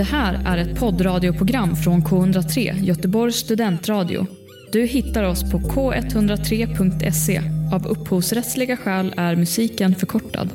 Det 0.00 0.04
här 0.04 0.42
är 0.46 0.58
ett 0.58 0.78
poddradioprogram 0.78 1.76
från 1.76 2.02
K103, 2.02 2.82
Göteborgs 2.82 3.36
studentradio. 3.36 4.26
Du 4.72 4.86
hittar 4.86 5.22
oss 5.22 5.50
på 5.52 5.58
k103.se. 5.58 7.42
Av 7.72 7.86
upphovsrättsliga 7.86 8.76
skäl 8.76 9.14
är 9.16 9.36
musiken 9.36 9.94
förkortad. 9.94 10.50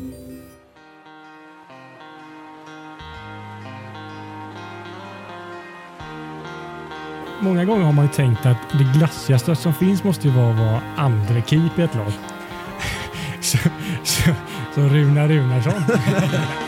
Många 7.39 7.66
gånger 7.66 7.86
har 7.86 7.93
man 7.93 8.05
ju 8.05 8.12
tänkt 8.12 8.46
att 8.46 8.57
det 8.71 9.00
glassigaste 9.00 9.55
som 9.55 9.73
finns 9.73 10.04
måste 10.04 10.27
ju 10.27 10.34
vara 10.34 10.52
att 10.52 10.59
vara 10.59 10.82
andre 10.98 11.43
keep 11.48 11.71
i 11.77 11.82
ett 11.82 11.96
lag. 11.96 12.12
så, 13.41 13.57
så, 14.04 14.32
så 14.75 14.82
Runa 14.82 15.27
Runarsson. 15.27 15.84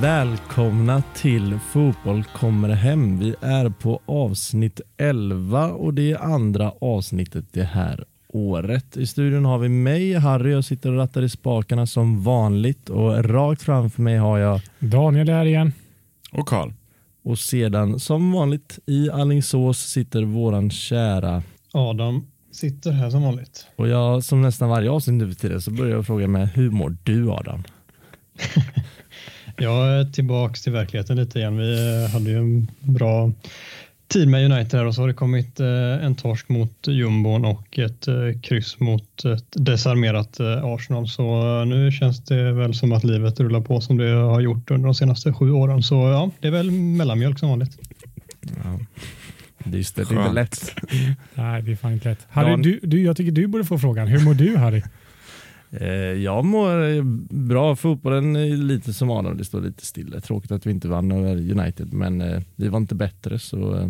Välkomna 0.00 1.02
till 1.14 1.58
Fotboll 1.58 2.24
kommer 2.24 2.68
hem. 2.68 3.18
Vi 3.18 3.34
är 3.40 3.68
på 3.68 4.00
avsnitt 4.06 4.80
11 4.96 5.72
och 5.72 5.94
det 5.94 6.10
är 6.10 6.18
andra 6.18 6.72
avsnittet 6.80 7.44
det 7.52 7.62
här 7.62 8.04
året. 8.28 8.96
I 8.96 9.06
studion 9.06 9.44
har 9.44 9.58
vi 9.58 9.68
mig, 9.68 10.14
Harry. 10.14 10.52
Jag 10.52 10.64
sitter 10.64 10.90
och 10.90 10.96
rattar 10.96 11.22
i 11.22 11.28
spakarna 11.28 11.86
som 11.86 12.22
vanligt 12.22 12.88
och 12.88 13.24
rakt 13.24 13.62
framför 13.62 14.02
mig 14.02 14.16
har 14.16 14.38
jag 14.38 14.60
Daniel 14.78 15.28
är 15.28 15.32
här 15.32 15.46
igen. 15.46 15.72
Och 16.32 16.48
Karl. 16.48 16.72
och 17.24 17.38
sedan 17.38 18.00
som 18.00 18.32
vanligt 18.32 18.78
i 18.86 19.10
Allingsås 19.10 19.78
sitter 19.78 20.22
våran 20.22 20.70
kära 20.70 21.42
Adam 21.72 22.26
sitter 22.52 22.92
här 22.92 23.10
som 23.10 23.22
vanligt. 23.22 23.66
och 23.76 23.88
jag 23.88 24.24
som 24.24 24.42
nästan 24.42 24.68
varje 24.68 24.90
avsnitt 24.90 25.14
nu 25.14 25.28
för 25.28 25.40
tiden 25.40 25.62
så 25.62 25.70
börjar 25.70 25.96
jag 25.96 26.06
fråga 26.06 26.28
mig 26.28 26.46
hur 26.54 26.70
mår 26.70 26.96
du 27.04 27.30
Adam? 27.30 27.62
Jag 29.60 29.88
är 29.88 30.04
tillbaks 30.04 30.62
till 30.62 30.72
verkligheten 30.72 31.16
lite 31.16 31.38
igen. 31.38 31.56
Vi 31.56 32.04
eh, 32.04 32.10
hade 32.10 32.30
ju 32.30 32.36
en 32.36 32.70
bra 32.80 33.32
tid 34.08 34.28
med 34.28 34.52
United 34.52 34.80
här 34.80 34.86
och 34.86 34.94
så 34.94 35.00
har 35.00 35.08
det 35.08 35.14
kommit 35.14 35.60
eh, 35.60 36.04
en 36.04 36.14
torsk 36.14 36.48
mot 36.48 36.86
jumbon 36.86 37.44
och 37.44 37.78
ett 37.78 38.08
eh, 38.08 38.14
kryss 38.42 38.80
mot 38.80 39.24
ett 39.24 39.44
desarmerat 39.50 40.40
Arsenal. 40.40 41.08
Så 41.08 41.64
nu 41.64 41.92
känns 41.92 42.24
det 42.24 42.52
väl 42.52 42.74
som 42.74 42.92
att 42.92 43.04
livet 43.04 43.40
rullar 43.40 43.60
på 43.60 43.80
som 43.80 43.96
det 43.96 44.10
har 44.10 44.40
gjort 44.40 44.70
under 44.70 44.84
de 44.84 44.94
senaste 44.94 45.32
sju 45.32 45.50
åren. 45.50 45.82
Så 45.82 45.94
ja, 45.94 46.30
det 46.40 46.48
är 46.48 46.52
väl 46.52 46.70
mellanmjölk 46.70 47.38
som 47.38 47.48
vanligt. 47.48 47.78
Ja. 48.40 48.78
Det 49.64 49.78
är 49.78 49.94
det, 49.94 50.00
inte 50.00 50.32
lätt. 50.32 50.74
Nej, 51.34 51.62
det 51.62 51.72
är 51.72 51.76
fan 51.76 51.92
inte 51.92 52.08
lätt. 52.08 52.26
Harry, 52.30 52.62
du, 52.62 52.80
du, 52.82 53.02
jag 53.02 53.16
tycker 53.16 53.32
du 53.32 53.46
borde 53.46 53.64
få 53.64 53.78
frågan. 53.78 54.08
Hur 54.08 54.20
mår 54.20 54.34
du 54.34 54.56
Harry? 54.56 54.82
Eh, 55.70 55.88
Jag 56.22 56.44
mår 56.44 57.02
bra. 57.48 57.76
Fotbollen 57.76 58.36
är 58.36 58.56
lite 58.56 58.92
som 58.92 59.10
Adam, 59.10 59.36
det 59.36 59.44
står 59.44 59.60
lite 59.60 59.86
stilla. 59.86 60.20
Tråkigt 60.20 60.50
att 60.52 60.66
vi 60.66 60.70
inte 60.70 60.88
vann 60.88 61.12
över 61.12 61.50
United, 61.60 61.92
men 61.92 62.20
eh, 62.20 62.42
vi 62.56 62.68
var 62.68 62.78
inte 62.78 62.94
bättre 62.94 63.38
så 63.38 63.76
eh, 63.78 63.88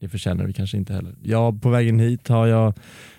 det 0.00 0.08
förtjänar 0.08 0.44
vi 0.46 0.52
kanske 0.52 0.76
inte 0.76 0.92
heller. 0.92 1.14
Ja, 1.22 1.52
på 1.62 1.68
vägen 1.70 1.98
hit 2.00 2.28
har 2.28 2.46
jag, 2.46 2.74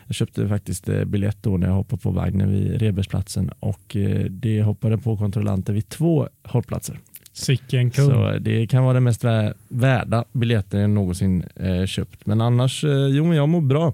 jag 0.06 0.16
köpte 0.16 0.48
faktiskt 0.48 0.90
biljett 1.06 1.38
då 1.44 1.58
när 1.58 1.68
jag 1.68 1.74
hoppade 1.74 2.02
på 2.02 2.12
vagnen 2.12 2.52
vid 2.52 2.82
Rebergsplatsen 2.82 3.50
och 3.60 3.98
det 4.30 4.62
hoppade 4.62 4.98
på 4.98 5.18
kontrollanter 5.18 5.74
vid 5.74 5.90
två 5.90 6.28
hållplatser. 6.44 7.00
Sicken 7.34 7.92
kung. 7.92 8.06
Så 8.06 8.38
det 8.42 8.68
kan 8.68 8.84
vara 8.84 8.94
den 8.94 9.04
mest 9.04 9.24
vä- 9.24 9.54
värda 9.68 10.26
biljetten 10.32 10.80
jag 10.82 10.90
någonsin 10.90 11.44
köpt. 11.88 12.26
Men 12.26 12.42
annars, 12.42 12.84
jo 13.12 13.26
men 13.26 13.38
jag 13.38 13.50
mår 13.50 13.62
bra. 13.62 13.94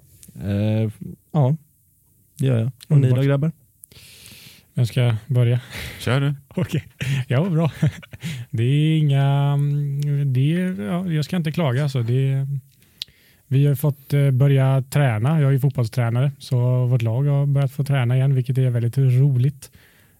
Ja, 1.31 1.55
det 2.39 2.45
gör 2.45 2.59
jag. 2.59 2.71
Och 2.87 2.97
ni 2.97 3.09
då 3.09 3.21
grabbar? 3.21 3.51
Vem 4.73 4.85
ska 4.85 5.15
börja? 5.27 5.59
Kör 5.99 6.21
du. 6.21 6.33
Okej, 6.47 6.83
ja 7.27 7.49
bra. 7.49 7.71
Det 8.49 8.63
är 8.63 8.97
inga... 8.97 9.57
Det 10.25 10.53
är, 10.61 10.81
ja, 10.83 11.07
jag 11.07 11.25
ska 11.25 11.35
inte 11.35 11.51
klaga. 11.51 11.83
Alltså. 11.83 12.03
Det 12.03 12.31
är, 12.31 12.47
vi 13.47 13.65
har 13.67 13.75
fått 13.75 14.13
eh, 14.13 14.31
börja 14.31 14.83
träna. 14.89 15.41
Jag 15.41 15.53
är 15.53 15.59
fotbollstränare 15.59 16.31
så 16.39 16.85
vårt 16.85 17.01
lag 17.01 17.23
har 17.23 17.45
börjat 17.45 17.71
få 17.71 17.83
träna 17.83 18.15
igen 18.15 18.35
vilket 18.35 18.57
är 18.57 18.69
väldigt 18.69 18.97
roligt. 18.97 19.71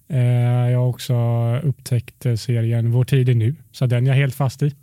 Eh, 0.07 0.71
Jag 0.71 0.79
har 0.79 0.87
också 0.87 1.15
upptäckt 1.63 2.25
eh, 2.25 2.35
serien 2.35 2.91
Vår 2.91 3.03
tid 3.03 3.29
är 3.29 3.35
nu 3.35 3.55
så 3.71 3.85
den 3.85 4.03
är 4.03 4.07
jag 4.07 4.15
helt 4.15 4.35
fast 4.35 4.63
i. 4.63 4.75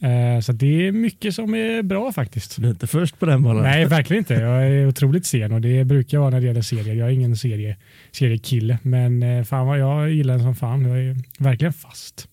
Eh, 0.00 0.40
Så 0.40 0.52
det 0.52 0.86
är 0.86 0.92
mycket 0.92 1.34
som 1.34 1.54
är 1.54 1.82
bra 1.82 2.12
faktiskt. 2.12 2.56
Du 2.60 2.66
är 2.66 2.70
inte 2.70 2.86
först 2.86 3.18
på 3.18 3.26
den 3.26 3.42
bollen. 3.42 3.62
Nej, 3.62 3.86
verkligen 3.86 4.18
inte. 4.20 4.34
Jag 4.34 4.66
är 4.68 4.86
otroligt 4.86 5.26
sen 5.26 5.52
och 5.52 5.60
det 5.60 5.84
brukar 5.84 6.16
jag 6.16 6.20
vara 6.22 6.30
när 6.30 6.40
det 6.40 6.46
gäller 6.46 6.62
serier. 6.62 6.94
Jag 6.94 7.08
är 7.08 7.12
ingen 7.12 7.36
serie, 7.36 7.76
seriekille, 8.12 8.78
men 8.82 9.22
eh, 9.22 9.44
fan 9.44 9.66
vad 9.66 9.78
jag 9.78 10.10
gillar 10.10 10.34
den 10.34 10.42
som 10.42 10.54
fan. 10.54 10.84
Jag 10.88 10.98
är 10.98 11.16
verkligen 11.38 11.72
fast. 11.72 12.28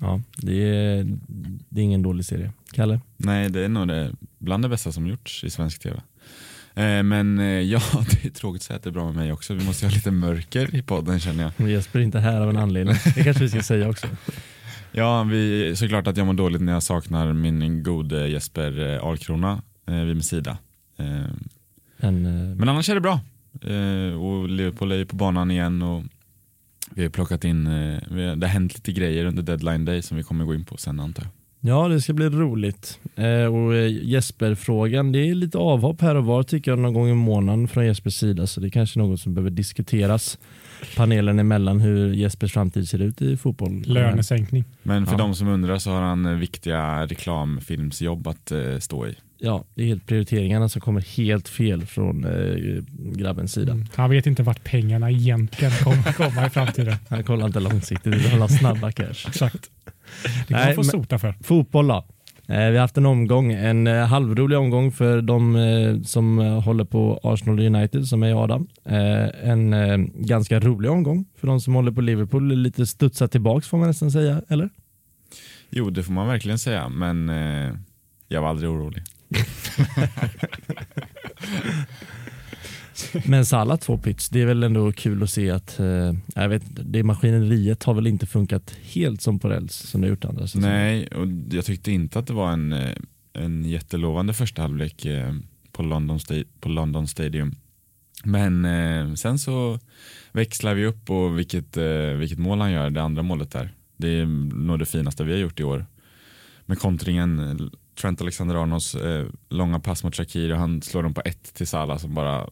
Ja, 0.00 0.20
det 0.36 0.62
är, 0.62 1.06
det 1.68 1.80
är 1.80 1.84
ingen 1.84 2.02
dålig 2.02 2.24
serie. 2.24 2.52
Kalle? 2.72 3.00
Nej, 3.16 3.50
det 3.50 3.64
är 3.64 3.68
nog 3.68 3.88
det, 3.88 4.12
bland 4.38 4.64
det 4.64 4.68
bästa 4.68 4.92
som 4.92 5.06
gjorts 5.06 5.44
i 5.44 5.50
svensk 5.50 5.82
tv. 5.82 5.96
Eh, 6.74 7.02
men 7.02 7.38
ja, 7.68 7.80
det 8.10 8.24
är 8.24 8.30
tråkigt 8.30 8.60
att 8.60 8.66
säga 8.66 8.76
att 8.76 8.82
det 8.82 8.90
är 8.90 8.92
bra 8.92 9.04
med 9.04 9.14
mig 9.14 9.32
också. 9.32 9.54
Vi 9.54 9.64
måste 9.64 9.86
ha 9.86 9.92
lite 9.92 10.10
mörker 10.10 10.74
i 10.76 10.82
podden 10.82 11.20
känner 11.20 11.42
jag. 11.42 11.52
Men 11.56 11.68
Jesper 11.70 11.98
är 11.98 12.02
inte 12.02 12.18
här 12.20 12.40
av 12.40 12.50
en 12.50 12.56
anledning. 12.56 12.96
Det 13.14 13.22
kanske 13.24 13.42
vi 13.44 13.48
ska 13.50 13.62
säga 13.62 13.88
också. 13.88 14.06
Ja, 14.92 15.22
vi, 15.22 15.72
såklart 15.76 16.06
att 16.06 16.16
jag 16.16 16.26
mår 16.26 16.34
dåligt 16.34 16.62
när 16.62 16.72
jag 16.72 16.82
saknar 16.82 17.32
min 17.32 17.82
gode 17.82 18.28
Jesper 18.28 18.94
eh, 18.94 19.04
Alkrona 19.04 19.62
eh, 19.86 19.94
vid 19.94 20.16
min 20.16 20.22
sida. 20.22 20.58
Eh, 20.96 21.06
Men, 21.96 22.26
eh, 22.26 22.56
men 22.56 22.68
annars 22.68 22.88
är 22.88 22.94
det 22.94 23.00
bra. 23.00 23.20
Eh, 23.62 24.20
och 24.22 24.48
Liverpool 24.48 24.92
är 24.92 24.96
ju 24.96 25.06
på 25.06 25.16
banan 25.16 25.50
igen 25.50 25.82
och 25.82 26.02
vi 26.90 27.02
har 27.02 27.10
plockat 27.10 27.44
in, 27.44 27.66
eh, 27.66 27.72
har, 27.72 28.36
det 28.36 28.46
har 28.46 28.52
hänt 28.52 28.74
lite 28.74 28.92
grejer 28.92 29.24
under 29.24 29.42
deadline 29.42 29.84
day 29.84 30.02
som 30.02 30.16
vi 30.16 30.22
kommer 30.22 30.44
gå 30.44 30.54
in 30.54 30.64
på 30.64 30.76
sen 30.76 31.00
antar 31.00 31.22
jag. 31.22 31.32
ja, 31.70 31.88
det 31.88 32.00
ska 32.00 32.12
bli 32.12 32.28
roligt. 32.28 32.98
Eh, 33.16 33.54
och 33.54 33.88
Jesper-frågan, 33.88 35.12
det 35.12 35.18
är 35.28 35.34
lite 35.34 35.58
avhopp 35.58 36.00
här 36.00 36.14
och 36.14 36.24
var 36.24 36.42
tycker 36.42 36.70
jag 36.70 36.78
någon 36.78 36.94
gång 36.94 37.08
i 37.08 37.14
månaden 37.14 37.68
från 37.68 37.86
Jespers 37.86 38.14
sida. 38.14 38.46
Så 38.46 38.60
det 38.60 38.66
är 38.66 38.70
kanske 38.70 39.00
är 39.00 39.02
något 39.02 39.20
som 39.20 39.34
behöver 39.34 39.50
diskuteras 39.50 40.38
panelen 40.96 41.38
emellan 41.38 41.80
hur 41.80 42.12
Jespers 42.14 42.52
framtid 42.52 42.88
ser 42.88 42.98
ut 43.02 43.22
i 43.22 43.36
fotboll. 43.36 43.82
Lönesänkning. 43.86 44.64
Men 44.82 45.06
för 45.06 45.12
Ja. 45.14 45.18
de 45.18 45.34
som 45.34 45.48
undrar 45.48 45.78
så 45.78 45.90
har 45.90 46.02
han 46.02 46.26
eh, 46.26 46.32
viktiga 46.32 47.06
reklamfilmsjobb 47.06 48.26
att 48.28 48.50
eh, 48.50 48.78
stå 48.78 49.06
i. 49.06 49.14
Ja, 49.40 49.64
det 49.74 49.82
är 49.82 49.86
helt 49.86 50.06
prioriteringarna 50.06 50.68
som 50.68 50.80
kommer 50.80 51.00
helt 51.16 51.48
fel 51.48 51.86
från 51.86 52.24
eh, 52.24 52.82
grabbens 53.16 53.52
sida. 53.52 53.72
Mm. 53.72 53.86
Han 53.94 54.10
vet 54.10 54.26
inte 54.26 54.42
vart 54.42 54.64
pengarna 54.64 55.10
egentligen 55.10 55.72
kommer 55.84 56.12
komma 56.12 56.46
i 56.46 56.50
framtiden. 56.50 56.96
Han 57.08 57.24
kollar 57.24 57.46
inte 57.46 57.60
långsiktigt, 57.60 58.14
utan 58.14 58.30
han 58.30 58.40
har 58.40 58.48
snabba 58.48 58.92
cash. 58.92 59.26
Exakt. 59.28 59.70
Det 60.22 60.28
kan 60.28 60.44
Nej, 60.56 60.66
man 60.66 60.74
få 60.74 60.80
men- 60.80 60.90
sota 60.90 61.18
för. 61.18 61.34
Fotboll 61.42 61.88
då. 61.88 62.04
Eh, 62.50 62.70
vi 62.70 62.76
har 62.76 62.80
haft 62.80 62.96
en 62.96 63.06
omgång, 63.06 63.52
en 63.52 63.86
eh, 63.86 64.06
halvrolig 64.06 64.58
omgång 64.58 64.92
för 64.92 65.22
de 65.22 65.56
eh, 65.56 66.02
som 66.02 66.38
håller 66.38 66.84
på 66.84 67.20
Arsenal 67.22 67.60
United 67.60 68.06
som 68.06 68.22
är 68.22 68.44
Adam. 68.44 68.68
En 69.42 69.74
ganska 70.14 70.60
rolig 70.60 70.90
omgång 70.90 71.24
för 71.36 71.46
de 71.46 71.60
som 71.60 71.74
håller 71.74 71.92
på 71.92 72.00
Liverpool. 72.00 72.54
Lite 72.54 72.86
studsat 72.86 73.32
tillbaks 73.32 73.68
får 73.68 73.78
man 73.78 73.88
nästan 73.88 74.10
säga, 74.10 74.42
eller? 74.48 74.70
Jo, 75.70 75.90
det 75.90 76.02
får 76.02 76.12
man 76.12 76.28
verkligen 76.28 76.58
säga, 76.58 76.88
men 76.88 77.28
jag 78.28 78.42
var 78.42 78.48
aldrig 78.48 78.70
orolig. 78.70 79.02
Men 83.24 83.46
Salah 83.46 83.78
två 83.78 83.98
pyts, 83.98 84.28
det 84.28 84.40
är 84.40 84.46
väl 84.46 84.62
ändå 84.62 84.92
kul 84.92 85.22
att 85.22 85.30
se 85.30 85.50
att 85.50 85.80
eh, 85.80 86.14
jag 86.34 86.48
vet, 86.48 86.62
det 86.66 87.02
maskineriet 87.02 87.84
har 87.84 87.94
väl 87.94 88.06
inte 88.06 88.26
funkat 88.26 88.76
helt 88.82 89.22
som 89.22 89.38
på 89.38 89.48
räls 89.48 89.74
som 89.74 90.00
det 90.00 90.06
har 90.06 90.10
gjort 90.10 90.24
andra 90.24 90.46
säsonger. 90.46 90.68
Nej, 90.68 91.06
och 91.06 91.26
jag 91.50 91.64
tyckte 91.64 91.92
inte 91.92 92.18
att 92.18 92.26
det 92.26 92.32
var 92.32 92.52
en, 92.52 92.72
eh, 92.72 92.94
en 93.32 93.64
jättelovande 93.64 94.32
första 94.32 94.62
halvlek 94.62 95.04
eh, 95.04 95.34
på 95.72 95.82
London, 95.82 96.18
på 96.60 96.68
London 96.68 97.08
Stadium. 97.08 97.54
Men 98.24 98.64
eh, 98.64 99.14
sen 99.14 99.38
så 99.38 99.78
växlar 100.32 100.74
vi 100.74 100.86
upp 100.86 101.10
och 101.10 101.38
vilket, 101.38 101.76
eh, 101.76 102.10
vilket 102.18 102.38
mål 102.38 102.60
han 102.60 102.72
gör, 102.72 102.90
det 102.90 103.02
andra 103.02 103.22
målet 103.22 103.50
där. 103.50 103.74
Det 103.96 104.08
är 104.08 104.26
nog 104.56 104.78
det 104.78 104.86
finaste 104.86 105.24
vi 105.24 105.32
har 105.32 105.38
gjort 105.38 105.60
i 105.60 105.64
år. 105.64 105.86
Med 106.66 106.78
kontringen, 106.78 107.38
eh, 107.38 107.66
Trent 108.00 108.20
Alexander-Arnolds 108.20 108.94
eh, 108.94 109.26
långa 109.48 109.80
pass 109.80 110.04
mot 110.04 110.16
Shakir 110.16 110.52
och 110.52 110.58
han 110.58 110.82
slår 110.82 111.02
dem 111.02 111.14
på 111.14 111.22
ett 111.24 111.54
till 111.54 111.66
Salah 111.66 111.98
som 111.98 112.14
bara 112.14 112.48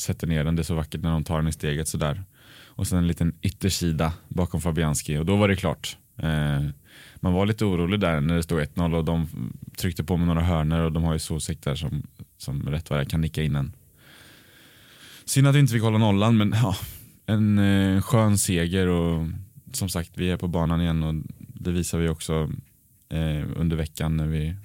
sätter 0.00 0.26
ner 0.26 0.44
den. 0.44 0.56
Det 0.56 0.62
är 0.62 0.64
så 0.64 0.74
vackert 0.74 1.02
när 1.02 1.10
de 1.10 1.24
tar 1.24 1.36
den 1.36 1.48
i 1.48 1.52
steget 1.52 1.88
sådär. 1.88 2.24
Och 2.80 2.86
sen 2.86 2.98
en 2.98 3.06
liten 3.06 3.34
yttersida 3.42 4.12
bakom 4.28 4.60
Fabianski 4.60 5.18
och 5.18 5.26
då 5.26 5.36
var 5.36 5.48
det 5.48 5.56
klart. 5.56 5.96
Eh, 6.16 6.62
man 7.16 7.32
var 7.32 7.46
lite 7.46 7.64
orolig 7.64 8.00
där 8.00 8.20
när 8.20 8.36
det 8.36 8.42
stod 8.42 8.60
1-0 8.60 8.94
och 8.94 9.04
de 9.04 9.28
tryckte 9.76 10.04
på 10.04 10.16
med 10.16 10.26
några 10.26 10.40
hörner 10.40 10.80
och 10.80 10.92
de 10.92 11.02
har 11.04 11.12
ju 11.12 11.18
Zuzek 11.18 11.62
där 11.62 11.74
som, 11.74 12.02
som 12.38 12.68
rätt 12.68 12.90
vad 12.90 12.98
det 12.98 13.02
är 13.02 13.08
kan 13.08 13.20
nicka 13.20 13.42
in 13.42 13.56
en. 13.56 13.72
Synd 15.24 15.46
att 15.46 15.54
vi 15.54 15.60
inte 15.60 15.72
fick 15.72 15.82
hålla 15.82 15.98
nollan 15.98 16.36
men 16.36 16.54
ja, 16.62 16.76
en 17.26 17.58
eh, 17.58 18.02
skön 18.02 18.38
seger 18.38 18.86
och 18.86 19.28
som 19.72 19.88
sagt 19.88 20.10
vi 20.14 20.30
är 20.30 20.36
på 20.36 20.48
banan 20.48 20.80
igen 20.80 21.02
och 21.02 21.14
det 21.38 21.70
visar 21.70 21.98
vi 21.98 22.08
också 22.08 22.50
eh, 23.08 23.44
under 23.56 23.76
veckan 23.76 24.16
när 24.16 24.26
vi 24.26 24.56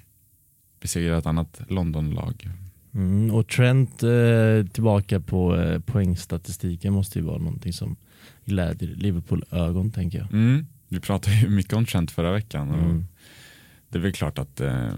besegrar 0.80 1.18
ett 1.18 1.26
annat 1.26 1.60
Londonlag. 1.68 2.50
Mm, 2.96 3.34
och 3.34 3.48
Trent 3.48 4.02
eh, 4.02 4.72
tillbaka 4.72 5.20
på 5.20 5.56
eh, 5.56 5.80
poängstatistiken 5.80 6.92
måste 6.92 7.18
ju 7.18 7.24
vara 7.24 7.38
någonting 7.38 7.72
som 7.72 7.96
glädjer 8.44 8.88
Liverpool-ögon 8.88 9.90
tänker 9.90 10.18
jag. 10.18 10.32
Mm. 10.32 10.66
Vi 10.88 11.00
pratade 11.00 11.36
ju 11.36 11.48
mycket 11.48 11.72
om 11.72 11.86
Trent 11.86 12.10
förra 12.10 12.32
veckan. 12.32 12.70
Och 12.70 12.78
Mm. 12.78 13.06
Det 13.88 13.98
är 13.98 14.02
väl 14.02 14.12
klart 14.12 14.38
att 14.38 14.60
eh, 14.60 14.88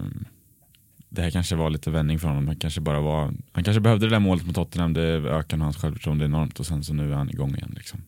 det 1.09 1.21
här 1.21 1.31
kanske 1.31 1.55
var 1.55 1.69
lite 1.69 1.91
vändning 1.91 2.19
för 2.19 2.27
honom. 2.27 2.47
Han 2.47 2.55
kanske, 2.55 2.81
bara 2.81 3.01
var, 3.01 3.33
han 3.51 3.63
kanske 3.63 3.81
behövde 3.81 4.05
det 4.05 4.09
där 4.09 4.19
målet 4.19 4.45
mot 4.45 4.55
Tottenham. 4.55 4.93
Det 4.93 5.01
ökade 5.01 5.63
hans 5.63 5.77
självförtroende 5.77 6.25
enormt 6.25 6.59
och 6.59 6.65
sen 6.65 6.83
så 6.83 6.93
nu 6.93 7.11
är 7.11 7.15
han 7.15 7.29
igång 7.29 7.55
igen. 7.55 7.73
Liksom. 7.75 8.01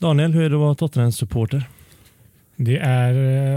Daniel, 0.00 0.32
hur 0.32 0.42
är 0.42 0.50
det 0.50 0.56
att 0.56 0.60
vara 0.60 0.74
Tottenham-supporter? 0.74 1.64
Det 2.60 2.78
är 2.78 3.14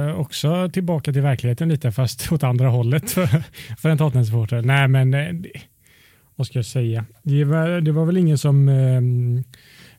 eh, 0.10 0.20
också 0.20 0.70
tillbaka 0.70 1.14
till 1.14 1.22
verkligheten 1.22 1.70
lite 1.70 1.92
fast 1.92 2.32
åt 2.32 2.44
andra 2.44 2.68
hållet 2.68 3.12
för, 3.12 3.28
för 3.78 3.90
en 3.90 3.98
Tottenham-supporter. 3.98 4.62
Nej 4.62 4.88
men 4.88 5.14
eh, 5.14 5.34
det, 5.34 5.50
vad 6.36 6.48
ska 6.48 6.58
jag 6.58 6.66
säga? 6.66 7.06
Det 7.24 7.44
var, 7.44 7.82
det 7.82 7.92
var 7.92 8.06
väl 8.06 8.18
ingen 8.18 8.38
som 8.38 8.70
eh, 8.70 9.02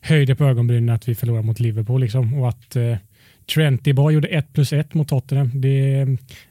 höjde 0.01 0.35
på 0.35 0.45
ögonbrynen 0.45 0.95
att 0.95 1.07
vi 1.07 1.15
förlorade 1.15 1.45
mot 1.45 1.59
Liverpool 1.59 2.01
liksom 2.01 2.33
och 2.33 2.49
att 2.49 2.75
eh, 2.75 2.97
Trenty 3.53 3.93
bara 3.93 4.11
gjorde 4.11 4.27
1 4.27 4.53
plus 4.53 4.73
1 4.73 4.93
mot 4.93 5.07
Tottenham. 5.07 5.61
Det, 5.61 6.05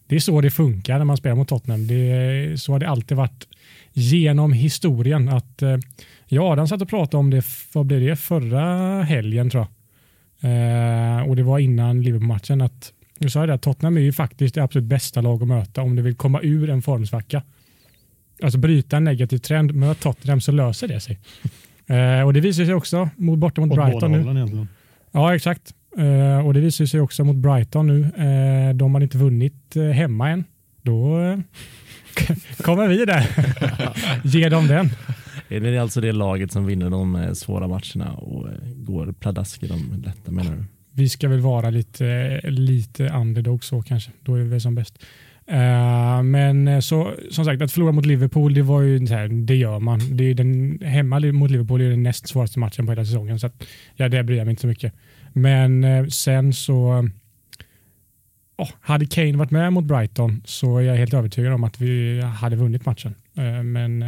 det 0.07 0.17
är 0.17 0.21
så 0.21 0.41
det 0.41 0.51
funkar 0.51 0.99
när 0.99 1.05
man 1.05 1.17
spelar 1.17 1.37
mot 1.37 1.49
Tottenham. 1.49 1.87
Det, 1.87 2.61
så 2.61 2.73
har 2.73 2.79
det 2.79 2.89
alltid 2.89 3.17
varit 3.17 3.49
genom 3.93 4.53
historien. 4.53 5.29
att 5.29 5.63
eh, 5.63 5.77
Jag 6.27 6.45
och 6.45 6.51
Adam 6.51 6.69
satt 6.69 6.83
och 6.83 6.89
pratade 6.89 7.17
om 7.17 7.31
det, 7.31 7.45
vad 7.73 7.87
blev 7.87 8.01
det, 8.01 8.17
förra 8.17 9.03
helgen 9.03 9.51
tror 9.51 9.61
jag. 9.61 9.69
Eh, 10.43 11.29
och 11.29 11.37
det 11.37 11.43
var 11.43 11.59
innan 11.59 12.03
Liverpool-matchen 12.03 12.61
att 12.61 12.93
jag 13.19 13.31
sa 13.33 13.47
det 13.47 13.55
att 13.55 13.63
Tottenham 13.63 13.97
är 13.97 14.01
ju 14.01 14.13
faktiskt 14.13 14.55
det 14.55 14.63
absolut 14.63 14.89
bästa 14.89 15.21
lag 15.21 15.43
att 15.43 15.49
möta 15.49 15.83
om 15.83 15.97
du 15.97 16.03
vill 16.03 16.15
komma 16.15 16.41
ur 16.43 16.71
en 16.71 16.83
formsvacka. 16.83 17.43
Alltså 18.43 18.59
bryta 18.59 18.97
en 18.97 19.05
negativ 19.05 19.39
trend, 19.39 19.75
möt 19.75 20.01
Tottenham 20.01 20.41
så 20.41 20.53
löser 20.53 20.89
det 20.89 21.01
sig. 21.01 21.19
Eh, 21.87 22.23
och 22.27 22.33
det 22.33 22.41
visar 22.41 22.65
sig 22.65 22.75
också 22.75 23.09
mot, 23.17 23.39
borta 23.39 23.61
mot 23.61 23.71
Åt 23.71 23.77
Brighton 23.77 24.13
nu. 24.13 24.19
egentligen. 24.19 24.69
Ja, 25.13 25.35
exakt. 25.35 25.75
Eh, 25.99 26.47
och 26.47 26.55
det 26.55 26.61
visar 26.61 26.87
sig 26.87 27.01
också 27.01 27.25
mot 27.25 27.37
Brighton 27.37 27.87
nu. 27.87 28.01
Eh, 28.03 28.75
de 28.75 28.95
har 28.95 29.01
inte 29.01 29.19
vunnit 29.19 29.77
eh, 29.77 29.83
hemma 29.83 30.31
än. 30.31 30.45
Då 30.83 31.21
eh, 31.21 31.39
kommer 32.63 32.89
vi 32.89 33.05
där. 33.05 33.27
Ge 34.25 34.49
dem 34.49 34.67
den. 34.67 34.91
Är 35.57 35.61
det 35.61 35.79
alltså 35.79 36.01
det 36.01 36.13
laget 36.13 36.53
som 36.53 36.67
vinner 36.67 36.91
de 36.91 37.17
eh, 37.17 37.33
svåra 37.33 37.69
matcherna 37.69 38.13
och 38.13 38.49
eh, 38.49 38.55
går 38.77 39.13
pladask 39.13 39.63
i 39.63 39.67
de 39.67 40.03
lätta 40.05 40.33
menar 40.33 40.53
du? 40.57 40.65
Vi 40.95 41.09
ska 41.09 41.29
väl 41.29 41.41
vara 41.41 41.71
lite, 41.71 42.41
lite 42.45 43.09
underdog 43.09 43.65
så 43.65 43.83
kanske. 43.83 44.11
Då 44.23 44.35
är 44.35 44.39
vi 44.39 44.49
väl 44.49 44.61
som 44.61 44.75
bäst. 44.75 44.99
Uh, 45.51 46.23
men 46.23 46.83
så, 46.83 47.15
som 47.31 47.45
sagt, 47.45 47.63
att 47.63 47.73
förlora 47.73 47.93
mot 47.93 48.07
Liverpool, 48.07 48.55
det 48.55 48.63
var 48.63 48.81
ju 48.83 49.07
så 49.07 49.15
här, 49.15 49.29
det 49.29 49.57
gör 49.57 49.79
man. 49.81 50.17
Det 50.17 50.25
är 50.25 50.35
den, 50.35 50.79
hemma 50.83 51.21
mot 51.21 51.51
Liverpool 51.51 51.81
är 51.81 51.91
den 51.91 52.03
näst 52.03 52.29
svåraste 52.29 52.59
matchen 52.59 52.87
på 52.87 52.93
hela 52.93 53.05
säsongen. 53.05 53.39
Så 53.39 53.47
att, 53.47 53.65
ja, 53.97 54.09
det 54.09 54.23
bryr 54.23 54.37
jag 54.37 54.45
mig 54.45 54.53
inte 54.53 54.61
så 54.61 54.67
mycket. 54.67 54.93
Men 55.33 55.85
uh, 55.85 56.09
sen 56.09 56.53
så, 56.53 57.09
oh, 58.57 58.71
hade 58.81 59.07
Kane 59.07 59.37
varit 59.37 59.51
med 59.51 59.73
mot 59.73 59.85
Brighton 59.85 60.43
så 60.45 60.79
är 60.79 60.83
jag 60.83 60.97
helt 60.97 61.15
övertygad 61.15 61.53
om 61.53 61.65
att 61.65 61.81
vi 61.81 62.21
hade 62.21 62.57
vunnit 62.57 62.87
matchen. 62.87 63.15
Uh, 63.39 63.63
men 63.63 64.05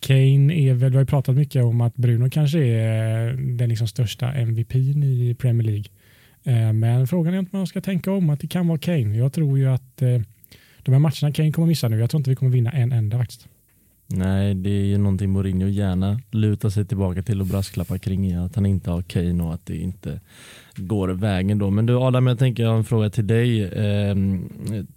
Kane 0.00 0.54
är 0.54 0.74
väl, 0.74 0.90
vi 0.90 0.96
har 0.96 1.02
ju 1.02 1.06
pratat 1.06 1.36
mycket 1.36 1.64
om 1.64 1.80
att 1.80 1.96
Bruno 1.96 2.30
kanske 2.30 2.58
är 2.58 3.32
den 3.32 3.68
liksom 3.68 3.88
största 3.88 4.32
MVPn 4.32 5.02
i 5.02 5.36
Premier 5.38 5.66
League. 5.66 5.84
Eh, 6.44 6.72
men 6.72 7.06
frågan 7.06 7.34
är 7.34 7.38
om 7.38 7.46
man 7.50 7.66
ska 7.66 7.80
tänka 7.80 8.12
om 8.12 8.30
att 8.30 8.40
det 8.40 8.46
kan 8.46 8.68
vara 8.68 8.78
Kane. 8.78 9.16
Jag 9.16 9.32
tror 9.32 9.58
ju 9.58 9.68
att 9.68 10.02
eh, 10.02 10.20
de 10.82 10.92
här 10.92 10.98
matcherna 10.98 11.32
Kane 11.32 11.52
kommer 11.52 11.68
missa 11.68 11.88
nu. 11.88 11.98
Jag 11.98 12.10
tror 12.10 12.20
inte 12.20 12.30
vi 12.30 12.36
kommer 12.36 12.52
vinna 12.52 12.70
en 12.70 12.92
enda 12.92 13.18
faktiskt. 13.18 13.48
Nej, 14.08 14.54
det 14.54 14.70
är 14.70 14.84
ju 14.84 14.98
någonting 14.98 15.30
Mourinho 15.30 15.68
gärna 15.68 16.20
lutar 16.30 16.70
sig 16.70 16.84
tillbaka 16.84 17.22
till 17.22 17.40
och 17.40 17.46
brasklappar 17.46 17.98
kring 17.98 18.26
i 18.26 18.36
att 18.36 18.54
han 18.54 18.66
inte 18.66 18.90
har 18.90 19.02
Kane 19.02 19.44
och 19.44 19.54
att 19.54 19.66
det 19.66 19.76
inte 19.76 20.20
går 20.76 21.08
vägen 21.08 21.58
då. 21.58 21.70
Men 21.70 21.86
du 21.86 21.96
Adam, 21.96 22.26
jag 22.26 22.38
tänker 22.38 22.62
jag 22.62 22.70
har 22.70 22.76
en 22.76 22.84
fråga 22.84 23.10
till 23.10 23.26
dig. 23.26 23.70
Ehm, 23.76 24.48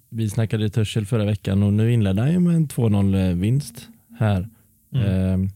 vi 0.10 0.30
snackade 0.30 0.70
Törsel 0.70 1.06
förra 1.06 1.26
veckan 1.26 1.64
och 1.64 1.74
nu 1.74 1.94
inledde 1.94 2.22
han 2.22 2.32
ju 2.32 2.40
med 2.40 2.56
en 2.56 2.68
2-0 2.68 3.30
eh, 3.30 3.36
vinst 3.36 3.88
här. 4.20 4.50
Mm. 4.94 5.44
Eh, 5.44 5.50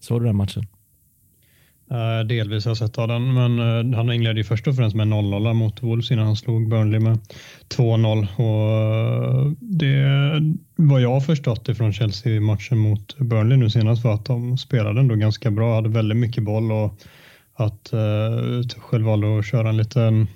såg 0.00 0.20
du 0.20 0.26
den 0.26 0.36
matchen? 0.36 0.66
Eh, 1.90 2.26
delvis 2.26 2.64
har 2.64 2.70
jag 2.70 2.76
sett 2.76 2.98
av 2.98 3.08
den, 3.08 3.34
men 3.34 3.58
eh, 3.58 3.96
han 3.96 4.12
inledde 4.12 4.40
ju 4.40 4.44
först 4.44 4.66
och 4.66 4.76
främst 4.76 4.96
med 4.96 5.06
0-0 5.06 5.52
mot 5.52 5.82
Wolves 5.82 6.10
innan 6.10 6.26
han 6.26 6.36
slog 6.36 6.68
Burnley 6.68 7.00
med 7.00 7.18
2-0. 7.68 8.26
Och 8.36 9.44
eh, 9.44 9.52
det 9.60 10.06
vad 10.76 11.00
jag 11.00 11.10
har 11.10 11.20
förstått 11.20 11.68
ifrån 11.68 11.92
Chelsea-matchen 11.92 12.78
mot 12.78 13.18
Burnley 13.18 13.58
nu 13.58 13.70
senast 13.70 14.04
var 14.04 14.14
att 14.14 14.24
de 14.24 14.58
spelade 14.58 15.00
ändå 15.00 15.14
ganska 15.14 15.50
bra, 15.50 15.74
hade 15.74 15.88
väldigt 15.88 16.18
mycket 16.18 16.44
boll 16.44 16.72
och 16.72 16.94
att 17.56 17.92
uh, 17.94 18.62
Tuchel 18.62 19.02
valde 19.02 19.38
att 19.38 19.46
köra 19.46 19.68
en 19.68 19.76
liten 19.76 20.28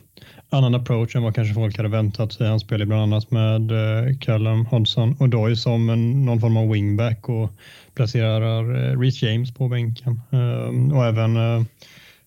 annan 0.50 0.74
approach 0.74 1.16
än 1.16 1.22
vad 1.22 1.34
kanske 1.34 1.54
folk 1.54 1.76
hade 1.76 1.88
väntat 1.88 2.32
sig. 2.32 2.48
Han 2.48 2.60
spelade 2.60 2.86
bland 2.86 3.02
annat 3.02 3.30
med 3.30 3.72
uh, 3.72 4.18
Callum 4.18 4.66
Hodgson 4.66 5.16
och 5.18 5.28
Doy 5.28 5.56
som 5.56 5.90
en, 5.90 6.24
någon 6.24 6.40
form 6.40 6.56
av 6.56 6.70
wingback 6.70 7.28
och 7.28 7.50
placerar 8.00 8.62
eh, 8.62 8.98
Reece 8.98 9.22
James 9.22 9.54
på 9.54 9.68
bänken. 9.68 10.20
Ehm, 10.30 10.92
och 10.92 11.06
även 11.06 11.36
eh, 11.36 11.62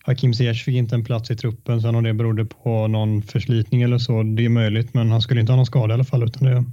Hakim 0.04 0.34
Ziyech 0.34 0.64
fick 0.64 0.76
inte 0.76 0.96
en 0.96 1.04
plats 1.04 1.32
i 1.32 1.36
truppen, 1.36 1.82
sen 1.82 1.96
om 1.96 2.04
det 2.04 2.14
berodde 2.14 2.46
på 2.46 2.88
någon 2.88 3.22
förslitning 3.22 3.82
eller 3.82 3.98
så, 3.98 4.24
det 4.24 4.46
är 4.46 4.50
möjligt, 4.50 4.94
men 4.94 5.12
han 5.12 5.22
skulle 5.22 5.42
inte 5.42 5.52
ha 5.52 5.58
någon 5.58 5.66
skada 5.66 5.94
i 5.94 5.96
alla 5.96 6.04
fall, 6.04 6.24
utan 6.24 6.48
det 6.48 6.66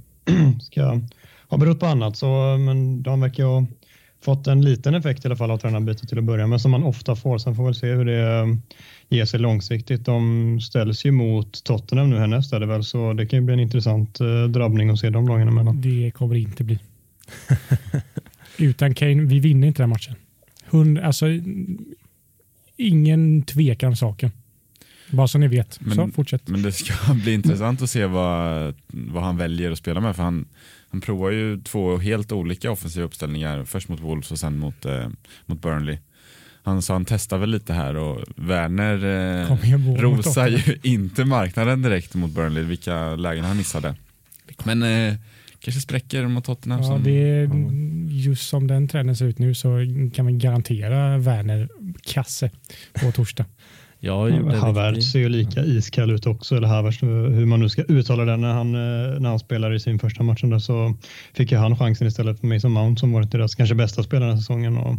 ska 0.61 0.99
ha 1.47 1.57
berott 1.57 1.79
på 1.79 1.85
annat. 1.85 2.17
Så, 2.17 2.53
eh, 2.53 2.57
men 2.57 3.03
de 3.03 3.21
verkar 3.21 3.43
ha 3.43 3.65
fått 4.23 4.47
en 4.47 4.61
liten 4.61 4.95
effekt 4.95 5.25
i 5.25 5.27
alla 5.27 5.35
fall 5.35 5.51
av 5.51 5.57
tränarbytet 5.57 6.09
till 6.09 6.17
att 6.17 6.23
börja 6.23 6.47
med, 6.47 6.61
som 6.61 6.71
man 6.71 6.83
ofta 6.83 7.15
får. 7.15 7.37
Sen 7.37 7.55
får 7.55 7.67
vi 7.67 7.73
se 7.73 7.87
hur 7.87 8.05
det 8.05 8.57
ger 9.09 9.25
sig 9.25 9.39
långsiktigt. 9.39 10.05
De 10.05 10.61
ställs 10.61 11.05
ju 11.05 11.11
mot 11.11 11.63
Tottenham 11.63 12.09
nu 12.09 12.17
härnäst 12.17 12.53
är 12.53 12.59
det 12.59 12.65
väl, 12.65 12.83
så 12.83 13.13
det 13.13 13.25
kan 13.25 13.39
ju 13.39 13.45
bli 13.45 13.53
en 13.53 13.59
intressant 13.59 14.19
drabbning 14.49 14.89
att 14.89 14.99
se 14.99 15.09
de 15.09 15.27
lagen 15.27 15.47
emellan. 15.47 15.81
Det 15.81 16.11
kommer 16.11 16.33
det 16.33 16.41
inte 16.41 16.63
bli. 16.63 16.79
Utan 18.57 18.93
Kane, 18.93 19.23
vi 19.23 19.39
vinner 19.39 19.67
inte 19.67 19.81
den 19.83 19.89
matchen. 19.89 20.15
Hund, 20.65 20.99
alltså, 20.99 21.25
ingen 22.77 23.43
tvekan 23.43 23.89
om 23.89 23.95
saken. 23.95 24.31
Bara 25.11 25.27
så 25.27 25.37
ni 25.37 25.47
vet. 25.47 25.79
Men- 25.81 25.95
så 25.95 26.07
fortsätt. 26.07 26.47
Men 26.47 26.61
det 26.61 26.71
ska 26.71 27.13
bli 27.23 27.33
intressant 27.33 27.81
att 27.81 27.89
se 27.89 28.05
vad, 28.05 28.75
vad 28.87 29.23
han 29.23 29.37
väljer 29.37 29.71
att 29.71 29.77
spela 29.77 30.01
med. 30.01 30.15
För 30.15 30.23
han, 30.23 30.45
han 30.89 31.01
provar 31.01 31.31
ju 31.31 31.61
två 31.61 31.97
helt 31.97 32.31
olika 32.31 32.71
offensiva 32.71 33.05
uppställningar. 33.05 33.65
Först 33.65 33.89
mot 33.89 33.99
Wolves 33.99 34.31
och 34.31 34.39
sen 34.39 34.57
mot, 34.57 34.85
eh, 34.85 35.07
mot 35.45 35.61
Burnley. 35.61 35.97
Han 36.63 36.81
sa 36.81 36.93
han 36.93 37.05
testar 37.05 37.37
väl 37.37 37.49
lite 37.49 37.73
här 37.73 37.95
och 37.95 38.23
Werner 38.35 38.95
eh, 39.41 40.01
rosar 40.01 40.47
ju 40.47 40.77
inte 40.83 41.25
marknaden 41.25 41.81
direkt 41.81 42.13
mot 42.15 42.31
Burnley, 42.31 42.63
vilka 42.63 43.15
lägen 43.15 43.45
han 43.45 43.57
missade. 43.57 43.95
Men 44.63 44.83
eh, 44.83 45.15
kanske 45.59 45.81
spräcker 45.81 46.27
mot 46.27 46.45
Tottenham. 46.45 46.81
Ja, 46.81 46.87
som, 46.87 47.03
det 47.03 47.47
just 48.21 48.49
som 48.49 48.67
den 48.67 48.87
trenden 48.87 49.15
ser 49.15 49.25
ut 49.25 49.39
nu 49.39 49.53
så 49.53 49.77
kan 50.13 50.25
man 50.25 50.39
garantera 50.39 51.17
Werner 51.17 51.69
kasse 52.03 52.49
på 52.93 53.11
torsdag. 53.11 53.45
En 54.03 54.51
Havertz 54.51 55.11
ser 55.11 55.19
ju 55.19 55.29
lika 55.29 55.63
iskall 55.63 56.11
ut 56.11 56.27
också, 56.27 56.55
eller 56.55 56.67
Havertz, 56.67 57.03
hur 57.03 57.45
man 57.45 57.59
nu 57.59 57.69
ska 57.69 57.83
uttala 57.83 58.25
det. 58.25 58.37
När 58.37 58.53
han, 58.53 58.75
eh, 58.75 59.19
när 59.19 59.29
han 59.29 59.39
spelade 59.39 59.75
i 59.75 59.79
sin 59.79 59.99
första 59.99 60.23
match 60.23 60.41
där 60.41 60.59
så 60.59 60.95
fick 61.33 61.51
ju 61.51 61.57
han 61.57 61.77
chansen 61.77 62.07
istället 62.07 62.39
för 62.39 62.47
Mason 62.47 62.71
Mount 62.71 62.99
som 62.99 63.11
varit 63.11 63.31
deras 63.31 63.55
kanske 63.55 63.75
bästa 63.75 64.03
spelare 64.03 64.29
den 64.29 64.35
här 64.35 64.41
säsongen 64.41 64.77
och 64.77 64.95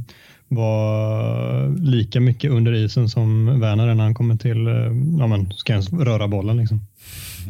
var 0.49 1.79
lika 1.79 2.21
mycket 2.21 2.51
under 2.51 2.73
isen 2.73 3.09
som 3.09 3.61
Werner 3.61 3.95
när 3.95 4.05
han 4.05 4.15
kommer 4.15 4.37
till, 4.37 4.67
eh, 4.67 4.75
ja 5.19 5.27
men 5.27 5.53
ska 5.53 5.73
ens 5.73 5.93
röra 5.93 6.29
bollen 6.29 6.57
liksom. 6.57 6.81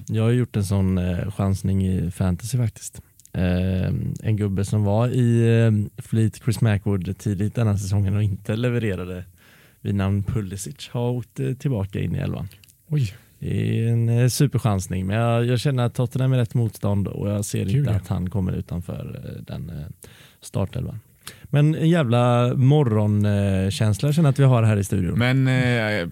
Jag 0.09 0.23
har 0.23 0.31
gjort 0.31 0.57
en 0.57 0.65
sån 0.65 0.99
eh, 0.99 1.31
chansning 1.31 1.87
i 1.87 2.11
fantasy 2.11 2.59
faktiskt. 2.59 3.01
Eh, 3.35 3.93
en 4.23 4.37
gubbe 4.37 4.65
som 4.65 4.85
var 4.85 5.09
i 5.09 5.59
eh, 5.59 6.03
Fleet 6.03 6.37
Chris 6.45 6.61
Mackwood 6.61 7.19
tidigt 7.19 7.55
denna 7.55 7.79
säsongen 7.79 8.17
och 8.17 8.23
inte 8.23 8.57
levererade 8.57 9.25
vid 9.81 9.95
namn 9.95 10.23
Pulisic 10.23 10.89
har 10.89 11.11
åkt 11.11 11.41
eh, 11.41 11.53
tillbaka 11.53 12.01
in 12.01 12.15
i 12.15 12.19
elvan. 12.19 12.49
Oj, 12.89 13.15
Det 13.39 13.79
är 13.81 13.89
en 13.89 14.09
eh, 14.09 14.29
superchansning 14.29 15.07
men 15.07 15.17
jag, 15.17 15.47
jag 15.47 15.61
känner 15.61 15.83
att 15.85 15.95
Tottenham 15.95 16.33
är 16.33 16.37
rätt 16.37 16.55
motstånd 16.55 17.09
och 17.09 17.31
jag 17.31 17.45
ser 17.45 17.65
Kul, 17.65 17.77
inte 17.77 17.91
ja. 17.91 17.97
att 17.97 18.09
han 18.09 18.31
kommer 18.31 18.53
utanför 18.53 19.21
eh, 19.25 19.43
den 19.43 19.73
startelvan. 20.41 21.01
Men 21.45 21.75
en 21.75 21.89
jävla 21.89 22.55
morgonkänsla 22.55 24.09
jag 24.09 24.15
känner 24.15 24.31
att 24.31 24.39
vi 24.39 24.45
har 24.45 24.63
här 24.63 24.77
i 24.77 24.85
studion. 24.85 25.19
Men 25.19 25.49
eh, 25.49 26.09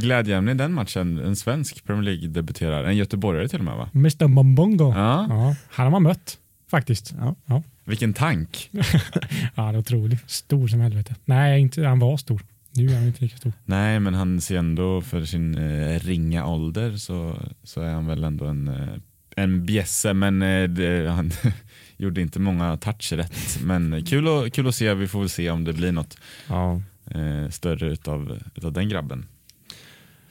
glädjeämne 0.00 0.50
i 0.50 0.54
den 0.54 0.72
matchen, 0.72 1.18
en 1.18 1.36
svensk 1.36 1.84
Premier 1.84 2.02
League 2.04 2.28
debuterar, 2.28 2.84
en 2.84 2.96
göteborgare 2.96 3.48
till 3.48 3.58
och 3.58 3.64
med 3.64 3.76
va? 3.76 3.88
Mr 3.94 4.28
Bombongo. 4.28 4.92
Ja. 4.94 5.26
Ja, 5.28 5.56
han 5.70 5.84
har 5.84 5.90
man 5.90 6.02
mött 6.02 6.38
faktiskt. 6.70 7.14
Ja, 7.18 7.34
ja. 7.46 7.62
vilken 7.84 8.14
tank. 8.14 8.70
ja 9.54 9.62
det 9.62 9.62
är 9.62 9.76
otroligt. 9.78 10.30
Stor 10.30 10.68
som 10.68 10.80
helvete. 10.80 11.14
Nej, 11.24 11.60
inte, 11.60 11.84
han 11.86 11.98
var 11.98 12.16
stor. 12.16 12.42
Nu 12.76 12.86
är 12.88 12.94
han 12.94 13.06
inte 13.06 13.22
lika 13.24 13.36
stor. 13.36 13.52
Nej, 13.64 14.00
men 14.00 14.14
han 14.14 14.40
ser 14.40 14.56
ändå 14.58 15.00
för 15.02 15.24
sin 15.24 15.54
eh, 15.58 16.00
ringa 16.00 16.46
ålder 16.46 16.96
så, 16.96 17.36
så 17.62 17.80
är 17.80 17.92
han 17.92 18.06
väl 18.06 18.24
ändå 18.24 18.44
en, 18.44 18.68
eh, 18.68 18.88
en 19.36 19.66
bjässe, 19.66 20.14
men 20.14 20.42
eh, 20.42 20.68
det, 20.68 21.10
han 21.10 21.30
gjorde 21.96 22.20
inte 22.20 22.40
många 22.40 22.76
touch 22.76 23.12
rätt. 23.12 23.58
Men 23.64 24.04
kul, 24.04 24.28
att- 24.28 24.52
kul 24.52 24.68
att 24.68 24.74
se, 24.74 24.94
vi 24.94 25.08
får 25.08 25.20
väl 25.20 25.28
se 25.28 25.50
om 25.50 25.64
det 25.64 25.72
blir 25.72 25.92
något 25.92 26.18
Ja. 26.48 26.82
eh, 27.10 27.48
större 27.50 27.86
utav, 27.92 28.38
utav 28.54 28.72
den 28.72 28.88
grabben. 28.88 29.26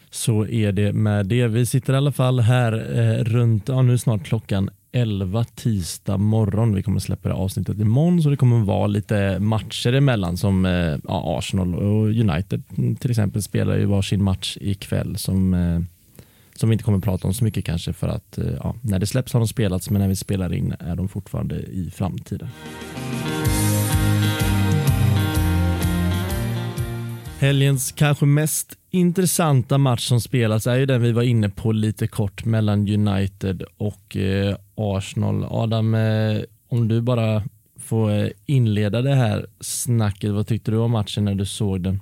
så 0.09 0.45
är 0.47 0.71
det 0.71 0.93
med 0.93 1.25
det. 1.25 1.47
Vi 1.47 1.65
sitter 1.65 1.93
i 1.93 1.97
alla 1.97 2.11
fall 2.11 2.39
här 2.39 2.99
eh, 2.99 3.23
runt, 3.23 3.67
ja, 3.67 3.81
nu 3.81 3.93
är 3.93 3.97
snart 3.97 4.23
klockan 4.25 4.69
11 4.95 5.43
tisdag 5.55 6.17
morgon. 6.17 6.75
Vi 6.75 6.83
kommer 6.83 6.99
släppa 6.99 7.29
det 7.29 7.35
avsnittet 7.35 7.79
imorgon 7.79 8.23
så 8.23 8.29
det 8.29 8.37
kommer 8.37 8.59
vara 8.65 8.87
lite 8.87 9.39
matcher 9.39 9.93
emellan 9.93 10.37
som 10.37 10.65
eh, 10.65 10.97
ja, 11.03 11.37
Arsenal 11.37 11.75
och 11.75 12.07
United 12.07 12.63
till 12.99 13.11
exempel 13.11 13.41
spelar 13.41 13.77
ju 13.77 13.85
varsin 13.85 14.23
match 14.23 14.57
ikväll 14.61 15.17
som, 15.17 15.53
eh, 15.53 15.79
som 16.55 16.69
vi 16.69 16.73
inte 16.73 16.83
kommer 16.83 16.99
prata 16.99 17.27
om 17.27 17.33
så 17.33 17.43
mycket 17.43 17.65
kanske 17.65 17.93
för 17.93 18.07
att 18.07 18.37
eh, 18.37 18.53
ja, 18.63 18.75
när 18.81 18.99
det 18.99 19.05
släpps 19.05 19.33
har 19.33 19.39
de 19.39 19.47
spelats 19.47 19.89
men 19.89 20.01
när 20.01 20.07
vi 20.07 20.15
spelar 20.15 20.53
in 20.53 20.75
är 20.79 20.95
de 20.95 21.07
fortfarande 21.07 21.55
i 21.55 21.91
framtiden. 21.95 22.49
Helgens 27.39 27.91
kanske 27.91 28.25
mest 28.25 28.77
intressanta 28.93 29.77
match 29.77 30.07
som 30.07 30.21
spelas 30.21 30.67
är 30.67 30.75
ju 30.75 30.85
den 30.85 31.01
vi 31.01 31.11
var 31.11 31.23
inne 31.23 31.49
på 31.49 31.71
lite 31.71 32.07
kort 32.07 32.45
mellan 32.45 32.87
United 32.89 33.63
och 33.77 34.17
eh, 34.17 34.55
Arsenal. 34.75 35.45
Adam, 35.49 35.95
eh, 35.95 36.41
om 36.69 36.87
du 36.87 37.01
bara 37.01 37.43
får 37.79 38.11
eh, 38.11 38.27
inleda 38.45 39.01
det 39.01 39.15
här 39.15 39.45
snacket, 39.59 40.31
vad 40.31 40.47
tyckte 40.47 40.71
du 40.71 40.77
om 40.77 40.91
matchen 40.91 41.25
när 41.25 41.35
du 41.35 41.45
såg 41.45 41.81
den? 41.81 41.99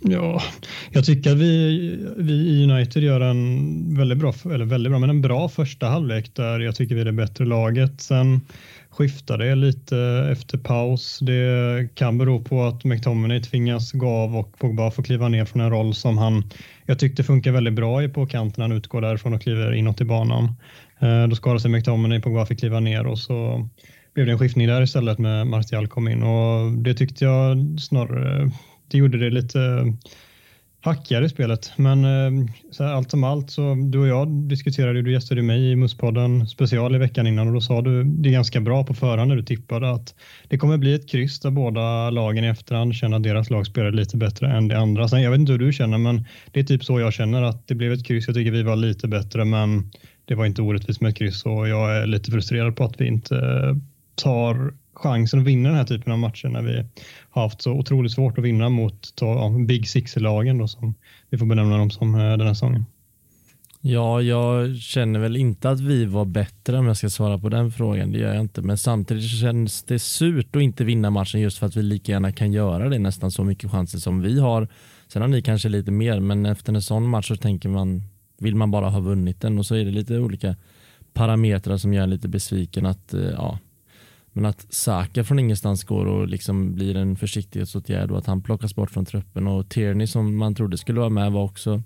Ja, 0.00 0.42
jag 0.90 1.04
tycker 1.04 1.32
att 1.32 1.38
vi, 1.38 1.98
vi 2.16 2.32
i 2.32 2.64
United 2.64 3.02
gör 3.02 3.20
en 3.20 3.96
väldigt 3.96 4.18
bra, 4.18 4.34
eller 4.44 4.64
väldigt 4.64 4.90
bra, 4.90 4.98
men 4.98 5.10
en 5.10 5.22
bra 5.22 5.48
första 5.48 5.86
halvlek 5.86 6.34
där 6.34 6.60
jag 6.60 6.76
tycker 6.76 6.94
vi 6.94 7.00
är 7.00 7.04
det 7.04 7.12
bättre 7.12 7.44
laget. 7.44 8.00
Sen 8.00 8.40
skiftar 8.98 9.38
det 9.38 9.54
lite 9.54 9.98
efter 10.32 10.58
paus. 10.58 11.18
Det 11.18 11.88
kan 11.94 12.18
bero 12.18 12.42
på 12.42 12.64
att 12.64 12.84
McTominay 12.84 13.42
tvingas 13.42 13.92
gå 13.92 14.08
av 14.08 14.36
och 14.36 14.58
Pogba 14.58 14.90
får 14.90 15.02
kliva 15.02 15.28
ner 15.28 15.44
från 15.44 15.62
en 15.62 15.70
roll 15.70 15.94
som 15.94 16.18
han 16.18 16.50
jag 16.86 16.98
tyckte 16.98 17.24
funkar 17.24 17.52
väldigt 17.52 17.74
bra 17.74 18.02
i 18.02 18.08
på 18.08 18.26
kanten. 18.26 18.62
Han 18.62 18.72
utgår 18.72 19.00
därifrån 19.00 19.34
och 19.34 19.42
kliver 19.42 19.72
inåt 19.72 20.00
i 20.00 20.04
banan. 20.04 20.44
Eh, 20.98 21.26
då 21.28 21.36
skadade 21.36 21.60
sig 21.60 21.70
McTominay, 21.70 22.20
Pogba 22.20 22.46
fick 22.46 22.58
kliva 22.58 22.80
ner 22.80 23.06
och 23.06 23.18
så 23.18 23.68
blev 24.14 24.26
det 24.26 24.32
en 24.32 24.38
skiftning 24.38 24.66
där 24.66 24.82
istället 24.82 25.18
med 25.18 25.46
Martial 25.46 25.88
kom 25.88 26.08
in 26.08 26.22
och 26.22 26.72
det 26.72 26.94
tyckte 26.94 27.24
jag 27.24 27.80
snarare, 27.80 28.50
det 28.90 28.98
gjorde 28.98 29.18
det 29.18 29.30
lite 29.30 29.58
hackigare 30.80 31.24
i 31.24 31.28
spelet. 31.28 31.72
Men 31.76 32.04
eh, 32.04 32.46
så 32.70 32.84
här, 32.84 32.92
allt 32.92 33.10
som 33.10 33.24
allt 33.24 33.50
så 33.50 33.74
du 33.74 33.98
och 33.98 34.08
jag 34.08 34.28
diskuterade, 34.28 35.02
du 35.02 35.12
gästade 35.12 35.42
mig 35.42 35.70
i 35.70 35.76
Muspodden 35.76 36.46
special 36.46 36.94
i 36.94 36.98
veckan 36.98 37.26
innan 37.26 37.48
och 37.48 37.54
då 37.54 37.60
sa 37.60 37.82
du 37.82 38.04
det 38.04 38.28
är 38.28 38.32
ganska 38.32 38.60
bra 38.60 38.84
på 38.84 38.94
förhand 38.94 39.28
när 39.28 39.36
du 39.36 39.42
tippade 39.42 39.90
att 39.90 40.14
det 40.48 40.58
kommer 40.58 40.76
bli 40.76 40.94
ett 40.94 41.08
kryss 41.08 41.40
där 41.40 41.50
båda 41.50 42.10
lagen 42.10 42.44
i 42.44 42.48
efterhand 42.48 42.94
känner 42.94 43.16
att 43.16 43.22
deras 43.22 43.50
lag 43.50 43.66
spelar 43.66 43.92
lite 43.92 44.16
bättre 44.16 44.48
än 44.56 44.68
det 44.68 44.78
andra. 44.78 45.08
Sen, 45.08 45.22
jag 45.22 45.30
vet 45.30 45.40
inte 45.40 45.52
hur 45.52 45.58
du 45.58 45.72
känner 45.72 45.98
men 45.98 46.24
det 46.52 46.60
är 46.60 46.64
typ 46.64 46.84
så 46.84 47.00
jag 47.00 47.12
känner 47.12 47.42
att 47.42 47.68
det 47.68 47.74
blev 47.74 47.92
ett 47.92 48.06
kryss. 48.06 48.26
Jag 48.26 48.36
tycker 48.36 48.50
vi 48.50 48.62
var 48.62 48.76
lite 48.76 49.08
bättre 49.08 49.44
men 49.44 49.90
det 50.24 50.34
var 50.34 50.46
inte 50.46 50.62
orättvist 50.62 51.00
med 51.00 51.08
ett 51.08 51.16
kryss 51.16 51.44
och 51.46 51.68
jag 51.68 51.96
är 51.96 52.06
lite 52.06 52.30
frustrerad 52.30 52.76
på 52.76 52.84
att 52.84 53.00
vi 53.00 53.06
inte 53.06 53.36
eh, 53.36 53.76
tar 54.14 54.72
chansen 54.98 55.40
att 55.40 55.46
vinna 55.46 55.68
den 55.68 55.78
här 55.78 55.84
typen 55.84 56.12
av 56.12 56.18
matcher 56.18 56.48
när 56.48 56.62
vi 56.62 56.84
har 57.30 57.42
haft 57.42 57.62
så 57.62 57.72
otroligt 57.72 58.12
svårt 58.12 58.38
att 58.38 58.44
vinna 58.44 58.68
mot 58.68 59.14
ja, 59.20 59.56
Big 59.66 59.88
Six-lagen 59.88 60.68
som 60.68 60.94
vi 61.30 61.38
får 61.38 61.46
benämna 61.46 61.78
dem 61.78 61.90
som 61.90 62.14
eh, 62.14 62.20
den 62.20 62.46
här 62.46 62.54
säsongen. 62.54 62.84
Ja, 63.80 64.22
jag 64.22 64.76
känner 64.76 65.20
väl 65.20 65.36
inte 65.36 65.70
att 65.70 65.80
vi 65.80 66.04
var 66.04 66.24
bättre 66.24 66.78
om 66.78 66.86
jag 66.86 66.96
ska 66.96 67.10
svara 67.10 67.38
på 67.38 67.48
den 67.48 67.72
frågan. 67.72 68.12
Det 68.12 68.18
gör 68.18 68.34
jag 68.34 68.40
inte. 68.40 68.62
Men 68.62 68.78
samtidigt 68.78 69.30
känns 69.30 69.82
det 69.82 69.98
surt 69.98 70.56
att 70.56 70.62
inte 70.62 70.84
vinna 70.84 71.10
matchen 71.10 71.40
just 71.40 71.58
för 71.58 71.66
att 71.66 71.76
vi 71.76 71.82
lika 71.82 72.12
gärna 72.12 72.32
kan 72.32 72.52
göra 72.52 72.88
det 72.88 72.98
nästan 72.98 73.30
så 73.30 73.44
mycket 73.44 73.70
chanser 73.70 73.98
som 73.98 74.20
vi 74.20 74.40
har. 74.40 74.68
Sen 75.08 75.22
har 75.22 75.28
ni 75.28 75.42
kanske 75.42 75.68
lite 75.68 75.90
mer, 75.90 76.20
men 76.20 76.46
efter 76.46 76.72
en 76.72 76.82
sån 76.82 77.08
match 77.08 77.28
så 77.28 77.36
tänker 77.36 77.68
man, 77.68 78.02
vill 78.38 78.54
man 78.54 78.70
bara 78.70 78.88
ha 78.88 79.00
vunnit 79.00 79.40
den 79.40 79.58
och 79.58 79.66
så 79.66 79.74
är 79.74 79.84
det 79.84 79.90
lite 79.90 80.18
olika 80.18 80.56
parametrar 81.12 81.76
som 81.76 81.94
gör 81.94 82.02
en 82.02 82.10
lite 82.10 82.28
besviken 82.28 82.86
att 82.86 83.14
eh, 83.14 83.20
ja, 83.20 83.58
men 84.32 84.44
att 84.44 84.66
Saka 84.70 85.24
från 85.24 85.38
ingenstans 85.38 85.84
går 85.84 86.06
och 86.06 86.28
liksom 86.28 86.74
blir 86.74 86.96
en 86.96 87.16
försiktighetsåtgärd 87.16 88.10
och 88.10 88.18
att 88.18 88.26
han 88.26 88.42
plockas 88.42 88.74
bort 88.74 88.90
från 88.90 89.04
truppen 89.04 89.46
och 89.46 89.68
Tierney 89.68 90.06
som 90.06 90.36
man 90.36 90.54
trodde 90.54 90.78
skulle 90.78 91.00
vara 91.00 91.10
med 91.10 91.32
var 91.32 91.44
också 91.44 91.82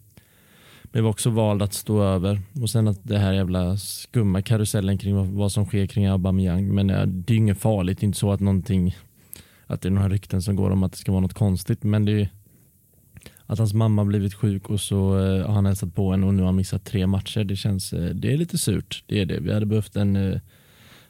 blev 0.83 1.07
också 1.07 1.31
vald 1.31 1.63
att 1.63 1.75
stå 1.75 2.03
över 2.03 2.41
och 2.63 2.71
sen 2.71 2.89
att 2.89 2.99
det 3.03 3.19
här 3.19 3.33
jävla 3.33 3.77
skumma 3.77 4.43
karusellen 4.43 4.99
kring 4.99 5.37
vad 5.37 5.53
som 5.53 5.67
sker 5.67 5.87
kring 5.87 6.07
Aubameyang 6.07 6.75
men 6.75 6.91
eh, 6.91 7.07
det 7.07 7.33
är 7.33 7.37
inget 7.37 7.59
farligt, 7.59 8.01
det 8.01 8.05
är 8.05 8.07
inte 8.07 8.19
så 8.19 8.33
att 8.33 8.41
någonting 8.41 8.97
att 9.67 9.81
det 9.81 9.89
är 9.89 9.91
några 9.91 10.09
rykten 10.09 10.43
som 10.43 10.57
går 10.57 10.71
om 10.71 10.83
att 10.83 10.93
det 10.93 10.99
ska 10.99 11.13
vara 11.13 11.21
något 11.21 11.35
konstigt 11.35 11.83
men 11.83 12.05
det 12.05 12.13
är 12.13 12.29
att 13.47 13.59
hans 13.59 13.75
mamma 13.75 14.05
blivit 14.05 14.35
sjuk 14.35 14.71
och 14.71 14.81
så 14.81 15.19
eh, 15.19 15.47
har 15.47 15.55
han 15.55 15.67
hälsat 15.67 15.95
på 15.95 16.11
henne 16.11 16.27
och 16.27 16.35
nu 16.35 16.43
har 16.43 16.47
han 16.47 16.57
missat 16.57 16.85
tre 16.85 17.07
matcher. 17.07 17.45
Det 17.45 17.57
känns, 17.57 17.93
eh, 17.93 18.15
det 18.15 18.33
är 18.33 18.37
lite 18.37 18.59
surt. 18.59 19.05
Det 19.07 19.21
är 19.21 19.27
det. 19.27 19.41
Vi 19.41 19.53
hade 19.53 19.67
behövt 19.67 19.97
en 19.97 20.17
uh, 20.17 20.39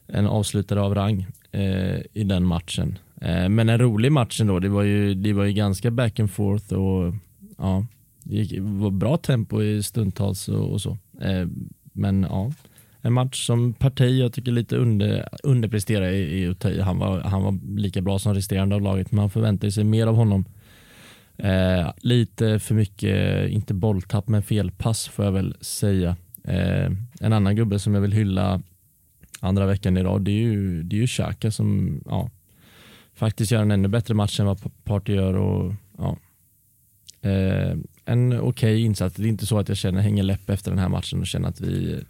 en 0.07 0.27
avslutare 0.27 0.81
av 0.81 0.95
rang 0.95 1.27
eh, 1.53 2.01
i 2.13 2.25
den 2.25 2.47
matchen. 2.47 2.99
Eh, 3.21 3.49
men 3.49 3.69
en 3.69 3.79
rolig 3.79 4.13
match 4.13 4.41
ändå. 4.41 4.59
Det 4.59 4.69
var 4.69 4.83
ju, 4.83 5.15
det 5.15 5.33
var 5.33 5.45
ju 5.45 5.53
ganska 5.53 5.91
back 5.91 6.21
and 6.21 6.31
forth 6.31 6.75
och 6.75 7.15
ja, 7.59 7.87
det 8.23 8.37
gick, 8.37 8.61
var 8.61 8.91
bra 8.91 9.17
tempo 9.17 9.63
i 9.63 9.83
stundtals 9.83 10.49
och, 10.49 10.73
och 10.73 10.81
så. 10.81 10.99
Eh, 11.21 11.47
men 11.93 12.27
ja, 12.31 12.53
en 13.01 13.13
match 13.13 13.47
som 13.47 13.73
parti 13.73 14.21
jag 14.21 14.33
tycker 14.33 14.53
lite 14.53 14.77
under, 14.77 15.29
underpresterar 15.43 16.11
i, 16.11 16.19
i 16.19 16.43
Utöj. 16.43 16.81
Han 16.81 16.99
var, 16.99 17.21
han 17.21 17.43
var 17.43 17.79
lika 17.79 18.01
bra 18.01 18.19
som 18.19 18.35
resterande 18.35 18.75
av 18.75 18.83
laget 18.83 19.13
men 19.13 19.17
man 19.17 19.31
förväntar 19.31 19.71
sig 19.71 19.85
mer 19.85 20.07
av 20.07 20.15
honom. 20.15 20.45
Eh, 21.37 21.91
lite 21.97 22.59
för 22.59 22.75
mycket, 22.75 23.51
inte 23.51 23.75
bolltapp 23.75 24.29
men 24.29 24.43
felpass 24.43 25.09
får 25.09 25.25
jag 25.25 25.33
väl 25.33 25.57
säga. 25.61 26.17
Eh, 26.45 26.91
en 27.21 27.33
annan 27.33 27.57
gubbe 27.57 27.79
som 27.79 27.95
jag 27.95 28.01
vill 28.01 28.13
hylla 28.13 28.63
andra 29.43 29.67
veckan 29.67 29.97
i 29.97 30.03
rad, 30.03 30.23
det 30.23 30.31
är 30.31 30.43
ju, 30.43 30.83
det 30.83 30.97
är 30.97 31.01
ju 31.01 31.07
Xhaka 31.07 31.51
som 31.51 32.01
ja, 32.07 32.31
faktiskt 33.15 33.53
gör 33.53 33.63
en 33.63 33.71
ännu 33.71 33.89
bättre 33.89 34.15
match 34.15 34.41
än 34.41 34.47
vad 34.47 34.85
Party 34.85 35.13
gör. 35.13 35.37
Och, 35.37 35.75
ja, 35.99 36.17
eh, 37.23 37.77
en 38.05 38.33
okej 38.33 38.41
okay 38.41 38.79
insats. 38.79 39.17
Det 39.17 39.23
är 39.23 39.29
inte 39.29 39.47
så 39.47 39.59
att 39.59 39.69
jag 39.69 39.79
känner 39.79 40.01
hänger 40.01 40.23
läpp 40.23 40.51
efter 40.51 40.71
den 40.71 40.79
här 40.79 40.89
matchen 40.89 41.21
och 41.21 41.27
känner 41.27 41.49
att 41.49 41.61
vi, 41.61 42.01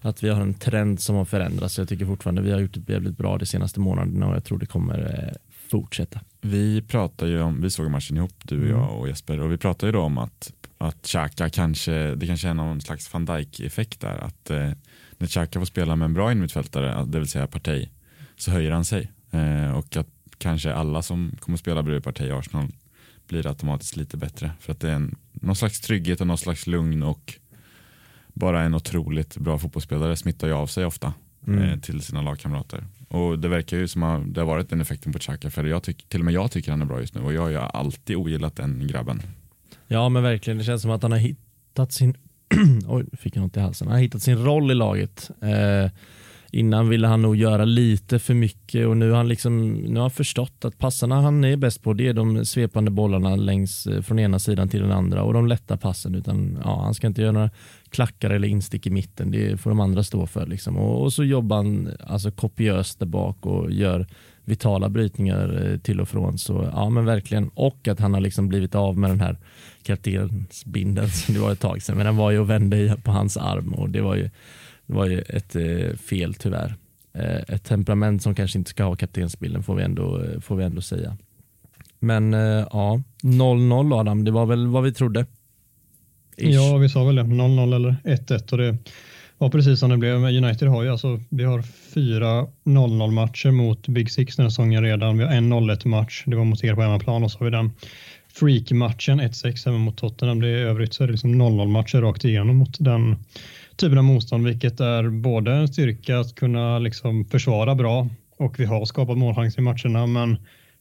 att 0.00 0.22
vi 0.22 0.28
har 0.28 0.40
en 0.40 0.54
trend 0.54 1.00
som 1.00 1.16
har 1.16 1.24
förändrats. 1.24 1.78
Jag 1.78 1.88
tycker 1.88 2.06
fortfarande 2.06 2.42
vi 2.42 2.52
har 2.52 2.60
gjort 2.60 2.74
det 2.74 2.92
jävligt 2.92 3.16
bra 3.16 3.38
de 3.38 3.46
senaste 3.46 3.80
månaderna 3.80 4.26
och 4.28 4.34
jag 4.34 4.44
tror 4.44 4.58
det 4.58 4.66
kommer 4.66 5.28
eh, 5.28 5.36
fortsätta. 5.68 6.20
Vi 6.40 6.82
pratar 6.82 7.26
ju 7.26 7.42
om, 7.42 7.62
vi 7.62 7.70
såg 7.70 7.90
matchen 7.90 8.16
ihop 8.16 8.34
du 8.42 8.60
och 8.60 8.68
jag 8.68 8.84
mm. 8.84 8.96
och 8.96 9.08
Jesper 9.08 9.40
och 9.40 9.52
vi 9.52 9.56
pratade 9.56 9.86
ju 9.86 9.92
då 9.92 10.00
om 10.00 10.18
att, 10.18 10.52
att 10.78 11.02
Xhaka 11.02 11.50
kanske, 11.50 12.14
det 12.14 12.26
kanske 12.26 12.48
är 12.48 12.54
någon 12.54 12.80
slags 12.80 13.12
van 13.12 13.24
Dijk 13.24 13.60
effekt 13.60 14.00
där. 14.00 14.18
Att 14.18 14.50
eh, 14.50 14.70
när 15.20 15.28
Xhaka 15.28 15.58
får 15.58 15.66
spela 15.66 15.96
med 15.96 16.06
en 16.06 16.14
bra 16.14 16.32
innermittfältare, 16.32 17.04
det 17.04 17.18
vill 17.18 17.28
säga 17.28 17.46
Partey, 17.46 17.88
så 18.36 18.50
höjer 18.50 18.70
han 18.70 18.84
sig. 18.84 19.10
Eh, 19.30 19.70
och 19.70 19.96
att 19.96 20.08
kanske 20.38 20.74
alla 20.74 21.02
som 21.02 21.32
kommer 21.40 21.58
spela 21.58 21.82
bredvid 21.82 22.04
Partey 22.04 22.28
i 22.28 22.32
Arsenal 22.32 22.66
blir 23.28 23.46
automatiskt 23.46 23.96
lite 23.96 24.16
bättre. 24.16 24.50
För 24.60 24.72
att 24.72 24.80
det 24.80 24.90
är 24.90 24.94
en, 24.94 25.16
någon 25.32 25.56
slags 25.56 25.80
trygghet 25.80 26.20
och 26.20 26.26
någon 26.26 26.38
slags 26.38 26.66
lugn 26.66 27.02
och 27.02 27.34
bara 28.26 28.62
en 28.62 28.74
otroligt 28.74 29.36
bra 29.36 29.58
fotbollsspelare 29.58 30.16
smittar 30.16 30.46
ju 30.46 30.52
av 30.52 30.66
sig 30.66 30.84
ofta 30.84 31.12
mm. 31.46 31.62
eh, 31.62 31.78
till 31.78 32.00
sina 32.00 32.22
lagkamrater. 32.22 32.84
Och 33.08 33.38
det 33.38 33.48
verkar 33.48 33.76
ju 33.76 33.88
som 33.88 34.02
att 34.02 34.34
det 34.34 34.40
har 34.40 34.46
varit 34.46 34.70
den 34.70 34.80
effekten 34.80 35.12
på 35.12 35.18
Xhaka 35.18 35.50
för 35.50 35.64
jag 35.64 35.82
tyck, 35.82 36.08
till 36.08 36.20
och 36.20 36.24
med 36.24 36.34
jag 36.34 36.50
tycker 36.50 36.70
han 36.70 36.82
är 36.82 36.86
bra 36.86 37.00
just 37.00 37.14
nu 37.14 37.20
och 37.20 37.32
jag 37.32 37.42
har 37.42 37.48
ju 37.48 37.56
alltid 37.56 38.16
ogillat 38.16 38.56
den 38.56 38.86
grabben. 38.86 39.22
Ja 39.86 40.08
men 40.08 40.22
verkligen, 40.22 40.58
det 40.58 40.64
känns 40.64 40.82
som 40.82 40.90
att 40.90 41.02
han 41.02 41.12
har 41.12 41.18
hittat 41.18 41.92
sin 41.92 42.16
Oj, 42.88 43.06
fick 43.12 43.36
jag 43.36 43.42
något 43.42 43.56
i 43.56 43.60
halsen. 43.60 43.88
Han 43.88 43.96
har 43.96 44.02
hittat 44.02 44.22
sin 44.22 44.44
roll 44.44 44.70
i 44.70 44.74
laget. 44.74 45.30
Eh, 45.42 45.90
innan 46.52 46.88
ville 46.88 47.06
han 47.06 47.22
nog 47.22 47.36
göra 47.36 47.64
lite 47.64 48.18
för 48.18 48.34
mycket 48.34 48.86
och 48.86 48.96
nu 48.96 49.10
har 49.10 49.16
han, 49.16 49.28
liksom, 49.28 49.70
nu 49.72 49.94
har 49.94 50.00
han 50.00 50.10
förstått 50.10 50.64
att 50.64 50.78
passarna 50.78 51.20
han 51.20 51.44
är 51.44 51.56
bäst 51.56 51.82
på 51.82 51.92
det 51.92 52.08
är 52.08 52.12
de 52.12 52.46
svepande 52.46 52.90
bollarna 52.90 53.36
längs 53.36 53.86
eh, 53.86 54.02
från 54.02 54.18
ena 54.18 54.38
sidan 54.38 54.68
till 54.68 54.80
den 54.80 54.92
andra 54.92 55.22
och 55.22 55.32
de 55.32 55.46
lätta 55.46 55.76
passen. 55.76 56.14
Utan, 56.14 56.58
ja, 56.64 56.82
han 56.82 56.94
ska 56.94 57.06
inte 57.06 57.22
göra 57.22 57.32
några 57.32 57.50
klackar 57.90 58.30
eller 58.30 58.48
instick 58.48 58.86
i 58.86 58.90
mitten. 58.90 59.30
Det 59.30 59.60
får 59.60 59.70
de 59.70 59.80
andra 59.80 60.02
stå 60.02 60.26
för. 60.26 60.46
Liksom. 60.46 60.76
Och, 60.76 61.02
och, 61.02 61.12
så 61.12 61.24
jobbar 61.24 61.56
han 61.56 61.90
alltså, 62.06 62.30
kopiöst 62.30 62.98
där 62.98 63.06
bak 63.06 63.46
och 63.46 63.72
gör 63.72 64.06
vitala 64.44 64.88
brytningar 64.88 65.70
eh, 65.70 65.78
till 65.78 66.00
och 66.00 66.08
från. 66.08 66.38
Så 66.38 66.70
ja 66.72 66.90
men 66.90 67.04
verkligen. 67.04 67.50
Och 67.54 67.88
att 67.88 68.00
han 68.00 68.14
har 68.14 68.20
liksom 68.20 68.48
blivit 68.48 68.74
av 68.74 68.98
med 68.98 69.10
den 69.10 69.20
här 69.20 69.38
kaptensbindeln 69.82 71.10
som 71.10 71.34
det 71.34 71.40
var 71.40 71.52
ett 71.52 71.60
tag 71.60 71.82
sedan. 71.82 71.96
Men 71.96 72.06
den 72.06 72.16
var 72.16 72.30
ju 72.30 72.38
och 72.38 72.50
vände 72.50 72.96
på 73.02 73.10
hans 73.10 73.36
arm 73.36 73.74
och 73.74 73.90
det 73.90 74.00
var 74.00 74.16
ju, 74.16 74.30
det 74.86 74.92
var 74.92 75.06
ju 75.06 75.20
ett 75.20 75.56
eh, 75.56 75.96
fel 75.96 76.34
tyvärr. 76.34 76.74
Eh, 77.12 77.54
ett 77.54 77.64
temperament 77.64 78.22
som 78.22 78.34
kanske 78.34 78.58
inte 78.58 78.70
ska 78.70 78.84
ha 78.84 78.96
kaptensbilden 78.96 79.62
får 79.62 79.74
vi 79.74 79.82
ändå, 79.82 80.22
eh, 80.22 80.40
får 80.40 80.56
vi 80.56 80.64
ändå 80.64 80.80
säga. 80.80 81.16
Men 81.98 82.34
eh, 82.34 82.66
ja, 82.72 83.02
0-0 83.22 84.00
Adam, 84.00 84.24
det 84.24 84.30
var 84.30 84.46
väl 84.46 84.66
vad 84.66 84.82
vi 84.82 84.92
trodde. 84.92 85.26
Ish. 86.36 86.54
Ja, 86.54 86.76
vi 86.76 86.88
sa 86.88 87.04
väl 87.04 87.16
det. 87.16 87.22
0-0 87.22 87.74
eller 87.74 87.96
1-1 88.04 88.52
och 88.52 88.58
det 88.58 88.76
var 89.38 89.50
precis 89.50 89.80
som 89.80 89.90
det 89.90 89.96
blev. 89.96 90.24
United 90.24 90.68
har 90.68 90.82
ju 90.82 90.88
alltså, 90.88 91.20
vi 91.28 91.44
har 91.44 91.62
fyra 91.94 92.46
0-0 92.64 93.10
matcher 93.10 93.50
mot 93.50 93.88
Big 93.88 94.10
Six 94.10 94.36
den 94.36 94.44
här 94.44 94.50
säsongen 94.50 94.82
redan. 94.82 95.18
Vi 95.18 95.24
har 95.24 95.32
en 95.32 95.52
0-1 95.52 95.88
match. 95.88 96.24
Det 96.26 96.36
var 96.36 96.44
mot 96.44 96.64
er 96.64 96.74
på 96.74 96.82
hemmaplan 96.82 97.24
och 97.24 97.30
så 97.30 97.38
har 97.38 97.44
vi 97.44 97.50
den 97.50 97.70
freak-matchen 98.40 99.20
1-6 99.20 99.66
hemma 99.66 99.78
mot 99.78 99.96
Tottenham. 99.96 100.40
Det 100.40 100.48
är 100.48 100.64
övrigt 100.66 100.94
så 100.94 101.02
är 101.02 101.06
det 101.06 101.12
liksom 101.12 101.42
0-0 101.42 101.68
matcher 101.68 102.00
rakt 102.00 102.24
igenom 102.24 102.56
mot 102.56 102.76
den 102.78 103.16
typen 103.76 103.98
av 103.98 104.04
motstånd, 104.04 104.46
vilket 104.46 104.80
är 104.80 105.08
både 105.08 105.52
en 105.52 105.68
styrka 105.68 106.18
att 106.18 106.34
kunna 106.34 106.78
liksom 106.78 107.24
försvara 107.24 107.74
bra 107.74 108.08
och 108.36 108.60
vi 108.60 108.64
har 108.64 108.84
skapat 108.84 109.18
målchanser 109.18 109.60
i 109.60 109.64
matcherna, 109.64 110.06
men 110.06 110.36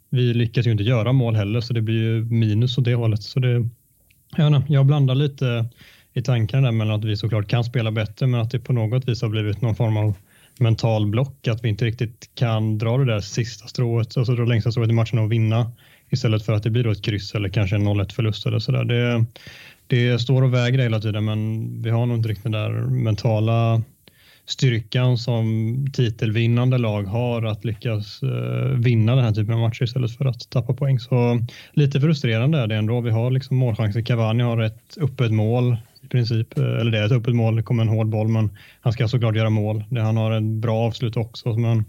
vi 0.09 0.33
lyckas 0.33 0.67
ju 0.67 0.71
inte 0.71 0.83
göra 0.83 1.13
mål 1.13 1.35
heller, 1.35 1.61
så 1.61 1.73
det 1.73 1.81
blir 1.81 2.01
ju 2.01 2.25
minus 2.25 2.77
åt 2.77 2.85
det 2.85 2.95
hållet. 2.95 3.23
Så 3.23 3.39
det, 3.39 3.69
jag, 4.37 4.63
jag 4.67 4.85
blandar 4.85 5.15
lite 5.15 5.65
i 6.13 6.21
tankarna 6.21 6.67
där 6.67 6.71
mellan 6.71 6.99
att 6.99 7.05
vi 7.05 7.17
såklart 7.17 7.47
kan 7.47 7.63
spela 7.63 7.91
bättre, 7.91 8.27
men 8.27 8.41
att 8.41 8.51
det 8.51 8.59
på 8.59 8.73
något 8.73 9.07
vis 9.07 9.21
har 9.21 9.29
blivit 9.29 9.61
någon 9.61 9.75
form 9.75 9.97
av 9.97 10.13
mental 10.59 11.07
block, 11.07 11.47
att 11.47 11.63
vi 11.63 11.69
inte 11.69 11.85
riktigt 11.85 12.29
kan 12.35 12.77
dra 12.77 12.97
det 12.97 13.05
där 13.05 13.19
sista 13.19 13.67
strået, 13.67 14.17
alltså 14.17 14.35
dra 14.35 14.45
längsta 14.45 14.71
strået 14.71 14.89
i 14.89 14.93
matchen 14.93 15.19
och 15.19 15.31
vinna 15.31 15.71
istället 16.09 16.45
för 16.45 16.53
att 16.53 16.63
det 16.63 16.69
blir 16.69 16.83
då 16.83 16.91
ett 16.91 17.01
kryss 17.01 17.35
eller 17.35 17.49
kanske 17.49 17.75
en 17.75 17.87
0-1 17.87 18.13
förlust 18.13 18.45
eller 18.45 18.59
sådär. 18.59 18.83
Det, 18.83 19.25
det 19.87 20.19
står 20.19 20.41
och 20.41 20.53
väger 20.53 20.79
hela 20.79 20.99
tiden, 20.99 21.25
men 21.25 21.69
vi 21.81 21.89
har 21.89 22.05
nog 22.05 22.17
inte 22.17 22.29
riktigt 22.29 22.43
den 22.43 22.51
där 22.51 22.71
mentala 22.89 23.81
styrkan 24.49 25.17
som 25.17 25.75
titelvinnande 25.93 26.77
lag 26.77 27.03
har 27.03 27.43
att 27.43 27.65
lyckas 27.65 28.23
eh, 28.23 28.77
vinna 28.77 29.15
den 29.15 29.25
här 29.25 29.31
typen 29.31 29.53
av 29.53 29.59
matcher 29.59 29.83
istället 29.83 30.17
för 30.17 30.25
att 30.25 30.49
tappa 30.49 30.73
poäng. 30.73 30.99
Så 30.99 31.39
lite 31.73 32.01
frustrerande 32.01 32.59
är 32.59 32.67
det 32.67 32.75
ändå. 32.75 33.01
Vi 33.01 33.09
har 33.09 33.31
liksom 33.31 33.57
målchanser. 33.57 34.01
Cavani 34.01 34.43
har 34.43 34.61
ett 34.61 34.97
öppet 35.01 35.31
mål 35.31 35.77
i 36.01 36.07
princip, 36.07 36.57
eh, 36.57 36.63
eller 36.63 36.91
det 36.91 36.99
är 36.99 37.05
ett 37.05 37.11
öppet 37.11 37.35
mål. 37.35 37.55
Det 37.55 37.63
kommer 37.63 37.83
en 37.83 37.89
hård 37.89 38.07
boll, 38.07 38.27
men 38.27 38.49
han 38.81 38.93
ska 38.93 39.07
såklart 39.07 39.35
göra 39.35 39.49
mål. 39.49 39.83
Han 39.91 40.17
har 40.17 40.31
ett 40.31 40.43
bra 40.43 40.77
avslut 40.77 41.17
också, 41.17 41.53
men 41.53 41.85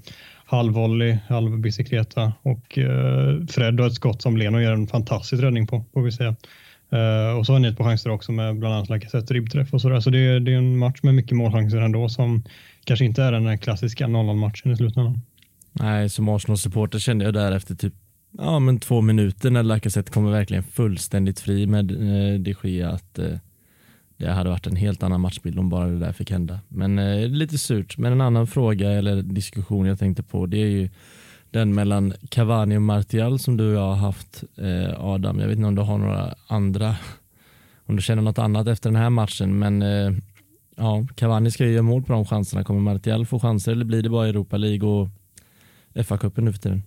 halvvolley, 0.50 1.18
halv 1.28 1.58
bicicleta 1.58 2.32
och 2.42 2.78
uh, 2.78 3.46
Fred 3.46 3.80
har 3.80 3.86
ett 3.86 3.94
skott 3.94 4.22
som 4.22 4.36
Leno 4.36 4.60
gör 4.60 4.72
en 4.72 4.86
fantastisk 4.86 5.42
räddning 5.42 5.66
på, 5.66 5.84
får 5.94 6.02
vi 6.02 6.12
säga. 6.12 6.36
Uh, 6.92 7.38
och 7.38 7.46
så 7.46 7.52
har 7.52 7.58
ni 7.58 7.68
ett 7.68 7.78
par 7.78 7.84
chanser 7.84 8.10
också 8.10 8.32
med 8.32 8.58
bland 8.58 8.74
annat 8.74 8.88
Lacazette 8.88 9.34
ribbträff 9.34 9.74
och 9.74 9.80
sådär. 9.80 10.00
Så 10.00 10.10
det 10.10 10.18
är, 10.18 10.40
det 10.40 10.52
är 10.52 10.56
en 10.56 10.78
match 10.78 11.00
med 11.02 11.14
mycket 11.14 11.36
målchanser 11.36 11.78
ändå 11.78 12.08
som 12.08 12.42
kanske 12.84 13.04
inte 13.04 13.22
är 13.22 13.32
den 13.32 13.58
klassiska 13.58 14.06
0-0 14.06 14.34
matchen 14.34 14.72
i 14.72 14.76
slutändan. 14.76 15.20
Nej, 15.72 16.08
som 16.08 16.28
Arsenal-supporter 16.28 16.98
kände 16.98 17.24
jag 17.24 17.34
där 17.34 17.52
efter 17.52 17.74
typ 17.74 17.94
ja, 18.38 18.58
men 18.58 18.78
två 18.78 19.00
minuter 19.00 19.50
när 19.50 19.62
Lacazette 19.62 20.12
kommer 20.12 20.30
verkligen 20.30 20.62
fullständigt 20.62 21.40
fri 21.40 21.66
med 21.66 21.90
eh, 21.90 22.40
de 22.40 22.54
Gea 22.62 22.90
att 22.90 23.18
eh, 23.18 23.26
det 24.20 24.32
hade 24.32 24.50
varit 24.50 24.66
en 24.66 24.76
helt 24.76 25.02
annan 25.02 25.20
matchbild 25.20 25.58
om 25.58 25.68
bara 25.68 25.86
det 25.86 25.98
där 25.98 26.12
fick 26.12 26.30
hända. 26.30 26.60
Men 26.68 26.98
eh, 26.98 27.28
lite 27.28 27.58
surt. 27.58 27.98
Men 27.98 28.12
en 28.12 28.20
annan 28.20 28.46
fråga 28.46 28.90
eller 28.90 29.22
diskussion 29.22 29.86
jag 29.86 29.98
tänkte 29.98 30.22
på 30.22 30.46
det 30.46 30.62
är 30.62 30.66
ju 30.66 30.88
den 31.50 31.74
mellan 31.74 32.12
Cavani 32.28 32.76
och 32.76 32.82
Martial 32.82 33.38
som 33.38 33.56
du 33.56 33.68
och 33.68 33.74
jag 33.74 33.88
har 33.88 33.94
haft 33.94 34.44
eh, 34.56 35.04
Adam. 35.04 35.38
Jag 35.38 35.46
vet 35.46 35.56
inte 35.56 35.68
om 35.68 35.74
du 35.74 35.82
har 35.82 35.98
några 35.98 36.34
andra, 36.46 36.96
om 37.86 37.96
du 37.96 38.02
känner 38.02 38.22
något 38.22 38.38
annat 38.38 38.66
efter 38.66 38.90
den 38.90 39.02
här 39.02 39.10
matchen 39.10 39.58
men 39.58 39.82
eh, 39.82 40.12
ja, 40.76 41.06
Cavani 41.14 41.50
ska 41.50 41.64
ju 41.64 41.72
göra 41.72 41.82
mål 41.82 42.02
på 42.02 42.12
de 42.12 42.24
chanserna. 42.24 42.64
Kommer 42.64 42.80
Martial 42.80 43.26
få 43.26 43.40
chanser 43.40 43.72
eller 43.72 43.84
blir 43.84 44.02
det 44.02 44.08
bara 44.10 44.28
Europa 44.28 44.56
League 44.56 44.88
och 44.88 45.08
FA-cupen 45.94 46.40
nu 46.40 46.52
för 46.52 46.60
tiden? 46.60 46.82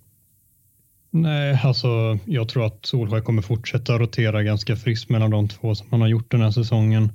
Nej, 1.16 1.60
alltså 1.64 2.20
jag 2.26 2.50
tror 2.50 2.66
att 2.66 2.86
Solskjaer 2.86 3.22
kommer 3.22 3.42
fortsätta 3.42 3.98
rotera 3.98 4.44
ganska 4.44 4.76
friskt 4.76 5.10
mellan 5.10 5.32
de 5.32 5.48
två 5.48 5.76
som 5.76 5.88
han 5.92 6.02
har 6.02 6.08
gjort 6.08 6.32
den 6.32 6.42
här 6.42 6.52
säsongen. 6.52 7.14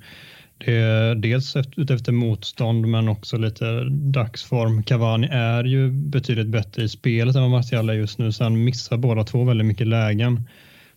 Det 0.59 0.75
är 0.75 1.15
dels 1.15 1.57
utefter 1.77 2.13
motstånd 2.13 2.89
men 2.89 3.09
också 3.09 3.37
lite 3.37 3.85
dagsform. 3.91 4.83
Cavani 4.83 5.29
är 5.31 5.65
ju 5.65 5.91
betydligt 5.91 6.47
bättre 6.47 6.83
i 6.83 6.89
spelet 6.89 7.37
än 7.37 7.43
vad 7.43 7.51
Martial 7.51 7.91
är 7.91 7.95
just 7.95 8.19
nu 8.19 8.33
så 8.33 8.45
han 8.45 8.65
missar 8.65 8.97
båda 8.97 9.25
två 9.25 9.45
väldigt 9.45 9.67
mycket 9.67 9.87
lägen. 9.87 10.49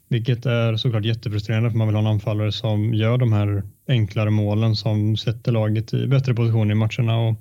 Vilket 0.07 0.45
är 0.45 0.75
såklart 0.75 1.05
jättefrustrerande 1.05 1.71
för 1.71 1.77
man 1.77 1.87
vill 1.87 1.95
ha 1.95 2.01
en 2.01 2.07
anfallare 2.07 2.51
som 2.51 2.93
gör 2.93 3.17
de 3.17 3.33
här 3.33 3.63
enklare 3.87 4.29
målen 4.29 4.75
som 4.75 5.17
sätter 5.17 5.51
laget 5.51 5.93
i 5.93 6.07
bättre 6.07 6.33
position 6.33 6.71
i 6.71 6.75
matcherna 6.75 7.17
och 7.17 7.35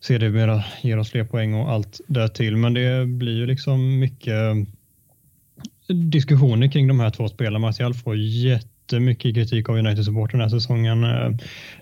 sedermera 0.00 0.64
ger 0.82 0.98
oss 0.98 1.10
fler 1.10 1.24
poäng 1.24 1.54
och 1.54 1.70
allt 1.70 2.00
därtill. 2.06 2.56
Men 2.56 2.74
det 2.74 3.06
blir 3.06 3.36
ju 3.36 3.46
liksom 3.46 3.98
mycket 3.98 4.56
diskussioner 5.88 6.68
kring 6.68 6.88
de 6.88 7.00
här 7.00 7.10
två 7.10 7.28
spelarna. 7.28 7.58
Martial 7.58 7.94
får 7.94 8.16
jättemycket 8.16 9.34
kritik 9.34 9.68
av 9.68 9.76
United-support 9.78 10.30
den 10.32 10.40
här 10.40 10.48
säsongen. 10.48 11.00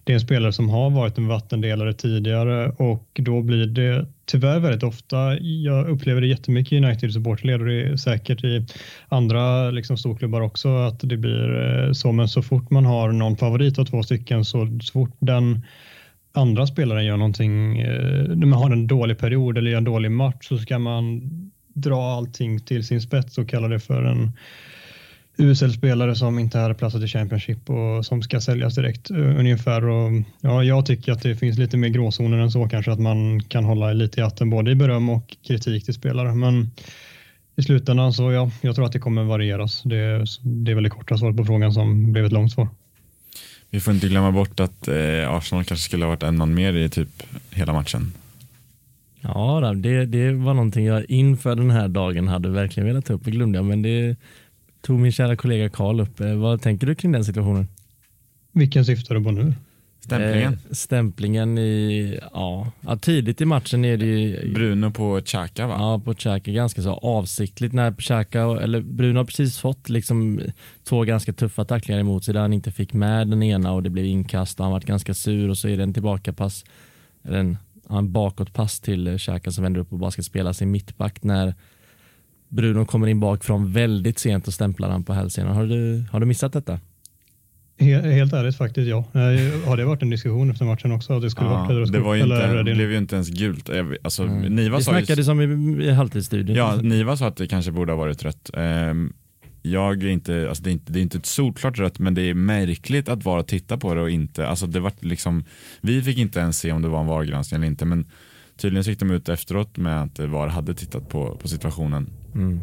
Det 0.05 0.13
är 0.13 0.15
en 0.15 0.21
spelare 0.21 0.53
som 0.53 0.69
har 0.69 0.91
varit 0.91 1.19
en 1.19 1.29
vattendelare 1.29 1.93
tidigare 1.93 2.69
och 2.69 3.09
då 3.13 3.43
blir 3.43 3.67
det 3.67 4.07
tyvärr 4.27 4.61
väldigt 4.61 4.83
ofta, 4.83 5.39
jag 5.41 5.89
upplever 5.89 6.21
det 6.21 6.27
jättemycket 6.27 6.73
i 6.73 6.77
United-supporterled 6.77 7.61
och 7.61 7.67
det 7.67 7.83
är 7.83 7.97
säkert 7.97 8.45
i 8.45 8.67
andra 9.09 9.71
liksom, 9.71 9.97
storklubbar 9.97 10.41
också 10.41 10.77
att 10.77 11.01
det 11.01 11.17
blir 11.17 11.65
eh, 11.65 11.93
så, 11.93 12.13
men 12.13 12.29
så 12.29 12.43
fort 12.43 12.71
man 12.71 12.85
har 12.85 13.13
någon 13.13 13.37
favorit 13.37 13.79
av 13.79 13.85
två 13.85 14.03
stycken 14.03 14.45
så, 14.45 14.79
så 14.83 14.93
fort 14.93 15.17
den 15.19 15.63
andra 16.37 16.67
spelaren 16.67 17.05
gör 17.05 17.17
någonting, 17.17 17.79
eh, 17.81 18.29
när 18.29 18.47
man 18.47 18.59
har 18.59 18.71
en 18.71 18.87
dålig 18.87 19.19
period 19.19 19.59
eller 19.59 19.71
gör 19.71 19.79
en 19.79 19.85
dålig 19.85 20.11
match 20.11 20.49
så 20.49 20.59
ska 20.59 20.79
man 20.79 21.23
dra 21.75 22.03
allting 22.03 22.61
till 22.61 22.87
sin 22.87 23.03
spets 23.03 23.39
och 23.39 23.49
kalla 23.49 23.69
det 23.69 23.81
för 23.81 24.03
en 24.03 24.33
USL-spelare 25.39 26.17
som 26.17 26.39
inte 26.39 26.59
hade 26.59 26.75
platsat 26.75 27.03
i 27.03 27.09
Championship 27.09 27.71
och 27.71 28.07
som 28.07 28.23
ska 28.23 28.41
säljas 28.41 28.75
direkt 28.75 29.11
eh, 29.11 29.39
ungefär. 29.39 29.89
Och, 29.89 30.13
ja, 30.41 30.65
jag 30.65 30.87
tycker 30.87 31.13
att 31.13 31.23
det 31.23 31.37
finns 31.37 31.59
lite 31.59 31.77
mer 31.77 31.89
gråzoner 31.89 32.39
än 32.39 32.51
så 32.51 32.69
kanske 32.69 32.93
att 32.93 33.01
man 33.01 33.43
kan 33.43 33.65
hålla 33.65 33.93
lite 33.93 34.21
i 34.21 34.23
hatten 34.23 34.51
både 34.51 34.71
i 34.71 34.75
beröm 34.75 35.09
och 35.09 35.37
kritik 35.47 35.85
till 35.85 35.95
spelare. 35.95 36.35
Men 36.35 36.71
i 37.57 37.63
slutändan 37.63 38.13
så 38.13 38.33
ja, 38.33 38.51
jag 38.61 38.75
tror 38.75 38.87
att 38.87 38.93
det 38.93 38.99
kommer 38.99 39.25
varieras. 39.25 39.83
Det, 39.83 40.25
det 40.43 40.71
är 40.71 40.75
väl 40.75 40.85
det 40.85 40.91
korta 40.91 41.19
svaret 41.19 41.37
på 41.37 41.45
frågan 41.45 41.73
som 41.73 42.13
blev 42.13 42.25
ett 42.25 42.33
långt 42.33 42.53
svar. 42.53 42.69
Vi 43.77 43.81
får 43.81 43.95
inte 43.95 44.09
glömma 44.09 44.33
bort 44.33 44.61
att 44.61 44.89
eh, 44.89 45.31
Arsenal 45.31 45.65
kanske 45.65 45.85
skulle 45.85 46.05
ha 46.05 46.11
varit 46.11 46.23
en 46.23 46.37
man 46.37 46.55
mer 46.55 46.73
i 46.73 46.89
typ 46.89 47.09
hela 47.51 47.73
matchen. 47.73 48.13
Ja, 49.21 49.73
det, 49.77 50.07
det 50.07 50.33
var 50.33 50.55
någonting 50.55 50.87
jag 50.87 51.11
inför 51.11 51.57
den 51.57 51.71
här 51.71 51.89
dagen 51.89 52.29
hade 52.29 52.49
verkligen 52.49 52.87
velat 52.87 53.05
ta 53.05 53.13
upp. 53.13 53.25
Det 53.25 53.31
glömde 53.31 53.59
jag, 53.59 53.65
men 53.65 53.83
det 53.83 54.17
tog 54.81 54.99
min 54.99 55.13
kära 55.13 55.37
kollega 55.37 55.69
Karl 55.69 56.01
upp. 56.01 56.21
Eh, 56.21 56.35
vad 56.35 56.63
tänker 56.63 56.87
du 56.87 56.95
kring 56.95 57.13
den 57.13 57.25
situationen? 57.25 57.69
Vilken 58.53 58.85
syftar 58.85 59.15
du 59.15 59.25
på 59.25 59.31
nu? 59.31 59.55
Stämplingen? 60.07 60.53
Eh, 60.53 60.59
stämplingen 60.71 61.59
i, 61.59 62.19
ja, 62.33 62.73
ja, 62.81 62.97
tidigt 62.97 63.41
i 63.41 63.45
matchen 63.45 63.85
är 63.85 63.97
det 63.97 64.07
ju 64.07 64.53
Bruno 64.55 64.91
på 64.91 65.21
Xhaka 65.21 65.67
va? 65.67 65.77
Ja, 65.79 66.01
på 66.05 66.15
Xhaka 66.15 66.53
ganska 66.53 66.83
så 66.83 66.93
avsiktligt 66.93 67.75
när 67.75 67.93
Xhaka, 67.93 68.41
eller 68.41 68.81
Bruno 68.81 69.19
har 69.19 69.25
precis 69.25 69.59
fått 69.59 69.89
liksom 69.89 70.41
två 70.85 71.05
ganska 71.05 71.33
tuffa 71.33 71.65
tacklingar 71.65 72.01
emot 72.01 72.25
sig 72.25 72.35
där 72.35 72.41
han 72.41 72.53
inte 72.53 72.73
fick 72.73 72.93
med 72.93 73.29
den 73.29 73.43
ena 73.43 73.73
och 73.73 73.83
det 73.83 73.91
blev 73.91 74.05
inkast 74.05 74.61
och 74.61 74.65
han 74.65 74.73
varit 74.73 74.85
ganska 74.85 75.15
sur 75.15 75.51
och 75.51 75.59
så 75.59 75.69
är 75.69 75.77
det 75.77 75.83
en 75.83 75.95
tillbakapass, 75.95 76.65
eller 77.25 77.39
en, 77.39 77.59
en 77.91 78.13
bakåtpass 78.13 78.81
till 78.81 79.19
Xhaka 79.19 79.51
som 79.51 79.65
vänder 79.65 79.81
upp 79.81 79.93
och 79.93 79.99
bara 79.99 80.11
ska 80.11 80.23
spela 80.23 80.55
sin 80.55 80.71
mittback 80.71 81.23
när 81.23 81.55
Bruno 82.49 82.85
kommer 82.85 83.07
in 83.07 83.21
bakifrån 83.21 83.73
väldigt 83.73 84.19
sent 84.19 84.47
och 84.47 84.55
stämplar 84.55 84.89
han 84.89 85.05
på 85.05 85.13
hälsenan. 85.13 85.57
Har 85.57 85.67
du, 85.67 86.05
har 86.13 86.21
du 86.21 86.27
missat 86.27 86.53
detta? 86.53 86.81
Helt 87.79 88.33
ärligt 88.33 88.57
faktiskt 88.57 88.89
ja. 88.89 89.05
Har 89.67 89.77
det 89.77 89.85
varit 89.85 90.03
en 90.03 90.11
diskussion 90.11 90.51
efter 90.51 90.65
matchen 90.65 90.93
också? 90.93 91.13
Att 91.13 91.23
det 91.23 91.31
skulle 91.31 91.51
ja, 91.51 91.67
varit 91.69 91.93
det, 91.93 92.01
var 92.01 92.15
ju 92.15 92.23
inte, 92.23 92.63
det 92.63 92.75
blev 92.75 92.91
ju 92.91 92.99
inte 92.99 93.15
ens 93.15 93.31
gult. 93.31 93.71
Alltså, 94.03 94.23
mm. 94.23 94.55
Niva 94.55 94.77
Vi 94.77 94.85
snackade 94.85 95.21
ju, 95.21 95.25
som 95.25 95.41
i, 95.41 95.85
i 95.85 95.91
halvtidsstudion. 95.91 96.57
Ja, 96.57 96.77
Niva 96.77 97.17
sa 97.17 97.27
att 97.27 97.37
det 97.37 97.47
kanske 97.47 97.73
borde 97.73 97.93
ha 97.93 97.97
varit 97.99 98.23
rött. 98.23 98.51
Um, 98.55 99.13
jag 99.63 100.03
är 100.03 100.09
inte, 100.09 100.49
alltså 100.49 100.65
det, 100.65 100.71
är 100.71 100.73
inte, 100.73 100.93
det 100.93 100.99
är 100.99 101.03
inte 101.03 101.19
ett 101.19 101.27
solklart 101.27 101.79
rött 101.79 101.99
men 101.99 102.15
det 102.15 102.23
är 102.23 102.35
märkligt 102.35 103.09
att 103.09 103.25
vara 103.25 103.41
och 103.41 103.47
titta 103.47 103.77
på 103.77 103.95
det 103.95 104.01
och 104.01 104.11
inte, 104.11 104.49
alltså 104.49 104.67
det 104.67 104.81
var 104.81 104.93
liksom, 105.01 105.45
vi 105.81 106.03
fick 106.03 106.19
inte 106.19 106.41
ens 106.41 106.59
se 106.59 106.73
om 106.73 106.83
det 106.83 106.89
var 106.89 107.01
en 107.01 107.07
VAR-granskning 107.07 107.57
eller 107.57 107.67
inte 107.67 107.85
men 107.85 108.07
tydligen 108.57 108.83
gick 108.83 108.99
de 108.99 109.11
ut 109.11 109.29
efteråt 109.29 109.77
med 109.77 110.03
att 110.03 110.19
VAR 110.19 110.49
hade 110.49 110.75
tittat 110.75 111.09
på, 111.09 111.37
på 111.37 111.49
situationen 111.49 112.11
Mm. 112.37 112.61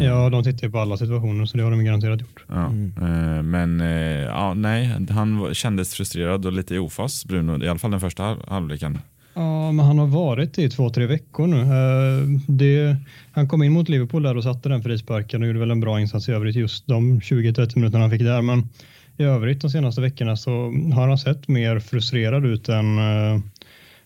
Ja, 0.00 0.30
de 0.30 0.44
tittar 0.44 0.66
ju 0.66 0.72
på 0.72 0.78
alla 0.78 0.96
situationer 0.96 1.44
så 1.44 1.56
det 1.56 1.62
har 1.62 1.70
de 1.70 1.84
garanterat 1.84 2.20
gjort. 2.20 2.44
Ja. 2.48 2.66
Mm. 2.66 2.92
Eh, 2.96 3.42
men 3.42 3.80
eh, 3.80 4.22
ja, 4.22 4.54
nej, 4.54 4.94
han 5.10 5.54
kändes 5.54 5.94
frustrerad 5.94 6.46
och 6.46 6.52
lite 6.52 6.74
i 6.74 6.78
ofas, 6.78 7.24
Bruno, 7.24 7.64
i 7.64 7.68
alla 7.68 7.78
fall 7.78 7.90
den 7.90 8.00
första 8.00 8.36
halvleken. 8.48 8.98
Ja, 9.34 9.72
men 9.72 9.86
han 9.86 9.98
har 9.98 10.06
varit 10.06 10.58
i 10.58 10.68
två, 10.68 10.90
tre 10.90 11.06
veckor 11.06 11.46
nu. 11.46 11.60
Eh, 11.60 12.40
det, 12.48 12.96
han 13.32 13.48
kom 13.48 13.62
in 13.62 13.72
mot 13.72 13.88
Liverpool 13.88 14.22
där 14.22 14.36
och 14.36 14.42
satte 14.42 14.68
den 14.68 14.82
frisparken 14.82 15.42
och 15.42 15.48
gjorde 15.48 15.60
väl 15.60 15.70
en 15.70 15.80
bra 15.80 16.00
insats 16.00 16.28
i 16.28 16.32
övrigt 16.32 16.56
just 16.56 16.86
de 16.86 17.20
20-30 17.20 17.76
minuterna 17.76 18.04
han 18.04 18.10
fick 18.10 18.22
där. 18.22 18.42
Men 18.42 18.68
i 19.16 19.22
övrigt 19.22 19.60
de 19.60 19.70
senaste 19.70 20.00
veckorna 20.00 20.36
så 20.36 20.50
har 20.94 21.08
han 21.08 21.18
sett 21.18 21.48
mer 21.48 21.80
frustrerad 21.80 22.46
ut 22.46 22.68
än 22.68 22.98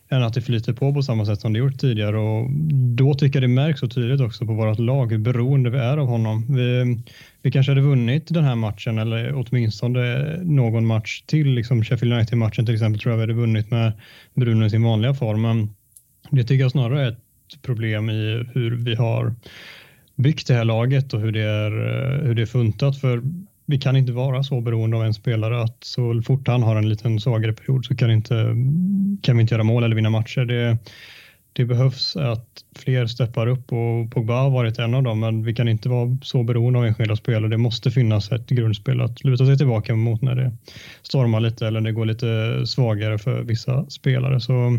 än 0.09 0.23
att 0.23 0.35
det 0.35 0.43
flyter 0.43 0.73
på 0.73 0.95
på 0.95 1.03
samma 1.03 1.27
sätt 1.27 1.41
som 1.41 1.53
det 1.53 1.59
gjort 1.59 1.79
tidigare 1.79 2.19
och 2.19 2.51
då 2.97 3.15
tycker 3.15 3.41
jag 3.41 3.51
det 3.51 3.55
märks 3.55 3.81
så 3.81 3.89
tydligt 3.89 4.21
också 4.21 4.47
på 4.47 4.53
vårt 4.53 4.79
lag 4.79 5.13
hur 5.13 5.19
beroende 5.19 5.71
vi 5.71 5.79
är 5.79 5.99
av 5.99 6.07
honom. 6.07 6.45
Vi, 6.57 6.99
vi 7.43 7.51
kanske 7.51 7.73
hade 7.73 7.81
vunnit 7.81 8.27
den 8.29 8.45
här 8.45 8.55
matchen 8.55 8.99
eller 8.99 9.35
åtminstone 9.35 10.37
någon 10.43 10.87
match 10.87 11.23
till, 11.27 11.47
liksom 11.47 11.85
Sheffield 11.85 12.15
United-matchen 12.15 12.67
till 12.67 12.75
exempel 12.75 13.01
tror 13.01 13.13
jag 13.13 13.17
vi 13.17 13.23
hade 13.23 13.33
vunnit 13.33 13.71
med 13.71 13.93
Bruno 14.35 14.67
i 14.67 14.71
sin 14.71 14.83
vanliga 14.83 15.15
form. 15.15 15.43
Men 15.43 15.75
det 16.31 16.45
tycker 16.45 16.63
jag 16.63 16.73
snarare 16.73 17.03
är 17.03 17.09
ett 17.09 17.63
problem 17.63 18.11
i 18.11 18.47
hur 18.55 18.77
vi 18.77 18.95
har 18.95 19.35
byggt 20.17 20.47
det 20.47 20.55
här 20.55 20.65
laget 20.65 21.15
och 21.15 21.21
hur 21.21 21.33
det 21.33 21.43
är, 21.43 21.71
eh, 21.71 22.27
hur 22.27 22.35
det 22.35 22.43
är 22.43 22.47
funtat. 22.47 23.01
För 23.01 23.23
vi 23.67 23.79
kan 23.79 23.97
inte 23.97 24.13
vara 24.13 24.43
så 24.43 24.61
beroende 24.61 24.97
av 24.97 25.05
en 25.05 25.15
spelare 25.15 25.63
att 25.63 25.85
så 25.85 26.23
fort 26.23 26.49
han 26.49 26.63
har 26.63 26.77
en 26.77 26.89
liten 26.89 27.21
svagare 27.21 27.53
period 27.53 27.85
så 27.85 27.97
kan, 27.97 28.11
inte, 28.11 28.35
kan 29.23 29.37
vi 29.37 29.41
inte 29.41 29.55
göra 29.55 29.65
mål 29.65 29.85
eller 29.85 29.97
vinna 29.97 30.11
matcher. 30.11 30.45
Det, 30.45 30.79
det 31.53 31.65
behövs 31.65 32.17
att 32.17 32.65
fler 32.77 33.07
steppar 33.07 33.47
upp 33.47 33.73
och 33.73 34.11
Pogba 34.11 34.41
har 34.41 34.51
varit 34.51 34.79
en 34.79 34.95
av 34.95 35.03
dem, 35.03 35.21
men 35.21 35.45
vi 35.45 35.55
kan 35.55 35.69
inte 35.69 35.89
vara 35.89 36.19
så 36.23 36.43
beroende 36.43 36.79
av 36.79 36.87
enskilda 36.87 37.17
spelare. 37.17 37.51
Det 37.51 37.57
måste 37.57 37.91
finnas 37.91 38.33
ett 38.33 38.49
grundspel 38.49 39.01
att 39.01 39.25
luta 39.25 39.47
sig 39.47 39.57
tillbaka 39.57 39.95
mot 39.95 40.23
när 40.23 40.35
det 40.35 40.53
stormar 41.03 41.41
lite 41.41 41.67
eller 41.67 41.81
det 41.81 41.93
går 41.93 42.05
lite 42.05 42.63
svagare 42.67 43.19
för 43.19 43.43
vissa 43.43 43.91
spelare. 43.91 44.41
Så 44.41 44.79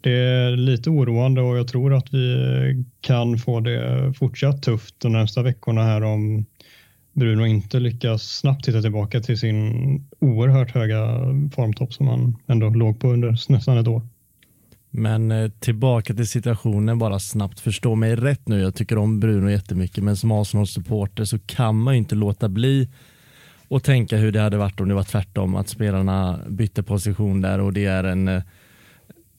det 0.00 0.12
är 0.12 0.56
lite 0.56 0.90
oroande 0.90 1.40
och 1.40 1.56
jag 1.58 1.68
tror 1.68 1.94
att 1.94 2.14
vi 2.14 2.84
kan 3.00 3.38
få 3.38 3.60
det 3.60 4.12
fortsatt 4.18 4.62
tufft 4.62 4.94
de 4.98 5.12
närmsta 5.12 5.42
veckorna 5.42 5.82
här 5.82 6.02
om 6.02 6.46
Bruno 7.16 7.46
inte 7.46 7.80
lyckas 7.80 8.22
snabbt 8.22 8.68
hitta 8.68 8.82
tillbaka 8.82 9.20
till 9.20 9.38
sin 9.38 10.08
oerhört 10.20 10.70
höga 10.70 11.18
formtopp 11.54 11.94
som 11.94 12.08
han 12.08 12.36
ändå 12.46 12.68
låg 12.68 13.00
på 13.00 13.08
under 13.08 13.52
nästan 13.52 13.78
ett 13.78 13.88
år. 13.88 14.02
Men 14.90 15.30
eh, 15.30 15.50
tillbaka 15.50 16.14
till 16.14 16.28
situationen 16.28 16.98
bara 16.98 17.18
snabbt. 17.18 17.60
Förstå 17.60 17.94
mig 17.94 18.16
rätt 18.16 18.48
nu. 18.48 18.60
Jag 18.60 18.74
tycker 18.74 18.98
om 18.98 19.20
Bruno 19.20 19.50
jättemycket, 19.50 20.04
men 20.04 20.16
som 20.16 20.32
Arsenal-supporter 20.32 21.24
så 21.24 21.38
kan 21.38 21.76
man 21.80 21.94
ju 21.94 21.98
inte 21.98 22.14
låta 22.14 22.48
bli 22.48 22.88
att 23.70 23.84
tänka 23.84 24.16
hur 24.16 24.32
det 24.32 24.40
hade 24.40 24.56
varit 24.56 24.80
om 24.80 24.88
det 24.88 24.94
var 24.94 25.02
tvärtom. 25.02 25.56
Att 25.56 25.68
spelarna 25.68 26.40
bytte 26.48 26.82
position 26.82 27.40
där 27.40 27.60
och 27.60 27.72
det 27.72 27.84
är 27.84 28.04
en 28.04 28.28
eh, 28.28 28.42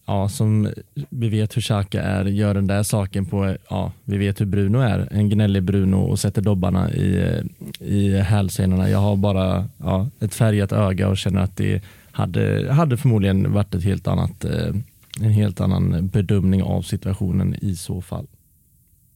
ja, 0.07 0.29
som 0.29 0.69
vi 1.09 1.29
vet 1.29 1.57
hur 1.57 1.61
Xhaka 1.61 2.01
är, 2.01 2.25
gör 2.25 2.53
den 2.53 2.67
där 2.67 2.83
saken 2.83 3.25
på, 3.25 3.55
ja, 3.69 3.91
vi 4.03 4.17
vet 4.17 4.41
hur 4.41 4.45
Bruno 4.45 4.77
är, 4.77 5.07
en 5.11 5.29
gnällig 5.29 5.63
Bruno 5.63 5.95
och 5.95 6.19
sätter 6.19 6.41
dobbarna 6.41 6.91
i, 6.91 7.41
i 7.79 8.17
hälsenorna. 8.17 8.89
Jag 8.89 8.99
har 8.99 9.15
bara 9.15 9.67
ja, 9.77 10.09
ett 10.19 10.33
färgat 10.33 10.71
öga 10.71 11.07
och 11.07 11.17
känner 11.17 11.41
att 11.41 11.57
det 11.57 11.83
hade, 12.11 12.73
hade 12.73 12.97
förmodligen 12.97 13.53
varit 13.53 13.75
ett 13.75 13.83
helt 13.83 14.07
annat, 14.07 14.45
eh, 14.45 14.75
en 15.21 15.31
helt 15.31 15.61
annan 15.61 16.07
bedömning 16.07 16.63
av 16.63 16.81
situationen 16.81 17.55
i 17.61 17.75
så 17.75 18.01
fall. 18.01 18.27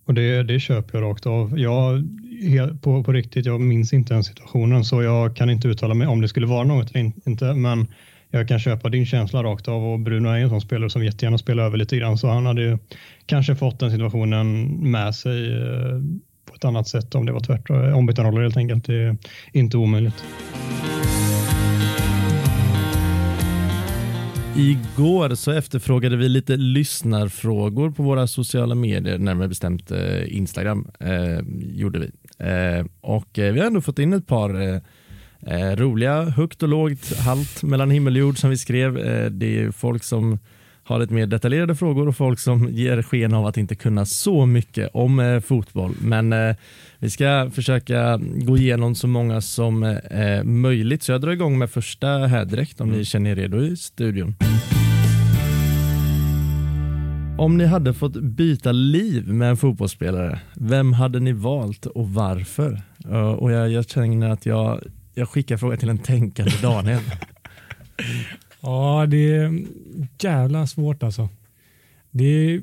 Och 0.06 0.14
det, 0.14 0.44
det 0.44 0.60
köper 0.60 0.98
jag 0.98 1.10
rakt 1.10 1.26
av. 1.26 1.60
Jag, 1.60 2.04
på, 2.82 3.04
på 3.04 3.12
riktigt, 3.12 3.46
jag 3.46 3.62
minns 3.62 3.94
inte 3.94 4.14
den 4.14 4.24
situationen 4.24 4.86
så 4.86 5.04
jag 5.04 5.36
kan 5.36 5.50
inte 5.50 5.68
uttala 5.68 5.94
mig 5.94 6.08
om 6.08 6.22
det 6.22 6.28
skulle 6.28 6.48
vara 6.48 6.64
något 6.64 6.92
eller 6.92 7.12
inte. 7.26 7.54
Men 7.54 7.88
jag 8.32 8.48
kan 8.48 8.60
köpa 8.60 8.90
din 8.90 9.06
känsla 9.06 9.44
rakt 9.44 9.68
av 9.68 9.86
och 9.86 10.00
Bruno 10.00 10.30
är 10.30 10.38
en 10.38 10.50
sån 10.50 10.62
spelare 10.62 10.90
som 10.90 11.06
jättegärna 11.06 11.38
spelar 11.38 11.64
över 11.64 11.78
lite 11.78 11.98
grann 11.98 12.18
så 12.18 12.28
han 12.28 12.46
hade 12.46 12.62
ju 12.62 12.78
kanske 13.26 13.56
fått 13.56 13.80
den 13.80 13.92
situationen 13.92 14.68
med 14.92 15.16
sig 15.16 15.54
eh, 15.54 16.02
på 16.46 16.56
ett 16.56 16.66
annat 16.66 16.88
sätt 16.88 17.16
om 17.16 17.26
det 17.26 17.32
var 17.32 17.40
tvärtom. 17.40 17.84
Eh, 17.84 17.98
ombytta 17.98 18.24
roller 18.24 18.42
helt 18.42 18.58
enkelt. 18.58 18.86
Det 18.86 18.96
är 18.96 19.18
inte 19.52 19.78
omöjligt. 19.78 20.24
Igår 24.56 25.36
så 25.36 25.52
efterfrågade 25.52 26.18
vi 26.18 26.30
lite 26.30 26.58
lyssnarfrågor 26.58 27.92
på 27.92 28.04
våra 28.04 28.28
sociala 28.28 28.76
medier, 28.76 29.18
närmare 29.18 29.48
bestämt 29.48 29.92
eh, 29.92 30.38
Instagram 30.38 30.92
eh, 31.00 31.40
gjorde 31.60 32.00
vi. 32.00 32.12
Eh, 32.46 32.86
och 33.02 33.30
vi 33.34 33.60
har 33.60 33.68
ändå 33.68 33.82
fått 33.82 34.00
in 34.00 34.14
ett 34.14 34.28
par 34.28 34.62
eh, 34.62 34.82
Eh, 35.48 35.76
roliga, 35.76 36.24
högt 36.24 36.64
och 36.64 36.70
lågt, 36.70 37.18
halt 37.18 37.64
mellan 37.64 37.92
himmel 37.92 38.14
och 38.14 38.20
jord 38.20 38.38
som 38.38 38.50
vi 38.50 38.58
skrev. 38.58 38.98
Eh, 38.98 39.30
det 39.30 39.60
är 39.60 39.72
folk 39.72 40.04
som 40.04 40.40
har 40.84 41.00
lite 41.00 41.14
mer 41.14 41.28
detaljerade 41.28 41.76
frågor 41.76 42.08
och 42.08 42.16
folk 42.16 42.40
som 42.40 42.70
ger 42.70 43.02
sken 43.02 43.34
av 43.34 43.46
att 43.46 43.58
inte 43.58 43.76
kunna 43.76 44.06
så 44.06 44.46
mycket 44.46 44.90
om 44.94 45.20
eh, 45.20 45.40
fotboll. 45.40 45.96
Men 46.02 46.34
eh, 46.34 46.56
vi 47.00 47.10
ska 47.10 47.52
försöka 47.54 48.20
gå 48.36 48.58
igenom 48.58 48.96
så 48.96 49.08
många 49.08 49.42
som 49.42 49.84
eh, 49.84 50.44
möjligt. 50.44 51.04
Så 51.04 51.12
jag 51.12 51.22
drar 51.22 51.32
igång 51.32 51.58
med 51.58 51.70
första 51.70 52.08
här 52.08 52.46
direkt 52.46 52.82
om 52.82 52.88
ni 52.88 52.94
mm. 52.94 53.06
känner 53.06 53.32
er 53.32 53.36
redo 53.36 53.62
i 53.64 53.78
studion. 53.78 54.36
Om 57.38 57.58
ni 57.58 57.66
hade 57.66 57.94
fått 57.94 58.14
byta 58.14 58.72
liv 58.72 59.28
med 59.28 59.50
en 59.50 59.58
fotbollsspelare, 59.58 60.40
vem 60.54 60.94
hade 60.94 61.20
ni 61.20 61.34
valt 61.34 61.86
och 61.86 62.10
varför? 62.10 62.82
Uh, 63.10 63.18
och 63.18 63.52
jag, 63.52 63.72
jag 63.72 63.90
känner 63.90 64.30
att 64.30 64.46
jag 64.46 64.82
jag 65.14 65.30
skickar 65.30 65.58
frågan 65.58 65.78
till 65.78 65.90
en 65.90 65.98
tänkande 65.98 66.52
Daniel. 66.62 67.02
ja, 68.62 69.06
det 69.08 69.32
är 69.32 69.64
jävla 70.20 70.68
svårt 70.68 71.04
alltså. 71.04 71.30
Det 72.12 72.26
är 72.26 72.62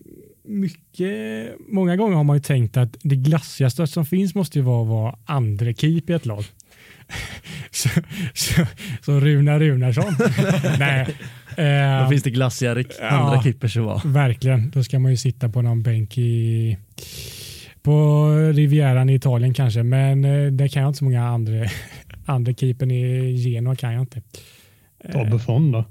mycket, 0.48 1.54
många 1.68 1.96
gånger 1.96 2.16
har 2.16 2.24
man 2.24 2.37
ju 2.37 2.42
tänkt 2.42 2.76
att 2.76 2.96
det 3.02 3.16
glassigaste 3.16 3.87
som 3.87 4.06
finns 4.06 4.34
måste 4.34 4.58
ju 4.58 4.64
vara 4.64 4.82
att 4.82 4.88
vara 4.88 5.16
andre 5.24 5.74
keep 5.74 6.02
i 6.06 6.12
ett 6.12 6.26
lag. 6.26 6.44
så, 7.70 7.88
så, 8.34 8.66
så 9.02 9.20
Runa 9.20 9.58
Runarsson. 9.58 10.14
Nej. 10.78 11.06
Eh, 11.56 12.02
Då 12.02 12.11
finns 12.11 12.22
det 12.22 12.30
glassigare 12.30 12.84
andra 13.00 13.34
ja, 13.34 13.42
keepers 13.42 13.76
att 13.76 13.84
vara. 13.84 14.00
Verkligen. 14.04 14.70
Då 14.70 14.84
ska 14.84 14.98
man 14.98 15.11
ju 15.11 15.16
sitta 15.16 15.48
på 15.48 15.62
någon 15.62 15.82
bänk 15.82 16.18
i 16.18 16.76
på 17.82 18.28
Rivieran 18.52 19.08
i 19.08 19.14
Italien 19.14 19.54
kanske, 19.54 19.82
men 19.82 20.24
eh, 20.24 20.52
det 20.52 20.68
kan 20.68 20.82
jag 20.82 20.90
inte 20.90 20.98
så 20.98 21.04
många 21.04 21.28
andra 21.28 21.52
Andra 22.28 22.54
keepern 22.54 22.90
i 22.90 23.32
Genoa 23.36 23.76
kan 23.76 23.92
jag 23.92 24.02
inte. 24.02 24.22
Ta 25.12 25.24
Buffon 25.24 25.72
då. 25.72 25.84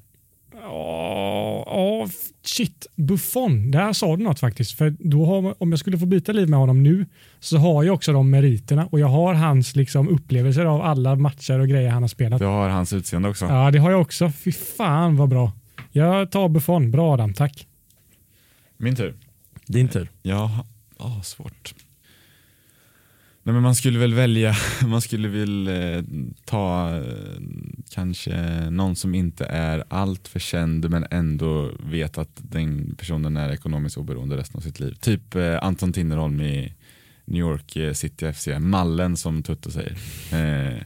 Ja, 0.62 1.64
oh, 1.68 2.10
shit. 2.42 2.88
Buffon, 2.96 3.72
där 3.72 3.94
sa 3.94 4.16
du 4.16 4.24
något 4.24 4.40
faktiskt. 4.40 4.72
För 4.72 4.96
då 5.00 5.26
har, 5.26 5.64
om 5.64 5.72
jag 5.72 5.80
skulle 5.80 5.98
få 5.98 6.06
byta 6.06 6.32
liv 6.32 6.50
med 6.50 6.60
honom 6.60 6.84
nu 6.84 7.06
så 7.40 7.58
har 7.58 7.84
jag 7.84 7.96
också 7.96 8.14
de 8.14 8.30
meriterna 8.30 8.86
och 8.86 9.00
jag 9.00 9.08
har 9.08 9.34
hans 9.34 9.76
liksom, 9.76 10.10
upplevelser 10.10 10.66
av 10.66 10.82
alla 10.82 11.16
matcher 11.16 11.60
och 11.60 11.68
grejer 11.68 11.90
han 11.90 12.04
har 12.04 12.08
spelat. 12.08 12.40
Du 12.40 12.46
har 12.46 12.70
hans 12.70 12.94
utseende 12.94 13.30
också. 13.30 13.46
Ja, 13.46 13.72
det 13.72 13.80
har 13.80 13.92
jag 13.92 14.02
också. 14.02 14.32
Fy 14.32 14.52
fan 14.52 15.16
vad 15.16 15.30
bra. 15.30 15.52
Jag 15.92 16.32
tar 16.32 16.50
Buffon. 16.50 16.92
Bra 16.92 17.14
Adam, 17.14 17.34
tack. 17.34 17.68
Min 18.78 18.96
tur. 18.96 19.16
Din 19.66 19.88
tur. 19.88 20.10
Ja, 20.22 20.66
oh, 20.98 21.22
svårt. 21.22 21.74
Nej, 23.48 23.54
men 23.54 23.64
man 23.64 23.76
skulle 23.76 24.00
väl 24.00 24.14
välja, 24.14 24.56
man 24.88 25.02
skulle 25.02 25.28
väl 25.28 25.68
eh, 25.68 26.04
ta 26.46 26.96
eh, 26.96 27.42
kanske 27.90 28.36
någon 28.70 28.96
som 28.96 29.16
inte 29.16 29.46
är 29.46 29.84
allt 29.88 30.28
för 30.28 30.40
känd 30.40 30.90
men 30.90 31.06
ändå 31.12 31.72
vet 31.80 32.18
att 32.18 32.30
den 32.36 32.96
personen 32.96 33.38
är 33.38 33.50
ekonomiskt 33.50 33.98
oberoende 33.98 34.38
resten 34.38 34.58
av 34.58 34.62
sitt 34.62 34.80
liv. 34.80 34.94
Typ 34.94 35.36
eh, 35.36 35.64
Anton 35.64 35.94
Tinnerholm 35.94 36.42
i 36.42 36.74
New 37.26 37.40
York 37.40 37.76
eh, 37.76 37.94
City 37.94 38.34
FC, 38.34 38.48
mallen 38.60 39.18
som 39.18 39.44
Tutte 39.44 39.72
säger. 39.72 39.98
Eh, 40.32 40.82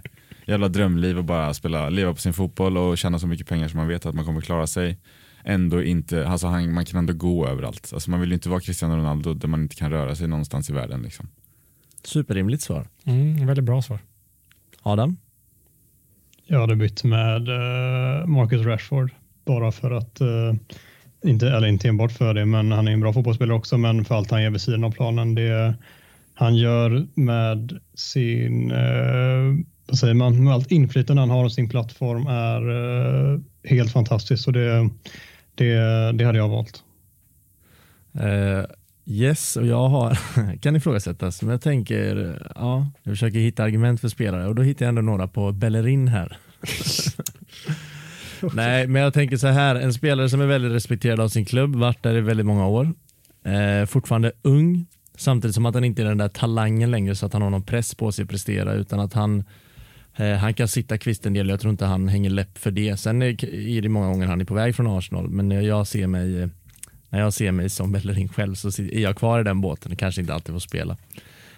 jävla 0.45 0.67
drömliv 0.67 1.19
att 1.19 1.25
bara 1.25 1.53
spela, 1.53 1.89
leva 1.89 2.13
på 2.13 2.19
sin 2.19 2.33
fotboll 2.33 2.77
och 2.77 2.97
tjäna 2.97 3.19
så 3.19 3.27
mycket 3.27 3.47
pengar 3.47 3.67
som 3.67 3.77
man 3.77 3.87
vet 3.87 4.05
att 4.05 4.15
man 4.15 4.25
kommer 4.25 4.41
klara 4.41 4.67
sig. 4.67 4.97
Ändå 5.43 5.83
inte, 5.83 6.27
alltså 6.27 6.47
han, 6.47 6.73
man 6.73 6.85
kan 6.85 6.99
ändå 6.99 7.13
gå 7.13 7.47
överallt. 7.47 7.89
Alltså 7.93 8.11
man 8.11 8.19
vill 8.19 8.29
ju 8.29 8.35
inte 8.35 8.49
vara 8.49 8.59
Cristiano 8.59 8.95
Ronaldo 8.95 9.33
där 9.33 9.47
man 9.47 9.61
inte 9.61 9.75
kan 9.75 9.91
röra 9.91 10.15
sig 10.15 10.27
någonstans 10.27 10.69
i 10.69 10.73
världen. 10.73 11.01
Liksom. 11.01 11.29
Superrimligt 12.03 12.61
svar. 12.61 12.87
Mm, 13.05 13.47
väldigt 13.47 13.65
bra 13.65 13.81
svar. 13.81 13.99
Adam? 14.81 15.17
Jag 16.45 16.59
hade 16.59 16.75
bytt 16.75 17.03
med 17.03 17.49
uh, 17.49 18.27
Marcus 18.27 18.65
Rashford 18.65 19.11
bara 19.45 19.71
för 19.71 19.91
att, 19.91 20.21
uh, 20.21 20.53
inte, 21.23 21.49
eller 21.49 21.67
inte 21.67 21.87
enbart 21.87 22.11
för 22.11 22.33
det, 22.33 22.45
men 22.45 22.71
han 22.71 22.87
är 22.87 22.91
en 22.91 22.99
bra 22.99 23.13
fotbollsspelare 23.13 23.57
också, 23.57 23.77
men 23.77 24.05
för 24.05 24.15
allt 24.15 24.31
han 24.31 24.43
gör 24.43 24.49
vid 24.49 24.61
sidan 24.61 24.83
av 24.83 24.91
planen. 24.91 25.35
Det 25.35 25.73
han 26.33 26.55
gör 26.55 27.07
med 27.13 27.79
sin, 27.93 28.71
uh, 28.71 29.59
vad 29.87 29.97
säger 29.97 30.13
man, 30.13 30.43
med 30.43 30.53
allt 30.53 30.71
inflytande 30.71 31.21
han 31.21 31.29
har 31.29 31.45
och 31.45 31.53
sin 31.53 31.69
plattform 31.69 32.27
är 32.27 33.41
helt 33.67 33.91
fantastiskt 33.91 34.47
och 34.47 34.53
det, 34.53 34.89
det, 35.55 35.75
det 36.11 36.23
hade 36.23 36.37
jag 36.37 36.49
valt. 36.49 36.83
Yes, 39.05 39.57
och 39.57 39.67
jag 39.67 39.87
har, 39.87 40.17
kan 40.61 40.75
ifrågasättas, 40.75 41.41
men 41.41 41.51
jag 41.51 41.61
tänker, 41.61 42.41
ja, 42.55 42.87
jag 43.03 43.11
försöker 43.13 43.39
hitta 43.39 43.63
argument 43.63 44.01
för 44.01 44.07
spelare 44.07 44.47
och 44.47 44.55
då 44.55 44.61
hittar 44.61 44.85
jag 44.85 44.89
ändå 44.89 45.01
några 45.01 45.27
på 45.27 45.51
Bellerin 45.51 46.07
här. 46.07 46.37
Nej, 48.53 48.87
men 48.87 49.01
jag 49.01 49.13
tänker 49.13 49.37
så 49.37 49.47
här, 49.47 49.75
en 49.75 49.93
spelare 49.93 50.29
som 50.29 50.41
är 50.41 50.45
väldigt 50.45 50.71
respekterad 50.71 51.19
av 51.19 51.29
sin 51.29 51.45
klubb, 51.45 51.75
varit 51.75 52.03
där 52.03 52.17
i 52.17 52.21
väldigt 52.21 52.45
många 52.45 52.67
år, 52.67 52.93
eh, 53.45 53.85
fortfarande 53.85 54.31
ung, 54.41 54.85
samtidigt 55.15 55.55
som 55.55 55.65
att 55.65 55.75
han 55.75 55.83
inte 55.83 56.01
är 56.01 56.05
den 56.05 56.17
där 56.17 56.29
talangen 56.29 56.91
längre 56.91 57.15
så 57.15 57.25
att 57.25 57.33
han 57.33 57.41
har 57.41 57.49
någon 57.49 57.63
press 57.63 57.95
på 57.95 58.11
sig 58.11 58.23
att 58.23 58.29
prestera, 58.29 58.73
utan 58.73 58.99
att 58.99 59.13
han 59.13 59.43
eh, 60.15 60.33
han 60.33 60.53
kan 60.53 60.67
sitta 60.67 60.97
kvist 60.97 61.25
en 61.25 61.33
del, 61.33 61.49
jag 61.49 61.59
tror 61.59 61.71
inte 61.71 61.85
han 61.85 62.07
hänger 62.07 62.29
läpp 62.29 62.57
för 62.57 62.71
det. 62.71 62.97
Sen 62.97 63.21
är, 63.21 63.45
är 63.55 63.81
det 63.81 63.89
många 63.89 64.07
gånger 64.07 64.27
han 64.27 64.41
är 64.41 64.45
på 64.45 64.53
väg 64.53 64.75
från 64.75 64.87
Arsenal, 64.87 65.29
men 65.29 65.51
jag 65.51 65.87
ser 65.87 66.07
mig 66.07 66.49
när 67.11 67.19
jag 67.19 67.33
ser 67.33 67.51
mig 67.51 67.69
som 67.69 67.91
Bellerin 67.91 68.29
själv 68.29 68.55
så 68.55 68.67
är 68.67 68.99
jag 68.99 69.17
kvar 69.17 69.41
i 69.41 69.43
den 69.43 69.61
båten 69.61 69.91
och 69.91 69.97
kanske 69.97 70.21
inte 70.21 70.33
alltid 70.33 70.55
får 70.55 70.59
spela 70.59 70.97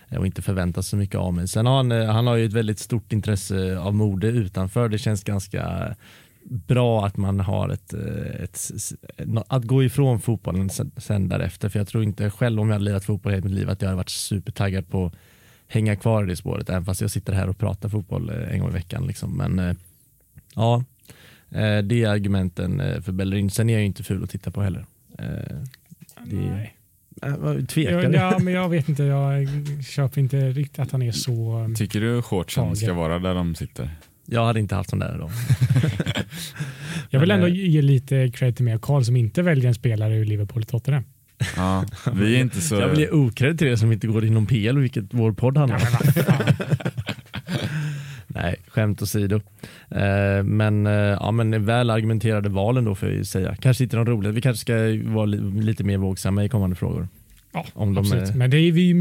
eh, 0.10 0.18
och 0.18 0.26
inte 0.26 0.42
förväntas 0.42 0.88
så 0.88 0.98
mycket 0.98 1.16
av 1.16 1.34
mig. 1.34 1.48
Sen 1.48 1.66
har 1.66 1.76
han, 1.78 1.92
eh, 1.92 2.06
han 2.06 2.28
har 2.28 2.36
ju 2.36 2.46
ett 2.46 2.54
väldigt 2.54 2.80
stort 2.80 3.14
intresse 3.14 3.78
av 3.78 3.96
mode 3.96 4.28
utanför. 4.28 4.90
Det 4.90 4.98
känns 4.98 5.24
ganska 5.24 5.96
bra 6.44 7.06
att 7.06 7.18
man 7.18 7.40
har 7.40 7.70
ett, 7.70 7.94
eh, 7.94 8.44
ett, 8.44 8.72
att 9.48 9.64
gå 9.64 9.84
ifrån 9.84 10.22
fotbollen 10.22 10.70
sen, 10.70 10.92
sen 10.98 11.30
därefter. 11.30 11.70
För 11.70 11.80
jag 11.80 11.88
tror 11.88 12.04
inte 12.04 12.30
själv 12.30 12.62
om 12.62 12.68
jag 12.68 12.74
hade 12.74 12.86
lirat 12.86 13.06
fotboll 13.06 13.34
hela 13.34 13.44
mitt 13.44 13.54
liv 13.54 13.70
att 13.70 13.82
jag 13.82 13.90
hade 13.90 13.98
varit 13.98 14.10
supertaggad 14.10 14.90
på 14.90 15.06
att 15.06 15.14
hänga 15.68 15.96
kvar 15.96 16.24
i 16.24 16.28
det 16.28 16.36
spåret. 16.36 16.70
Även 16.70 16.86
fast 16.86 17.02
jag 17.02 17.12
sitter 17.12 17.34
här 17.34 17.50
och 17.50 17.58
pratar 17.58 17.90
fotboll 17.90 18.30
en 18.30 18.60
gång 18.60 18.70
i 18.70 18.74
veckan. 18.74 19.08
Liksom. 19.08 19.38
Men 19.38 19.78
ja, 20.56 20.84
det 21.84 22.04
är 22.04 22.08
argumenten 22.08 23.02
för 23.04 23.12
Bellerin. 23.12 23.50
Sen 23.50 23.70
är 23.70 23.74
jag 23.74 23.80
ju 23.80 23.86
inte 23.86 24.04
ful 24.04 24.24
att 24.24 24.30
titta 24.30 24.52
på 24.52 24.62
heller. 24.62 24.86
Det, 25.18 25.64
Nej. 26.26 26.78
Tvekar 27.68 28.10
du? 28.10 28.18
Ja, 28.18 28.40
men 28.40 28.54
jag 28.54 28.70
vet 28.70 28.90
inte. 28.90 29.04
Jag 29.04 29.48
köper 29.86 30.22
inte 30.22 30.50
riktigt 30.50 30.80
att 30.80 30.92
han 30.92 31.02
är 31.02 31.12
så... 31.12 31.70
Tycker 31.78 32.02
du 32.02 32.22
shortsen 32.22 32.76
ska 32.76 32.94
vara 32.94 33.20
där 33.20 33.36
de 33.36 33.56
sitter? 33.56 33.90
Jag 34.26 34.46
hade 34.46 34.60
inte 34.60 34.76
haft 34.76 34.90
sån 34.90 35.00
där 35.00 35.18
då. 35.18 35.30
jag 37.10 37.20
vill 37.20 37.32
ändå 37.32 37.48
ge 37.48 37.82
lite 37.82 38.30
cred 38.30 38.56
till 38.56 38.66
mig 38.66 38.76
och 38.76 38.82
Karl 38.82 39.04
som 39.04 39.16
inte 39.16 39.42
väljer 39.42 39.68
en 39.68 39.74
spelare 39.74 40.16
ur 40.16 40.26
Liverpool 40.26 40.64
Tottenham. 40.64 41.04
Ja, 41.56 41.86
vi 42.14 42.36
är 42.36 42.40
inte 42.40 42.62
så... 42.62 42.76
Jag 42.76 42.88
vill 42.88 43.00
ge 43.00 43.10
okred 43.10 43.58
till 43.60 43.68
er 43.68 43.76
som 43.76 43.92
inte 43.92 44.08
går 44.08 44.26
inom 44.26 44.46
PL, 44.46 44.78
vilket 44.78 45.06
vår 45.10 45.32
podd 45.32 45.58
handlar 45.58 45.78
om. 45.78 45.84
Nej, 48.28 48.56
skämt 48.68 49.02
åsido. 49.02 49.42
Eh, 49.96 50.44
men, 50.44 50.88
eh, 50.88 50.94
ja, 50.94 51.32
men 51.32 51.66
väl 51.66 51.90
argumenterade 51.90 52.50
valen 52.50 52.86
då 52.86 52.96
får 52.96 53.10
jag 53.10 53.26
säga. 53.26 53.56
Kanske 53.56 53.84
inte 53.84 53.96
de 53.96 54.06
roliga. 54.06 54.32
Vi 54.32 54.42
kanske 54.42 54.62
ska 54.62 54.74
vara 55.14 55.26
lite 55.26 55.84
mer 55.84 55.98
vågsamma 55.98 56.44
i 56.44 56.50
kommande 56.50 56.76
frågor. 56.76 57.08
Ja, 57.54 57.66
om 57.74 57.98
absolut. 57.98 58.30
Är... 58.30 58.34
Men 58.34 58.50
det 58.50 58.58
är, 58.58 58.72
vi 58.72 58.94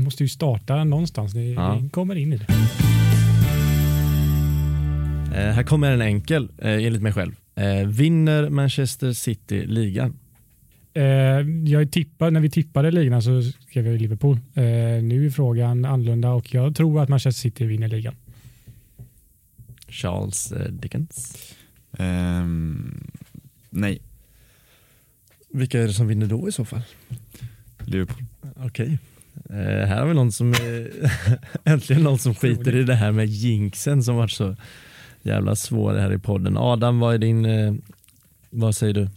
måste 0.00 0.22
ju 0.22 0.28
starta 0.28 0.84
någonstans. 0.84 1.32
Det, 1.32 1.44
ja. 1.44 1.78
Vi 1.82 1.88
kommer 1.88 2.14
in 2.14 2.32
i 2.32 2.36
det. 2.36 2.46
Eh, 5.34 5.52
här 5.52 5.62
kommer 5.62 5.92
en 5.92 6.02
enkel, 6.02 6.48
eh, 6.58 6.70
enligt 6.70 7.02
mig 7.02 7.12
själv. 7.12 7.32
Eh, 7.54 7.88
vinner 7.88 8.48
Manchester 8.48 9.12
City 9.12 9.66
ligan? 9.66 10.18
Eh, 10.94 11.04
jag 11.64 11.92
tippar, 11.92 12.30
när 12.30 12.40
vi 12.40 12.50
tippade 12.50 12.90
ligan 12.90 13.22
så 13.22 13.42
skrev 13.42 13.86
jag 13.86 14.00
Liverpool. 14.00 14.38
Nu 15.02 15.26
är 15.26 15.30
frågan 15.30 15.84
annorlunda 15.84 16.30
och 16.30 16.54
jag 16.54 16.76
tror 16.76 17.02
att 17.02 17.08
Manchester 17.08 17.40
City 17.40 17.66
vinner 17.66 17.88
ligan. 17.88 18.14
Charles 19.90 20.52
eh, 20.52 20.72
Dickens? 20.72 21.36
Um, 21.98 23.10
nej. 23.70 24.02
Vilka 25.48 25.80
är 25.80 25.86
det 25.86 25.92
som 25.92 26.06
vinner 26.06 26.26
då 26.26 26.48
i 26.48 26.52
så 26.52 26.64
fall? 26.64 26.82
Liverpool. 27.78 28.24
Okej. 28.56 28.66
Okay. 28.66 28.98
Uh, 29.50 29.86
här 29.86 30.00
har 30.00 30.06
vi 30.06 30.14
någon 30.14 30.32
som 30.32 30.54
äntligen 31.64 32.02
någon 32.02 32.18
som 32.18 32.34
skiter 32.34 32.76
i 32.76 32.82
det 32.82 32.94
här 32.94 33.12
med 33.12 33.26
jinxen 33.26 34.02
som 34.02 34.16
varit 34.16 34.30
så 34.30 34.56
jävla 35.22 35.56
svår 35.56 35.94
här 35.94 36.12
i 36.12 36.18
podden. 36.18 36.56
Adam, 36.56 36.98
vad 36.98 37.14
är 37.14 37.18
din, 37.18 37.44
uh, 37.44 37.74
vad 38.50 38.74
säger 38.74 38.94
du? 38.94 39.08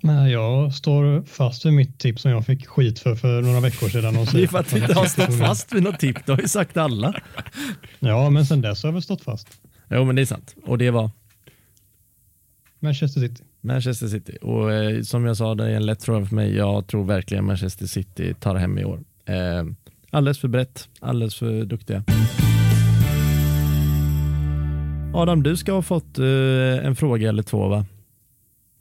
Nej, 0.00 0.32
jag 0.32 0.74
står 0.74 1.22
fast 1.22 1.66
vid 1.66 1.72
mitt 1.72 1.98
tips 1.98 2.22
som 2.22 2.30
jag 2.30 2.46
fick 2.46 2.66
skit 2.66 2.98
för 2.98 3.14
för 3.14 3.42
några 3.42 3.60
veckor 3.60 3.88
sedan. 3.88 4.16
Och 4.16 4.26
det 4.32 4.42
är 4.42 4.46
för 4.46 4.58
att 4.58 4.72
vi 4.72 4.80
inte 4.80 4.94
har 4.94 5.06
stått 5.06 5.38
fast 5.38 5.72
vid 5.72 5.82
något 5.82 5.98
tips, 5.98 6.22
det 6.26 6.32
har 6.32 6.40
ju 6.40 6.48
sagt 6.48 6.76
alla. 6.76 7.14
Ja, 7.98 8.30
men 8.30 8.46
sen 8.46 8.60
dess 8.60 8.82
har 8.82 8.92
vi 8.92 9.02
stått 9.02 9.22
fast. 9.22 9.48
Jo, 9.88 10.04
men 10.04 10.16
det 10.16 10.22
är 10.22 10.26
sant. 10.26 10.54
Och 10.64 10.78
det 10.78 10.90
var? 10.90 11.10
Manchester 12.80 13.20
City. 13.20 13.42
Manchester 13.60 14.06
City. 14.06 14.36
Och 14.42 14.72
eh, 14.72 15.02
som 15.02 15.24
jag 15.24 15.36
sa, 15.36 15.54
det 15.54 15.64
är 15.64 15.76
en 15.76 15.86
lätt 15.86 16.04
fråga 16.04 16.26
för 16.26 16.34
mig. 16.34 16.56
Jag 16.56 16.86
tror 16.86 17.04
verkligen 17.04 17.44
Manchester 17.44 17.86
City 17.86 18.34
tar 18.40 18.54
hem 18.54 18.78
i 18.78 18.84
år. 18.84 19.00
Eh, 19.24 19.64
alldeles 20.10 20.38
för 20.38 20.48
brett, 20.48 20.88
alldeles 21.00 21.34
för 21.34 21.64
duktiga. 21.64 22.04
Adam, 25.14 25.42
du 25.42 25.56
ska 25.56 25.72
ha 25.72 25.82
fått 25.82 26.18
eh, 26.18 26.86
en 26.86 26.96
fråga 26.96 27.28
eller 27.28 27.42
två 27.42 27.68
va? 27.68 27.86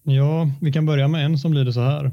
Ja, 0.04 0.50
vi 0.62 0.72
kan 0.72 0.86
börja 0.86 1.08
med 1.08 1.26
en 1.26 1.38
som 1.38 1.54
lyder 1.54 1.72
så 1.72 1.82
här. 1.82 2.12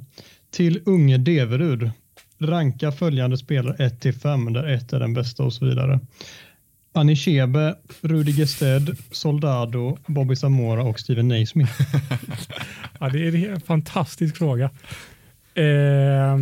Till 0.50 0.82
unge 0.86 1.18
Deverud. 1.18 1.90
Ranka 2.38 2.92
följande 2.92 3.38
spelare 3.38 3.84
1 3.86 4.00
till 4.00 4.14
5 4.14 4.52
där 4.52 4.64
1 4.64 4.92
är 4.92 5.00
den 5.00 5.14
bästa 5.14 5.42
och 5.42 5.52
så 5.52 5.64
vidare. 5.64 6.00
Anishebe, 6.92 7.74
Rudiger 8.00 8.46
Sted, 8.46 8.96
Soldado, 9.10 9.98
Bobby 10.06 10.36
Zamora 10.36 10.82
och 10.82 11.00
Steven 11.00 11.28
Naismith. 11.28 11.72
ja, 13.00 13.08
det 13.08 13.28
är 13.28 13.52
en 13.52 13.60
fantastisk 13.60 14.36
fråga. 14.36 14.70
Eh, 15.54 16.36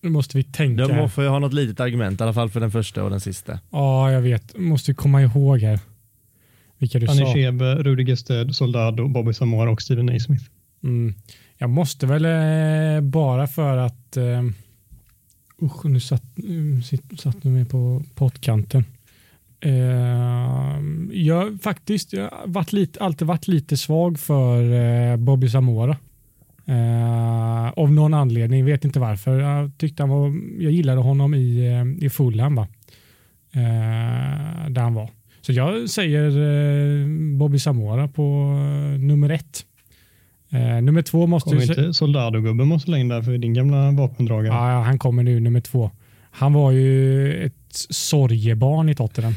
nu 0.00 0.10
måste 0.10 0.36
vi 0.36 0.44
tänka. 0.44 0.86
Då 0.86 1.08
får 1.08 1.22
ha 1.22 1.38
något 1.38 1.52
litet 1.52 1.80
argument 1.80 2.20
i 2.20 2.22
alla 2.22 2.32
fall 2.32 2.50
för 2.50 2.60
den 2.60 2.70
första 2.70 3.04
och 3.04 3.10
den 3.10 3.20
sista. 3.20 3.60
Ja, 3.70 4.12
jag 4.12 4.20
vet. 4.20 4.58
Måste 4.58 4.94
komma 4.94 5.22
ihåg 5.22 5.60
här. 5.60 5.80
Vilka 6.78 6.98
du 6.98 7.08
Anishebe, 7.08 7.76
sa. 7.76 7.82
Rudiger 7.82 8.16
Sted, 8.16 8.54
Soldado, 8.54 9.08
Bobby 9.08 9.32
Zamora 9.32 9.70
och 9.70 9.82
Steven 9.82 10.06
Naismith. 10.06 10.44
Mm. 10.82 11.14
Jag 11.58 11.70
måste 11.70 12.06
väl 12.06 12.24
eh, 12.24 13.00
bara 13.00 13.46
för 13.46 13.76
att 13.76 14.16
eh, 14.16 14.42
usch, 15.62 15.84
nu 15.84 16.00
satt, 16.00 16.24
satt 17.18 17.42
du 17.42 17.48
mig 17.48 17.64
på 17.64 18.02
pottkanten. 18.14 18.84
Eh, 19.64 20.80
jag 21.12 21.62
faktiskt 21.62 22.12
jag 22.12 22.30
varit 22.44 22.72
lite, 22.72 23.00
alltid 23.00 23.28
varit 23.28 23.48
lite 23.48 23.76
svag 23.76 24.18
för 24.18 24.72
eh, 24.72 25.16
Bobby 25.16 25.48
Zamora. 25.48 25.96
Eh, 26.66 27.68
av 27.68 27.92
någon 27.92 28.14
anledning, 28.14 28.64
vet 28.64 28.84
inte 28.84 29.00
varför. 29.00 29.40
Jag 29.40 29.70
tyckte 29.78 30.02
han 30.02 30.10
var, 30.10 30.32
jag 30.58 30.72
gillade 30.72 31.00
honom 31.00 31.34
i, 31.34 31.70
i 32.00 32.10
Fulham 32.10 32.54
va? 32.54 32.68
Där 34.68 34.80
han 34.80 34.94
var. 34.94 35.10
Så 35.40 35.52
jag 35.52 35.90
säger 35.90 36.30
Bobby 37.36 37.58
Zamora 37.58 38.08
på 38.08 38.22
nummer 38.98 39.30
ett. 39.30 39.64
nummer 40.82 41.02
två 41.02 41.26
måste 41.26 41.50
Kommer 41.50 41.62
inte 41.62 41.94
Soldado-gubben 41.94 42.68
måste 42.68 42.90
längre 42.90 43.14
där 43.14 43.22
för 43.22 43.38
din 43.38 43.54
gamla 43.54 43.90
vapendragare? 43.90 44.54
Ja, 44.54 44.82
han 44.82 44.98
kommer 44.98 45.22
nu 45.22 45.40
nummer 45.40 45.60
två. 45.60 45.90
Han 46.30 46.52
var 46.52 46.70
ju 46.70 47.44
ett 47.44 47.54
sorgebarn 47.90 48.88
i 48.88 48.94
Tottenham. 48.94 49.34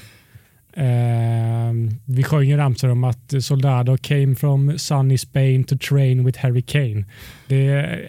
Eh, 0.78 1.74
vi 2.06 2.24
sjöng 2.24 2.58
ramsor 2.58 2.90
om 2.90 3.04
att 3.04 3.34
Soldado 3.40 3.98
came 3.98 4.36
from 4.36 4.78
sunny 4.78 5.18
Spain 5.18 5.64
to 5.64 5.78
train 5.78 6.26
with 6.26 6.40
Harry 6.40 6.62
Kane. 6.62 7.06
Det, 7.48 7.64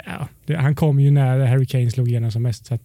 ja, 0.07 0.29
det, 0.47 0.57
han 0.57 0.75
kom 0.75 1.01
ju 1.01 1.11
när 1.11 1.47
Harry 1.47 1.67
Kane 1.67 1.91
slog 1.91 2.09
igenom 2.09 2.31
som 2.31 2.43
mest. 2.43 2.67
Så 2.67 2.79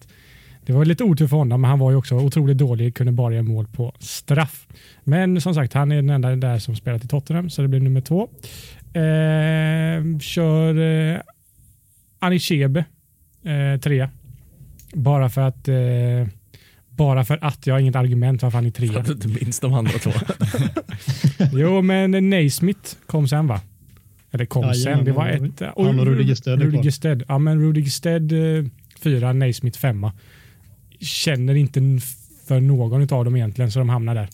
det 0.65 0.73
var 0.73 0.85
lite 0.85 1.03
otur 1.03 1.27
för 1.27 1.37
honom, 1.37 1.61
men 1.61 1.69
han 1.69 1.79
var 1.79 1.91
ju 1.91 1.97
också 1.97 2.15
otroligt 2.15 2.57
dålig, 2.57 2.95
kunde 2.95 3.11
bara 3.11 3.33
göra 3.33 3.43
mål 3.43 3.67
på 3.67 3.93
straff. 3.99 4.67
Men 5.03 5.41
som 5.41 5.55
sagt, 5.55 5.73
han 5.73 5.91
är 5.91 5.95
den 5.95 6.09
enda 6.09 6.35
där 6.35 6.59
som 6.59 6.75
spelat 6.75 7.03
i 7.03 7.07
Tottenham, 7.07 7.49
så 7.49 7.61
det 7.61 7.67
blir 7.67 7.79
nummer 7.79 8.01
två. 8.01 8.29
Eh, 8.93 10.19
kör 10.19 10.79
eh, 10.79 11.19
Anichebe, 12.19 12.85
eh, 13.43 13.79
trea. 13.79 14.09
Bara 14.93 15.29
för 15.29 15.41
att 15.41 15.67
eh, 15.67 16.27
bara 16.95 17.23
för 17.25 17.39
att 17.41 17.67
jag 17.67 17.73
har 17.73 17.79
inget 17.79 17.95
argument 17.95 18.43
varför 18.43 18.57
han 18.57 18.65
är 18.65 18.71
trea. 18.71 18.91
För 18.91 18.99
att 18.99 19.05
du 19.05 19.13
inte 19.13 19.27
minns 19.27 19.59
de 19.59 19.73
andra 19.73 19.91
två. 19.91 20.11
jo, 21.53 21.81
men 21.81 22.29
Naismith 22.29 22.95
kom 23.05 23.27
sen 23.27 23.47
va? 23.47 23.61
Eller 24.31 24.45
kom 24.45 24.63
ja, 24.63 24.73
sen. 24.73 25.05
Det 25.05 25.11
var 25.11 25.27
ett... 25.29 25.61
Han 25.77 25.99
och 25.99 26.05
Rudiger 26.05 26.35
Sted. 26.35 26.61
Rudiger 26.61 26.91
Sted. 26.91 27.23
Ja, 27.27 27.37
men 27.37 27.61
Rudiger 27.61 27.89
Sted 27.89 28.31
eh, 28.31 28.65
fyra, 28.99 29.33
Naismith 29.33 29.79
femma. 29.79 30.13
Känner 30.99 31.55
inte 31.55 31.79
för 32.47 32.59
någon 32.59 33.01
av 33.01 33.25
dem 33.25 33.35
egentligen 33.35 33.71
så 33.71 33.79
de 33.79 33.89
hamnar 33.89 34.15
där. 34.15 34.29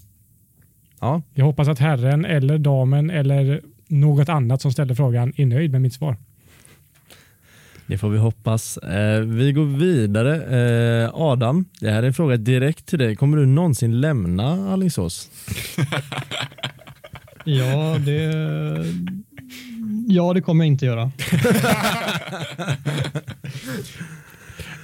Ja. 0.99 1.21
Jag 1.33 1.45
hoppas 1.45 1.67
att 1.67 1.79
herren 1.79 2.25
eller 2.25 2.57
damen 2.57 3.09
eller 3.09 3.61
något 3.87 4.29
annat 4.29 4.61
som 4.61 4.71
ställde 4.71 4.95
frågan 4.95 5.33
är 5.35 5.45
nöjd 5.45 5.71
med 5.71 5.81
mitt 5.81 5.93
svar. 5.93 6.17
Det 7.87 7.97
får 7.97 8.09
vi 8.09 8.17
hoppas. 8.17 8.77
Eh, 8.77 9.21
vi 9.21 9.51
går 9.51 9.65
vidare. 9.65 10.35
Eh, 11.03 11.09
Adam, 11.13 11.65
det 11.79 11.91
här 11.91 12.03
är 12.03 12.07
en 12.07 12.13
fråga 12.13 12.37
direkt 12.37 12.85
till 12.85 12.99
dig. 12.99 13.15
Kommer 13.15 13.37
du 13.37 13.45
någonsin 13.45 14.01
lämna 14.01 14.73
Alingsås? 14.73 15.29
ja, 17.43 17.97
det... 18.05 18.33
Ja, 20.07 20.33
det 20.33 20.41
kommer 20.41 20.65
jag 20.65 20.67
inte 20.67 20.85
göra. 20.85 21.11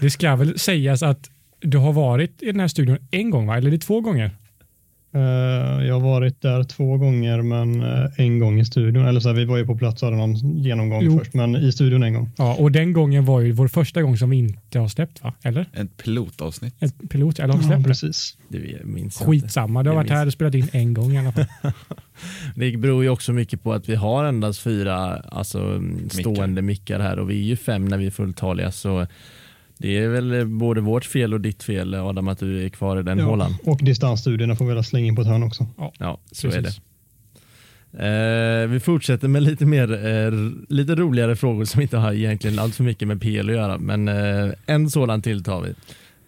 det 0.01 0.09
ska 0.09 0.35
väl 0.35 0.59
sägas 0.59 1.03
att 1.03 1.29
du 1.59 1.77
har 1.77 1.93
varit 1.93 2.41
i 2.41 2.45
den 2.45 2.59
här 2.59 2.67
studion 2.67 2.97
en 3.11 3.29
gång, 3.29 3.47
va? 3.47 3.57
eller 3.57 3.67
är 3.67 3.71
det 3.71 3.77
två 3.77 4.01
gånger? 4.01 4.31
Eh, 5.15 5.85
jag 5.85 5.93
har 5.93 5.99
varit 5.99 6.41
där 6.41 6.63
två 6.63 6.97
gånger, 6.97 7.41
men 7.41 7.81
eh, 7.81 8.09
en 8.17 8.39
gång 8.39 8.59
i 8.59 8.65
studion. 8.65 9.05
Eller 9.05 9.19
så 9.19 9.29
här, 9.29 9.35
vi 9.35 9.45
var 9.45 9.57
ju 9.57 9.65
på 9.65 9.77
plats 9.77 10.03
och 10.03 10.07
hade 10.07 10.17
någon 10.17 10.35
genomgång 10.57 11.03
jo. 11.03 11.19
först, 11.19 11.33
men 11.33 11.55
i 11.55 11.71
studion 11.71 12.03
en 12.03 12.13
gång. 12.13 12.31
Ja, 12.37 12.55
och 12.55 12.71
den 12.71 12.93
gången 12.93 13.25
var 13.25 13.41
ju 13.41 13.51
vår 13.51 13.67
första 13.67 14.01
gång 14.01 14.17
som 14.17 14.29
vi 14.29 14.37
inte 14.37 14.79
har 14.79 14.87
släppt, 14.87 15.23
va? 15.23 15.33
Eller? 15.43 15.65
Ett 15.73 15.97
pilotavsnitt. 15.97 16.83
Ett 16.83 17.09
pilot, 17.09 17.39
eller 17.39 17.53
har 17.53 17.59
vi 17.59 17.65
släppt 17.65 17.81
ja, 17.81 17.87
precis. 17.87 18.37
Det 18.49 18.85
minns 18.85 19.17
Skitsamma, 19.17 19.83
du 19.83 19.89
har 19.89 19.95
varit 19.95 20.09
här 20.09 20.25
och 20.25 20.33
spelat 20.33 20.53
in 20.53 20.67
en 20.71 20.93
gång 20.93 21.11
i 21.11 21.19
alla 21.19 21.31
fall. 21.31 21.45
det 22.55 22.77
beror 22.77 23.03
ju 23.03 23.09
också 23.09 23.33
mycket 23.33 23.63
på 23.63 23.73
att 23.73 23.89
vi 23.89 23.95
har 23.95 24.25
endast 24.25 24.59
fyra 24.59 25.15
alltså, 25.15 25.81
stående 26.09 26.61
mickar 26.61 26.99
här 26.99 27.19
och 27.19 27.29
vi 27.29 27.39
är 27.39 27.47
ju 27.47 27.55
fem 27.55 27.85
när 27.85 27.97
vi 27.97 28.05
är 28.05 28.11
fulltaliga. 28.11 28.71
Så 28.71 29.07
det 29.77 29.97
är 29.97 30.07
väl 30.07 30.45
både 30.45 30.81
vårt 30.81 31.05
fel 31.05 31.33
och 31.33 31.41
ditt 31.41 31.63
fel 31.63 31.93
Adam 31.93 32.27
att 32.27 32.39
du 32.39 32.65
är 32.65 32.69
kvar 32.69 32.99
i 32.99 33.03
den 33.03 33.19
ja, 33.19 33.25
hålan. 33.25 33.55
Och 33.63 33.79
distansstudierna 33.81 34.55
får 34.55 34.65
vi 34.65 34.73
väl 34.73 34.83
slänga 34.83 35.07
in 35.07 35.15
på 35.15 35.21
ett 35.21 35.27
hörn 35.27 35.43
också. 35.43 35.67
Ja, 35.77 35.93
ja 35.99 36.19
så 36.31 36.47
Precis. 36.47 36.57
är 36.57 36.61
det. 36.61 36.71
Eh, 37.97 38.67
vi 38.67 38.79
fortsätter 38.79 39.27
med 39.27 39.43
lite 39.43 39.65
mer 39.65 40.05
eh, 40.05 40.31
lite 40.69 40.95
roligare 40.95 41.35
frågor 41.35 41.65
som 41.65 41.81
inte 41.81 41.97
har 41.97 42.13
egentligen 42.13 42.59
allt 42.59 42.75
för 42.75 42.83
mycket 42.83 43.07
med 43.07 43.21
PL 43.21 43.49
att 43.49 43.55
göra, 43.55 43.77
men 43.77 44.07
eh, 44.07 44.51
en 44.65 44.89
sådan 44.89 45.21
till 45.21 45.43
tar 45.43 45.61
vi. 45.61 45.69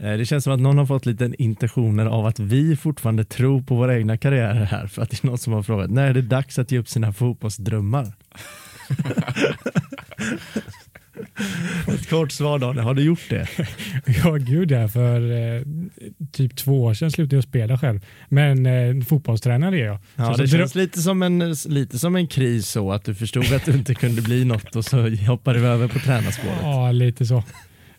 Eh, 0.05 0.17
det 0.17 0.25
känns 0.25 0.43
som 0.43 0.53
att 0.53 0.59
någon 0.59 0.77
har 0.77 0.85
fått 0.85 1.05
lite 1.05 1.31
intentioner 1.37 2.05
av 2.05 2.25
att 2.25 2.39
vi 2.39 2.75
fortfarande 2.75 3.23
tror 3.23 3.61
på 3.61 3.75
våra 3.75 3.97
egna 3.97 4.17
karriärer 4.17 4.65
här, 4.65 4.87
för 4.87 5.01
att 5.01 5.09
det 5.09 5.23
är 5.23 5.27
någon 5.27 5.37
som 5.37 5.53
har 5.53 5.63
frågat 5.63 5.89
när 5.89 6.09
är 6.09 6.13
det 6.13 6.21
dags 6.21 6.59
att 6.59 6.71
ge 6.71 6.79
upp 6.79 6.89
sina 6.89 7.13
fotbollsdrömmar? 7.13 8.13
Ett 11.87 12.09
kort 12.09 12.31
svar 12.31 12.59
då, 12.59 12.81
har 12.81 12.93
du 12.93 13.03
gjort 13.03 13.29
det? 13.29 13.47
Ja, 14.23 14.35
gud 14.35 14.71
ja. 14.71 14.87
För 14.87 15.31
eh, 15.31 15.61
typ 16.31 16.55
två 16.55 16.83
år 16.83 16.93
sedan 16.93 17.11
slutade 17.11 17.35
jag 17.35 17.43
spela 17.43 17.77
själv. 17.77 18.05
Men 18.29 18.65
eh, 18.65 19.05
fotbollstränare 19.05 19.79
är 19.79 19.85
jag. 19.85 19.97
Ja, 20.15 20.33
så 20.35 20.41
det 20.41 20.47
så 20.47 20.57
känns 20.57 20.75
lite 20.75 21.01
som, 21.01 21.23
en, 21.23 21.55
lite 21.65 21.99
som 21.99 22.15
en 22.15 22.27
kris 22.27 22.69
så 22.69 22.91
att 22.91 23.03
du 23.05 23.15
förstod 23.15 23.53
att 23.53 23.65
du 23.65 23.71
inte 23.71 23.95
kunde 23.95 24.21
bli 24.21 24.45
något 24.45 24.75
och 24.75 24.85
så 24.85 25.09
hoppade 25.27 25.59
vi 25.59 25.65
över 25.65 25.87
på 25.87 25.99
tränarspåret. 25.99 26.59
Ja, 26.61 26.91
lite 26.91 27.25
så. 27.25 27.43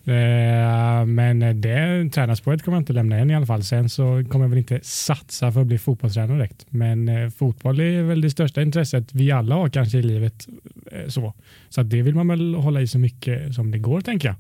Eh, 0.07 1.07
men 1.07 1.61
det 1.61 2.11
tränarspåret 2.13 2.63
kommer 2.63 2.77
jag 2.77 2.83
inte 2.83 2.93
lämna 2.93 3.17
än 3.17 3.31
i 3.31 3.35
alla 3.35 3.47
fall. 3.47 3.65
Sen 3.65 3.89
så 3.89 4.25
kommer 4.29 4.45
jag 4.45 4.51
väl 4.51 4.59
inte 4.59 4.81
satsa 4.83 5.53
för 5.53 5.61
att 5.61 5.67
bli 5.67 5.79
fotbollstränare 5.79 6.39
direkt. 6.39 6.67
Men 6.71 7.09
eh, 7.09 7.31
fotboll 7.31 7.81
är 7.81 8.03
väl 8.03 8.21
det 8.21 8.31
största 8.31 8.63
intresset 8.63 9.15
vi 9.15 9.31
alla 9.31 9.55
har 9.55 9.69
kanske 9.69 9.99
i 9.99 10.03
livet. 10.03 10.47
Eh, 10.93 11.09
så, 11.09 11.35
så 11.69 11.81
att 11.81 11.91
det 11.91 12.03
vill 12.03 12.15
man 12.15 12.29
väl 12.29 12.55
hålla 12.55 12.81
i 12.81 12.87
så 12.87 12.99
mycket 12.99 13.55
som 13.55 13.71
det 13.71 13.79
går 13.79 14.01
tänker 14.01 14.29
jag. 14.29 14.37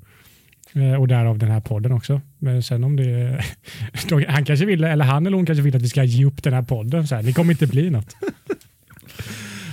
Och 1.00 1.08
därav 1.08 1.38
den 1.38 1.50
här 1.50 1.60
podden 1.60 1.92
också. 1.92 2.20
Men 2.38 2.62
sen 2.62 2.84
om 2.84 2.96
det 2.96 3.44
han 4.28 4.44
kanske 4.44 4.66
vill, 4.66 4.84
eller 4.84 5.04
han 5.04 5.26
eller 5.26 5.36
hon 5.36 5.46
kanske 5.46 5.62
vill 5.62 5.76
att 5.76 5.82
vi 5.82 5.88
ska 5.88 6.04
ge 6.04 6.24
upp 6.24 6.42
den 6.42 6.52
här 6.52 6.62
podden. 6.62 7.06
Så 7.06 7.14
här, 7.14 7.22
det 7.22 7.32
kommer 7.32 7.52
inte 7.52 7.66
bli 7.66 7.90
något. 7.90 8.16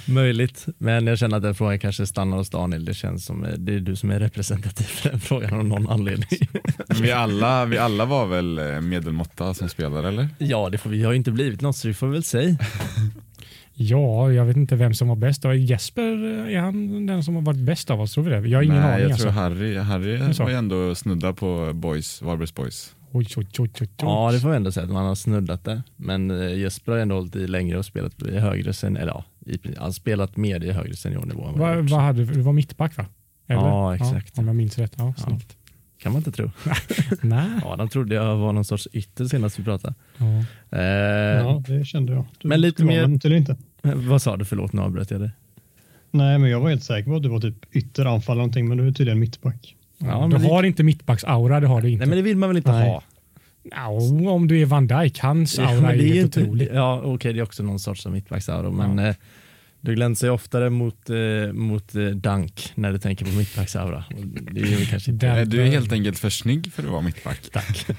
Möjligt, 0.06 0.66
men 0.78 1.08
jag 1.08 1.18
känner 1.20 1.38
att 1.38 1.44
den 1.44 1.56
frågan 1.56 1.80
kanske 1.80 2.06
stannar 2.08 2.38
hos 2.38 2.50
Daniel. 2.50 2.86
Det 2.86 2.94
känns 2.94 3.26
som 3.26 3.46
det 3.58 3.74
är 3.74 3.80
du 3.80 3.96
som 3.96 4.12
är 4.12 4.20
representativ 4.20 4.84
för 4.86 5.10
den 5.10 5.20
frågan 5.20 5.54
av 5.54 5.66
någon 5.66 5.90
anledning. 5.90 6.28
Vi 7.02 7.12
alla, 7.12 7.66
vi 7.66 7.78
alla 7.78 8.06
var 8.06 8.26
väl 8.28 8.58
eh, 8.60 8.82
medelmåtta 8.82 9.54
som 9.54 9.70
spelare 9.70 10.08
eller? 10.08 10.28
Ja, 10.38 10.70
det 10.70 10.78
får 10.78 10.90
vi 10.90 11.04
har 11.04 11.12
ju 11.12 11.18
inte 11.18 11.32
blivit 11.32 11.62
något 11.62 11.76
så 11.78 11.88
vi 11.88 11.94
får 11.94 12.08
väl 12.08 12.24
säga. 12.24 12.58
Ja, 13.76 14.32
jag 14.32 14.46
vet 14.46 14.58
inte 14.58 14.76
vem 14.76 14.94
som 14.94 15.08
var 15.08 15.16
bäst. 15.16 15.44
Jesper, 15.58 16.02
är 16.50 16.60
han 16.60 17.06
den 17.06 17.24
som 17.24 17.36
har 17.36 17.42
varit 17.42 17.60
bäst 17.60 17.90
av 17.92 18.02
oss? 18.02 18.14
Tror 18.14 18.24
vi 18.24 18.30
det? 18.30 18.48
Jag 18.50 18.58
har 18.58 18.64
ingen 18.64 18.76
Nej, 18.76 18.86
aning. 18.86 19.02
jag 19.02 19.12
Alltså. 19.12 19.24
tror 19.24 19.32
Harry, 19.32 19.78
Harry 19.78 20.18
var 20.40 20.50
ju 20.50 20.56
ändå 20.56 20.96
snudda 20.96 21.34
på 21.34 21.72
boys, 21.74 22.22
Varbergs 22.22 22.56
boys. 22.56 22.96
Oj, 23.12 23.28
oj, 23.38 23.46
oj, 23.46 23.48
oj, 23.60 23.70
oj. 23.82 23.88
Ja, 23.98 24.32
det 24.34 24.40
får 24.40 24.50
vi 24.50 24.56
ändå 24.56 24.72
säga 24.72 24.84
att 24.86 24.92
man 24.92 25.06
har 25.06 25.16
snuddat 25.16 25.64
där. 25.66 25.82
Men 25.96 26.32
eh, 26.32 26.58
Jesper 26.60 26.92
har 26.92 27.00
ändå 27.00 27.16
hållit 27.16 27.36
i 27.36 27.48
längre 27.48 27.78
och 27.78 27.86
spelat 27.86 28.22
i 28.24 28.38
högre 28.40 28.74
sen, 28.74 28.98
eller 28.98 29.12
ja, 29.12 29.24
han 29.48 29.84
har 29.84 29.92
spelat 29.92 30.38
mer 30.38 30.64
i 30.64 30.72
högre 30.72 30.96
seniornivå. 30.96 31.46
än 31.48 31.60
vad 31.60 31.90
Vad 31.90 32.02
hade 32.02 32.26
du? 32.26 32.34
Du 32.34 32.42
var 32.42 32.54
mittback 32.54 32.98
va? 32.98 33.06
Ja, 33.48 33.96
exakt. 33.96 34.38
om 34.38 34.48
jag 34.48 34.56
minns 34.56 34.78
rätt. 34.78 34.94
Ja, 34.98 35.14
Ja. 35.28 35.40
Kan 35.98 36.12
man 36.12 36.20
inte 36.20 36.32
tro. 36.32 36.52
Nej. 37.22 37.50
Ja, 37.64 37.76
de 37.76 37.90
trodde 37.90 38.16
jag 38.16 38.36
var 38.38 38.54
någon 38.54 38.66
sorts 38.66 38.88
ytter 38.94 39.26
senast 39.26 39.60
vi 39.60 39.64
pratade. 39.64 39.94
Ja. 40.18 40.26
Eh, 40.78 40.84
Ja, 40.84 41.64
det 41.68 41.86
kände 41.86 42.14
jag. 42.14 42.26
Du 42.42 42.48
Men 42.48 42.62
lite 42.62 42.84
mer- 42.84 43.08
Men 43.08 43.32
inte. 43.34 43.58
Vad 43.82 44.22
sa 44.22 44.38
du? 44.38 44.46
Förlåt, 44.46 44.74
nu 44.74 44.82
avbröt 44.82 45.12
jag 45.12 45.22
dig. 45.22 45.32
Nej, 46.12 46.40
men 46.40 46.50
jag 46.50 46.60
var 46.60 46.70
helt 46.70 46.84
säker 46.84 47.10
på 47.10 47.16
att 47.16 47.24
du 47.24 47.30
var 47.30 47.40
typ 47.40 47.76
ytteranfall 47.76 48.34
eller 48.34 48.42
någonting, 48.42 48.68
men 48.68 48.78
du 48.78 48.88
är 48.88 48.92
tydligen 48.92 49.20
mittback. 49.20 49.76
Ja, 49.98 50.06
du 50.22 50.28
men 50.28 50.42
det- 50.42 50.48
har 50.48 50.64
inte 50.64 50.84
mittbacks-aura, 50.84 51.60
det 51.60 51.68
har 51.68 51.82
du 51.82 51.90
inte. 51.90 52.00
Nej, 52.06 52.10
men 52.10 52.18
det 52.18 52.22
vill 52.24 52.38
man 52.38 52.50
väl 52.50 52.58
inte 52.58 52.72
Nej. 52.72 52.90
ha? 52.90 53.04
Ja, 53.72 53.88
om 54.32 54.48
du 54.48 54.62
är 54.62 54.66
Van 54.66 54.88
Dijk, 54.88 55.20
hans 55.20 55.58
Ja, 55.58 55.66
aura 55.70 55.82
men 55.82 55.92
är 55.92 55.98
det 55.98 56.10
är 56.10 56.14
helt 56.14 56.38
otrolig. 56.38 56.70
ja, 56.74 57.02
okej, 57.04 57.34
det 57.34 57.40
är 57.40 57.44
också 57.44 57.64
någon 57.64 57.80
sorts 57.80 58.06
mittbacksaura, 58.08 58.72
men 58.72 59.00
eh, 59.00 59.16
du 59.82 59.96
glänsar 59.96 60.28
ju 60.28 60.34
oftare 60.34 60.70
mot, 60.70 61.10
eh, 61.10 61.54
mot 61.54 61.96
eh, 61.96 62.06
Dunk 62.06 62.72
när 62.76 62.92
du 62.92 62.98
tänker 63.00 63.26
på 63.26 63.32
mittbacksaura. 63.32 64.04
Det 64.52 64.62
är 64.62 64.86
kanske 64.86 65.12
inte... 65.12 65.46
Du 65.46 65.62
är 65.62 65.66
helt 65.66 65.92
enkelt 65.92 66.20
för 66.20 66.30
snygg 66.30 66.74
för 66.74 66.84
att 66.84 66.90
vara 66.90 67.02
mittback. 67.02 67.40
Tack. 67.52 67.86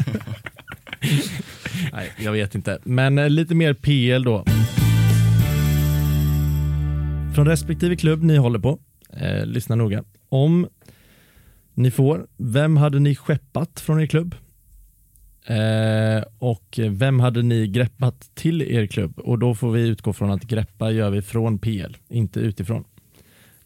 Nej, 1.93 2.11
jag 2.19 2.33
vet 2.33 2.55
inte. 2.55 2.79
Men 2.85 3.19
eh, 3.19 3.31
lite 3.31 3.55
mer 3.55 3.75
PL 3.75 4.25
då. 4.25 4.45
Från 7.35 7.47
respektive 7.47 7.97
klubb 7.97 8.23
ni 8.23 8.37
håller 8.37 8.59
på, 8.59 8.79
eh, 9.17 9.47
lyssna 9.47 9.75
noga. 9.77 10.05
Om 10.29 10.69
ni 11.75 11.91
får, 11.91 12.27
vem 12.37 12.77
hade 12.77 12.99
ni 13.01 13.15
skeppat 13.15 13.81
från 13.81 14.01
er 14.01 14.07
klubb? 14.07 14.35
Eh, 15.47 16.25
och 16.39 16.79
vem 16.91 17.21
hade 17.21 17.43
ni 17.43 17.67
greppat 17.67 18.31
till 18.35 18.63
er 18.63 18.87
klubb? 18.87 19.19
Och 19.19 19.39
då 19.39 19.55
får 19.55 19.73
vi 19.73 19.89
utgå 19.89 20.13
från 20.13 20.31
att 20.31 20.43
greppa 20.43 20.91
gör 20.91 21.11
vi 21.11 21.23
från 21.23 21.59
PL, 21.59 21.97
inte 22.09 22.41
utifrån. 22.41 22.85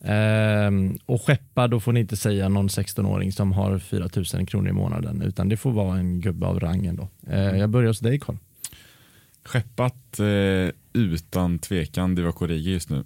Eh, 0.00 0.70
och 1.06 1.22
skeppa, 1.22 1.68
då 1.68 1.80
får 1.80 1.92
ni 1.92 2.00
inte 2.00 2.16
säga 2.16 2.48
någon 2.48 2.68
16-åring 2.68 3.32
som 3.32 3.52
har 3.52 3.78
4 3.78 4.08
000 4.34 4.46
kronor 4.46 4.68
i 4.68 4.72
månaden, 4.72 5.22
utan 5.22 5.48
det 5.48 5.56
får 5.56 5.72
vara 5.72 5.98
en 5.98 6.20
gubbe 6.20 6.46
av 6.46 6.60
rangen 6.60 6.96
då. 6.96 7.08
Eh, 7.32 7.58
jag 7.58 7.70
börjar 7.70 7.88
hos 7.88 8.00
dig 8.00 8.18
Karl. 8.18 8.36
Skeppat 9.44 10.20
eh, 10.20 10.70
utan 10.92 11.58
tvekan 11.58 12.14
Divock 12.14 12.42
Origi 12.42 12.72
just 12.72 12.90
nu. 12.90 13.04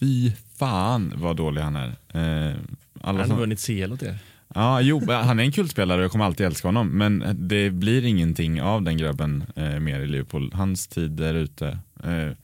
Fy 0.00 0.32
fan 0.58 1.12
vad 1.16 1.36
dålig 1.36 1.62
han 1.62 1.76
är. 1.76 1.88
Eh, 1.88 2.56
alla 3.00 3.18
Han 3.18 3.18
har 3.18 3.26
som, 3.26 3.36
vunnit 3.36 3.66
CL 3.66 3.92
åt 3.92 4.02
er 4.02 4.18
ja, 4.54 4.80
jo, 4.80 5.10
han 5.10 5.38
är 5.38 5.44
en 5.44 5.52
kul 5.52 5.68
spelare 5.68 5.98
och 5.98 6.04
jag 6.04 6.10
kommer 6.10 6.24
alltid 6.24 6.46
älska 6.46 6.68
honom. 6.68 6.88
Men 6.88 7.24
det 7.34 7.70
blir 7.70 8.04
ingenting 8.04 8.62
av 8.62 8.82
den 8.82 8.96
grabben 8.96 9.44
eh, 9.56 9.80
mer 9.80 10.00
i 10.00 10.06
Liverpool. 10.06 10.52
Hans 10.54 10.88
tid 10.88 11.20
är 11.20 11.34
ute. 11.34 11.78
Eh, 12.04 12.36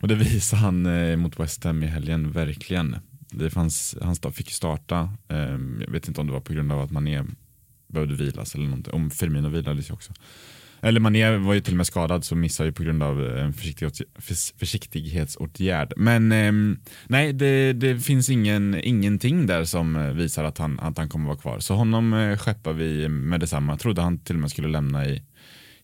och 0.00 0.08
det 0.08 0.14
visar 0.14 0.56
han 0.56 0.86
eh, 0.86 1.16
mot 1.16 1.40
West 1.40 1.64
Ham 1.64 1.82
i 1.82 1.86
helgen, 1.86 2.32
verkligen. 2.32 2.96
Det 3.30 3.50
fanns, 3.50 3.96
han 4.02 4.32
fick 4.32 4.50
starta, 4.50 5.10
eh, 5.28 5.58
jag 5.80 5.90
vet 5.90 6.08
inte 6.08 6.20
om 6.20 6.26
det 6.26 6.32
var 6.32 6.40
på 6.40 6.52
grund 6.52 6.72
av 6.72 6.80
att 6.80 6.90
Mané 6.90 7.24
behövde 7.86 8.14
vilas 8.14 8.54
eller 8.54 8.64
någonting. 8.64 8.94
Om 8.94 9.10
Firmino 9.10 9.48
vilades 9.48 9.90
ju 9.90 9.94
också. 9.94 10.12
Eller 10.80 11.00
Mané 11.00 11.36
var 11.36 11.54
ju 11.54 11.60
till 11.60 11.72
och 11.72 11.76
med 11.76 11.86
skadad 11.86 12.24
så 12.24 12.36
missade 12.36 12.68
ju 12.68 12.72
på 12.72 12.82
grund 12.82 13.02
av 13.02 13.26
eh, 13.26 13.44
en 13.44 13.52
försiktighetsåtgärd. 14.58 15.92
Men 15.96 16.32
eh, 16.32 16.52
nej, 17.06 17.32
det, 17.32 17.72
det 17.72 18.00
finns 18.00 18.30
ingen, 18.30 18.74
ingenting 18.74 19.46
där 19.46 19.64
som 19.64 19.96
eh, 19.96 20.10
visar 20.10 20.44
att 20.44 20.58
han, 20.58 20.80
att 20.80 20.98
han 20.98 21.08
kommer 21.08 21.26
vara 21.26 21.38
kvar. 21.38 21.58
Så 21.58 21.74
honom 21.74 22.12
eh, 22.12 22.36
skeppar 22.36 22.72
vi 22.72 23.08
med 23.08 23.40
detsamma. 23.40 23.72
Jag 23.72 23.80
trodde 23.80 24.02
han 24.02 24.18
till 24.18 24.36
och 24.36 24.40
med 24.40 24.50
skulle 24.50 24.68
lämna 24.68 25.06
i 25.06 25.22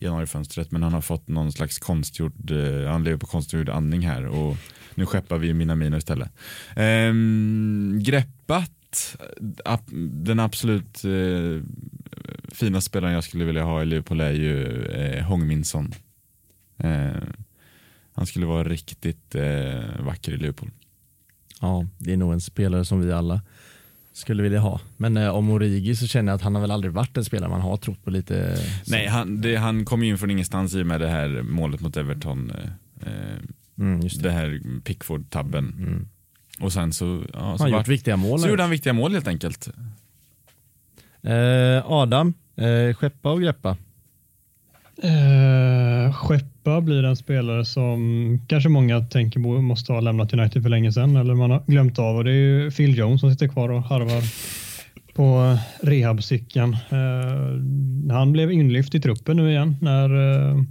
januarifönstret 0.02 0.70
men 0.70 0.82
han 0.82 0.92
har 0.92 1.00
fått 1.00 1.28
någon 1.28 1.52
slags 1.52 1.78
konstgjord, 1.78 2.50
eh, 2.50 2.90
han 2.90 3.04
lever 3.04 3.18
på 3.18 3.26
konstgjord 3.26 3.68
andning 3.68 4.06
här 4.06 4.26
och 4.26 4.56
nu 4.94 5.06
skeppar 5.06 5.38
vi 5.38 5.54
Minamino 5.54 5.96
istället. 5.96 6.30
Ehm, 6.76 7.94
eh, 7.94 8.02
greppat, 8.02 9.16
den 10.10 10.40
absolut 10.40 11.04
eh, 11.04 11.62
fina 12.54 12.80
spelaren 12.80 13.14
jag 13.14 13.24
skulle 13.24 13.44
vilja 13.44 13.62
ha 13.64 13.82
i 13.82 13.86
Liverpool 13.86 14.20
är 14.20 14.30
ju 14.32 14.84
eh, 14.86 15.24
Hong 15.24 15.46
Min 15.46 15.64
Son. 15.64 15.94
Eh, 16.78 17.10
han 18.14 18.26
skulle 18.26 18.46
vara 18.46 18.64
riktigt 18.68 19.34
eh, 19.34 19.80
vacker 20.00 20.32
i 20.32 20.36
Liverpool. 20.36 20.70
Ja, 21.60 21.86
det 21.98 22.12
är 22.12 22.16
nog 22.16 22.32
en 22.32 22.40
spelare 22.40 22.84
som 22.84 23.00
vi 23.06 23.12
alla 23.12 23.40
skulle 24.12 24.42
vilja 24.42 24.60
ha. 24.60 24.80
Men 24.96 25.16
eh, 25.16 25.28
om 25.28 25.50
Origi 25.50 25.96
så 25.96 26.06
känner 26.06 26.32
jag 26.32 26.36
att 26.36 26.42
han 26.42 26.54
har 26.54 26.62
väl 26.62 26.70
aldrig 26.70 26.92
varit 26.92 27.16
en 27.16 27.24
spelare 27.24 27.50
man 27.50 27.60
har 27.60 27.76
trott 27.76 28.04
på 28.04 28.10
lite. 28.10 28.56
så- 28.84 28.90
Nej, 28.90 29.06
han, 29.06 29.40
det, 29.40 29.56
han 29.56 29.84
kom 29.84 30.02
ju 30.04 30.10
in 30.10 30.18
från 30.18 30.30
ingenstans 30.30 30.74
i 30.74 30.82
och 30.82 30.86
med 30.86 31.00
det 31.00 31.08
här 31.08 31.42
målet 31.42 31.80
mot 31.80 31.96
Everton. 31.96 32.50
Eh, 32.50 33.08
eh, 33.12 33.38
Mm, 33.78 34.00
det. 34.00 34.18
det 34.22 34.30
här 34.30 34.60
Pickford-tabben. 34.84 35.74
Mm. 35.78 36.08
Och 36.60 36.72
sen 36.72 36.92
så, 36.92 37.24
ja, 37.32 37.38
Han 37.40 37.58
så, 37.58 37.64
var, 37.64 37.70
gjort 37.78 37.88
viktiga 37.88 38.16
mål. 38.16 38.40
så 38.40 38.48
gjorde 38.48 38.62
han 38.62 38.70
viktiga 38.70 38.92
mål 38.92 39.12
helt 39.12 39.28
enkelt. 39.28 39.68
Eh, 41.22 41.90
Adam, 41.90 42.34
eh, 42.56 42.94
skeppa 42.94 43.32
och 43.32 43.40
greppa. 43.40 43.76
Eh, 45.02 46.12
Skeppa 46.12 46.80
blir 46.80 47.04
en 47.04 47.16
spelare 47.16 47.64
som 47.64 48.38
kanske 48.48 48.68
många 48.68 49.00
tänker 49.00 49.40
måste 49.40 49.92
ha 49.92 50.00
lämnat 50.00 50.32
United 50.32 50.62
för 50.62 50.70
länge 50.70 50.92
sedan 50.92 51.16
eller 51.16 51.34
man 51.34 51.50
har 51.50 51.62
glömt 51.66 51.98
av 51.98 52.16
och 52.16 52.24
det 52.24 52.30
är 52.30 52.34
ju 52.34 52.70
Phil 52.70 52.98
Jones 52.98 53.20
som 53.20 53.30
sitter 53.30 53.48
kvar 53.48 53.68
och 53.68 53.82
harvar 53.82 54.22
på 55.14 55.58
rehabcykeln. 55.80 56.72
Eh, 56.72 58.14
han 58.14 58.32
blev 58.32 58.52
inlyft 58.52 58.94
i 58.94 59.00
truppen 59.00 59.36
nu 59.36 59.50
igen 59.50 59.76
när 59.80 60.38
eh, 60.50 60.62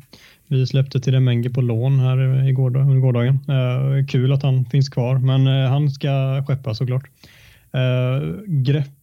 vi 0.47 0.68
släppte 0.68 0.99
till 0.99 1.20
Menge 1.20 1.49
på 1.49 1.62
lån 1.62 1.99
här 1.99 2.47
i 2.47 2.51
går, 2.51 2.78
under 2.78 2.99
gårdagen. 2.99 3.39
Eh, 3.47 4.05
kul 4.05 4.34
att 4.34 4.43
han 4.43 4.66
finns 4.66 4.89
kvar, 4.89 5.18
men 5.18 5.47
eh, 5.47 5.70
han 5.70 5.89
ska 5.89 6.43
skeppa 6.47 6.74
såklart. 6.74 7.03
Eh, 7.74 8.28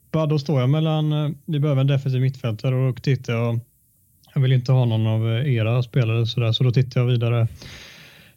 greppa, 0.09 0.27
då 0.27 0.39
står 0.39 0.61
jag 0.61 0.71
mellan, 0.71 1.13
eh, 1.13 1.31
vi 1.47 1.61
behöver 1.61 1.81
en 1.81 1.87
defensiv 1.87 2.21
mittfältare 2.21 2.75
och 2.75 2.95
då 2.95 3.01
tittar 3.01 3.33
jag 3.33 3.61
jag 4.35 4.43
vill 4.43 4.53
inte 4.53 4.73
ha 4.73 4.85
någon 4.85 5.07
av 5.07 5.29
eh, 5.29 5.55
era 5.55 5.83
spelare 5.83 6.27
sådär, 6.27 6.53
så 6.53 6.65
då 6.65 6.71
tittar 6.71 7.01
jag 7.01 7.09
vidare 7.09 7.49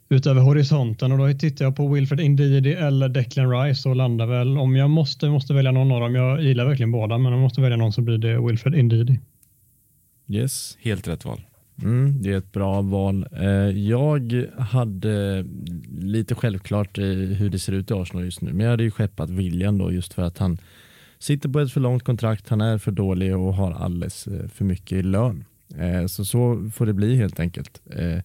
utöver 0.10 0.42
horisonten 0.42 1.12
och 1.12 1.18
då 1.18 1.34
tittar 1.34 1.66
jag 1.66 1.76
på 1.76 1.88
Wilfred 1.88 2.20
Indidi 2.20 2.74
eller 2.74 3.10
Declan 3.10 3.52
Rice 3.52 3.90
och 3.90 3.96
landar 3.96 4.26
väl 4.26 4.58
om 4.58 4.76
jag 4.76 4.90
måste, 4.90 5.30
måste 5.30 5.54
välja 5.54 5.72
någon 5.72 5.92
av 5.92 6.02
dem. 6.02 6.16
Jag 6.16 6.44
gillar 6.44 6.66
verkligen 6.66 6.92
båda, 6.92 7.18
men 7.18 7.26
om 7.26 7.34
jag 7.34 7.42
måste 7.42 7.62
välja 7.62 7.78
någon 7.78 7.94
så 7.94 8.02
blir 8.02 8.18
det 8.18 8.48
Wilfred 8.48 8.76
Indidi. 8.76 9.20
Yes. 10.28 10.78
Helt 10.82 11.08
rätt 11.08 11.26
val. 11.26 11.42
Mm, 11.84 12.22
det 12.22 12.34
är 12.34 12.38
ett 12.38 12.52
bra 12.52 12.82
val. 12.82 13.26
Eh, 13.32 13.70
jag 13.78 14.46
hade 14.60 15.46
lite 16.00 16.36
självklart 16.36 16.98
hur 16.98 17.50
det 17.50 17.60
ser 17.60 17.74
ut 17.74 17.92
i 17.92 17.94
Arsenal 17.94 18.26
just 18.26 18.42
nu, 18.42 18.54
men 18.54 18.60
jag 18.60 18.72
hade 18.72 18.84
ju 18.84 18.92
skeppat 18.92 19.30
William 19.30 19.78
då 19.78 19.92
just 19.92 20.14
för 20.14 20.24
att 20.24 20.38
han 20.38 20.58
sitter 21.22 21.50
på 21.50 21.60
ett 21.60 21.72
för 21.72 21.80
långt 21.80 22.04
kontrakt, 22.04 22.50
han 22.50 22.62
är 22.62 22.78
för 22.78 22.92
dålig 22.92 23.38
och 23.38 23.54
har 23.54 23.72
alldeles 23.72 24.28
eh, 24.28 24.48
för 24.48 24.66
mycket 24.66 24.92
i 24.92 25.04
lön. 25.04 25.46
Eh, 25.78 26.06
så 26.06 26.26
så 26.26 26.70
får 26.74 26.86
det 26.86 26.94
bli 26.94 27.16
helt 27.16 27.40
enkelt. 27.40 27.82
Eh, 27.90 28.20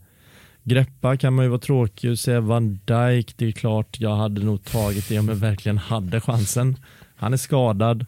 greppa 0.65 1.17
kan 1.17 1.35
man 1.35 1.45
ju 1.45 1.49
vara 1.49 1.61
tråkig 1.61 2.11
och 2.11 2.19
säga 2.19 2.41
Van 2.41 2.81
Dijk, 2.85 3.37
det 3.37 3.47
är 3.47 3.53
klart 3.53 4.01
jag 4.01 4.17
hade 4.17 4.45
nog 4.45 4.65
tagit 4.65 5.09
det 5.09 5.19
om 5.19 5.29
jag 5.29 5.37
verkligen 5.37 5.79
hade 5.79 6.21
chansen. 6.21 6.77
Han 7.17 7.33
är 7.33 7.37
skadad. 7.37 8.07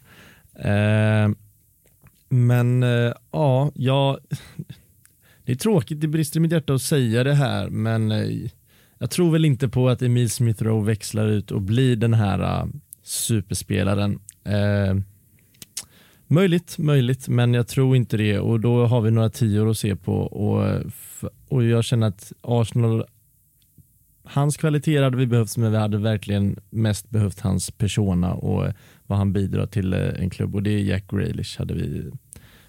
Men 2.29 2.81
ja, 3.31 3.71
jag 3.75 4.19
det 5.45 5.51
är 5.51 5.55
tråkigt, 5.55 6.01
det 6.01 6.07
brister 6.07 6.39
i 6.39 6.41
mitt 6.41 6.51
hjärta 6.51 6.73
att 6.73 6.81
säga 6.81 7.23
det 7.23 7.33
här, 7.33 7.69
men 7.69 8.11
jag 8.97 9.09
tror 9.09 9.31
väl 9.31 9.45
inte 9.45 9.69
på 9.69 9.89
att 9.89 10.01
Emil 10.01 10.29
Smith 10.29 10.63
Rowe 10.63 10.85
växlar 10.85 11.27
ut 11.27 11.51
och 11.51 11.61
blir 11.61 11.95
den 11.95 12.13
här 12.13 12.67
superspelaren. 13.03 14.19
Eh, 14.43 14.95
möjligt, 16.27 16.77
möjligt, 16.77 17.27
men 17.27 17.53
jag 17.53 17.67
tror 17.67 17.95
inte 17.95 18.17
det 18.17 18.39
och 18.39 18.59
då 18.59 18.85
har 18.85 19.01
vi 19.01 19.11
några 19.11 19.29
tior 19.29 19.69
att 19.69 19.77
se 19.77 19.95
på 19.95 20.13
och, 20.13 20.83
och 21.47 21.63
jag 21.63 21.83
känner 21.83 22.07
att 22.07 22.33
Arsenal 22.41 23.05
Hans 24.23 24.57
kvaliteter 24.57 25.03
hade 25.03 25.17
vi 25.17 25.27
behövt 25.27 25.57
men 25.57 25.71
vi 25.71 25.77
hade 25.77 25.97
verkligen 25.97 26.59
mest 26.69 27.09
behövt 27.09 27.39
hans 27.39 27.71
persona 27.71 28.33
och 28.33 28.73
vad 29.07 29.17
han 29.17 29.33
bidrar 29.33 29.65
till 29.65 29.93
eh, 29.93 29.99
en 29.99 30.29
klubb 30.29 30.55
och 30.55 30.63
det 30.63 30.69
är 30.69 30.79
Jack 30.79 31.11
Grealish 31.11 31.59
hade 31.59 31.73
vi 31.73 32.11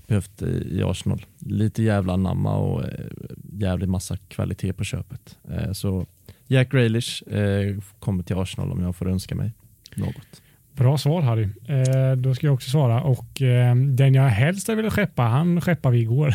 behövt 0.06 0.42
eh, 0.42 0.48
i 0.48 0.82
Arsenal. 0.82 1.26
Lite 1.38 1.82
jävla 1.82 2.16
namma 2.16 2.56
och 2.56 2.84
eh, 2.84 3.04
jävligt 3.52 3.88
massa 3.88 4.16
kvalitet 4.16 4.72
på 4.72 4.84
köpet. 4.84 5.38
Eh, 5.50 5.72
så 5.72 6.06
Jack 6.46 6.72
Grealish 6.72 7.22
eh, 7.28 7.78
kommer 7.98 8.22
till 8.22 8.36
Arsenal 8.36 8.72
om 8.72 8.82
jag 8.82 8.96
får 8.96 9.08
önska 9.08 9.34
mig 9.34 9.52
något. 9.94 10.42
Bra 10.80 10.98
svar 10.98 11.22
Harry. 11.22 11.48
Eh, 11.68 12.16
då 12.16 12.34
ska 12.34 12.46
jag 12.46 12.54
också 12.54 12.70
svara 12.70 13.02
och 13.02 13.42
eh, 13.42 13.74
den 13.74 14.14
jag 14.14 14.28
helst 14.28 14.68
ville 14.68 14.90
skeppa, 14.90 15.22
han 15.22 15.60
skeppade 15.60 15.96
vi 15.96 16.02
igår. 16.02 16.34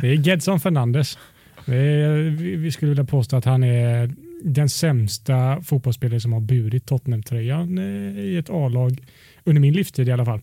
det 0.00 0.08
är 0.08 0.14
Gedson 0.14 0.60
Fernandes. 0.60 1.18
vi 1.64 2.70
skulle 2.72 2.88
vilja 2.88 3.04
påstå 3.04 3.36
att 3.36 3.44
han 3.44 3.64
är 3.64 4.10
den 4.44 4.68
sämsta 4.68 5.62
fotbollsspelare 5.62 6.20
som 6.20 6.32
har 6.32 6.40
burit 6.40 6.86
Tottenham-tröjan 6.86 7.78
eh, 7.78 8.20
i 8.24 8.36
ett 8.36 8.50
A-lag 8.50 9.02
under 9.44 9.60
min 9.60 9.74
livstid 9.74 10.08
i 10.08 10.12
alla 10.12 10.24
fall. 10.24 10.40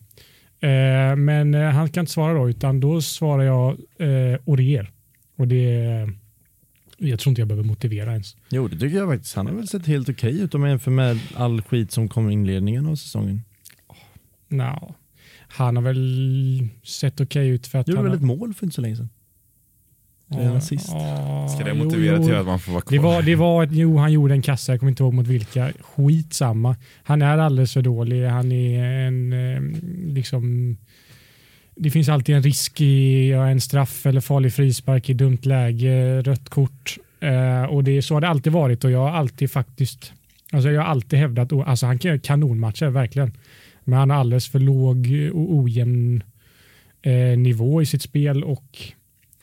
Eh, 0.60 1.16
men 1.16 1.54
han 1.54 1.88
kan 1.88 2.02
inte 2.02 2.12
svara 2.12 2.34
då, 2.34 2.50
utan 2.50 2.80
då 2.80 3.00
svarar 3.00 3.42
jag 3.42 3.70
eh, 3.98 4.40
Orier. 4.44 4.90
Och 5.36 5.48
det 5.48 6.08
jag 7.08 7.18
tror 7.18 7.30
inte 7.30 7.40
jag 7.40 7.48
behöver 7.48 7.68
motivera 7.68 8.12
ens. 8.12 8.36
Jo, 8.48 8.68
det 8.68 8.78
tycker 8.78 8.96
jag 8.96 9.08
faktiskt. 9.08 9.36
Han 9.36 9.46
har 9.46 9.54
väl 9.54 9.68
sett 9.68 9.86
helt 9.86 10.08
okej 10.08 10.30
okay 10.30 10.44
ut 10.44 10.54
om 10.54 10.60
man 10.60 10.70
jämför 10.70 10.90
med 10.90 11.18
all 11.34 11.62
skit 11.62 11.92
som 11.92 12.08
kom 12.08 12.30
i 12.30 12.32
inledningen 12.32 12.86
av 12.86 12.96
säsongen. 12.96 13.42
No. 14.48 14.94
Han 15.48 15.76
har 15.76 15.82
väl 15.82 16.68
sett 16.82 17.20
okej 17.20 17.24
okay 17.24 17.48
ut 17.48 17.66
för 17.66 17.78
att 17.78 17.88
Gjorde 17.88 17.98
han 17.98 18.04
väl 18.04 18.12
har... 18.12 18.16
ett 18.16 18.38
mål 18.38 18.54
för 18.54 18.66
inte 18.66 18.74
så 18.74 18.80
länge 18.80 18.96
sedan? 18.96 19.08
Redan 20.26 20.62
sist. 20.62 20.86
Ska 21.54 21.64
det 21.64 21.74
motivera 21.74 22.16
jo, 22.16 22.24
till 22.24 22.34
att 22.34 22.46
man 22.46 22.60
får 22.60 22.72
vara 22.72 22.82
kvar? 22.82 22.96
Det 22.96 23.02
var, 23.02 23.22
det 23.22 23.36
var 23.36 23.64
ett, 23.64 23.72
jo, 23.72 23.96
han 23.96 24.12
gjorde 24.12 24.34
en 24.34 24.42
kassa, 24.42 24.72
jag 24.72 24.80
kommer 24.80 24.90
inte 24.90 25.02
ihåg 25.02 25.14
mot 25.14 25.26
vilka. 25.26 25.72
Skitsamma. 25.80 26.76
Han 27.02 27.22
är 27.22 27.38
alldeles 27.38 27.72
för 27.72 27.82
dålig. 27.82 28.26
Han 28.26 28.52
är 28.52 28.84
en, 28.84 29.30
liksom, 30.14 30.76
det 31.82 31.90
finns 31.90 32.08
alltid 32.08 32.34
en 32.34 32.42
risk 32.42 32.80
i 32.80 33.32
en 33.32 33.60
straff 33.60 34.06
eller 34.06 34.20
farlig 34.20 34.52
frispark 34.52 35.10
i 35.10 35.14
dumt 35.14 35.38
läge, 35.42 36.22
rött 36.22 36.48
kort. 36.48 36.98
Eh, 37.20 37.64
och 37.64 37.84
det, 37.84 38.02
så 38.02 38.14
har 38.14 38.20
det 38.20 38.28
alltid 38.28 38.52
varit 38.52 38.84
och 38.84 38.90
jag 38.90 38.98
har 38.98 39.10
alltid 39.10 39.50
faktiskt, 39.50 40.12
alltså 40.52 40.70
jag 40.70 40.80
har 40.80 40.88
alltid 40.88 41.18
hävdat, 41.18 41.52
alltså 41.52 41.86
han 41.86 41.98
kan 41.98 42.08
göra 42.08 42.20
kanonmatcher, 42.20 42.86
verkligen. 42.86 43.32
Men 43.84 43.98
han 43.98 44.10
har 44.10 44.16
alldeles 44.16 44.48
för 44.48 44.58
låg 44.58 45.08
och 45.32 45.54
ojämn 45.54 46.22
eh, 47.02 47.38
nivå 47.38 47.82
i 47.82 47.86
sitt 47.86 48.02
spel 48.02 48.44
och 48.44 48.78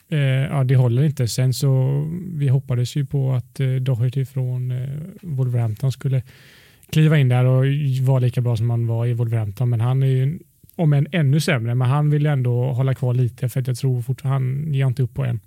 eh, 0.08 0.18
ja, 0.18 0.64
det 0.64 0.76
håller 0.76 1.02
inte. 1.02 1.28
Sen 1.28 1.54
så 1.54 2.02
vi 2.34 2.48
hoppades 2.48 2.96
ju 2.96 3.06
på 3.06 3.32
att 3.32 3.60
eh, 3.60 3.74
Doherty 3.74 4.24
från 4.24 4.70
eh, 4.70 4.88
Wolverhampton 5.22 5.92
skulle 5.92 6.22
kliva 6.90 7.18
in 7.18 7.28
där 7.28 7.44
och 7.44 7.64
vara 8.02 8.18
lika 8.18 8.40
bra 8.40 8.56
som 8.56 8.70
han 8.70 8.86
var 8.86 9.06
i 9.06 9.12
Wolverhampton. 9.12 9.70
Men 9.70 9.80
han 9.80 10.02
är 10.02 10.06
ju, 10.06 10.38
om 10.78 10.92
än 10.92 11.06
ännu 11.12 11.40
sämre, 11.40 11.74
men 11.74 11.88
han 11.88 12.10
vill 12.10 12.26
ändå 12.26 12.72
hålla 12.72 12.94
kvar 12.94 13.14
lite 13.14 13.48
för 13.48 13.60
att 13.60 13.66
jag 13.66 13.76
tror 13.76 14.02
fortfarande 14.02 14.34
han 14.34 14.74
ger 14.74 14.86
inte 14.86 15.02
upp 15.02 15.14
på 15.14 15.24
än. 15.24 15.40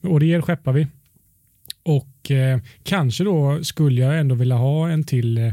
Men 0.00 0.12
Oriel 0.12 0.42
skeppar 0.42 0.72
vi. 0.72 0.86
Och 1.82 2.30
eh, 2.30 2.60
kanske 2.82 3.24
då 3.24 3.64
skulle 3.64 4.00
jag 4.00 4.18
ändå 4.18 4.34
vilja 4.34 4.56
ha 4.56 4.88
en 4.88 5.04
till 5.04 5.38
eh, 5.38 5.52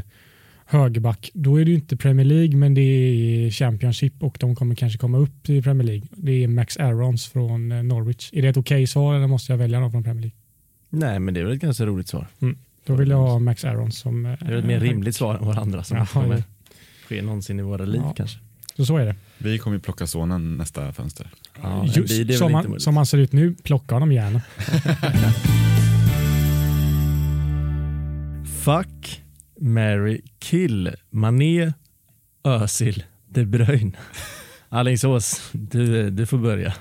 högerback. 0.66 1.30
Då 1.34 1.60
är 1.60 1.64
det 1.64 1.72
inte 1.72 1.96
Premier 1.96 2.24
League 2.24 2.56
men 2.56 2.74
det 2.74 2.80
är 2.80 3.50
Championship 3.50 4.22
och 4.22 4.36
de 4.40 4.54
kommer 4.54 4.74
kanske 4.74 4.98
komma 4.98 5.18
upp 5.18 5.48
i 5.48 5.62
Premier 5.62 5.86
League. 5.86 6.06
Det 6.10 6.44
är 6.44 6.48
Max 6.48 6.76
Aarons 6.76 7.26
från 7.26 7.72
eh, 7.72 7.82
Norwich. 7.82 8.30
Är 8.32 8.42
det 8.42 8.48
ett 8.48 8.56
okej 8.56 8.76
okay 8.76 8.86
svar 8.86 9.14
eller 9.14 9.26
måste 9.26 9.52
jag 9.52 9.58
välja 9.58 9.80
någon 9.80 9.90
från 9.90 10.02
Premier 10.02 10.22
League? 10.22 10.36
Nej, 10.90 11.18
men 11.18 11.34
det 11.34 11.40
är 11.40 11.44
väl 11.44 11.54
ett 11.54 11.62
ganska 11.62 11.86
roligt 11.86 12.08
svar. 12.08 12.26
Mm. 12.40 12.58
Då 12.84 12.94
vill 12.94 13.10
jag 13.10 13.18
ha 13.18 13.38
Max 13.38 13.64
Aarons 13.64 13.98
som... 13.98 14.26
Eh, 14.26 14.32
det 14.40 14.54
är 14.54 14.58
ett 14.58 14.66
mer 14.66 14.80
rimligt 14.80 15.16
svar 15.16 15.34
än 15.34 15.44
våra 15.44 15.60
andra 15.60 15.84
som 15.84 15.96
ja, 15.96 16.06
kommer 16.06 16.42
ske 17.08 17.22
någonsin 17.22 17.60
i 17.60 17.62
våra 17.62 17.84
liv 17.84 18.02
ja. 18.04 18.14
kanske. 18.16 18.38
Så 18.76 18.86
så 18.86 18.96
är 18.96 19.06
det. 19.06 19.14
Vi 19.38 19.58
kommer 19.58 19.78
plocka 19.78 20.06
sonen 20.06 20.56
nästa 20.56 20.92
fönster. 20.92 21.30
Ja, 21.62 21.86
Just 21.86 22.38
som, 22.38 22.54
han, 22.54 22.80
som 22.80 22.96
han 22.96 23.06
ser 23.06 23.18
ut 23.18 23.32
nu, 23.32 23.54
plocka 23.62 23.94
honom 23.94 24.12
gärna. 24.12 24.40
Fuck 28.64 29.22
Mary 29.60 30.22
Kill, 30.38 30.94
Mané, 31.10 31.72
Özil, 32.44 33.04
De 33.28 33.44
Bruyne. 33.44 33.92
Alingsås, 34.68 35.50
du, 35.52 36.10
du 36.10 36.26
får 36.26 36.38
börja. 36.38 36.74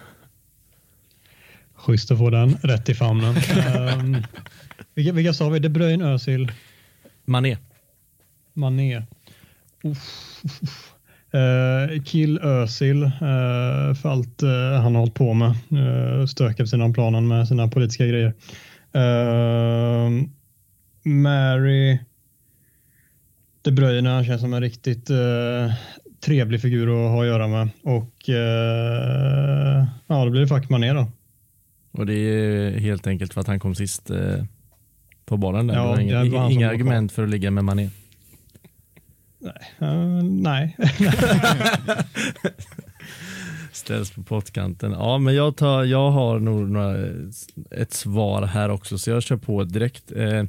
Schysst 1.76 2.12
att 2.12 2.18
få 2.18 2.30
den 2.30 2.58
rätt 2.64 2.90
i 2.90 2.94
famnen. 2.94 3.36
um, 4.00 4.24
vilka, 4.94 5.12
vilka 5.12 5.34
sa 5.34 5.50
vi? 5.50 5.60
De 5.60 5.70
Bruyne, 5.70 6.06
Özil? 6.06 6.52
Mané. 7.26 7.58
Mané. 8.54 9.04
Uff, 9.84 10.42
uff. 10.44 10.95
Uh, 11.36 12.04
kill 12.04 12.40
Özil 12.40 13.04
uh, 13.04 13.12
för 14.02 14.10
allt 14.10 14.44
uh, 14.44 14.82
han 14.82 14.96
har 14.96 15.00
hållit 15.00 15.14
på 15.14 15.34
med. 15.34 15.56
Uh, 15.72 16.26
stökat 16.26 16.70
sina 16.70 16.94
planen 16.94 17.28
med 17.28 17.48
sina 17.48 17.68
politiska 17.68 18.06
grejer. 18.06 18.34
Mary 21.04 22.00
de 23.66 23.72
Bruyne 23.72 24.10
han 24.10 24.26
känns 24.26 24.42
som 24.42 24.54
en 24.54 24.62
riktigt 24.62 25.10
eh, 25.10 25.74
trevlig 26.26 26.62
figur 26.62 26.88
att 26.88 27.12
ha 27.12 27.22
att 27.22 27.28
göra 27.28 27.48
med. 27.48 27.70
Och 27.84 28.30
eh, 28.30 29.86
ja, 30.08 30.26
det 30.26 30.32
blir 30.32 30.48
fuck 30.48 30.70
Mané 30.70 30.94
då. 30.94 31.12
Och 31.92 32.06
det 32.06 32.14
är 32.14 32.80
helt 32.80 33.08
enkelt 33.08 33.34
för 33.34 33.42
att 33.42 33.48
han 33.48 33.60
kom 33.60 33.76
sist 33.76 34.10
eh, 34.10 34.44
på 35.26 35.38
bollen 35.38 35.68
där. 35.68 35.76
Ja, 35.76 36.02
inga, 36.02 36.50
inga 36.50 36.70
argument 36.70 37.12
för 37.12 37.24
att 37.24 37.30
ligga 37.30 37.52
med 37.52 37.64
Mané. 37.64 37.90
Nej. 39.46 39.90
Uh, 39.90 40.24
nej. 40.24 40.78
Ställs 43.72 44.12
på 44.12 44.24
pottkanten. 44.24 44.92
Ja, 44.92 45.18
men 45.18 45.36
jag, 45.36 45.58
tar, 45.58 45.84
jag 45.84 46.12
har 46.12 46.40
nog 46.40 46.70
några, 46.70 47.08
ett 47.72 47.94
svar 47.94 48.42
här 48.42 48.70
också, 48.70 48.98
så 48.98 49.10
jag 49.10 49.24
kör 49.24 49.38
på 49.38 49.64
direkt. 49.64 50.12
Eh, 50.12 50.44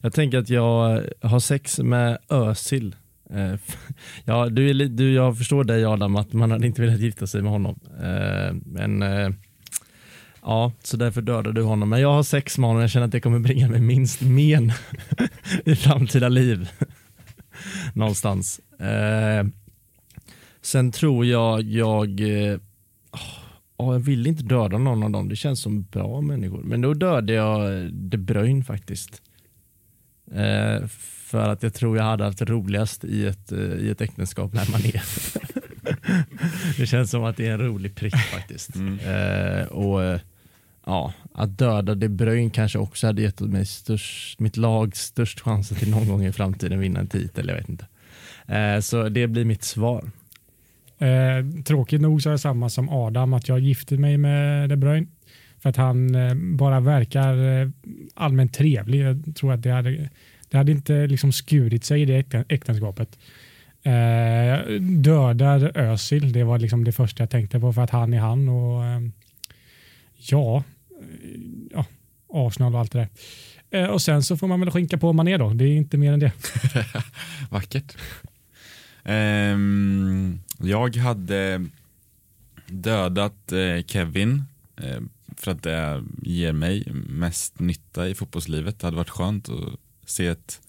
jag 0.00 0.12
tänker 0.12 0.38
att 0.38 0.48
jag 0.48 1.02
har 1.20 1.40
sex 1.40 1.78
med 1.78 2.18
Özil. 2.28 2.96
Eh, 3.30 3.54
ja, 4.24 4.48
du, 4.48 4.88
du, 4.88 5.12
jag 5.12 5.38
förstår 5.38 5.64
dig 5.64 5.84
Adam, 5.84 6.16
att 6.16 6.32
man 6.32 6.50
hade 6.50 6.66
inte 6.66 6.82
velat 6.82 7.00
gifta 7.00 7.26
sig 7.26 7.42
med 7.42 7.52
honom. 7.52 7.80
Eh, 8.02 8.54
men 8.64 9.02
eh, 9.02 9.30
ja, 10.42 10.72
så 10.82 10.96
därför 10.96 11.22
dödar 11.22 11.52
du 11.52 11.62
honom. 11.62 11.88
Men 11.88 12.00
jag 12.00 12.12
har 12.12 12.22
sex 12.22 12.58
med 12.58 12.68
honom 12.68 12.76
och 12.76 12.82
jag 12.82 12.90
känner 12.90 13.06
att 13.06 13.12
det 13.12 13.20
kommer 13.20 13.38
bringa 13.38 13.68
mig 13.68 13.80
minst 13.80 14.20
men 14.20 14.72
i 15.64 15.76
framtida 15.76 16.28
liv. 16.28 16.68
Någonstans. 17.94 18.60
Eh, 18.78 19.46
sen 20.62 20.92
tror 20.92 21.26
jag 21.26 21.62
jag 21.62 22.20
eh, 22.20 22.58
oh, 23.76 23.94
jag 23.94 24.00
vill 24.00 24.26
inte 24.26 24.42
döda 24.42 24.78
någon 24.78 25.02
av 25.02 25.10
dem. 25.10 25.28
Det 25.28 25.36
känns 25.36 25.60
som 25.60 25.82
bra 25.82 26.20
människor. 26.20 26.62
Men 26.62 26.80
då 26.80 26.94
dödade 26.94 27.32
jag 27.32 27.92
De 27.92 28.16
Bruyne 28.16 28.64
faktiskt. 28.64 29.22
Eh, 30.34 30.86
för 31.32 31.48
att 31.48 31.62
jag 31.62 31.74
tror 31.74 31.96
jag 31.96 32.04
hade 32.04 32.24
haft 32.24 32.42
roligast 32.42 33.04
i 33.04 33.26
ett, 33.26 33.52
eh, 33.52 33.58
i 33.58 33.90
ett 33.90 34.00
äktenskap 34.00 34.52
när 34.52 34.70
man 34.70 34.80
är. 34.80 35.02
det 36.78 36.86
känns 36.86 37.10
som 37.10 37.24
att 37.24 37.36
det 37.36 37.46
är 37.46 37.52
en 37.52 37.60
rolig 37.60 37.94
prick 37.94 38.16
faktiskt. 38.16 38.74
Mm. 38.74 38.98
Eh, 38.98 39.64
och 39.66 40.04
eh, 40.04 40.20
ja, 40.86 41.12
Att 41.32 41.58
döda 41.58 41.94
De 41.94 42.08
Bruyne 42.08 42.50
kanske 42.50 42.78
också 42.78 43.06
hade 43.06 43.22
gett 43.22 43.40
mig 43.40 43.66
störst, 43.66 44.40
mitt 44.40 44.56
lag 44.56 44.96
störst 44.96 45.40
chanser 45.40 45.74
till 45.74 45.90
någon 45.90 46.08
gång 46.08 46.24
i 46.24 46.32
framtiden 46.32 46.80
vinna 46.80 47.00
en 47.00 47.06
titel. 47.06 47.48
Jag 47.48 47.54
vet 47.54 47.68
inte. 47.68 47.86
Eh, 48.46 48.80
så 48.80 49.08
det 49.08 49.26
blir 49.26 49.44
mitt 49.44 49.64
svar. 49.64 50.10
Eh, 50.98 51.62
tråkigt 51.64 52.00
nog 52.00 52.22
så 52.22 52.28
är 52.28 52.32
det 52.32 52.38
samma 52.38 52.68
som 52.68 52.88
Adam, 52.88 53.32
att 53.32 53.48
jag 53.48 53.58
gifte 53.58 53.96
mig 53.96 54.16
med 54.16 54.68
De 54.68 54.76
Bruyne. 54.76 55.06
För 55.60 55.70
att 55.70 55.76
han 55.76 56.14
eh, 56.14 56.34
bara 56.34 56.80
verkar 56.80 57.60
eh, 57.62 57.68
allmänt 58.14 58.54
trevlig. 58.54 59.00
Jag 59.00 59.36
tror 59.36 59.52
att 59.52 59.62
det 59.62 59.70
hade, 59.70 60.08
det 60.50 60.56
hade 60.56 60.72
inte 60.72 61.06
liksom 61.06 61.32
skurit 61.32 61.84
sig 61.84 62.02
i 62.02 62.04
det 62.04 62.22
äkten- 62.22 62.44
äktenskapet. 62.48 63.18
Eh, 63.82 64.72
dödar 64.80 65.78
Özil, 65.78 66.32
det 66.32 66.44
var 66.44 66.58
liksom 66.58 66.84
det 66.84 66.92
första 66.92 67.22
jag 67.22 67.30
tänkte 67.30 67.60
på 67.60 67.72
för 67.72 67.82
att 67.82 67.90
han 67.90 68.14
är 68.14 68.18
han 68.18 68.48
och 68.48 68.84
eh, 68.84 69.00
ja, 70.16 70.62
ja, 71.70 71.86
Arsenal 72.28 72.74
och 72.74 72.80
allt 72.80 72.92
det 72.92 72.98
där. 72.98 73.08
Eh, 73.80 73.86
och 73.90 74.02
sen 74.02 74.22
så 74.22 74.36
får 74.36 74.48
man 74.48 74.60
väl 74.60 74.70
skinka 74.70 74.98
på 74.98 75.12
Mané 75.12 75.36
då, 75.36 75.50
det 75.54 75.64
är 75.64 75.76
inte 75.76 75.96
mer 75.96 76.12
än 76.12 76.20
det. 76.20 76.32
Vackert. 77.50 77.96
Um, 79.04 80.40
jag 80.58 80.96
hade 80.96 81.66
dödat 82.66 83.52
eh, 83.52 83.84
Kevin 83.86 84.42
eh, 84.76 85.00
för 85.36 85.50
att 85.50 85.62
det 85.62 86.04
ger 86.22 86.52
mig 86.52 86.84
mest 87.08 87.60
nytta 87.60 88.08
i 88.08 88.14
fotbollslivet. 88.14 88.78
Det 88.78 88.86
hade 88.86 88.96
varit 88.96 89.10
skönt 89.10 89.48
att 89.48 89.78
se 90.06 90.26
ett, 90.26 90.60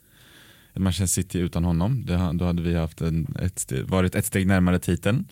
ett 0.73 0.81
Manchester 0.81 1.21
City 1.21 1.39
utan 1.39 1.63
honom. 1.65 2.05
Det, 2.05 2.31
då 2.34 2.45
hade 2.45 2.61
vi 2.61 2.75
haft 2.75 3.01
en, 3.01 3.36
ett 3.41 3.71
varit 3.86 4.15
ett 4.15 4.25
steg 4.25 4.47
närmare 4.47 4.79
titeln. 4.79 5.25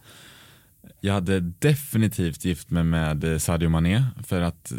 Jag 0.99 1.13
hade 1.13 1.39
definitivt 1.39 2.45
gift 2.45 2.69
mig 2.69 2.83
med 2.83 3.23
eh, 3.23 3.37
Sadio 3.37 3.69
Mané 3.69 4.03
för 4.23 4.41
att 4.41 4.71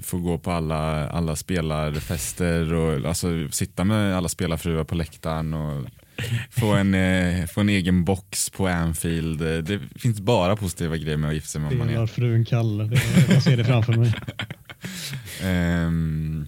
få 0.00 0.18
gå 0.18 0.38
på 0.38 0.50
alla, 0.50 1.08
alla 1.08 1.36
spelarfester 1.36 2.74
och 2.74 3.08
alltså, 3.08 3.48
sitta 3.50 3.84
med 3.84 4.16
alla 4.16 4.28
spelarfruar 4.28 4.84
på 4.84 4.94
läktaren 4.94 5.54
och 5.54 5.86
få 6.50 6.72
en, 6.74 6.94
eh, 6.94 7.46
få 7.46 7.60
en 7.60 7.68
egen 7.68 8.04
box 8.04 8.50
på 8.50 8.66
Anfield. 8.68 9.42
Eh, 9.42 9.58
Det 9.58 9.80
finns 9.96 10.20
bara 10.20 10.56
positiva 10.56 10.96
grejer 10.96 11.16
med 11.16 11.28
att 11.28 11.34
gifta 11.34 11.48
sig 11.48 11.60
med 11.60 11.76
Mané. 11.76 12.06
Frun 12.06 12.44
Kalle. 12.44 12.90
Jag 13.28 13.42
ser 13.42 13.56
det 13.56 13.64
framför 13.64 13.92
mig. 13.92 14.14
Ehm, 15.42 16.46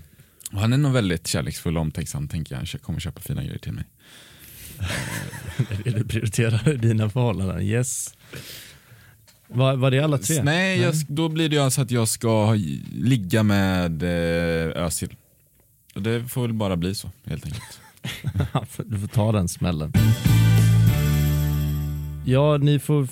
och 0.53 0.61
han 0.61 0.73
är 0.73 0.77
nog 0.77 0.93
väldigt 0.93 1.27
kärleksfull 1.27 1.77
och 1.77 1.81
omtänksam 1.83 2.29
tänker 2.29 2.55
jag. 2.55 2.59
Han 2.59 2.67
kommer 2.83 3.01
köpa 3.01 3.21
fina 3.21 3.43
grejer 3.43 3.59
till 3.59 3.73
mig. 3.73 3.85
Det 5.59 5.75
är 5.75 5.93
det 5.93 5.99
du 5.99 6.05
prioriterar 6.05 6.69
i 6.69 6.77
dina 6.77 7.11
förhållanden. 7.11 7.61
Yes. 7.63 8.15
Var, 9.49 9.77
var 9.77 9.91
det 9.91 10.01
alla 10.01 10.19
tre? 10.19 10.43
Nej, 10.43 10.81
jag, 10.81 10.95
då 11.09 11.29
blir 11.29 11.49
det 11.49 11.57
ju 11.57 11.63
alltså 11.63 11.81
att 11.81 11.91
jag 11.91 12.09
ska 12.09 12.55
ligga 12.93 13.43
med 13.43 14.03
eh, 14.03 14.85
Özil. 14.85 15.17
Det 15.95 16.25
får 16.25 16.43
väl 16.43 16.53
bara 16.53 16.77
bli 16.77 16.95
så 16.95 17.11
helt 17.25 17.45
enkelt. 17.47 17.81
du 18.91 18.99
får 18.99 19.09
ta 19.09 19.33
den 19.33 19.49
smällen. 19.49 19.93
Ja, 22.27 22.57
ni 22.57 22.79
får 22.79 23.09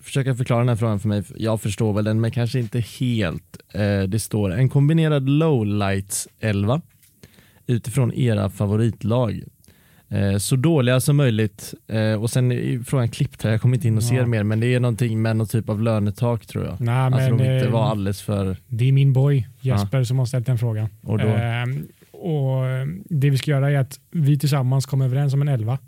försöka 0.00 0.34
förklara 0.34 0.58
den 0.58 0.68
här 0.68 0.76
frågan 0.76 1.00
för 1.00 1.08
mig. 1.08 1.22
Jag 1.36 1.60
förstår 1.60 1.92
väl 1.92 2.04
den, 2.04 2.20
men 2.20 2.30
kanske 2.30 2.58
inte 2.58 2.80
helt. 2.80 3.58
Eh, 3.72 4.02
det 4.02 4.20
står 4.20 4.52
en 4.52 4.68
kombinerad 4.68 5.28
lowlights 5.28 6.28
11 6.40 6.80
utifrån 7.66 8.12
era 8.14 8.50
favoritlag. 8.50 9.42
Eh, 10.12 10.36
så 10.38 10.56
dåliga 10.56 11.00
som 11.00 11.16
möjligt. 11.16 11.74
Eh, 11.88 12.14
och 12.22 12.30
sen 12.30 12.52
är 12.52 12.82
frågan 12.84 13.08
klippt 13.08 13.42
här, 13.42 13.50
jag 13.50 13.60
kommer 13.60 13.76
inte 13.76 13.88
in 13.88 13.96
och 13.96 14.02
ser 14.02 14.16
Ja. 14.16 14.26
mer, 14.26 14.42
men 14.42 14.60
det 14.60 14.66
är 14.74 14.80
någonting 14.80 15.22
med 15.22 15.36
någon 15.36 15.46
typ 15.46 15.68
av 15.68 15.82
lönetak 15.82 16.46
tror 16.46 16.64
jag. 16.64 16.80
Nej, 16.80 16.94
alltså 16.94 17.18
men, 17.18 17.38
de 17.38 17.44
inte 17.44 17.66
eh, 17.66 17.72
var 17.72 17.82
alldeles 17.84 18.22
för... 18.22 18.56
Det 18.66 18.88
är 18.88 18.92
min 18.92 19.12
boy 19.12 19.48
Jesper 19.60 20.04
som 20.04 20.18
har 20.18 20.26
ställt 20.26 20.46
den 20.46 20.58
frågan. 20.58 20.88
Och 21.02 21.18
då? 21.18 21.24
Och 22.10 22.66
eh, 22.66 22.86
det 23.04 23.30
vi 23.30 23.38
ska 23.38 23.50
göra 23.50 23.70
är 23.70 23.78
att 23.78 24.00
vi 24.10 24.38
tillsammans 24.38 24.86
kommer 24.86 25.04
överens 25.04 25.34
om 25.34 25.42
en 25.42 25.48
elva. 25.48 25.78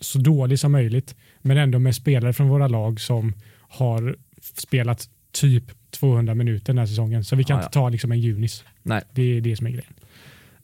Så 0.00 0.18
dålig 0.18 0.58
som 0.58 0.72
möjligt, 0.72 1.14
men 1.42 1.56
ändå 1.58 1.78
med 1.78 1.94
spelare 1.94 2.32
från 2.32 2.48
våra 2.48 2.68
lag 2.68 3.00
som 3.00 3.32
har 3.68 4.16
spelat 4.54 5.08
typ 5.32 5.64
200 5.90 6.34
minuter 6.34 6.66
den 6.66 6.78
här 6.78 6.86
säsongen. 6.86 7.24
Så 7.24 7.36
vi 7.36 7.44
kan 7.44 7.56
Ja, 7.56 7.62
inte 7.62 7.72
ta 7.72 7.88
liksom 7.88 8.12
en 8.12 8.20
junis. 8.20 8.64
Nej. 8.82 9.02
Det 9.12 9.22
är 9.22 9.40
det 9.40 9.56
som 9.56 9.66
är 9.66 9.70
grejen. 9.70 9.92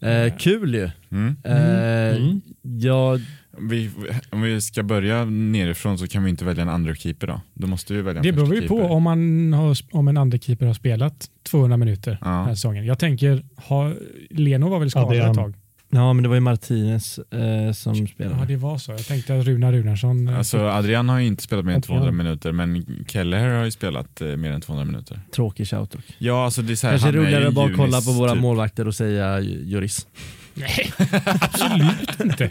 Eh, 0.01 0.37
kul 0.39 0.75
ju. 0.75 0.91
Mm. 1.11 1.37
Eh, 1.45 2.17
Mm. 2.17 2.41
Jag 2.63 3.21
Vi, 3.59 3.91
om 4.31 4.43
vi 4.43 4.61
ska 4.61 4.83
börja 4.83 5.25
nerifrån 5.25 5.99
så 5.99 6.07
kan 6.07 6.25
vi 6.25 6.31
inte 6.31 6.45
välja 6.45 6.63
en 6.63 6.69
andra 6.69 6.95
keeper 6.95 7.27
då. 7.27 7.41
Då 7.55 7.67
måste 7.67 7.95
vi 7.95 8.03
välja 8.03 8.19
en 8.21 8.27
Det 8.27 8.33
beror 8.33 8.55
ju 8.55 8.69
på 8.69 8.81
om, 8.83 9.03
man 9.03 9.53
har, 9.53 9.77
om 9.93 10.09
en 10.09 10.17
andra 10.17 10.39
keeper 10.39 10.67
har 10.67 10.75
spelat 10.75 11.27
200 11.51 11.77
minuter 11.77 12.19
Ja. 12.21 12.27
den 12.31 12.45
här 12.45 12.55
säsongen. 12.55 12.87
Jag 12.87 12.99
tänker, 12.99 13.45
ha, 13.57 13.93
Leno 14.31 14.69
var 14.69 14.79
väl 14.79 14.91
skadad 14.91 15.09
Adrian. 15.09 15.31
ett 15.31 15.37
tag? 15.37 15.55
Ja, 15.91 16.13
men 16.13 16.23
det 16.23 16.29
var 16.29 16.37
ju 16.37 16.41
Martinez 16.41 17.19
eh, 17.19 17.73
som 17.73 18.07
spelade. 18.07 18.37
Ja, 18.41 18.45
det 18.47 18.57
var 18.57 18.79
så. 18.79 18.93
Jag 18.93 19.07
tänkte 19.07 19.39
att 19.39 19.45
Runar 19.47 19.73
Runarsson... 19.73 20.29
eh, 20.29 20.39
Alltså 20.39 20.59
Adrian 20.59 21.09
har 21.09 21.19
ju 21.19 21.27
inte 21.27 21.43
spelat 21.43 21.65
mer 21.65 21.73
än 21.73 21.77
Adrian. 21.79 21.99
200 22.01 22.13
minuter 22.25 22.53
men 22.53 23.05
Kelleher 23.09 23.55
har 23.59 23.65
ju 23.65 23.71
spelat 23.71 24.21
eh, 24.21 24.27
mer 24.29 24.51
än 24.53 24.61
200 24.61 24.85
minuter. 24.85 25.21
Tråkig 25.35 25.69
shout 25.69 25.91
dock. 25.91 26.05
Ja, 26.19 26.45
alltså 26.45 26.63
det 26.63 26.73
är 26.73 26.77
så 26.77 26.87
här, 26.87 26.93
Kanske 26.95 27.09
han 27.09 27.15
är 27.15 27.19
roligare 27.21 27.43
ju 27.43 27.49
att 27.49 27.55
bara 27.55 27.75
kolla 27.77 28.01
på 28.01 28.13
våra 28.13 28.33
typ. 28.33 28.41
målvakter 28.43 28.89
och 28.89 28.95
säga 28.95 29.41
Juris. 29.41 30.07
Nej, 30.55 30.93
absolut 31.41 32.21
inte. 32.25 32.51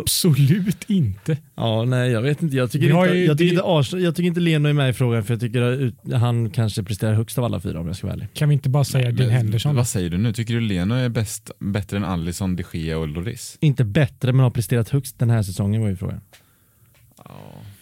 Absolut 0.00 0.84
inte. 0.90 1.36
Ja, 1.54 1.84
nej 1.84 2.10
jag 2.10 2.22
vet 2.22 2.42
inte. 2.42 2.56
Jag 2.56 2.70
tycker, 2.70 2.86
inte, 2.86 3.14
ju- 3.18 3.24
jag 3.24 3.38
tycker, 3.38 3.56
det- 3.56 3.78
inte, 3.80 3.96
jag 3.98 4.16
tycker 4.16 4.26
inte 4.28 4.40
Leno 4.40 4.68
är 4.68 4.72
med 4.72 4.90
i 4.90 4.92
frågan 4.92 5.24
för 5.24 5.34
jag 5.34 5.40
tycker 5.40 5.62
att 6.12 6.20
han 6.20 6.50
kanske 6.50 6.82
presterar 6.82 7.14
högst 7.14 7.38
av 7.38 7.44
alla 7.44 7.60
fyra 7.60 7.80
om 7.80 7.86
jag 7.86 7.96
ska 7.96 8.06
vara 8.06 8.14
ärlig. 8.14 8.28
Kan 8.34 8.48
vi 8.48 8.52
inte 8.52 8.68
bara 8.68 8.84
säga 8.84 9.10
Dean 9.12 9.30
Henderson? 9.30 9.74
Vad 9.76 9.86
säger 9.88 10.10
du 10.10 10.18
nu? 10.18 10.32
Tycker 10.32 10.54
du 10.54 10.60
Leno 10.60 10.94
är 10.94 11.08
bäst, 11.08 11.50
bättre 11.58 11.96
än 11.96 12.04
Alisson, 12.04 12.56
de 12.56 12.64
Gea 12.72 12.98
och 12.98 13.08
Loris? 13.08 13.56
Inte 13.60 13.84
bättre 13.84 14.32
men 14.32 14.40
har 14.42 14.50
presterat 14.50 14.88
högst 14.88 15.18
den 15.18 15.30
här 15.30 15.42
säsongen 15.42 15.80
var 15.82 15.88
ju 15.88 15.96
frågan. 15.96 16.20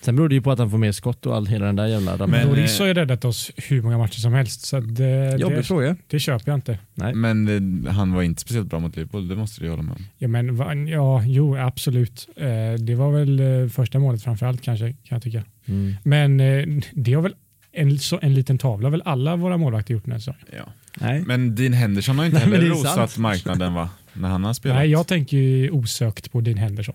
Sen 0.04 0.16
beror 0.16 0.28
det 0.28 0.34
ju 0.34 0.40
på 0.42 0.50
att 0.52 0.58
han 0.58 0.70
får 0.70 0.78
mer 0.78 0.92
skott 0.92 1.26
och 1.26 1.36
all, 1.36 1.46
hela 1.46 1.66
den 1.66 1.76
där 1.76 1.86
jävla 1.86 2.10
Men 2.10 2.18
rabatten. 2.20 2.48
Men, 2.48 2.56
Loris 2.56 2.78
har 2.78 2.86
ju 2.86 2.94
räddat 2.94 3.24
oss 3.24 3.50
hur 3.56 3.82
många 3.82 3.98
matcher 3.98 4.18
som 4.20 4.32
helst. 4.32 4.60
Så 4.66 4.80
det, 4.80 5.36
Jobbig 5.40 5.58
det, 5.58 5.62
fråga. 5.62 5.96
det 6.06 6.18
köper 6.20 6.50
jag 6.50 6.56
inte. 6.56 6.78
Nej. 6.94 7.14
Men 7.14 7.48
eh, 7.86 7.92
han 7.92 8.12
var 8.12 8.22
inte 8.22 8.40
speciellt 8.40 8.68
bra 8.70 8.80
mot 8.80 8.96
Liverpool, 8.96 9.28
det 9.28 9.36
måste 9.36 9.60
du 9.64 9.70
hålla 9.70 9.82
med 9.82 9.92
om. 9.92 10.06
Ja, 10.18 10.28
men, 10.28 10.56
va- 10.56 10.74
ja, 10.74 11.22
jo, 11.26 11.56
absolut. 11.56 12.28
Eh, 12.36 12.46
det 12.78 12.94
var 12.94 13.12
väl 13.12 13.40
eh, 13.62 13.68
första 13.68 13.98
målet 13.98 14.22
framförallt 14.22 14.62
kanske, 14.62 14.86
kan 14.92 14.96
jag 15.16 15.22
tycka. 15.22 15.42
Mm. 15.66 15.94
Men 16.02 16.40
eh, 16.40 16.82
det 16.92 17.12
har 17.14 17.22
väl 17.22 17.34
en, 17.72 17.98
så, 17.98 18.18
en 18.22 18.34
liten 18.34 18.58
tavla 18.58 18.90
väl 18.90 19.02
alla 19.04 19.36
våra 19.36 19.56
målvakter 19.56 19.94
gjort 19.94 20.04
den 20.04 20.12
här 20.12 20.18
säsongen. 20.18 20.40
Ja. 20.56 20.72
Nej. 21.00 21.22
Men 21.26 21.54
Dean 21.54 21.72
Henderson 21.72 22.16
har 22.18 22.24
ju 22.24 22.30
inte 22.30 22.46
Nej, 22.46 22.58
heller 22.60 22.70
rosat 22.74 23.18
marknaden 23.18 23.74
va? 23.74 23.88
När 24.12 24.28
han 24.28 24.44
har 24.44 24.54
spelat. 24.54 24.78
Nej, 24.78 24.90
jag 24.90 25.06
tänker 25.06 25.36
ju 25.36 25.70
osökt 25.70 26.32
på 26.32 26.40
Dean 26.40 26.58
Henderson. 26.58 26.94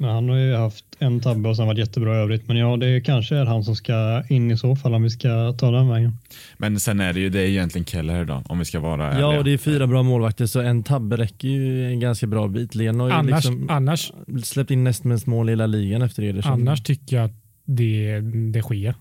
Men 0.00 0.10
han 0.10 0.28
har 0.28 0.36
ju 0.36 0.54
haft 0.54 0.84
en 0.98 1.20
tabbe 1.20 1.48
och 1.48 1.56
sen 1.56 1.66
varit 1.66 1.78
jättebra 1.78 2.14
i 2.14 2.18
övrigt. 2.18 2.48
Men 2.48 2.56
ja, 2.56 2.76
det 2.76 3.00
kanske 3.00 3.36
är 3.36 3.44
han 3.44 3.64
som 3.64 3.76
ska 3.76 4.22
in 4.28 4.50
i 4.50 4.56
så 4.56 4.76
fall 4.76 4.94
om 4.94 5.02
vi 5.02 5.10
ska 5.10 5.52
ta 5.52 5.70
den 5.70 5.88
vägen. 5.88 6.18
Men 6.58 6.80
sen 6.80 7.00
är 7.00 7.12
det 7.12 7.20
ju 7.20 7.28
det 7.28 7.40
är 7.40 7.46
egentligen 7.46 7.84
Kelleher 7.84 8.24
då, 8.24 8.42
om 8.46 8.58
vi 8.58 8.64
ska 8.64 8.80
vara 8.80 9.06
ärliga. 9.06 9.20
Ja, 9.20 9.38
och 9.38 9.44
det 9.44 9.52
är 9.52 9.58
fyra 9.58 9.86
bra 9.86 10.02
målvakter 10.02 10.46
så 10.46 10.60
en 10.60 10.82
tabbe 10.82 11.16
räcker 11.16 11.48
ju 11.48 11.86
en 11.86 12.00
ganska 12.00 12.26
bra 12.26 12.48
bit. 12.48 12.74
Leno 12.74 13.02
har 13.04 13.08
ju 13.08 13.14
Annars, 13.14 13.44
liksom 13.44 13.70
annars, 13.70 14.12
släppt 14.44 14.70
in 14.70 14.84
näst 14.84 15.04
mest 15.04 15.26
mål 15.26 15.48
i 15.48 15.52
hela 15.52 15.66
ligan 15.66 16.02
efter 16.02 16.22
Ederson. 16.22 16.52
annars 16.52 16.82
tycker 16.82 17.16
jag 17.16 17.24
att 17.24 17.36
det, 17.64 18.20
det 18.52 18.62
sker. 18.62 18.94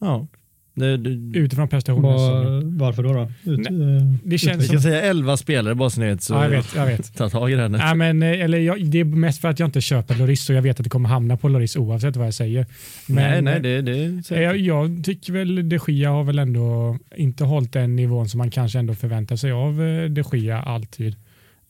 Ja. 0.00 0.26
Det, 0.74 0.96
det, 0.96 1.38
Utifrån 1.38 1.68
prestationen. 1.68 2.02
Var, 2.02 2.62
varför 2.78 3.02
då? 3.02 3.12
då? 3.12 3.22
Ut, 3.52 3.70
Nej, 3.70 3.96
eh, 3.96 4.02
Det 4.04 4.18
vi 4.22 4.38
känns 4.38 4.66
kan 4.68 4.80
som... 4.80 4.80
säga 4.90 5.02
11 5.02 5.36
spelare 5.36 5.74
bara 5.74 5.90
så 5.90 6.00
ni 6.00 6.06
vet. 6.06 6.22
Så 6.22 6.34
Ja, 6.34 6.42
jag 6.42 6.50
vet. 6.50 6.74
Jag 6.74 6.86
vet. 6.86 7.14
ta 7.16 7.28
tag 7.28 7.50
i 7.50 7.54
det 7.54 7.62
här 7.62 7.68
nu. 7.68 7.78
Nej, 7.78 7.94
men, 7.94 8.22
eh, 8.22 8.40
eller 8.40 8.58
jag, 8.58 8.86
det 8.86 9.00
är 9.00 9.04
mest 9.04 9.40
för 9.40 9.48
att 9.48 9.58
jag 9.58 9.66
inte 9.68 9.80
köper 9.80 10.14
Loris 10.14 10.50
och 10.50 10.56
jag 10.56 10.62
vet 10.62 10.80
att 10.80 10.84
det 10.84 10.90
kommer 10.90 11.08
hamna 11.08 11.36
på 11.36 11.48
Loris 11.48 11.76
oavsett 11.76 12.16
vad 12.16 12.26
jag 12.26 12.34
säger. 12.34 12.66
nej, 13.08 13.42
Men, 13.42 13.44
nej, 13.44 13.60
det, 13.60 13.82
det 13.82 14.04
är 14.04 14.16
eh, 14.16 14.20
säkert. 14.22 14.42
jag, 14.42 14.56
jag 14.56 15.04
tycker 15.04 15.32
väl 15.32 15.68
de 15.68 15.78
Gia 15.88 16.10
har 16.10 16.24
väl 16.24 16.38
ändå 16.38 16.98
inte 17.16 17.44
hållit 17.44 17.72
den 17.72 17.96
nivån 17.96 18.28
som 18.28 18.38
man 18.38 18.50
kanske 18.50 18.78
ändå 18.78 18.94
förväntar 18.94 19.36
sig 19.36 19.52
av 19.52 19.76
de 20.10 20.22
Gia 20.38 20.58
alltid. 20.62 21.16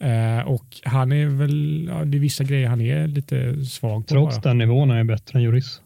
Eh, 0.00 0.48
och 0.48 0.64
han 0.84 1.12
är 1.12 1.26
väl, 1.26 1.88
ja, 1.92 2.04
det 2.04 2.18
är 2.18 2.20
vissa 2.20 2.44
grejer 2.44 2.68
han 2.68 2.80
är 2.80 3.06
lite 3.06 3.64
svag 3.64 4.06
på. 4.06 4.14
trots 4.14 4.36
bara. 4.36 4.48
den 4.50 4.58
nivån 4.58 4.90
är 4.90 4.96
jag 4.96 5.06
bättre 5.06 5.38
än 5.38 5.42
Juris. 5.44 5.80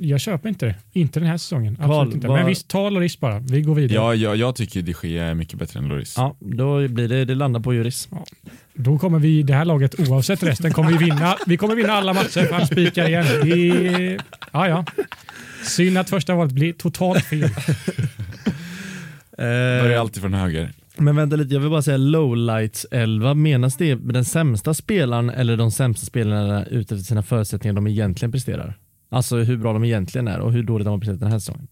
Jag 0.00 0.20
köper 0.20 0.48
inte 0.48 0.66
det. 0.66 0.74
Inte 0.92 1.20
den 1.20 1.28
här 1.28 1.36
säsongen. 1.36 1.76
Carl, 1.76 1.90
Absolut 1.90 2.14
inte. 2.14 2.28
vad- 2.28 2.36
Men 2.38 2.46
visst, 2.46 2.68
ta 2.68 2.90
Loris 2.90 3.20
bara. 3.20 3.38
Vi 3.38 3.62
går 3.62 3.74
vidare. 3.74 3.94
Ja, 3.94 4.14
jag, 4.14 4.36
jag 4.36 4.54
tycker 4.56 4.82
de 4.82 4.94
Gea 5.08 5.24
är 5.24 5.34
mycket 5.34 5.58
bättre 5.58 5.78
än 5.80 5.88
Loris. 5.88 6.14
Ja, 6.16 6.36
då 6.40 6.88
blir 6.88 7.08
det, 7.08 7.24
det 7.24 7.34
landar 7.34 7.60
på 7.60 7.74
Juris. 7.74 8.08
Då 8.74 8.98
kommer 8.98 9.18
vi, 9.18 9.42
det 9.42 9.54
här 9.54 9.64
laget 9.64 10.00
oavsett 10.08 10.42
resten, 10.42 10.72
kommer 10.72 10.90
vi 10.90 10.96
vinna. 11.04 11.36
Vi 11.46 11.56
kommer 11.56 11.74
vinna 11.74 11.92
alla 11.92 12.12
matcher 12.12 12.44
för 12.46 12.52
han 12.54 12.66
spikar 12.66 13.08
igen. 13.08 13.26
Det, 13.44 14.18
ja, 14.52 14.68
ja. 14.68 14.84
Synd 15.64 15.98
att 15.98 16.10
första 16.10 16.34
valet 16.34 16.52
blir 16.52 16.72
totalt 16.72 17.24
fel. 17.24 17.50
Börjar 19.36 20.00
alltid 20.00 20.22
från 20.22 20.34
höger. 20.34 20.72
Men 20.96 21.16
vänta 21.16 21.36
lite, 21.36 21.54
jag 21.54 21.60
vill 21.60 21.70
bara 21.70 21.82
säga 21.82 21.96
lowlights 21.96 22.86
11. 22.90 23.34
Menas 23.34 23.76
det 23.76 23.96
med 23.96 24.14
den 24.14 24.24
sämsta 24.24 24.74
spelaren 24.74 25.30
eller 25.30 25.56
de 25.56 25.70
sämsta 25.70 26.06
spelarna 26.06 26.64
utifrån 26.66 27.02
sina 27.02 27.22
förutsättningar 27.22 27.74
de 27.74 27.86
egentligen 27.86 28.32
presterar? 28.32 28.74
Alltså 29.08 29.36
hur 29.36 29.56
bra 29.56 29.72
de 29.72 29.84
egentligen 29.84 30.28
är 30.28 30.38
och 30.40 30.52
hur 30.52 30.62
dåligt 30.62 30.84
de 30.84 30.90
har 30.90 30.98
presterat 30.98 31.20
den 31.20 31.30
här 31.30 31.38
säsongen. 31.38 31.68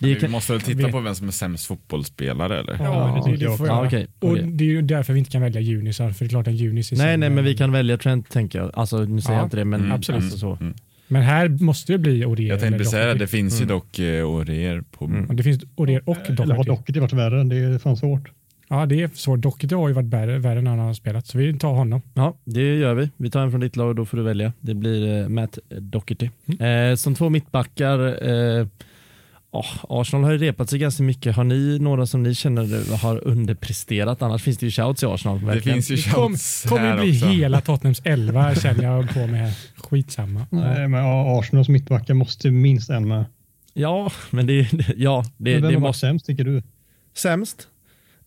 Det 0.00 0.22
Vi 0.22 0.28
måste 0.28 0.52
väl 0.52 0.60
titta 0.62 0.88
på 0.88 1.00
vem 1.00 1.14
som 1.14 1.28
är 1.28 1.32
sämst 1.32 1.66
fotbollsspelare 1.66 2.60
eller? 2.60 2.76
Ja, 2.84 3.22
det, 3.26 3.36
det 3.36 3.56
får 3.56 3.66
jag. 3.66 3.76
Ja, 3.76 3.86
okej, 3.86 4.06
Och 4.18 4.38
det 4.38 4.64
är 4.64 4.68
ju 4.68 4.82
därför 4.82 5.12
vi 5.12 5.18
inte 5.18 5.30
kan 5.30 5.42
välja 5.42 5.60
junisar, 5.60 6.10
för 6.10 6.24
det 6.24 6.26
är 6.26 6.28
klart 6.28 6.46
en 6.46 6.56
junis 6.56 6.92
är 6.92 6.96
Nej, 6.96 7.16
nej, 7.16 7.30
men 7.30 7.44
vi 7.44 7.56
kan 7.56 7.72
välja 7.72 7.98
Trent 7.98 8.30
tänker 8.30 8.58
jag. 8.58 8.70
Alltså 8.74 8.98
nu 9.04 9.20
säger 9.20 9.34
Ja, 9.34 9.40
jag 9.40 9.46
inte 9.46 9.56
det, 9.56 9.64
men 9.64 9.80
Mm, 9.80 9.92
absolut. 9.92 10.22
Alltså, 10.22 10.38
så. 10.38 10.58
Mm. 10.60 10.74
Men 11.08 11.22
här 11.22 11.48
måste 11.48 11.92
det 11.92 11.98
bli 11.98 12.24
Orier. 12.24 12.48
Jag 12.48 12.60
tänkte 12.60 12.84
säga 12.84 13.00
det, 13.00 13.06
Doherty. 13.10 13.18
det 13.18 13.26
finns 13.26 13.54
ju 13.60 13.64
Mm. 13.64 13.68
dock 13.68 13.98
eh, 13.98 14.24
Orier 14.30 14.80
på... 14.90 15.04
Mm. 15.04 15.36
Det 15.36 15.42
finns 15.42 15.62
Orier 15.74 16.02
och 16.08 16.16
Eller 16.30 16.36
har 16.54 16.64
Doherty. 16.64 16.92
Doherty 16.92 17.00
varit 17.00 17.12
värre? 17.12 17.44
Det 17.44 17.56
är 17.56 17.78
fan 17.78 17.96
svårt. 17.96 18.30
Ja, 18.68 18.86
det 18.86 19.02
är 19.02 19.10
så. 19.14 19.36
Doherty 19.36 19.74
har 19.74 19.88
ju 19.88 19.94
varit 19.94 20.06
värre, 20.08 20.38
värre 20.38 20.60
när 20.62 20.70
han 20.70 20.80
har 20.80 20.94
spelat, 20.94 21.26
så 21.26 21.38
vi 21.38 21.58
tar 21.58 21.72
honom. 21.72 22.02
Ja, 22.14 22.36
det 22.44 22.76
gör 22.76 22.94
vi. 22.94 23.10
Vi 23.16 23.30
tar 23.30 23.40
en 23.42 23.50
från 23.50 23.60
ditt 23.60 23.76
lag 23.76 23.88
och 23.88 23.94
då 23.94 24.04
får 24.04 24.16
du 24.16 24.22
välja. 24.22 24.52
Det 24.60 24.74
blir 24.74 25.22
eh, 25.22 25.28
Matt 25.28 25.58
Doherty. 25.68 26.30
Eh, 26.60 26.94
som 26.96 27.14
två 27.14 27.28
mittbackar, 27.28 28.28
eh, 28.60 28.66
åh, 29.50 29.66
Arsenal 29.88 30.24
har 30.24 30.32
ju 30.32 30.38
repat 30.38 30.70
sig 30.70 30.78
ganska 30.78 31.02
mycket. 31.02 31.36
Har 31.36 31.44
ni 31.44 31.78
några 31.78 32.06
som 32.06 32.22
ni 32.22 32.34
känner 32.34 32.96
har 33.02 33.24
underpresterat? 33.28 34.22
Annars 34.22 34.42
finns 34.42 34.58
det 34.58 34.66
ju 34.66 34.70
shouts 34.72 35.02
i 35.02 35.06
Arsenal. 35.06 35.40
Det 35.40 35.46
verkligen. 35.46 35.74
finns 35.82 35.90
ju 35.90 35.96
Det 35.96 36.10
kom- 36.14 36.32
shouts 36.32 36.62
kommer 36.68 36.80
här 36.82 36.94
ju 36.96 37.10
bli 37.10 37.16
också. 37.18 37.26
hela 37.26 37.60
Tottenhams 37.60 38.00
elva 38.04 38.54
känner 38.54 38.84
jag 38.84 39.10
på 39.14 39.26
mig 39.26 39.40
här. 39.40 39.52
Skitsamma. 39.76 40.46
Nej, 40.50 40.88
men 40.88 41.04
Arsenals 41.38 41.68
mittbackar 41.68 42.14
måste 42.14 42.50
minst 42.50 42.90
en 42.90 43.08
med. 43.08 43.24
Ja, 43.74 44.12
men 44.30 44.46
det, 44.46 44.68
ja, 44.96 45.24
det, 45.36 45.52
Men 45.52 45.62
vem 45.62 45.70
det 45.70 45.76
har 45.78 45.82
varit 45.82 45.96
sämst 45.96 46.26
tycker 46.26 46.44
du? 46.44 46.62
Sämst? 47.16 47.68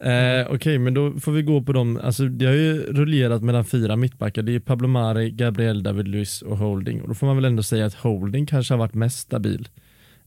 Eh, 0.04 0.48
Okej, 0.54 0.78
men 0.80 0.94
då 0.94 1.12
får 1.20 1.32
vi 1.32 1.42
gå 1.42 1.62
på 1.62 1.74
dem. 1.74 2.00
Alltså, 2.04 2.26
det 2.28 2.46
har 2.46 2.54
ju 2.54 2.82
rullerat 2.94 3.44
mellan 3.44 3.66
fyra 3.66 3.96
mittbackar. 3.96 4.42
Det 4.42 4.56
är 4.56 4.60
Pablo 4.60 4.88
Mari, 4.88 5.32
Gabriel, 5.32 5.84
David 5.84 6.08
Luiz 6.08 6.42
och 6.42 6.58
Holding. 6.58 7.02
Och 7.02 7.08
då 7.08 7.14
får 7.14 7.28
man 7.28 7.36
väl 7.36 7.46
ändå 7.46 7.64
säga 7.64 7.86
att 7.86 7.94
Holding 7.94 8.46
kanske 8.46 8.74
har 8.74 8.80
varit 8.80 8.94
mest 8.94 9.20
stabil. 9.20 9.68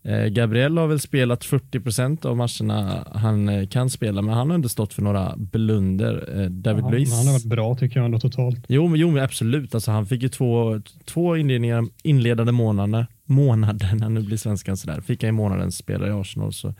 Eh, 0.04 0.24
Gabriel 0.26 0.78
har 0.78 0.86
väl 0.86 1.00
spelat 1.00 1.44
40% 1.44 2.26
av 2.26 2.36
matcherna 2.36 3.06
han 3.12 3.48
eh, 3.48 3.66
kan 3.68 3.90
spela, 3.90 4.22
men 4.22 4.34
han 4.34 4.50
har 4.50 4.56
inte 4.56 4.68
stått 4.68 4.92
för 4.94 5.02
några 5.02 5.34
blunder. 5.36 6.40
Eh, 6.40 6.46
David 6.50 6.84
Ja, 6.84 6.90
Luiz. 6.90 7.12
han 7.16 7.26
har 7.26 7.32
varit 7.32 7.44
bra 7.44 7.74
tycker 7.74 7.96
jag 7.96 8.04
ändå 8.04 8.18
totalt. 8.18 8.64
Jo, 8.68 8.88
men- 8.88 9.00
jo 9.00 9.10
men 9.10 9.22
absolut. 9.24 9.74
Alltså, 9.74 9.90
han 9.90 10.06
fick 10.06 10.22
ju 10.22 10.28
två, 10.28 10.80
två 11.04 11.36
inledningar, 11.36 11.84
inledande 12.02 12.52
månader, 12.52 13.06
månaderna, 13.24 14.08
nu 14.08 14.20
blir 14.22 14.36
svenskan 14.36 14.76
sådär, 14.76 15.00
fick 15.00 15.22
han 15.22 15.28
i 15.28 15.32
månaden 15.32 15.72
spela 15.72 16.06
i 16.08 16.10
Arsenal 16.10 16.52
så 16.52 16.68
det 16.68 16.74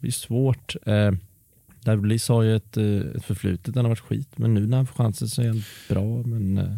blir 0.00 0.10
svårt. 0.12 0.76
Eh, 0.86 1.10
Luiz 1.86 2.28
har 2.28 2.42
ju 2.42 2.56
ett, 2.56 2.76
eh, 2.76 2.84
ett 3.16 3.24
förflutet, 3.24 3.74
han 3.74 3.84
har 3.84 3.88
varit 3.90 4.00
skit, 4.00 4.28
men 4.36 4.54
nu 4.54 4.66
när 4.66 4.76
han 4.76 4.86
får 4.86 4.94
chansen 5.04 5.28
så 5.28 5.42
är 5.42 5.46
han 5.48 5.62
bra. 5.88 6.22
Men, 6.26 6.58
eh, 6.58 6.76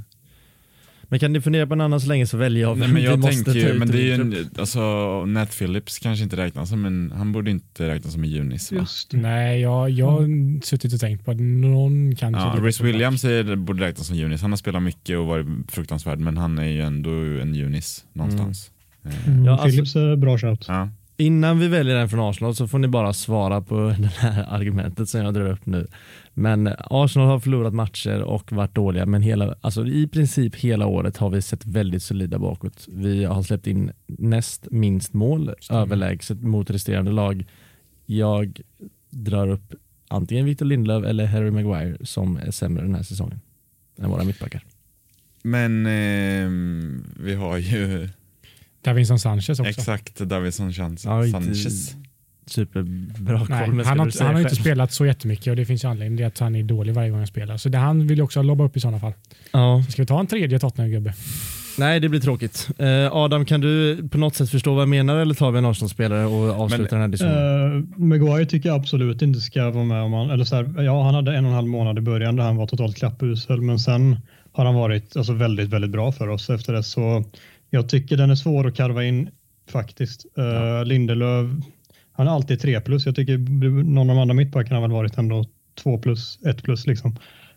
men 1.08 1.18
kan 1.20 1.32
ni 1.32 1.40
fundera 1.40 1.66
på 1.66 1.74
en 1.74 1.80
annan 1.80 2.00
så 2.00 2.08
länge 2.08 2.26
så 2.26 2.36
väljer 2.36 2.62
jag 2.62 2.78
Nej, 2.78 2.88
men 2.88 3.02
jag 3.02 3.22
tänker 3.22 3.52
ju, 3.54 3.78
men 3.78 3.88
det 3.88 3.98
är 3.98 4.02
ju 4.02 4.12
en, 4.12 4.50
alltså 4.58 4.80
Nat 5.26 5.58
Phillips 5.58 5.98
kanske 5.98 6.24
inte 6.24 6.36
räknas 6.36 6.68
som 6.68 6.84
en, 6.84 7.12
han 7.16 7.32
borde 7.32 7.50
inte 7.50 7.88
räknas 7.88 8.12
som 8.12 8.24
en 8.24 8.30
junis 8.30 8.72
va? 8.72 8.78
Just 8.78 9.12
Nej, 9.12 9.60
jag, 9.60 9.90
jag 9.90 10.10
har 10.10 10.60
suttit 10.64 10.92
och 10.94 11.00
tänkt 11.00 11.24
på 11.24 11.30
att 11.30 11.40
någon 11.40 12.14
kanske... 12.16 12.40
Ja, 12.42 12.56
Rhys 12.62 12.80
Williams 12.80 13.24
är, 13.24 13.56
borde 13.56 13.84
räknas 13.84 14.06
som 14.06 14.16
junis. 14.16 14.42
Han 14.42 14.52
har 14.52 14.56
spelat 14.56 14.82
mycket 14.82 15.18
och 15.18 15.26
varit 15.26 15.46
fruktansvärd, 15.68 16.18
men 16.18 16.36
han 16.36 16.58
är 16.58 16.64
ju 16.68 16.80
ändå 16.82 17.10
en 17.10 17.54
junis 17.54 18.04
någonstans. 18.12 18.70
Eh, 19.04 19.28
Mm, 19.28 19.44
Ja, 19.44 19.52
alltså- 19.52 19.68
Philips 19.68 19.96
är 19.96 20.16
bra 20.16 20.38
shout. 20.38 20.64
Ja. 20.68 20.88
Innan 21.16 21.58
vi 21.58 21.68
väljer 21.68 21.96
den 21.96 22.08
från 22.08 22.20
Arsenal 22.20 22.54
så 22.54 22.68
får 22.68 22.78
ni 22.78 22.88
bara 22.88 23.12
svara 23.12 23.60
på 23.60 23.74
det 23.98 24.06
här 24.06 24.46
argumentet 24.48 25.08
som 25.08 25.20
jag 25.20 25.34
drar 25.34 25.50
upp 25.50 25.66
nu. 25.66 25.86
Men 26.34 26.74
Arsenal 26.78 27.28
har 27.28 27.40
förlorat 27.40 27.74
matcher 27.74 28.22
och 28.22 28.52
varit 28.52 28.74
dåliga, 28.74 29.06
men 29.06 29.22
hela, 29.22 29.54
alltså 29.60 29.86
i 29.86 30.08
princip 30.08 30.56
hela 30.56 30.86
året 30.86 31.16
har 31.16 31.30
vi 31.30 31.42
sett 31.42 31.66
väldigt 31.66 32.02
solida 32.02 32.38
bakåt. 32.38 32.86
Vi 32.88 33.24
har 33.24 33.42
släppt 33.42 33.66
in 33.66 33.92
näst 34.06 34.66
minst 34.70 35.12
mål 35.12 35.54
överlägset 35.70 36.42
mot 36.42 36.70
resterande 36.70 37.10
lag. 37.10 37.46
Jag 38.06 38.60
drar 39.10 39.48
upp 39.48 39.74
antingen 40.08 40.44
Victor 40.44 40.66
Lindelöf 40.66 41.04
eller 41.04 41.26
Harry 41.26 41.50
Maguire 41.50 41.96
som 42.06 42.36
är 42.36 42.50
sämre 42.50 42.82
den 42.82 42.94
här 42.94 43.02
säsongen 43.02 43.40
än 43.98 44.10
våra 44.10 44.24
mittbackar. 44.24 44.64
Men 45.42 45.86
ehm, 45.86 47.04
vi 47.20 47.34
har 47.34 47.58
ju 47.58 48.08
Davinson 48.84 49.18
Sanchez 49.18 49.48
också. 49.48 49.64
exakt 49.64 50.18
Davidson 50.18 50.72
Sanchez. 50.72 51.04
Ja, 51.04 51.26
inte- 51.26 51.40
Sanchez. 51.40 51.94
Superbra 52.46 53.38
koll. 53.38 53.48
Nej, 53.48 53.84
han, 53.84 53.98
har, 53.98 54.24
han 54.24 54.34
har 54.34 54.40
inte 54.40 54.56
spelat 54.56 54.92
så 54.92 55.06
jättemycket 55.06 55.46
och 55.46 55.56
det 55.56 55.64
finns 55.64 55.84
ju 55.84 55.88
anledning 55.88 56.16
till 56.16 56.26
att 56.26 56.38
han 56.38 56.56
är 56.56 56.62
dålig 56.62 56.94
varje 56.94 57.10
gång 57.10 57.18
han 57.18 57.26
spelar. 57.26 57.56
Så 57.56 57.68
det, 57.68 57.78
han 57.78 58.06
vill 58.06 58.18
ju 58.18 58.24
också 58.24 58.42
lobba 58.42 58.64
upp 58.64 58.76
i 58.76 58.80
sådana 58.80 59.00
fall. 59.00 59.12
Ja. 59.52 59.82
Så 59.86 59.92
ska 59.92 60.02
vi 60.02 60.06
ta 60.06 60.20
en 60.20 60.26
tredje 60.26 60.58
Tottenham-gubbe? 60.58 61.14
Nej, 61.78 62.00
det 62.00 62.08
blir 62.08 62.20
tråkigt. 62.20 62.68
Eh, 62.78 63.12
Adam, 63.12 63.44
kan 63.44 63.60
du 63.60 64.02
på 64.08 64.18
något 64.18 64.34
sätt 64.34 64.50
förstå 64.50 64.74
vad 64.74 64.82
jag 64.82 64.88
menar 64.88 65.16
eller 65.16 65.34
tar 65.34 65.50
vi 65.50 65.58
en 65.58 65.64
Arsenal-spelare 65.64 66.26
och 66.26 66.62
avslutar 66.62 66.78
Men, 66.78 66.88
den 66.90 67.00
här 67.00 67.08
diskussionen? 67.08 67.72
Uh, 67.72 67.98
Maguire 67.98 68.46
tycker 68.46 68.68
jag 68.68 68.76
absolut 68.76 69.22
inte 69.22 69.40
ska 69.40 69.70
vara 69.70 69.84
med 69.84 70.02
om 70.02 70.12
han, 70.12 70.30
eller 70.30 70.44
så 70.44 70.56
här, 70.56 70.82
ja 70.82 71.02
han 71.02 71.14
hade 71.14 71.36
en 71.36 71.44
och 71.44 71.50
en 71.50 71.54
halv 71.54 71.68
månad 71.68 71.98
i 71.98 72.00
början 72.00 72.36
där 72.36 72.44
han 72.44 72.56
var 72.56 72.66
totalt 72.66 72.96
klappusel 72.96 73.60
men 73.60 73.78
sen 73.78 74.16
har 74.52 74.64
han 74.64 74.74
varit 74.74 75.16
alltså, 75.16 75.32
väldigt, 75.32 75.68
väldigt 75.70 75.90
bra 75.90 76.12
för 76.12 76.28
oss 76.28 76.50
efter 76.50 76.72
det 76.72 76.82
så 76.82 77.24
jag 77.74 77.88
tycker 77.88 78.16
den 78.16 78.30
är 78.30 78.34
svår 78.34 78.66
att 78.66 78.76
karva 78.76 79.04
in 79.04 79.30
faktiskt. 79.70 80.26
Uh, 80.38 80.84
Lindelöf, 80.84 81.50
han 82.12 82.26
är 82.26 82.30
alltid 82.30 82.60
3 82.60 82.80
plus. 82.80 83.06
Jag 83.06 83.14
tycker 83.14 83.38
någon 83.84 84.10
av 84.10 84.16
de 84.16 84.22
andra 84.22 84.34
mittbackarna 84.34 84.76
har 84.76 84.82
väl 84.82 84.90
varit 84.90 85.18
ändå 85.18 85.44
2 85.82 85.98
plus, 85.98 86.38
1 86.46 86.62
plus 86.62 86.86
liksom. 86.86 87.16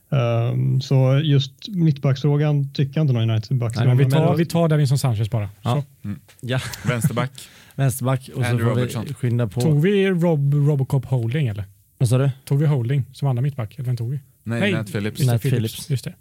Um, 0.10 0.82
så 0.82 1.22
just 1.24 1.68
mittbacksfrågan 1.68 2.74
tycker 2.74 3.00
jag 3.00 3.04
inte 3.04 3.14
någon 3.14 3.30
United-back 3.30 3.76
ska 3.76 3.94
vi 3.94 4.10
tar, 4.10 4.36
vi 4.36 4.46
tar 4.46 4.68
Davinson 4.68 4.98
Sanchez 4.98 5.30
bara. 5.30 5.50
Ja. 5.62 5.84
Så. 6.04 6.14
Ja, 6.42 6.60
Vänsterback. 6.88 7.32
vänsterback 7.76 8.30
och 8.36 8.44
så 8.44 8.50
Andrew 8.50 8.70
får 8.70 8.76
vi 8.76 8.82
Robertson. 8.82 9.14
skynda 9.14 9.48
på. 9.48 9.62
Tog 9.62 9.82
vi 9.82 10.08
Rob, 10.08 10.54
Robocop 10.54 11.06
Holding 11.06 11.48
eller? 11.48 11.66
Vad 11.98 12.10
sa 12.10 12.18
du? 12.18 12.32
Tog 12.46 12.60
vi 12.60 12.66
Holding 12.66 13.04
som 13.14 13.28
andra 13.28 13.42
mittback? 13.42 13.76
Eller 13.76 13.86
vem 13.86 13.98
tog 13.98 14.12
vi? 14.12 14.20
Nej, 14.44 14.60
Nej. 14.60 14.72
Nat 14.72 14.92
Phillips. 14.92 15.26
Nat 15.26 15.42
Phillips. 15.42 15.90
Just 15.90 16.04
det. 16.06 16.14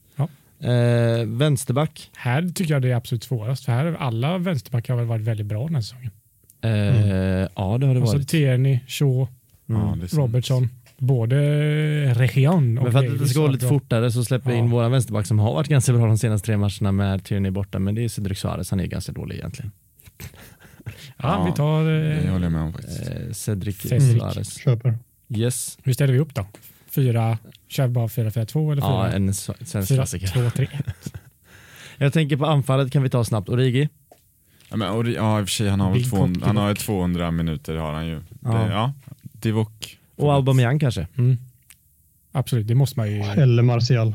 Ja. 0.58 0.68
Eh, 0.68 1.26
vänsterback. 1.26 2.10
Här 2.16 2.48
tycker 2.54 2.72
jag 2.74 2.82
det 2.82 2.90
är 2.90 2.96
absolut 2.96 3.24
svårast. 3.24 3.64
För 3.64 3.72
här 3.72 3.96
alla 3.98 4.38
vänsterbackar 4.38 4.92
har 4.94 4.98
väl 5.00 5.08
varit 5.08 5.22
väldigt 5.24 5.46
bra 5.46 5.64
den 5.66 5.74
här 5.74 5.82
säsongen. 5.82 6.10
Eh, 6.62 6.70
Ja, 7.56 7.78
det 7.78 7.86
har 7.86 7.94
det 7.94 8.00
Alltså 8.00 8.16
varit. 8.16 8.28
Tierney, 8.28 8.78
Shaw, 8.88 9.26
Mm. 9.68 9.82
Ja, 9.82 9.96
det. 10.00 10.06
Robertson. 10.16 10.68
Både 10.98 11.36
Region 12.14 12.78
och 12.78 12.84
Men 12.84 12.92
för 12.92 12.98
att 13.12 13.18
det 13.18 13.28
ska 13.28 13.40
gå 13.40 13.46
lite 13.48 13.68
fortare 13.68 14.10
så 14.10 14.24
släpper 14.24 14.50
vi 14.50 14.56
Ja. 14.56 14.62
in 14.64 14.70
våra 14.70 14.88
vänsterback 14.88 15.26
som 15.26 15.38
har 15.38 15.54
varit 15.54 15.68
ganska 15.68 15.92
bra 15.92 16.06
de 16.06 16.18
senaste 16.18 16.46
tre 16.46 16.56
matcherna 16.56 16.92
med 16.92 17.24
Tierney 17.24 17.50
borta. 17.50 17.78
Men 17.78 17.94
det 17.94 18.04
är 18.04 18.08
Cedric 18.08 18.38
Suarez, 18.38 18.70
han 18.70 18.80
är 18.80 18.86
ganska 18.86 19.12
dålig 19.12 19.36
egentligen. 19.36 19.72
Ja, 21.16 21.44
vi 21.50 21.56
tar... 21.56 21.84
Det 21.84 22.12
Eh, 22.24 22.32
håller 22.32 22.44
jag 22.44 22.52
med 22.52 22.62
om 22.62 22.72
faktiskt. 22.72 23.10
Eh, 23.10 23.32
Cedric 23.32 23.80
Cedric. 23.80 24.12
Suarez. 24.18 24.58
Köper. 24.58 24.98
Yes. 25.28 25.78
hur 25.82 25.92
ställer 25.92 26.12
vi 26.12 26.18
upp 26.18 26.34
då? 26.34 26.46
Fyra, 26.90 27.38
kör 27.68 27.86
vi 27.86 27.92
bara 27.92 28.06
4-4-2 28.06 28.72
eller 28.72 28.82
Ja, 28.82 29.04
4? 29.06 29.16
en 29.16 29.28
s- 29.28 29.50
svensk 29.64 29.94
klassiker. 29.94 30.26
4-2-3. 30.26 30.68
Jag 31.98 32.12
tänker 32.12 32.36
på 32.36 32.46
anfallet 32.46 32.92
kan 32.92 33.02
vi 33.02 33.10
ta 33.10 33.24
snabbt. 33.24 33.48
Origi. 33.48 33.88
Ja, 34.70 34.76
men, 34.76 34.90
och, 34.90 35.08
ja, 35.08 35.40
i 35.40 35.42
och 35.42 35.48
för 35.48 35.52
sig, 35.52 35.68
han 35.68 35.80
har 35.80 35.90
väl 35.90 35.98
Big 35.98 36.10
200, 36.10 36.34
Cock 36.40 36.46
han 36.46 36.56
har 36.56 36.68
ju 36.68 36.74
Divock. 36.74 36.86
200 36.86 37.30
minuter 37.30 37.74
har 37.76 37.92
han 37.92 38.06
ju. 38.06 38.22
Ja. 38.40 38.50
Det, 38.52 38.72
ja 38.72 38.92
Divock. 39.22 39.98
Och 40.16 40.32
Aubameyang 40.34 40.78
kanske. 40.78 41.06
Mm. 41.18 41.36
Absolut, 42.32 42.66
det 42.68 42.74
måste 42.74 42.98
man 43.00 43.10
ju... 43.10 43.20
Eller 43.22 43.62
Martial. 43.62 44.14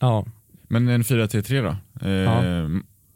Ja. 0.00 0.26
Men 0.68 0.88
en 0.88 1.02
4-3-3 1.02 1.62
då? 1.62 2.06
Eh, 2.06 2.12
Ja. 2.12 2.42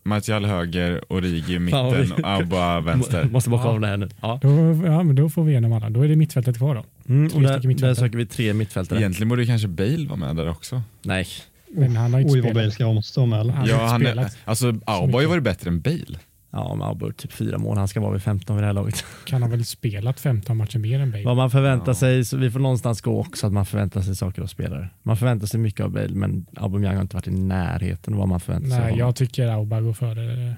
Martial 0.03 0.44
höger, 0.44 1.05
Origi 1.12 1.59
mitten 1.59 2.12
och 2.12 2.18
Abba 2.24 2.80
vänster. 2.80 3.24
Måste 3.32 3.51
bocka 3.51 3.64
Ja. 3.64 3.70
av 3.70 3.80
det 3.80 3.86
här 3.86 3.96
nu. 3.96 4.09
Ja. 4.20 4.38
Då, 4.42 4.48
ja, 4.86 5.03
men 5.03 5.14
då 5.16 5.28
får 5.28 5.44
vi 5.44 5.51
igenom 5.51 5.72
alla. 5.72 5.90
Då 5.90 6.03
är 6.05 6.09
det 6.09 6.16
mittfältet 6.16 6.57
kvar 6.59 6.74
då. 6.74 6.84
Mm, 7.09 7.32
och 7.34 7.42
där, 7.42 7.74
där 7.74 7.94
söker 7.94 8.18
vi 8.18 8.26
tre 8.26 8.55
mittfältare. 8.55 8.98
Egentligen 8.98 9.28
borde 9.28 9.46
kanske 9.46 9.68
Bale 9.68 10.07
vara 10.09 10.16
med 10.16 10.36
där 10.36 10.48
också. 10.51 10.82
Nej. 11.03 11.26
Men 11.74 11.96
han 11.96 12.12
har 12.12 12.20
inte 12.20 12.32
Oj 12.32 12.40
vad 12.40 12.51
spelat. 12.51 12.55
Bale 12.62 12.70
ska 12.70 12.92
måste 12.92 13.20
vara 13.20 13.28
med. 13.30 13.40
eller? 13.40 13.53
Han 13.53 13.62
har 13.62 13.68
ja, 13.68 13.96
inte 13.96 14.20
han 14.20 14.28
alltså 14.44 14.74
Auba 14.84 15.12
har 15.16 15.20
ju 15.22 15.26
varit 15.26 15.42
bättre 15.42 15.70
än 15.70 15.80
Bale. 15.80 16.18
Ja, 16.53 16.74
men 16.74 16.88
Auber 16.88 17.11
typ 17.12 17.32
fyra 17.32 17.59
mål. 17.59 17.78
Han 17.78 17.88
ska 17.88 18.01
vara 18.01 18.12
vid 18.12 18.22
15 18.22 18.57
vid 18.57 18.62
det 18.62 18.66
här 18.66 18.72
laget. 18.74 19.05
Kan 19.26 19.42
han 19.42 19.51
väl 19.51 19.64
spelat 19.64 20.20
15 20.20 20.57
matcher 20.57 20.78
mer 20.78 21.01
än 21.01 21.11
Bale? 21.11 21.24
Vad 21.24 21.36
man 21.36 21.51
förväntar 21.51 21.90
Ja. 21.90 21.94
sig, 21.94 22.24
så 22.24 22.36
vi 22.36 22.51
får 22.51 22.61
någonstans 22.61 23.01
gå 23.01 23.20
också 23.20 23.46
att 23.46 23.53
man 23.53 23.66
förväntar 23.66 24.01
sig 24.01 24.16
saker 24.16 24.42
av 24.42 24.46
spelare. 24.46 24.88
Man 25.03 25.16
förväntar 25.16 25.46
sig 25.46 25.61
mycket 25.61 25.80
av 25.84 25.90
Bale, 25.90 26.09
men 26.14 26.46
Aubameyang 26.57 26.94
har 26.94 27.03
inte 27.03 27.16
varit 27.16 27.26
i 27.28 27.30
närheten 27.30 28.14
av 28.14 28.18
vad 28.18 28.28
man 28.28 28.40
förväntar 28.40 28.68
sig 28.70 28.78
av 28.80 28.84
Nej, 28.86 28.98
jag 28.98 29.16
tycker 29.16 29.48
Auba 29.48 29.80
går 29.80 29.92
före 29.92 30.46
eh, 30.48 30.53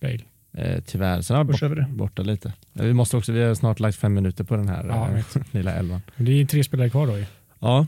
Bale. 0.00 0.20
Eh, 0.56 0.80
tyvärr. 0.86 1.20
Sen 1.22 1.36
har 1.36 1.44
vi 1.44 1.52
det. 1.52 1.68
bort, 1.68 1.88
borta 1.88 2.22
lite. 2.22 2.52
Eh, 2.74 2.84
Vi 2.84 2.92
måste 2.92 3.16
också, 3.16 3.32
vi 3.32 3.42
har 3.42 3.54
snart 3.54 3.80
lagt 3.80 3.96
fem 3.98 4.14
minuter 4.14 4.44
på 4.44 4.56
den 4.56 4.68
här 4.68 4.86
Ja, 4.88 5.08
eh, 5.10 5.24
lilla 5.50 5.72
elvan. 5.74 6.00
Det 6.16 6.40
är 6.40 6.44
tre 6.46 6.64
spelare 6.64 6.90
kvar 6.90 7.06
då 7.06 7.18
ju. 7.18 7.24
Ja. 7.60 7.86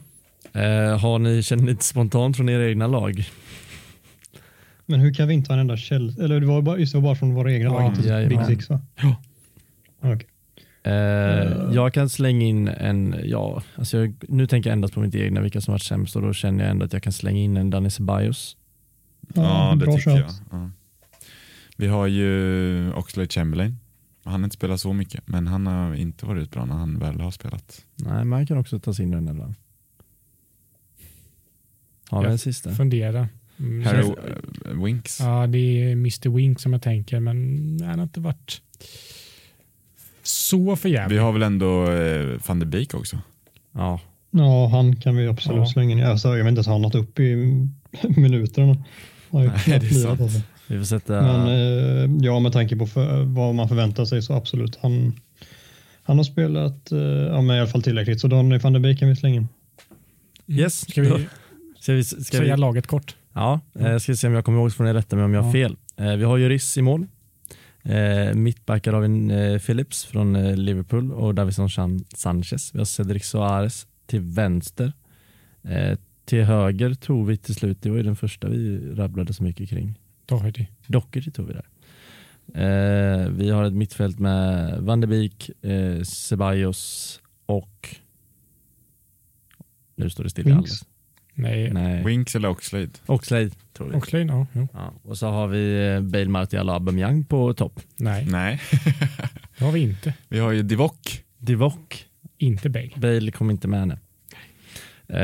Eh, 0.53 0.99
har 0.99 1.19
ni, 1.19 1.43
känner 1.43 1.63
ni 1.63 1.71
lite 1.71 1.85
spontant 1.85 2.37
från 2.37 2.49
era 2.49 2.69
egna 2.69 2.87
lag? 2.87 3.29
Men 4.87 5.01
hur 5.01 5.15
kan 5.15 5.29
vi 5.29 5.35
inte 5.35 5.49
ha 5.53 5.55
en 5.55 5.61
enda 5.61 5.77
käll... 5.77 6.21
Eller 6.21 6.41
det 6.41 6.47
var 6.47 6.63
bara, 6.63 6.79
just 6.79 6.93
det, 6.93 6.99
var 6.99 7.03
bara 7.03 7.15
från 7.15 7.35
våra 7.35 7.53
egna 7.53 7.65
Ja, 7.71 7.73
lag, 7.81 7.87
inte 7.97 8.09
jajamän. 8.09 8.29
Big 8.39 8.47
Six 8.47 8.71
va? 8.71 8.81
Ja. 9.03 9.17
Okej. 10.01 10.27
Eh, 10.83 10.93
jag 11.75 11.95
kan 11.95 12.09
slänga 12.09 12.47
in 12.47 12.69
en, 12.69 13.17
ja, 13.25 13.63
alltså 13.77 13.97
jag, 13.99 14.15
nu 14.29 14.47
tänker 14.47 14.71
jag 14.71 14.73
endast 14.73 14.95
på 14.95 15.01
mitt 15.01 15.15
egna, 15.15 15.41
vilka 15.41 15.61
som 15.61 15.73
varit 15.73 15.83
sämst 15.83 16.17
och 16.17 16.23
då 16.23 16.33
känner 16.33 16.65
jag 16.65 16.71
ändå 16.71 16.85
att 16.85 16.93
jag 16.93 17.03
kan 17.03 17.13
slänga 17.13 17.39
in 17.41 17.57
en 17.57 17.71
Danny 17.71 17.91
Ceballos. 17.91 18.57
Ja, 19.35 19.71
det 19.81 19.87
bra 19.87 19.97
tycker 19.97 20.11
jag. 20.11 20.19
shout. 20.27 20.43
Ja. 20.51 20.71
Vi 21.77 21.87
har 21.87 22.07
ju 22.07 22.93
Oxlade 22.93 23.29
Chamberlain. 23.29 23.79
Han 24.25 24.33
har 24.41 24.45
inte 24.45 24.55
spelat 24.55 24.81
så 24.81 24.93
mycket, 24.93 25.29
men 25.29 25.47
han 25.47 25.67
har 25.67 25.95
inte 25.95 26.27
varit 26.27 26.51
bra 26.51 26.65
när 26.65 26.75
han 26.75 26.99
väl 26.99 27.21
har 27.21 27.31
spelat. 27.31 27.85
Nej, 27.97 28.25
men 28.25 28.33
han 28.33 28.47
kan 28.47 28.59
också 28.59 28.79
ta 28.79 28.95
sig 28.95 29.05
in 29.05 29.11
den. 29.11 29.39
Har 32.09 32.21
vi 32.21 32.27
Ja. 32.27 32.31
en 32.33 32.39
sista? 32.39 32.71
Fundera. 32.71 33.29
Mm, 33.59 33.87
Harry 33.87 34.03
så- 34.03 34.17
eh, 34.69 34.83
Winks. 34.85 35.21
Ja, 35.21 35.47
det 35.47 35.59
är 35.59 35.93
Mr 35.93 36.29
Wink 36.37 36.61
som 36.61 36.73
jag 36.73 36.83
tänker, 36.83 37.21
men 37.21 37.37
han 37.85 37.99
har 37.99 38.03
inte 38.03 38.21
varit 38.21 38.61
så 40.23 40.77
för 40.77 41.09
Vi 41.09 41.19
har 41.19 41.33
väl 41.33 41.43
ändå 41.43 41.91
eh, 41.93 42.39
van 42.47 42.59
de 42.59 42.67
Beek 42.67 42.95
också. 42.95 43.19
Ja, 43.73 44.01
Ja, 44.31 44.69
han 44.69 44.97
kan 44.97 45.17
vi 45.17 45.27
absolut 45.29 45.59
Ja. 45.59 45.67
slänga 45.67 45.95
ner. 45.97 46.05
Alltså, 46.07 46.29
jag 46.29 46.45
vet 46.45 46.49
inte 46.49 46.59
ens 46.59 46.67
har 46.67 46.75
han 46.75 46.83
nått 46.83 46.95
upp 46.95 47.21
i 47.21 47.35
minuterna. 48.17 48.85
Nej, 49.31 49.51
det 49.67 49.73
är 49.75 49.81
sant. 49.91 50.21
alltså. 50.21 50.41
vi 50.67 50.79
får 50.79 50.85
sätta... 50.85 51.23
Men 51.23 51.47
eh, 51.49 52.25
ja, 52.27 52.41
med 52.41 52.53
tanke 52.53 52.77
på 52.77 52.87
för, 52.87 53.23
vad 53.25 53.55
man 53.55 53.69
förväntar 53.69 54.05
sig 54.05 54.23
så 54.23 54.33
absolut. 54.33 54.79
Han, 54.83 55.13
han 56.03 56.17
har 56.17 56.25
spelat 56.25 56.93
eh, 56.93 56.99
ja, 56.99 57.41
men 57.43 57.57
i 57.57 57.61
alla 57.61 57.69
fall 57.69 57.83
tillräckligt, 57.83 58.21
så 58.21 58.29
Donny 58.29 58.59
van 58.59 58.73
der 58.73 58.81
Beek 58.81 58.99
kan 58.99 59.09
vi 59.09 59.17
slänga 59.17 59.37
in. 59.37 59.49
Yes. 60.47 60.81
Ska 60.91 61.03
vi 61.03 61.09
Ska 61.81 61.93
vi, 61.93 62.05
ska 62.05 62.23
säga 62.25 62.55
vi, 62.55 62.61
laget 62.61 62.87
kort? 62.87 63.17
Ja, 63.35 63.61
eh, 63.75 63.97
ska 63.99 64.17
se 64.17 64.27
om 64.27 64.33
jag 64.35 64.45
kommer 64.45 64.59
ihåg 64.59 64.73
så 64.73 64.77
får 64.77 64.85
ni 64.85 64.93
rätta 64.93 65.17
mig 65.17 65.25
om 65.25 65.35
jag 65.35 65.43
har 65.43 65.49
Ja. 65.49 65.53
fel. 65.69 65.77
Eh, 65.97 66.17
vi 66.17 66.25
har 66.25 66.37
ju 66.37 66.49
Riss 66.49 66.79
i 66.79 66.83
mål. 66.83 67.07
Eh, 67.83 68.35
mittbackar 68.35 68.93
har 68.93 69.01
vi 69.01 69.59
Phillips 69.59 70.05
från 70.05 70.55
Liverpool 70.65 71.13
och 71.13 71.35
Davison 71.35 71.71
Sanchez. 72.17 72.71
Vi 72.75 72.79
har 72.79 72.85
Cedric 72.85 73.27
Soares 73.27 73.87
till 74.07 74.21
vänster. 74.21 74.93
Till 76.25 76.43
höger 76.45 76.95
tog 76.95 77.27
vi 77.27 77.37
till 77.37 77.55
slut, 77.55 77.83
det 77.83 77.91
var 77.91 77.97
ju 77.97 78.03
den 78.03 78.17
första 78.17 78.49
vi 78.49 78.79
rabblade 78.95 79.33
så 79.33 79.43
mycket 79.43 79.69
kring. 79.71 79.99
Doherty. 80.27 80.67
Doherty 80.87 81.31
tog 81.31 81.47
vi 81.47 81.53
där. 81.53 81.65
Eh, 82.55 83.29
vi 83.29 83.51
har 83.51 83.65
ett 83.65 83.73
mittfält 83.73 84.19
med 84.19 84.79
Van 84.83 85.01
de 85.01 85.07
Beek, 85.07 85.51
eh, 85.65 86.03
Ceballos 86.03 87.21
och 87.47 87.97
nu 89.97 90.11
står 90.11 90.25
det 90.25 90.31
stilla 90.31 90.55
Winks. 90.55 90.85
Nej, 91.35 91.71
Nej. 91.73 92.05
Winks 92.05 92.35
eller 92.37 92.49
Oxlade. 92.49 92.89
Oxlade 93.07 93.51
tror 93.77 93.89
vi. 93.89 93.97
Oxlade? 93.97 94.25
Ja, 94.25 94.47
jo. 94.53 94.69
Ja, 94.73 94.93
och 95.03 95.19
så 95.19 95.27
har 95.29 95.47
vi 95.49 95.89
eh, 95.95 96.01
Bale, 96.01 96.29
Martial 96.29 96.69
och 96.69 96.75
Aubameyang 96.75 97.25
på 97.25 97.55
topp. 97.55 97.81
Nej, 97.97 98.27
Nej, 98.31 98.61
det 99.59 99.65
har 99.65 99.73
vi 99.73 99.81
inte. 99.81 100.15
vi 100.29 100.39
har 100.39 100.53
ju 100.53 100.63
Divock. 100.63 101.23
Divock, 101.39 102.05
Inte 102.39 102.69
Bale. 102.71 102.91
Bale 102.97 103.31
kom 103.31 103.51
inte 103.51 103.69
med 103.69 103.89
nu. 103.89 103.97
Eh, 105.09 105.23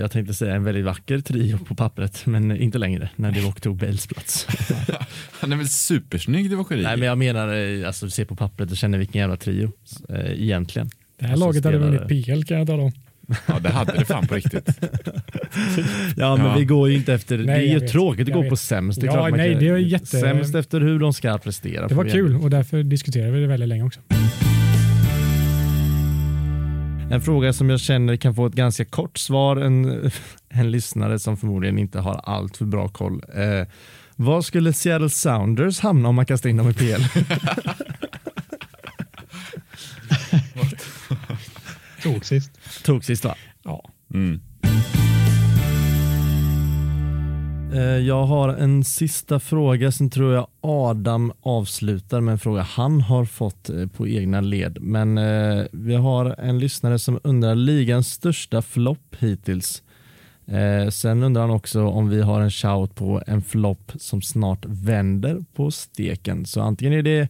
jag 0.00 0.10
tänkte 0.10 0.34
säga 0.34 0.54
en 0.54 0.64
väldigt 0.64 0.84
vacker 0.84 1.20
trio 1.20 1.58
på 1.58 1.74
pappret, 1.74 2.26
men 2.26 2.56
inte 2.56 2.78
längre 2.78 3.10
när 3.16 3.32
Divock 3.32 3.60
tog 3.60 3.76
Bales 3.76 4.06
plats. 4.06 4.46
Han 5.40 5.52
är 5.52 5.56
väl 5.56 5.68
supersnygg 5.68 6.50
Divock 6.50 6.70
Nej, 6.70 6.82
men 6.82 7.02
jag 7.02 7.18
menar, 7.18 7.54
eh, 7.54 7.86
alltså 7.86 8.10
se 8.10 8.24
på 8.24 8.36
pappret 8.36 8.70
och 8.70 8.76
känna 8.76 8.96
vilken 8.98 9.20
jävla 9.20 9.36
trio 9.36 9.72
eh, 10.08 10.42
egentligen. 10.42 10.90
Det 11.18 11.24
här 11.26 11.32
Alltså, 11.32 11.46
laget 11.46 11.64
hade 11.64 11.78
spelare- 11.78 12.06
vunnit 12.08 12.26
PL 12.26 12.42
kan 12.44 12.58
jag 12.58 12.66
tala 12.66 12.82
om. 12.82 12.92
Ja, 13.46 13.58
det 13.58 13.68
hade 13.68 13.92
det 13.98 14.04
fan 14.04 14.26
på 14.26 14.34
riktigt. 14.34 14.68
Ja, 16.16 16.36
men 16.36 16.46
Ja. 16.46 16.54
vi 16.58 16.64
går 16.64 16.88
ju 16.88 16.96
inte 16.96 17.14
efter, 17.14 17.38
Nej, 17.38 17.46
det 17.46 17.52
är 17.52 17.72
ju 17.74 17.78
vet, 17.78 17.90
tråkigt 17.92 18.28
att 18.28 18.34
gå 18.34 18.40
vet. 18.40 18.50
på 18.50 18.56
sämst. 18.56 19.00
Det 19.00 19.06
är 19.06 19.14
Ja, 19.16 19.28
nej, 19.28 19.54
det 19.54 19.68
är 19.68 19.76
jätte- 19.76 20.06
Sämst 20.06 20.54
efter 20.54 20.80
hur 20.80 20.98
de 20.98 21.12
ska 21.12 21.38
prestera. 21.38 21.88
Det 21.88 21.94
var 21.94 22.04
kul 22.04 22.36
och 22.36 22.50
därför 22.50 22.82
diskuterade 22.82 23.30
vi 23.32 23.40
det 23.40 23.46
väldigt 23.46 23.68
länge 23.68 23.84
också. 23.84 24.00
En 27.10 27.20
fråga 27.20 27.52
som 27.52 27.70
jag 27.70 27.80
känner 27.80 28.16
kan 28.16 28.34
få 28.34 28.46
ett 28.46 28.54
ganska 28.54 28.84
kort 28.84 29.18
svar. 29.18 29.56
En, 29.56 30.10
en 30.48 30.70
lyssnare 30.70 31.18
som 31.18 31.36
förmodligen 31.36 31.78
inte 31.78 31.98
har 32.00 32.14
allt 32.24 32.56
för 32.56 32.64
bra 32.64 32.88
koll. 32.88 33.22
Eh, 33.34 33.66
vad 34.16 34.44
skulle 34.44 34.72
Seattle 34.72 35.10
Sounders 35.10 35.80
hamna 35.80 36.08
om 36.08 36.14
man 36.14 36.26
kastar 36.26 36.50
in 36.50 36.56
dem 36.56 36.70
i 36.70 36.74
PL? 36.74 37.02
Tog 42.02 42.24
sist. 42.24 42.50
Tog 42.84 43.04
sist 43.04 43.24
va? 43.24 43.34
Ja. 43.64 43.84
Mm. 44.14 44.40
Eh, 47.74 47.80
Jag 47.82 48.24
har 48.26 48.48
en 48.48 48.84
sista 48.84 49.40
fråga, 49.40 49.92
sen 49.92 50.10
tror 50.10 50.34
jag 50.34 50.46
Adam 50.60 51.32
avslutar 51.42 52.20
med 52.20 52.32
en 52.32 52.38
fråga 52.38 52.62
han 52.62 53.00
har 53.00 53.24
fått 53.24 53.70
eh, 53.70 53.86
på 53.86 54.08
egna 54.08 54.40
led. 54.40 54.78
Men 54.80 55.18
eh, 55.18 55.64
vi 55.72 55.94
har 55.94 56.24
en 56.38 56.58
lyssnare 56.58 56.98
som 56.98 57.20
undrar 57.24 57.54
ligans 57.54 58.08
största 58.12 58.62
flopp 58.62 59.16
hittills. 59.18 59.82
Eh, 60.46 60.88
sen 60.90 61.22
undrar 61.22 61.40
han 61.42 61.50
också 61.50 61.86
om 61.86 62.08
vi 62.08 62.22
har 62.22 62.40
en 62.40 62.50
shout 62.50 62.94
på 62.94 63.22
en 63.26 63.42
flopp 63.42 63.92
som 63.98 64.22
snart 64.22 64.64
vänder 64.66 65.44
på 65.54 65.70
steken. 65.70 66.46
Så 66.46 66.60
antingen 66.60 66.92
är 66.94 67.02
det 67.02 67.28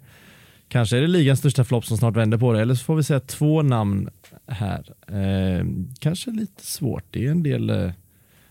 kanske 0.69 0.97
är 0.97 1.01
det 1.01 1.07
ligans 1.07 1.39
största 1.39 1.65
flopp 1.65 1.87
som 1.87 1.97
snart 1.97 2.17
vänder 2.17 2.39
på 2.39 2.53
det 2.53 2.61
eller 2.61 2.75
så 2.75 2.85
får 2.85 2.97
vi 2.97 3.03
säga 3.03 3.21
två 3.21 3.63
namn 3.63 4.09
här. 4.53 4.93
Eh, 5.09 5.67
kanske 5.99 6.31
lite 6.31 6.67
svårt, 6.67 7.05
det 7.11 7.27
är 7.27 7.31
en 7.31 7.43
del 7.43 7.71
eh, 7.71 7.91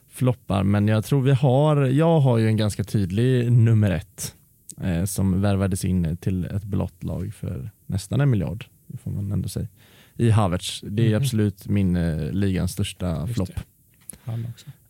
floppar, 0.10 0.64
men 0.64 0.88
jag 0.88 1.06
tror 1.06 1.22
vi 1.22 1.32
har, 1.32 1.78
jag 1.86 2.20
har 2.20 2.38
ju 2.38 2.48
en 2.48 2.58
ganska 2.58 2.84
tydlig 2.84 3.52
nummer 3.52 3.92
ett 3.92 4.36
eh, 4.82 5.06
som 5.06 5.42
värvades 5.42 5.86
in 5.86 6.18
till 6.18 6.46
ett 6.46 6.64
blått 6.64 7.04
lag 7.04 7.34
för 7.34 7.72
nästan 7.86 8.22
en 8.22 8.30
miljard, 8.30 8.66
det 8.88 8.98
får 8.98 9.12
man 9.12 9.32
ändå 9.32 9.50
säga. 9.50 9.68
I 10.16 10.30
Havertz, 10.30 10.82
det 10.88 11.04
är 11.06 11.10
Mhm. 11.16 11.22
absolut 11.24 11.68
min 11.68 11.96
eh, 11.96 12.32
ligans 12.32 12.72
största 12.72 13.22
Just 13.22 13.34
flopp. 13.34 13.50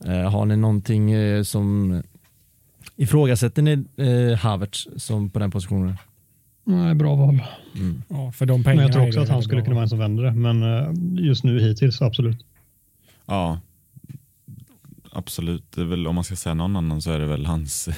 Eh, 0.06 0.32
har 0.32 0.46
ni 0.46 0.58
någonting 0.58 1.12
eh, 1.12 1.44
som 1.44 2.02
ifrågasätter 2.96 3.62
ni 3.62 3.72
eh, 3.96 4.38
Havertz 4.38 4.88
som 4.96 5.30
på 5.30 5.40
den 5.40 5.52
positionen? 5.52 5.96
Nej, 6.72 6.96
bra 6.96 7.16
val. 7.16 7.44
Mm. 7.76 8.04
Ja, 8.08 8.32
för 8.32 8.46
de 8.46 8.54
Men 8.54 8.64
pengarna 8.64 8.84
jag 8.84 8.94
tror 8.94 9.08
också 9.08 9.20
att 9.20 9.30
han 9.30 9.44
skulle 9.44 9.62
kunna 9.62 9.74
vara 9.74 9.84
en 9.84 9.90
som 9.90 10.00
vänder 10.00 10.24
det, 10.24 10.32
men 10.32 10.64
eh, 10.64 11.24
just 11.26 11.44
nu 11.44 11.60
hittills 11.60 12.02
absolut. 12.02 12.46
Ja, 13.26 13.60
absolut. 15.12 15.72
Det 15.76 15.82
är 15.82 15.86
väl, 15.86 16.08
om 16.08 16.16
man 16.16 16.24
ska 16.24 16.36
säga 16.36 16.54
någon 16.54 16.76
annan 16.76 17.02
så 17.02 17.12
är 17.12 17.20
det 17.20 17.26
väl 17.26 17.46
hans 17.46 17.90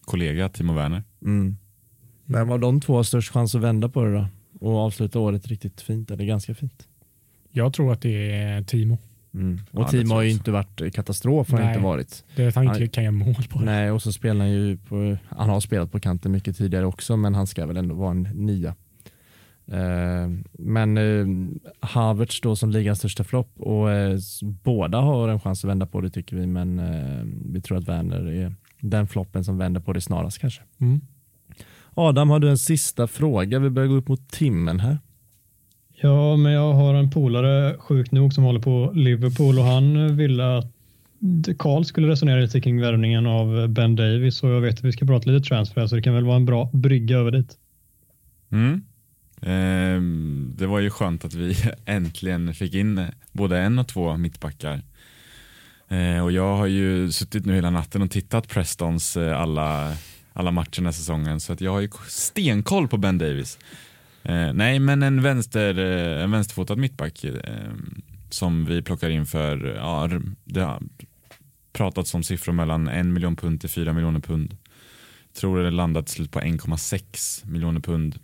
kollega 0.00 0.48
Timo 0.48 0.72
Werner. 0.72 1.02
Mm. 1.22 1.56
Men 2.24 2.48
var 2.48 2.58
de 2.58 2.80
två 2.80 2.96
har 2.96 3.02
störst 3.02 3.32
chans 3.32 3.54
att 3.54 3.60
vända 3.60 3.88
på 3.88 4.04
det 4.04 4.12
då? 4.12 4.26
Och 4.60 4.78
avsluta 4.78 5.18
året 5.18 5.46
riktigt 5.46 5.80
fint, 5.80 6.10
eller 6.10 6.24
ganska 6.24 6.54
fint. 6.54 6.88
Jag 7.50 7.72
tror 7.72 7.92
att 7.92 8.00
det 8.00 8.32
är 8.32 8.62
Timo. 8.62 8.98
Mm. 9.34 9.60
Ja, 9.70 9.80
Och 9.80 9.92
det 9.92 9.98
Timo 9.98 10.14
har 10.14 10.22
ju 10.22 10.30
inte 10.30 10.50
varit 10.50 10.94
katastrof, 10.94 11.50
har 11.50 11.58
Nej. 11.58 11.68
inte 11.68 11.82
varit. 11.82 12.24
Det 12.36 12.44
är 12.44 12.48
att 12.48 12.54
han 12.54 12.64
inte 12.64 12.86
kan 12.86 13.04
göra 13.04 13.12
mål 13.12 13.34
på 13.50 13.58
det. 13.58 13.64
Nej, 13.64 13.90
och 13.90 14.02
så 14.02 14.12
spelar 14.12 14.44
han 14.44 14.50
ju 14.50 14.76
på, 14.76 15.16
han 15.28 15.48
har 15.50 15.60
spelat 15.60 15.92
på 15.92 16.00
kanten 16.00 16.32
mycket 16.32 16.56
tidigare 16.56 16.86
också, 16.86 17.16
men 17.16 17.34
han 17.34 17.46
ska 17.46 17.66
väl 17.66 17.76
ändå 17.76 17.94
vara 17.94 18.10
en 18.10 18.22
nia. 18.22 18.74
Eh, 19.66 20.30
men 20.52 20.98
eh, 20.98 21.26
Havertz 21.80 22.40
då 22.40 22.56
som 22.56 22.70
ligans 22.70 22.98
största 22.98 23.24
flopp 23.24 23.60
och 23.60 23.90
eh, 23.90 24.18
båda 24.40 24.98
har 24.98 25.28
en 25.28 25.40
chans 25.40 25.64
att 25.64 25.70
vända 25.70 25.86
på 25.86 26.00
det 26.00 26.10
tycker 26.10 26.36
vi, 26.36 26.46
men 26.46 26.82
vi 27.52 27.60
tror 27.60 27.78
att 27.78 27.88
Werner 27.88 28.26
är 28.32 28.54
den 28.80 29.06
floppen 29.06 29.44
som 29.44 29.58
vänder 29.58 29.80
på 29.80 29.92
det 29.92 30.00
snarast 30.00 30.38
kanske. 30.38 30.62
Mm. 30.78 31.00
Adam, 31.94 32.30
har 32.30 32.38
du 32.38 32.50
en 32.50 32.58
sista 32.58 33.06
fråga? 33.06 33.58
Vi 33.58 33.70
börjar 33.70 33.88
gå 33.88 33.94
upp 33.94 34.08
mot 34.08 34.28
timmen 34.28 34.80
här. 34.80 34.98
Ja, 36.04 36.36
men 36.36 36.52
jag 36.52 36.72
har 36.72 36.94
en 36.94 37.10
polare, 37.10 37.76
sjukt 37.78 38.12
nog, 38.12 38.32
som 38.32 38.44
håller 38.44 38.60
på 38.60 38.92
Liverpool 38.94 39.58
och 39.58 39.64
han 39.64 40.16
ville 40.16 40.56
att 40.56 40.66
Karl 41.58 41.84
skulle 41.84 42.08
resonera 42.08 42.40
lite 42.40 42.60
kring 42.60 42.80
värvningen 42.80 43.26
av 43.26 43.68
Ben 43.68 43.96
Davis 43.96 44.42
och 44.42 44.50
jag 44.50 44.60
vet 44.60 44.78
att 44.78 44.84
vi 44.84 44.92
ska 44.92 45.06
prata 45.06 45.30
lite 45.30 45.48
transfer 45.48 45.86
så 45.86 45.96
det 45.96 46.02
kan 46.02 46.14
väl 46.14 46.24
vara 46.24 46.36
en 46.36 46.44
bra 46.44 46.70
brygga 46.72 47.16
över 47.16 47.30
dit. 47.30 47.56
Mm. 48.52 48.82
Eh, 49.40 50.02
det 50.58 50.66
var 50.66 50.80
ju 50.80 50.90
skönt 50.90 51.24
att 51.24 51.34
vi 51.34 51.56
äntligen 51.84 52.54
fick 52.54 52.74
in 52.74 53.06
både 53.32 53.58
en 53.58 53.78
och 53.78 53.88
två 53.88 54.16
mittbackar. 54.16 54.82
Eh, 55.88 56.24
och 56.24 56.32
jag 56.32 56.56
har 56.56 56.66
ju 56.66 57.12
suttit 57.12 57.46
nu 57.46 57.54
hela 57.54 57.70
natten 57.70 58.02
och 58.02 58.10
tittat 58.10 58.48
Prestons 58.48 59.16
eh, 59.16 59.40
alla, 59.40 59.96
alla 60.32 60.50
matcher 60.50 60.76
den 60.76 60.86
här 60.86 60.92
säsongen 60.92 61.40
så 61.40 61.52
att 61.52 61.60
jag 61.60 61.72
har 61.72 61.80
ju 61.80 61.88
stenkoll 62.08 62.88
på 62.88 62.96
Ben 62.96 63.18
Davis. 63.18 63.58
Eh, 64.24 64.52
nej, 64.52 64.78
men 64.78 65.02
en, 65.02 65.22
vänster, 65.22 65.78
eh, 65.78 66.24
en 66.24 66.30
vänsterfotad 66.30 66.76
mittback 66.76 67.24
eh, 67.24 67.72
som 68.30 68.64
vi 68.64 68.82
plockar 68.82 69.10
in 69.10 69.26
för, 69.26 69.74
ja, 69.76 70.10
det 70.44 70.60
har 70.60 70.82
pratats 71.72 72.14
om 72.14 72.22
siffror 72.22 72.52
mellan 72.52 72.88
en 72.88 73.12
miljon 73.12 73.36
pund 73.36 73.60
till 73.60 73.70
fyra 73.70 73.92
miljoner 73.92 74.20
pund. 74.20 74.56
Tror 75.32 75.58
det 75.58 75.70
landat 75.70 76.08
slut 76.08 76.30
på 76.30 76.40
1,6 76.40 77.46
miljoner 77.46 77.80
pund. 77.80 78.18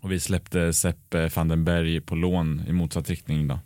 Och 0.00 0.12
vi 0.12 0.20
släppte 0.20 0.72
Sepp 0.72 1.14
van 1.34 1.48
den 1.48 1.64
Berg 1.64 2.00
på 2.00 2.14
lån 2.14 2.62
i 2.68 2.72
motsatt 2.72 3.10
riktning. 3.10 3.48
Då. 3.48 3.58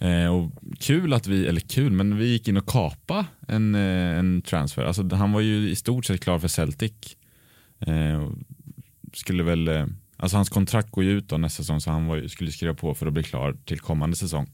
Eh, 0.00 0.26
och 0.26 0.50
kul 0.78 1.12
att 1.12 1.26
vi, 1.26 1.46
eller 1.46 1.60
kul, 1.60 1.92
men 1.92 2.16
vi 2.16 2.26
gick 2.26 2.48
in 2.48 2.56
och 2.56 2.66
kapa 2.66 3.26
en, 3.48 3.74
eh, 3.74 4.18
en 4.18 4.42
transfer. 4.42 4.84
Alltså, 4.84 5.14
han 5.14 5.32
var 5.32 5.40
ju 5.40 5.70
i 5.70 5.76
stort 5.76 6.04
sett 6.04 6.20
klar 6.20 6.38
för 6.38 6.48
Celtic. 6.48 7.16
Eh, 7.78 8.22
och 8.22 8.32
skulle 9.12 9.42
väl, 9.42 9.68
eh, 9.68 9.86
alltså 10.20 10.36
hans 10.36 10.48
kontrakt 10.48 10.90
går 10.90 11.04
ju 11.04 11.10
ut 11.10 11.28
då 11.28 11.36
nästa 11.38 11.62
säsong 11.62 11.80
så 11.80 11.90
han 11.90 12.06
var, 12.06 12.16
ju- 12.16 12.28
skulle 12.28 12.52
skriva 12.52 12.74
på 12.74 12.94
för 12.94 13.06
att 13.06 13.12
bli 13.12 13.22
klar 13.22 13.56
till 13.64 13.80
kommande 13.80 14.16
säsong. 14.16 14.50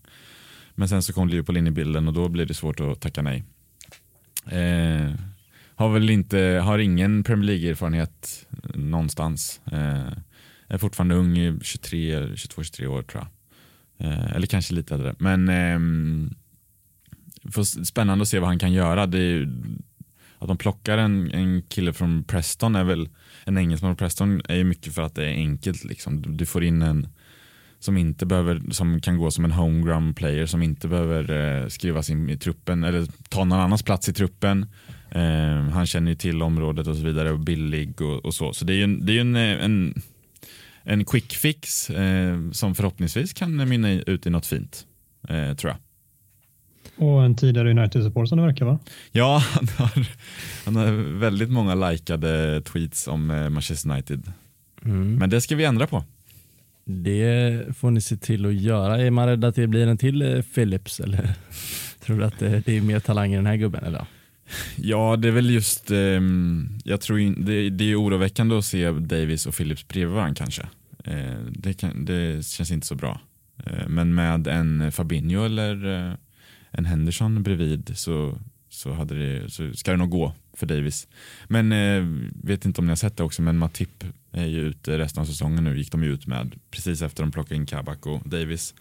Men 0.74 0.88
sen 0.88 1.02
så 1.02 1.12
kom 1.12 1.28
Liverpool 1.28 1.56
in 1.56 1.66
i 1.66 1.70
bilden 1.70 2.08
och 2.08 2.14
då 2.14 2.28
blir 2.28 2.46
det 2.46 2.54
svårt 2.54 2.80
att 2.80 3.00
tacka 3.00 3.22
nej. 3.22 3.44
Eh, 4.46 5.10
har 5.74 5.88
väl 5.88 6.10
inte, 6.10 6.38
har 6.64 6.78
ingen 6.78 7.24
Premier 7.24 7.46
League-erfarenhet 7.46 8.46
någonstans. 8.74 9.60
Eh, 9.72 10.12
är 10.68 10.78
fortfarande 10.78 11.14
ung, 11.14 11.60
23, 11.62 12.20
22-23 12.20 12.86
år 12.86 13.02
tror 13.02 13.22
jag. 13.22 13.28
Eh, 14.08 14.32
eller 14.36 14.46
kanske 14.46 14.74
lite 14.74 14.94
äldre. 14.94 15.14
Men 15.18 15.48
eh, 15.48 15.78
får 17.52 17.84
spännande 17.84 18.22
att 18.22 18.28
se 18.28 18.38
vad 18.38 18.48
han 18.48 18.58
kan 18.58 18.72
göra. 18.72 19.06
Det 19.06 19.18
är, 19.18 19.22
ju- 19.22 19.48
att 20.38 20.48
de 20.48 20.58
plockar 20.58 20.98
en, 20.98 21.30
en 21.30 21.62
kille 21.62 21.92
från 21.92 22.24
Preston 22.24 22.76
är 22.76 22.84
väl, 22.84 23.08
en 23.46 23.58
engelsman 23.58 23.90
från 23.90 23.96
Preston 23.96 24.42
är 24.48 24.56
ju 24.56 24.64
mycket 24.64 24.94
för 24.94 25.02
att 25.02 25.14
det 25.14 25.24
är 25.24 25.34
enkelt 25.34 25.84
liksom. 25.84 26.22
Du, 26.22 26.30
du 26.30 26.46
får 26.46 26.64
in 26.64 26.82
en 26.82 27.08
som 27.78 27.96
inte 27.96 28.26
behöver, 28.26 28.62
som 28.70 29.00
kan 29.00 29.18
gå 29.18 29.30
som 29.30 29.44
en 29.44 29.52
homegrown 29.52 30.14
player 30.14 30.46
som 30.46 30.62
inte 30.62 30.88
behöver 30.88 31.30
eh, 31.62 31.68
skrivas 31.68 32.10
in 32.10 32.30
i 32.30 32.38
truppen 32.38 32.84
eller 32.84 33.06
ta 33.28 33.44
någon 33.44 33.60
annans 33.60 33.82
plats 33.82 34.08
i 34.08 34.12
truppen. 34.12 34.66
Eh, 35.10 35.70
han 35.72 35.86
känner 35.86 36.10
ju 36.10 36.16
till 36.16 36.42
området 36.42 36.86
och 36.86 36.96
så 36.96 37.02
vidare 37.02 37.32
och 37.32 37.40
billig 37.40 38.02
och, 38.02 38.24
och 38.24 38.34
så. 38.34 38.52
Så 38.52 38.64
det 38.64 38.72
är 38.72 38.76
ju 38.76 38.84
en, 38.84 39.06
det 39.06 39.12
är 39.12 39.14
ju 39.14 39.20
en, 39.20 39.36
eh, 39.36 39.64
en, 39.64 40.02
en 40.82 41.04
quick 41.04 41.32
fix 41.32 41.90
eh, 41.90 42.50
som 42.52 42.74
förhoppningsvis 42.74 43.32
kan 43.32 43.68
mynna 43.68 43.92
ut 43.92 44.26
i 44.26 44.30
något 44.30 44.46
fint, 44.46 44.86
eh, 45.28 45.54
tror 45.54 45.70
jag. 45.72 45.85
Och 46.96 47.24
en 47.24 47.34
tidigare 47.34 47.70
United-support 47.70 48.28
som 48.28 48.38
det 48.38 48.44
verkar 48.44 48.64
va? 48.64 48.78
Ja, 49.12 49.42
han 49.54 49.68
har, 49.76 50.06
han 50.64 50.76
har 50.76 51.18
väldigt 51.18 51.50
många 51.50 51.90
likade 51.90 52.60
tweets 52.60 53.08
om 53.08 53.30
eh, 53.30 53.48
Manchester 53.48 53.90
United. 53.90 54.32
Mm. 54.84 55.14
Men 55.14 55.30
det 55.30 55.40
ska 55.40 55.56
vi 55.56 55.64
ändra 55.64 55.86
på. 55.86 56.04
Det 56.84 57.64
får 57.76 57.90
ni 57.90 58.00
se 58.00 58.16
till 58.16 58.46
att 58.46 58.54
göra. 58.54 59.02
Är 59.02 59.10
man 59.10 59.26
rädd 59.26 59.44
att 59.44 59.54
det 59.54 59.66
blir 59.66 59.86
en 59.86 59.98
till 59.98 60.22
eh, 60.22 60.42
Philips 60.42 61.00
eller 61.00 61.34
tror 62.00 62.18
du 62.18 62.24
att 62.24 62.38
det, 62.38 62.62
det 62.66 62.76
är 62.76 62.80
mer 62.80 63.00
talang 63.00 63.32
i 63.32 63.36
den 63.36 63.46
här 63.46 63.56
gubben? 63.56 63.84
Eller? 63.84 64.06
Ja, 64.76 65.16
det 65.16 65.28
är 65.28 65.32
väl 65.32 65.50
just, 65.50 65.90
eh, 65.90 66.20
jag 66.84 67.00
tror 67.00 67.18
in, 67.18 67.44
det, 67.44 67.70
det 67.70 67.92
är 67.92 68.02
oroväckande 68.02 68.58
att 68.58 68.64
se 68.64 68.90
Davis 68.90 69.46
och 69.46 69.54
Philips 69.54 69.88
bredvid 69.88 70.14
varandra 70.14 70.34
kanske. 70.34 70.62
Eh, 71.04 71.40
det, 71.50 71.74
kan, 71.74 72.04
det 72.04 72.46
känns 72.46 72.70
inte 72.70 72.86
så 72.86 72.94
bra. 72.94 73.20
Eh, 73.64 73.88
men 73.88 74.14
med 74.14 74.46
en 74.46 74.92
Fabinho 74.92 75.44
eller 75.44 75.94
eh, 75.94 76.14
en 76.76 76.84
Henderson 76.84 77.42
bredvid 77.42 77.92
så, 77.94 78.38
så, 78.68 78.92
hade 78.92 79.14
det, 79.14 79.50
så 79.50 79.72
ska 79.72 79.90
det 79.90 79.96
nog 79.96 80.10
gå 80.10 80.32
för 80.52 80.66
Davis. 80.66 81.08
Men 81.48 81.72
eh, 81.72 82.04
vet 82.42 82.64
inte 82.66 82.80
om 82.80 82.86
ni 82.86 82.90
har 82.90 82.96
sett 82.96 83.16
det 83.16 83.24
också, 83.24 83.42
men 83.42 83.58
Matip 83.58 84.04
är 84.32 84.46
ju 84.46 84.60
ute 84.60 84.98
resten 84.98 85.20
av 85.20 85.26
säsongen 85.26 85.64
nu, 85.64 85.78
gick 85.78 85.92
de 85.92 86.02
ut 86.02 86.26
med 86.26 86.54
precis 86.70 87.02
efter 87.02 87.22
de 87.22 87.32
plockade 87.32 87.56
in 87.56 87.66
Kabak 87.66 88.06
och 88.06 88.28
Davis. 88.28 88.74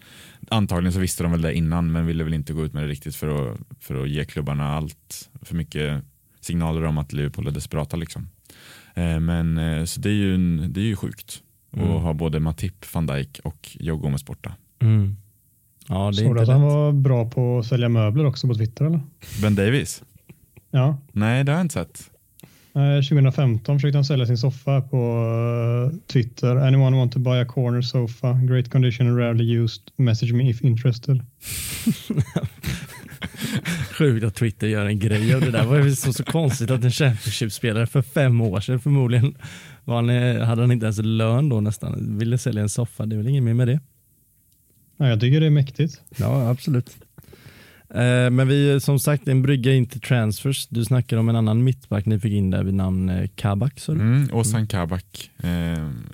Antagligen 0.48 0.92
så 0.92 1.00
visste 1.00 1.22
de 1.22 1.32
väl 1.32 1.42
det 1.42 1.54
innan, 1.54 1.92
men 1.92 2.06
ville 2.06 2.24
väl 2.24 2.34
inte 2.34 2.52
gå 2.52 2.64
ut 2.64 2.72
med 2.72 2.82
det 2.82 2.88
riktigt 2.88 3.16
för 3.16 3.52
att, 3.52 3.58
för 3.80 4.02
att 4.02 4.10
ge 4.10 4.24
klubbarna 4.24 4.68
allt 4.68 5.30
för 5.42 5.54
mycket 5.54 6.04
signaler 6.40 6.84
om 6.84 6.98
att 6.98 7.12
Liverpool 7.12 7.46
är 7.46 7.50
desperata. 7.50 7.96
Liksom. 7.96 8.28
Eh, 8.94 9.20
men 9.20 9.58
eh, 9.58 9.84
så 9.84 10.00
det 10.00 10.08
är 10.08 10.14
ju, 10.14 10.56
det 10.68 10.80
är 10.80 10.84
ju 10.84 10.96
sjukt 10.96 11.42
Mm. 11.76 11.90
att 11.90 12.02
ha 12.02 12.12
både 12.12 12.40
Matip, 12.40 12.94
van 12.94 13.06
Dijk 13.06 13.40
och 13.44 13.76
Joe 13.80 13.96
Gomez 13.96 14.24
borta. 14.24 14.54
Mm. 14.78 15.16
Ja, 15.88 16.10
det 16.16 16.22
är 16.22 16.28
Såg 16.28 16.38
att 16.38 16.48
han 16.48 16.62
var 16.62 16.92
bra 16.92 17.30
på 17.30 17.58
att 17.58 17.66
sälja 17.66 17.88
möbler 17.88 18.26
också 18.26 18.48
på 18.48 18.54
Twitter 18.54 18.84
eller? 18.84 19.00
Ben 19.42 19.54
Davis? 19.54 20.02
Ja, 20.70 20.98
Nej, 21.12 21.44
det 21.44 21.52
har 21.52 21.58
jag 21.58 21.64
inte 21.64 21.72
sett. 21.72 22.10
Eh, 22.74 23.02
2015 23.02 23.78
försökte 23.78 23.96
han 23.98 24.04
sälja 24.04 24.26
sin 24.26 24.38
soffa 24.38 24.80
på 24.80 24.96
eh, 24.96 25.98
Twitter. 26.12 26.56
Anyone 26.56 26.96
want 26.96 27.12
to 27.12 27.18
buy 27.18 27.40
a 27.40 27.44
corner 27.44 27.82
sofa? 27.82 28.32
Great 28.32 28.70
condition 28.70 29.06
and 29.06 29.18
rarely 29.18 29.58
used. 29.58 29.82
Message 29.96 30.32
me 30.32 30.50
if 30.50 30.62
interested. 30.62 31.20
Sjukt 33.92 34.24
att 34.24 34.34
Twitter 34.34 34.66
gör 34.66 34.86
en 34.86 34.98
grej 34.98 35.34
av 35.34 35.40
det 35.40 35.50
där. 35.50 35.60
Det 35.60 35.66
var 35.66 35.78
ju 35.78 35.94
så, 35.94 36.12
så 36.12 36.24
konstigt 36.24 36.70
att 36.70 36.84
en 36.84 36.90
Championship-spelare 36.90 37.86
för 37.86 38.02
fem 38.02 38.40
år 38.40 38.60
sedan 38.60 38.80
förmodligen 38.80 39.36
var 39.84 39.96
han, 39.96 40.10
eh, 40.10 40.44
hade 40.44 40.60
han 40.60 40.72
inte 40.72 40.86
ens 40.86 40.98
lön 40.98 41.48
då 41.48 41.60
nästan. 41.60 42.18
Ville 42.18 42.38
sälja 42.38 42.62
en 42.62 42.68
soffa. 42.68 43.06
Det 43.06 43.14
är 43.14 43.18
väl 43.18 43.28
inget 43.28 43.42
mer 43.42 43.54
med 43.54 43.68
det. 43.68 43.80
Ja, 44.96 45.08
jag 45.08 45.20
tycker 45.20 45.40
det 45.40 45.46
är 45.46 45.50
mäktigt. 45.50 46.00
Ja, 46.16 46.50
absolut. 46.50 46.96
Eh, 47.90 48.30
Men 48.30 48.48
vi 48.48 48.80
som 48.80 48.98
sagt 48.98 49.28
en 49.28 49.42
brygga 49.42 49.74
in 49.74 49.86
till 49.86 50.00
transfers. 50.00 50.66
Du 50.66 50.84
snackar 50.84 51.16
om 51.16 51.28
en 51.28 51.36
annan 51.36 51.64
mittback 51.64 52.06
ni 52.06 52.18
fick 52.18 52.32
in 52.32 52.50
där 52.50 52.64
vid 52.64 52.74
namn 52.74 53.08
eh, 53.08 53.28
Kabak. 53.34 53.82
du? 53.86 53.92
Mm, 53.92 54.28
Ozan 54.32 54.66
Kabak, 54.66 55.30
eh, 55.38 55.48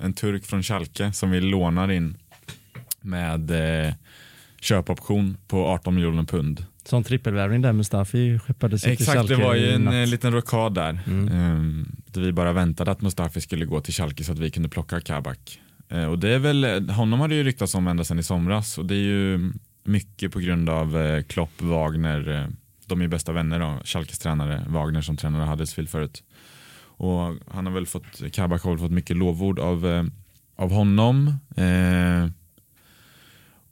en 0.03 0.13
turk 0.15 0.45
från 0.45 0.63
Schalke 0.63 1.11
som 1.13 1.31
vi 1.31 1.41
lånar 1.41 1.91
in 1.91 2.17
med 3.01 3.51
eh, 3.87 3.93
köpoption 4.61 5.37
på 5.47 5.65
18 5.67 5.95
miljoner 5.95 6.23
pund. 6.23 6.65
Som 6.85 7.03
trippelvärvning 7.03 7.61
där 7.61 7.73
Mustafi 7.73 8.39
skeppade 8.39 8.79
sig 8.79 8.95
till 8.97 9.03
Exakt, 9.03 9.17
Schalke 9.17 9.35
det 9.35 9.43
var 9.43 9.55
ju 9.55 9.71
en 9.71 9.81
natt. 9.81 10.09
liten 10.09 10.33
rockad 10.33 10.73
där. 10.73 10.99
Mm. 11.07 11.27
Eh, 11.27 11.85
där 12.05 12.21
vi 12.21 12.31
bara 12.31 12.53
väntade 12.53 12.91
att 12.91 13.01
Mustafi 13.01 13.41
skulle 13.41 13.65
gå 13.65 13.81
till 13.81 13.93
Schalke 13.93 14.23
så 14.23 14.31
att 14.31 14.39
vi 14.39 14.49
kunde 14.51 14.69
plocka 14.69 15.01
Kabak. 15.01 15.59
Eh, 15.89 16.05
och 16.05 16.19
det 16.19 16.29
är 16.29 16.39
väl, 16.39 16.63
eh, 16.63 16.95
honom 16.95 17.19
har 17.19 17.27
det 17.27 17.35
ju 17.35 17.43
ryktats 17.43 17.75
om 17.75 17.87
ända 17.87 18.03
sedan 18.03 18.19
i 18.19 18.23
somras 18.23 18.77
och 18.77 18.85
det 18.85 18.95
är 18.95 19.03
ju 19.03 19.51
mycket 19.83 20.31
på 20.31 20.39
grund 20.39 20.69
av 20.69 20.97
eh, 20.97 21.23
Klopp, 21.23 21.61
Wagner, 21.61 22.49
de 22.85 22.99
är 22.99 23.03
ju 23.03 23.09
bästa 23.09 23.31
vänner 23.31 23.59
då, 23.59 23.79
Schalkes 23.83 24.19
tränare, 24.19 24.65
Wagner 24.67 25.01
som 25.01 25.17
tränare 25.17 25.49
Huddersfield 25.49 25.89
förut. 25.89 26.23
Och 26.95 27.35
han 27.51 27.65
har 27.65 27.73
väl 27.73 27.85
fått, 27.85 28.33
Kabak 28.33 28.63
har 28.63 28.71
väl 28.71 28.79
fått 28.79 28.91
mycket 28.91 29.17
lovord 29.17 29.59
av, 29.59 30.09
av 30.55 30.71
honom. 30.71 31.27
Eh, 31.55 32.29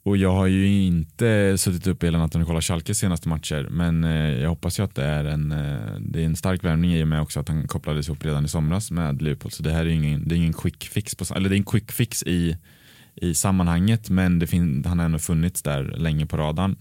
och 0.04 0.16
jag 0.16 0.32
har 0.32 0.46
ju 0.46 0.82
inte 0.82 1.58
suttit 1.58 1.86
upp 1.86 2.04
hela 2.04 2.18
natten 2.18 2.40
och 2.40 2.46
kollat 2.46 2.64
Schalkes 2.64 2.98
senaste 2.98 3.28
matcher 3.28 3.68
men 3.70 4.04
eh, 4.04 4.40
jag 4.40 4.48
hoppas 4.48 4.78
ju 4.78 4.82
att 4.82 4.94
det 4.94 5.04
är 5.04 5.24
en, 5.24 5.52
eh, 5.52 5.96
det 6.00 6.20
är 6.20 6.24
en 6.24 6.36
stark 6.36 6.64
värvning 6.64 6.94
i 6.94 7.04
och 7.04 7.08
med 7.08 7.20
också 7.20 7.40
att 7.40 7.48
han 7.48 7.68
kopplades 7.68 8.08
ihop 8.08 8.24
redan 8.24 8.44
i 8.44 8.48
somras 8.48 8.90
med 8.90 9.22
Liverpool 9.22 9.50
så 9.50 9.62
det 9.62 9.72
här 9.72 9.80
är 9.80 9.84
ju 9.84 9.94
ingen, 9.94 10.28
det 10.28 10.34
är 10.34 10.36
ingen 10.36 10.52
quick 10.52 10.84
fix, 10.84 11.14
på, 11.14 11.34
eller 11.34 11.48
det 11.48 11.54
är 11.54 11.58
en 11.58 11.64
quick 11.64 11.92
fix 11.92 12.22
i, 12.22 12.56
i 13.14 13.34
sammanhanget 13.34 14.10
men 14.10 14.38
det 14.38 14.46
fin, 14.46 14.84
han 14.86 14.98
har 14.98 15.06
ändå 15.06 15.18
funnits 15.18 15.62
där 15.62 15.84
länge 15.84 16.26
på 16.26 16.36
radarn. 16.36 16.76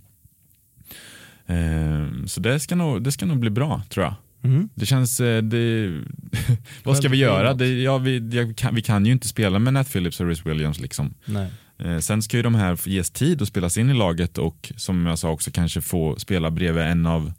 Eh, 1.46 2.26
så 2.26 2.40
det 2.40 2.60
ska, 2.60 2.76
nog, 2.76 3.04
det 3.04 3.12
ska 3.12 3.26
nog 3.26 3.40
bli 3.40 3.50
bra 3.50 3.82
tror 3.90 4.06
jag. 4.06 4.16
Mm. 4.44 4.70
Det 4.76 4.86
känns, 4.86 5.20
eh, 5.20 5.42
det, 5.44 5.94
vad 6.84 6.98
ska 6.98 7.10
vi 7.10 7.18
göra? 7.18 7.54
Det, 7.54 7.82
ja, 7.82 7.98
vi, 7.98 8.54
kan, 8.58 8.76
vi 8.76 8.82
kan 8.82 9.06
ju 9.06 9.12
inte 9.12 9.28
spela 9.28 9.60
med 9.60 9.74
Nat 9.74 9.92
Phillips 9.92 10.20
och 10.20 10.28
Rhys 10.28 10.46
Williams 10.46 10.80
liksom. 10.80 11.14
Nej. 11.26 11.48
Eh, 11.82 11.98
Sen 12.00 12.22
ska 12.22 12.38
ju 12.38 12.44
de 12.44 12.56
här 12.56 12.80
ges 12.90 13.12
tid 13.12 13.42
att 13.42 13.48
spelas 13.48 13.78
in 13.78 13.90
i 13.90 13.94
laget 13.94 14.38
och 14.38 14.72
som 14.76 15.06
jag 15.06 15.20
sa 15.20 15.30
också 15.32 15.52
kanske 15.52 15.82
få 15.82 16.16
spela 16.20 16.52
bredvid 16.52 16.84
en 16.84 17.06
av 17.06 17.34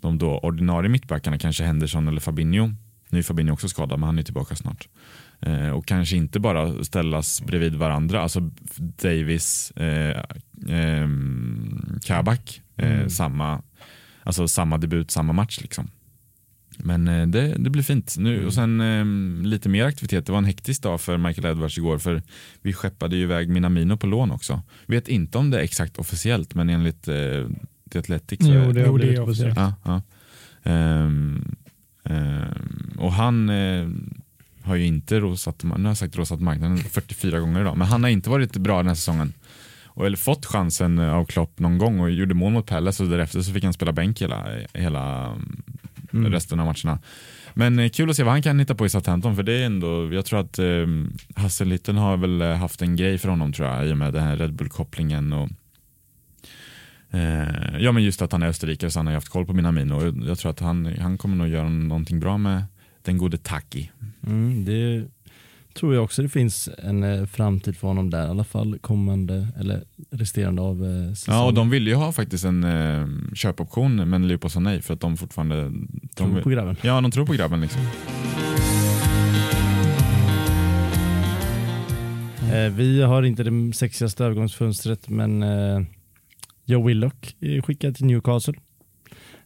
de 0.00 0.18
då 0.18 0.38
ordinarie 0.38 0.88
mittbackarna, 0.90 1.38
kanske 1.38 1.64
Henderson 1.64 2.08
eller 2.08 2.20
Fabinho. 2.20 2.70
Nu 3.08 3.18
är 3.18 3.22
Fabinho 3.22 3.52
också 3.52 3.68
skadad 3.68 3.98
men 3.98 4.06
han 4.06 4.18
är 4.18 4.22
tillbaka 4.22 4.56
snart. 4.56 4.88
Eh, 5.40 5.68
och 5.68 5.86
kanske 5.86 6.16
inte 6.16 6.40
bara 6.40 6.84
ställas 6.84 7.42
bredvid 7.42 7.74
varandra, 7.74 8.20
alltså 8.22 8.50
Davis, 9.02 9.70
eh, 9.70 10.18
eh, 10.68 11.08
Kabak, 12.04 12.60
eh, 12.76 12.90
Mm. 12.92 13.10
samma, 13.10 13.62
alltså 14.22 14.48
samma 14.48 14.78
debut, 14.78 15.10
samma 15.10 15.32
match 15.32 15.58
liksom. 15.62 15.90
Men 16.84 17.08
eh, 17.08 17.26
det, 17.26 17.54
det 17.58 17.70
blir 17.70 17.82
fint. 17.82 18.16
Nu, 18.18 18.34
Mm. 18.34 18.46
och 18.46 18.54
sen 18.54 18.80
eh, 18.80 19.46
lite 19.48 19.68
mer 19.68 19.84
aktivitet. 19.84 20.26
Det 20.26 20.32
var 20.32 20.38
en 20.38 20.44
hektisk 20.44 20.82
dag 20.82 21.00
för 21.00 21.18
Michael 21.18 21.46
Edwards 21.46 21.78
igår 21.78 21.98
för 21.98 22.22
vi 22.62 22.72
skeppade 22.72 23.16
ju 23.16 23.22
iväg 23.22 23.48
Minamino 23.48 23.96
på 23.96 24.06
lån 24.06 24.30
också. 24.30 24.62
Vet 24.86 25.08
inte 25.08 25.38
om 25.38 25.50
det 25.50 25.58
är 25.58 25.62
exakt 25.62 25.98
officiellt 25.98 26.54
men 26.54 26.68
enligt 26.70 27.08
eh, 27.08 27.14
The 27.92 27.98
Athletic 27.98 28.38
så 28.40 28.46
Jo, 28.52 28.52
det 28.52 28.58
har 28.60 28.66
Jo, 28.66 28.72
det 28.72 28.80
är 28.82 28.92
blivit 28.92 29.18
officiellt. 29.18 29.56
Ja, 29.56 29.74
ja. 29.84 30.02
Ehm, 30.62 31.54
ehm, 32.04 32.90
och 32.98 33.12
han 33.12 33.48
eh, 33.48 33.88
har 34.62 34.74
ju 34.76 34.86
inte 34.86 35.20
rosat, 35.20 35.62
nu 35.64 35.70
har 35.70 35.80
jag 35.80 35.96
sagt 35.96 36.16
rosat 36.16 36.40
marknaden 36.40 36.78
44 36.78 37.40
gånger 37.40 37.60
idag, 37.60 37.76
men 37.76 37.86
han 37.88 38.02
har 38.02 38.10
inte 38.10 38.30
varit 38.30 38.56
bra 38.56 38.76
den 38.76 38.86
här 38.86 38.94
säsongen. 38.94 39.32
Och, 39.92 40.06
eller 40.06 40.16
fått 40.16 40.46
chansen 40.46 40.98
av 40.98 41.24
Klopp 41.24 41.58
någon 41.58 41.78
gång 41.78 42.00
och 42.00 42.10
gjorde 42.10 42.34
mål 42.34 42.52
mot 42.52 42.66
Palace 42.66 43.02
och 43.02 43.08
därefter 43.10 43.40
så 43.42 43.52
fick 43.52 43.64
han 43.64 43.72
spela 43.72 43.92
bänk 43.92 44.22
hela, 44.22 44.46
hela 44.74 45.36
Mm. 46.12 46.32
resten 46.32 46.60
av 46.60 46.66
matcherna. 46.66 46.98
Men 47.54 47.78
eh, 47.78 47.88
kul 47.90 48.10
att 48.10 48.16
se 48.16 48.22
vad 48.22 48.32
han 48.32 48.42
kan 48.42 48.58
hitta 48.58 48.74
på 48.74 48.86
i 48.86 48.88
Southampton 48.88 49.36
för 49.36 49.42
det 49.42 49.52
är 49.52 49.66
ändå, 49.66 50.14
jag 50.14 50.24
tror 50.24 50.40
att 50.40 50.58
eh, 50.58 50.86
Hasselitten 51.34 51.96
har 51.96 52.16
väl 52.16 52.42
eh, 52.42 52.54
haft 52.54 52.82
en 52.82 52.96
grej 52.96 53.18
för 53.18 53.28
honom 53.28 53.52
tror 53.52 53.68
jag 53.68 53.88
i 53.88 53.92
och 53.92 53.96
med 53.96 54.12
den 54.12 54.22
här 54.22 54.36
Red 54.36 54.54
Bull-kopplingen 54.54 55.32
och 55.32 55.48
eh, 57.10 57.78
ja 57.78 57.92
men 57.92 58.02
just 58.02 58.22
att 58.22 58.32
han 58.32 58.42
är 58.42 58.48
österrikare 58.48 58.90
så 58.90 58.98
han 58.98 59.06
har 59.06 59.12
ju 59.12 59.16
haft 59.16 59.28
koll 59.28 59.46
på 59.46 59.52
Minamino 59.52 59.94
och 59.94 60.28
jag 60.28 60.38
tror 60.38 60.50
att 60.50 60.60
han, 60.60 60.86
han 61.00 61.18
kommer 61.18 61.36
nog 61.36 61.48
göra 61.48 61.68
någonting 61.68 62.20
bra 62.20 62.38
med 62.38 62.64
den 63.02 63.18
gode 63.18 63.38
Taki. 63.38 63.90
Mm, 64.26 64.64
det 64.64 65.04
tror 65.74 65.94
jag 65.94 66.04
också 66.04 66.22
det 66.22 66.28
finns 66.28 66.68
en 66.78 67.02
eh, 67.02 67.26
framtid 67.26 67.76
för 67.76 67.88
honom 67.88 68.10
där, 68.10 68.26
i 68.26 68.30
alla 68.30 68.44
fall 68.44 68.78
kommande 68.78 69.48
eller 69.60 69.84
resterande 70.10 70.62
av 70.62 70.84
eh, 70.84 71.14
säsongen. 71.14 71.40
Ja 71.40 71.46
och 71.46 71.54
de 71.54 71.70
ville 71.70 71.90
ju 71.90 71.96
ha 71.96 72.12
faktiskt 72.12 72.44
en 72.44 72.64
eh, 72.64 73.06
köpoption 73.34 74.10
men 74.10 74.28
Liverpool 74.28 74.50
sa 74.50 74.60
nej 74.60 74.82
för 74.82 74.94
att 74.94 75.00
de 75.00 75.16
fortfarande 75.16 75.56
de, 75.62 76.00
tror 76.14 76.40
på 76.40 76.50
grabben. 76.50 76.76
Ja 76.82 77.00
de 77.00 77.10
tror 77.10 77.26
på 77.26 77.32
grabben 77.32 77.60
liksom. 77.60 77.80
Eh, 82.52 82.72
vi 82.72 83.02
har 83.02 83.22
inte 83.22 83.42
det 83.42 83.72
sexigaste 83.72 84.24
övergångsfönstret 84.24 85.08
men 85.08 85.42
eh, 85.42 85.80
Joe 86.64 86.86
Willock 86.86 87.36
är 87.40 87.62
skickad 87.62 87.96
till 87.96 88.06
Newcastle. 88.06 88.54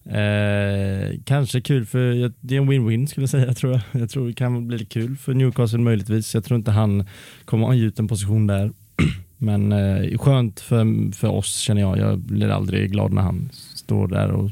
Eh, 0.06 1.20
kanske 1.24 1.60
kul 1.60 1.86
för, 1.86 2.32
det 2.40 2.56
är 2.56 2.60
en 2.60 2.70
win-win 2.72 3.06
skulle 3.06 3.22
jag 3.22 3.30
säga 3.30 3.54
tror 3.54 3.72
jag. 3.72 3.82
Jag 4.02 4.10
tror 4.10 4.26
det 4.26 4.34
kan 4.34 4.66
bli 4.68 4.84
kul 4.84 5.16
för 5.16 5.34
Newcastle 5.34 5.78
möjligtvis. 5.78 6.34
Jag 6.34 6.44
tror 6.44 6.58
inte 6.58 6.70
han 6.70 7.06
kommer 7.44 7.66
ha 7.66 7.74
en 7.74 8.08
position 8.08 8.46
där. 8.46 8.72
Men 9.38 9.72
eh, 9.72 10.18
skönt 10.18 10.60
för, 10.60 11.12
för 11.12 11.28
oss 11.28 11.56
känner 11.56 11.80
jag. 11.80 11.98
Jag 11.98 12.18
blir 12.18 12.48
aldrig 12.48 12.90
glad 12.90 13.12
när 13.12 13.22
han 13.22 13.50
står 13.52 14.08
där 14.08 14.30
och 14.30 14.50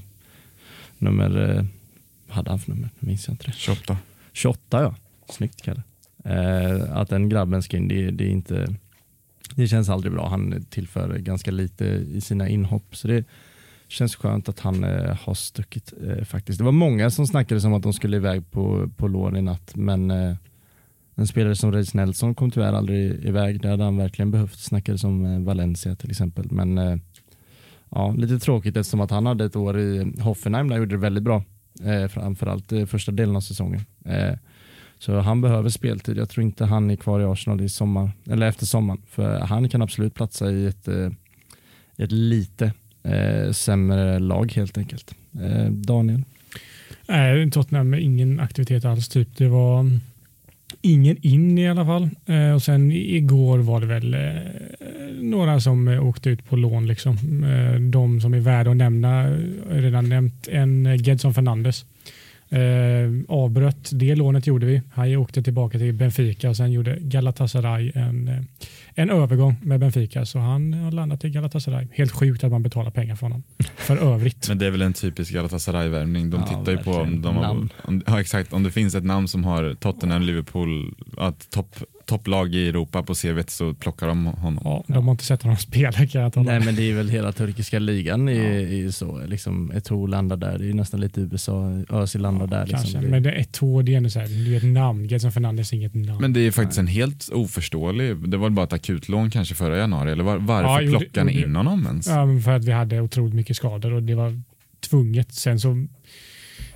nummer 0.98 1.50
eh, 1.50 1.64
hade 2.28 2.50
han 2.50 2.58
för 2.58 2.70
nummer? 2.70 2.90
Nu 2.98 3.08
minns 3.08 3.28
jag 3.28 3.34
inte 3.34 3.46
det. 3.46 3.52
28. 3.52 3.96
28 4.32 4.82
ja. 4.82 4.94
Snyggt 5.28 5.62
Kalle. 5.62 5.82
Eh, 6.24 6.96
att 6.96 7.08
den 7.08 7.28
grabben 7.28 7.62
ska 7.62 7.76
in, 7.76 7.88
det, 7.88 8.10
det, 8.10 8.24
är 8.24 8.30
inte, 8.30 8.74
det 9.54 9.68
känns 9.68 9.88
aldrig 9.88 10.12
bra. 10.12 10.28
Han 10.28 10.64
tillför 10.70 11.18
ganska 11.18 11.50
lite 11.50 11.84
i 12.14 12.20
sina 12.20 12.48
inhopp. 12.48 12.96
Så 12.96 13.08
det 13.08 13.24
känns 13.92 14.16
skönt 14.16 14.48
att 14.48 14.60
han 14.60 14.84
eh, 14.84 15.16
har 15.16 15.34
stuckit 15.34 15.92
eh, 16.06 16.24
faktiskt. 16.24 16.58
Det 16.58 16.64
var 16.64 16.72
många 16.72 17.10
som 17.10 17.26
snackade 17.26 17.66
om 17.66 17.74
att 17.74 17.82
de 17.82 17.92
skulle 17.92 18.16
iväg 18.16 18.50
på, 18.50 18.90
på 18.96 19.08
lån 19.08 19.36
i 19.36 19.42
natt. 19.42 19.76
Men 19.76 20.10
eh, 20.10 20.36
en 21.14 21.26
spelare 21.26 21.56
som 21.56 21.72
Reis 21.72 21.94
Nelson 21.94 22.34
kom 22.34 22.50
tyvärr 22.50 22.72
aldrig 22.72 23.24
iväg. 23.24 23.60
Det 23.60 23.68
hade 23.68 23.84
han 23.84 23.96
verkligen 23.96 24.30
behövt. 24.30 24.58
Snackade 24.58 24.98
som 24.98 25.24
eh, 25.24 25.40
Valencia 25.40 25.94
till 25.94 26.10
exempel. 26.10 26.46
Men 26.50 26.78
eh, 26.78 26.96
ja, 27.88 28.12
lite 28.12 28.38
tråkigt 28.38 28.76
eftersom 28.76 29.00
att 29.00 29.10
han 29.10 29.26
hade 29.26 29.44
ett 29.44 29.56
år 29.56 29.78
i 29.78 30.12
Hoffenheim 30.20 30.68
där 30.68 30.74
han 30.74 30.82
gjorde 30.82 30.94
det 30.94 31.00
väldigt 31.00 31.24
bra. 31.24 31.44
Eh, 31.84 32.08
framförallt 32.08 32.72
eh, 32.72 32.86
första 32.86 33.12
delen 33.12 33.36
av 33.36 33.40
säsongen. 33.40 33.80
Eh, 34.04 34.34
så 34.98 35.18
han 35.18 35.40
behöver 35.40 35.68
speltid. 35.68 36.16
Jag 36.16 36.28
tror 36.28 36.44
inte 36.44 36.64
han 36.64 36.90
är 36.90 36.96
kvar 36.96 37.20
i 37.20 37.24
Arsenal 37.24 37.60
i 37.60 37.68
sommar, 37.68 38.10
eller 38.30 38.46
efter 38.46 38.66
sommaren. 38.66 39.02
För 39.08 39.38
han 39.38 39.68
kan 39.68 39.82
absolut 39.82 40.14
platsa 40.14 40.50
i 40.50 40.66
ett, 40.66 40.88
eh, 40.88 41.10
ett 41.96 42.12
lite 42.12 42.72
eh, 43.02 43.52
sämre 43.52 44.18
lag 44.18 44.52
helt 44.52 44.78
enkelt. 44.78 45.14
Eh, 45.42 45.70
Daniel? 45.70 46.22
Nej, 47.08 47.50
Tottenham 47.50 47.94
ingen 47.94 48.40
aktivitet 48.40 48.84
alls. 48.84 49.08
Typ. 49.08 49.36
Det 49.36 49.48
var 49.48 49.80
mm, 49.80 50.00
ingen 50.80 51.16
in 51.22 51.58
i 51.58 51.68
alla 51.68 51.86
fall. 51.86 52.10
Eh, 52.26 52.54
och 52.54 52.62
sen 52.62 52.92
igår 52.92 53.58
var 53.58 53.80
det 53.80 53.86
väl 53.86 54.14
eh, 54.14 54.20
några 55.20 55.60
som 55.60 55.88
eh, 55.88 56.06
åkte 56.06 56.30
ut 56.30 56.48
på 56.48 56.56
lån. 56.56 56.86
Liksom. 56.86 57.44
Eh, 57.44 57.80
de 57.80 58.20
som 58.20 58.34
är 58.34 58.40
värda 58.40 58.70
att 58.70 58.76
nämna, 58.76 59.22
jag 59.22 59.74
har 59.74 59.82
redan 59.82 60.08
nämnt 60.08 60.48
en 60.48 60.86
eh, 60.86 61.02
Gedson 61.02 61.34
Fernandes. 61.34 61.84
Eh, 62.52 63.10
avbröt 63.28 63.90
det 63.92 64.14
lånet 64.14 64.46
gjorde 64.46 64.66
vi. 64.66 64.82
Han 64.92 65.16
åkte 65.16 65.42
tillbaka 65.42 65.78
till 65.78 65.92
Benfica 65.94 66.50
och 66.50 66.56
sen 66.56 66.72
gjorde 66.72 66.98
Galatasaray 67.00 67.92
en, 67.94 68.28
eh, 68.28 68.40
en 68.94 69.10
övergång 69.10 69.56
med 69.62 69.80
Benfica. 69.80 70.26
Så 70.26 70.38
han 70.38 70.72
har 70.72 70.92
landat 70.92 71.24
i 71.24 71.30
Galatasaray. 71.30 71.86
Helt 71.92 72.12
sjukt 72.12 72.44
att 72.44 72.50
man 72.50 72.62
betalar 72.62 72.90
pengar 72.90 73.16
för 73.16 73.26
honom. 73.26 73.42
För 73.76 73.96
övrigt. 73.96 74.44
Men 74.48 74.58
det 74.58 74.66
är 74.66 74.70
väl 74.70 74.82
en 74.82 74.92
typisk 74.92 75.32
Galatasaray-värvning. 75.32 76.30
De 76.30 76.40
Ja, 76.40 76.46
tittar 76.46 76.72
ju 76.72 76.78
på 76.78 76.90
om, 76.90 77.22
de 77.22 77.36
har, 77.36 77.68
om, 77.84 78.02
ja, 78.06 78.20
exakt, 78.20 78.52
om 78.52 78.62
det 78.62 78.70
finns 78.70 78.94
ett 78.94 79.04
namn 79.04 79.28
som 79.28 79.44
har 79.44 79.74
Tottenham, 79.74 80.22
Liverpool, 80.22 80.94
att 81.16 81.50
topp, 81.50 81.76
topplag 82.06 82.54
i 82.54 82.68
Europa 82.68 83.02
på 83.02 83.14
CVt 83.14 83.50
så 83.50 83.74
plockar 83.74 84.06
de 84.06 84.26
honom. 84.26 84.62
Ja, 84.64 84.84
de 84.86 85.04
har 85.04 85.12
inte 85.12 85.24
sett 85.24 85.42
honom 85.42 85.56
spela 85.56 86.06
kan 86.06 86.22
jag 86.22 86.32
tala. 86.32 86.50
Nej 86.52 86.60
men 86.64 86.76
det 86.76 86.90
är 86.90 86.94
väl 86.94 87.08
hela 87.08 87.32
turkiska 87.32 87.78
ligan 87.78 88.28
i, 88.28 88.38
i 88.86 88.92
så. 88.92 89.20
Liksom, 89.26 89.72
Eto'o 89.72 90.06
landar 90.08 90.36
där. 90.36 90.58
Det 90.58 90.68
är 90.68 90.74
nästan 90.74 91.00
lite 91.00 91.20
USA. 91.20 91.82
Özil 91.88 92.20
landar 92.20 92.46
där. 92.46 92.66
Kanske, 92.66 92.88
Liksom. 92.88 93.10
men 93.10 93.22
det 93.22 93.32
är 93.32 93.44
två, 93.44 93.82
det 93.82 93.92
är 93.92 93.96
ändå 93.96 94.10
så 94.10 94.20
här, 94.20 94.28
det 94.28 94.54
är 94.54 94.56
ett 94.56 94.64
namn. 94.74 95.08
Gedson 95.08 95.32
Fernandes 95.32 95.72
är 95.72 95.76
inget 95.76 95.94
namn. 95.94 96.18
Men 96.20 96.32
det 96.32 96.40
är 96.40 96.50
faktiskt 96.50 96.78
en 96.78 96.86
helt 96.86 97.28
oförståelig, 97.32 98.28
det 98.28 98.36
var 98.36 98.50
bara 98.50 98.64
ett 98.64 98.72
akutlån 98.72 99.30
kanske 99.30 99.54
förra 99.54 99.78
januari, 99.78 100.12
eller 100.12 100.24
var, 100.24 100.38
varför 100.38 100.82
Ja, 100.82 100.98
plockar 100.98 101.24
ni 101.24 101.42
in 101.42 101.56
honom 101.56 101.86
ens? 101.86 102.06
Ja, 102.06 102.26
men 102.26 102.42
för 102.42 102.50
att 102.50 102.64
vi 102.64 102.72
hade 102.72 103.00
otroligt 103.00 103.34
mycket 103.34 103.56
skador 103.56 103.92
och 103.92 104.02
det 104.02 104.14
var 104.14 104.40
tvunget. 104.90 105.34
Sen 105.34 105.60
så 105.60 105.86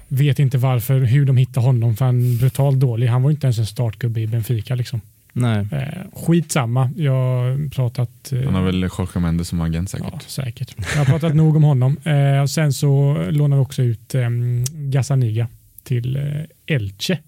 vet 0.09 0.39
inte 0.39 0.59
varför, 0.59 1.01
hur 1.01 1.27
de 1.27 1.37
hittade 1.37 1.67
honom 1.67 1.97
för 1.97 2.05
han 2.05 2.21
är 2.33 2.39
brutalt 2.39 2.81
dålig. 2.81 3.07
Han 3.07 3.23
var 3.23 3.31
inte 3.31 3.47
ens 3.47 3.59
en 3.59 3.67
startgubbe 3.67 4.21
i 4.21 4.27
Benfica. 4.27 4.75
Liksom. 4.75 5.01
Nej. 5.39 5.67
Eh, 5.73 6.11
skitsamma, 6.27 6.91
jag 6.97 7.13
har 7.13 7.69
pratat... 7.71 8.33
Eh, 8.33 8.43
Han 8.45 8.55
har 8.55 8.63
väl 8.63 8.83
Jorge 8.83 9.21
Mendes 9.21 9.49
som 9.49 9.61
agent 9.61 9.91
säkert. 9.91 10.09
Ja, 10.13 10.19
säkert. 10.27 10.75
Jag 10.95 10.99
har 10.99 11.05
pratat 11.05 11.35
nog 11.35 11.57
om 11.57 11.63
honom. 11.65 11.97
Eh, 12.05 12.43
och 12.43 12.51
sen 12.51 12.73
så 12.73 13.17
lånar 13.31 13.57
vi 13.57 13.63
också 13.63 13.83
ut 13.83 14.15
eh, 14.15 14.29
Gazzaniga 14.73 15.49
till 15.83 16.17
eh, 16.17 16.75
Elche 16.77 17.19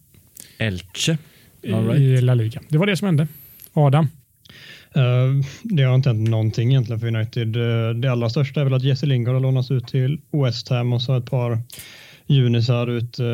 Elche. 0.58 1.18
right. 1.62 1.98
i 2.00 2.20
La 2.20 2.34
Liga. 2.34 2.60
Det 2.68 2.78
var 2.78 2.86
det 2.86 2.96
som 2.96 3.06
hände. 3.06 3.26
Adam? 3.72 4.08
Eh, 4.94 5.02
Det 5.62 5.82
har 5.82 5.94
inte 5.94 6.08
hänt 6.08 6.28
någonting 6.28 6.68
egentligen 6.70 7.00
för 7.00 7.06
United. 7.06 7.56
Eh, 7.56 7.94
Det 7.94 8.08
allra 8.12 8.30
största 8.30 8.60
är 8.60 8.64
väl 8.64 8.74
att 8.74 8.82
Jesse 8.84 9.06
Lingard 9.06 9.34
har 9.34 9.40
lånats 9.40 9.70
ut 9.70 9.86
till 9.86 10.20
West 10.44 10.68
Ham 10.68 10.92
och 10.92 11.02
så 11.02 11.16
ett 11.16 11.30
par 11.30 11.58
junisar 12.26 12.86
ut. 12.90 13.18
eh, 13.18 13.26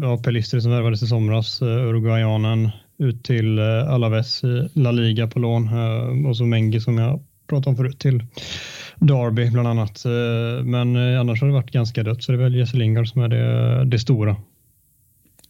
Ja, 0.00 0.16
Pelistri 0.24 0.60
som 0.60 0.70
värvades 0.70 1.02
i 1.02 1.06
somras, 1.06 1.62
Uruguayanen, 1.62 2.70
ut 3.02 3.24
till 3.24 3.58
eh, 3.58 3.64
Alaves 3.64 4.44
i 4.44 4.68
La 4.74 4.90
Liga 4.90 5.26
på 5.26 5.38
lån 5.38 5.68
och 6.26 6.36
så 6.36 6.44
Mengi 6.44 6.80
som 6.80 6.98
jag 6.98 7.20
pratade 7.46 7.70
om 7.70 7.76
förut 7.76 7.98
till 7.98 8.24
Derby 8.96 9.50
bland 9.50 9.68
annat. 9.68 10.04
Eh, 10.04 10.64
Men 10.64 10.96
eh, 10.96 11.20
annars 11.20 11.40
har 11.40 11.48
det 11.48 11.54
varit 11.54 11.70
ganska 11.70 12.02
dött 12.02 12.22
så 12.22 12.32
det 12.32 12.38
är 12.38 12.42
väl 12.42 12.54
Jesse 12.54 12.76
Lingard 12.76 13.08
som 13.08 13.22
är 13.22 13.28
det, 13.28 13.84
det 13.84 13.98
stora. 13.98 14.36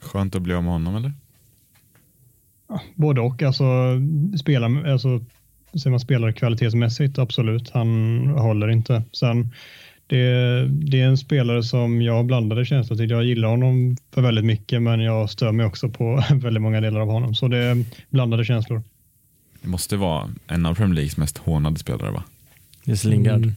Skönt 0.01 0.35
att 0.35 0.43
bli 0.43 0.55
av 0.55 0.63
med 0.63 0.73
honom 0.73 0.97
eller? 0.97 1.13
Både 2.95 3.21
och. 3.21 3.43
Alltså, 3.43 3.65
spela, 4.41 4.67
alltså, 4.93 5.21
ser 5.83 5.91
man 5.91 6.01
spelare 6.01 6.33
kvalitetsmässigt, 6.33 7.19
absolut. 7.19 7.71
Han 7.71 8.27
håller 8.27 8.71
inte. 8.71 9.03
Sen, 9.13 9.51
det, 10.07 10.67
det 10.69 11.01
är 11.01 11.07
en 11.07 11.19
spelare 11.19 11.63
som 11.63 12.03
jag 12.03 12.15
har 12.15 12.23
blandade 12.23 12.65
känslor 12.65 12.97
till. 12.97 13.11
Jag 13.11 13.25
gillar 13.25 13.49
honom 13.49 13.97
för 14.11 14.23
väldigt 14.23 14.45
mycket, 14.45 14.83
men 14.83 15.01
jag 15.01 15.31
stör 15.31 15.53
mig 15.53 15.67
också 15.67 15.89
på 15.89 16.25
väldigt 16.35 16.63
många 16.63 16.81
delar 16.81 17.01
av 17.01 17.09
honom. 17.09 17.35
Så 17.35 17.49
det 17.49 17.59
är 17.59 17.85
blandade 18.11 18.45
känslor. 18.45 18.83
Det 19.63 19.69
måste 19.69 19.97
vara 19.97 20.31
en 20.47 20.67
av 20.67 20.75
Premier 20.75 20.95
Leagues 20.95 21.17
mest 21.17 21.39
hånade 21.39 21.79
spelare 21.79 22.11
va? 22.11 22.25
Jesse 22.85 23.09
Lingard. 23.09 23.43
Mm. 23.43 23.55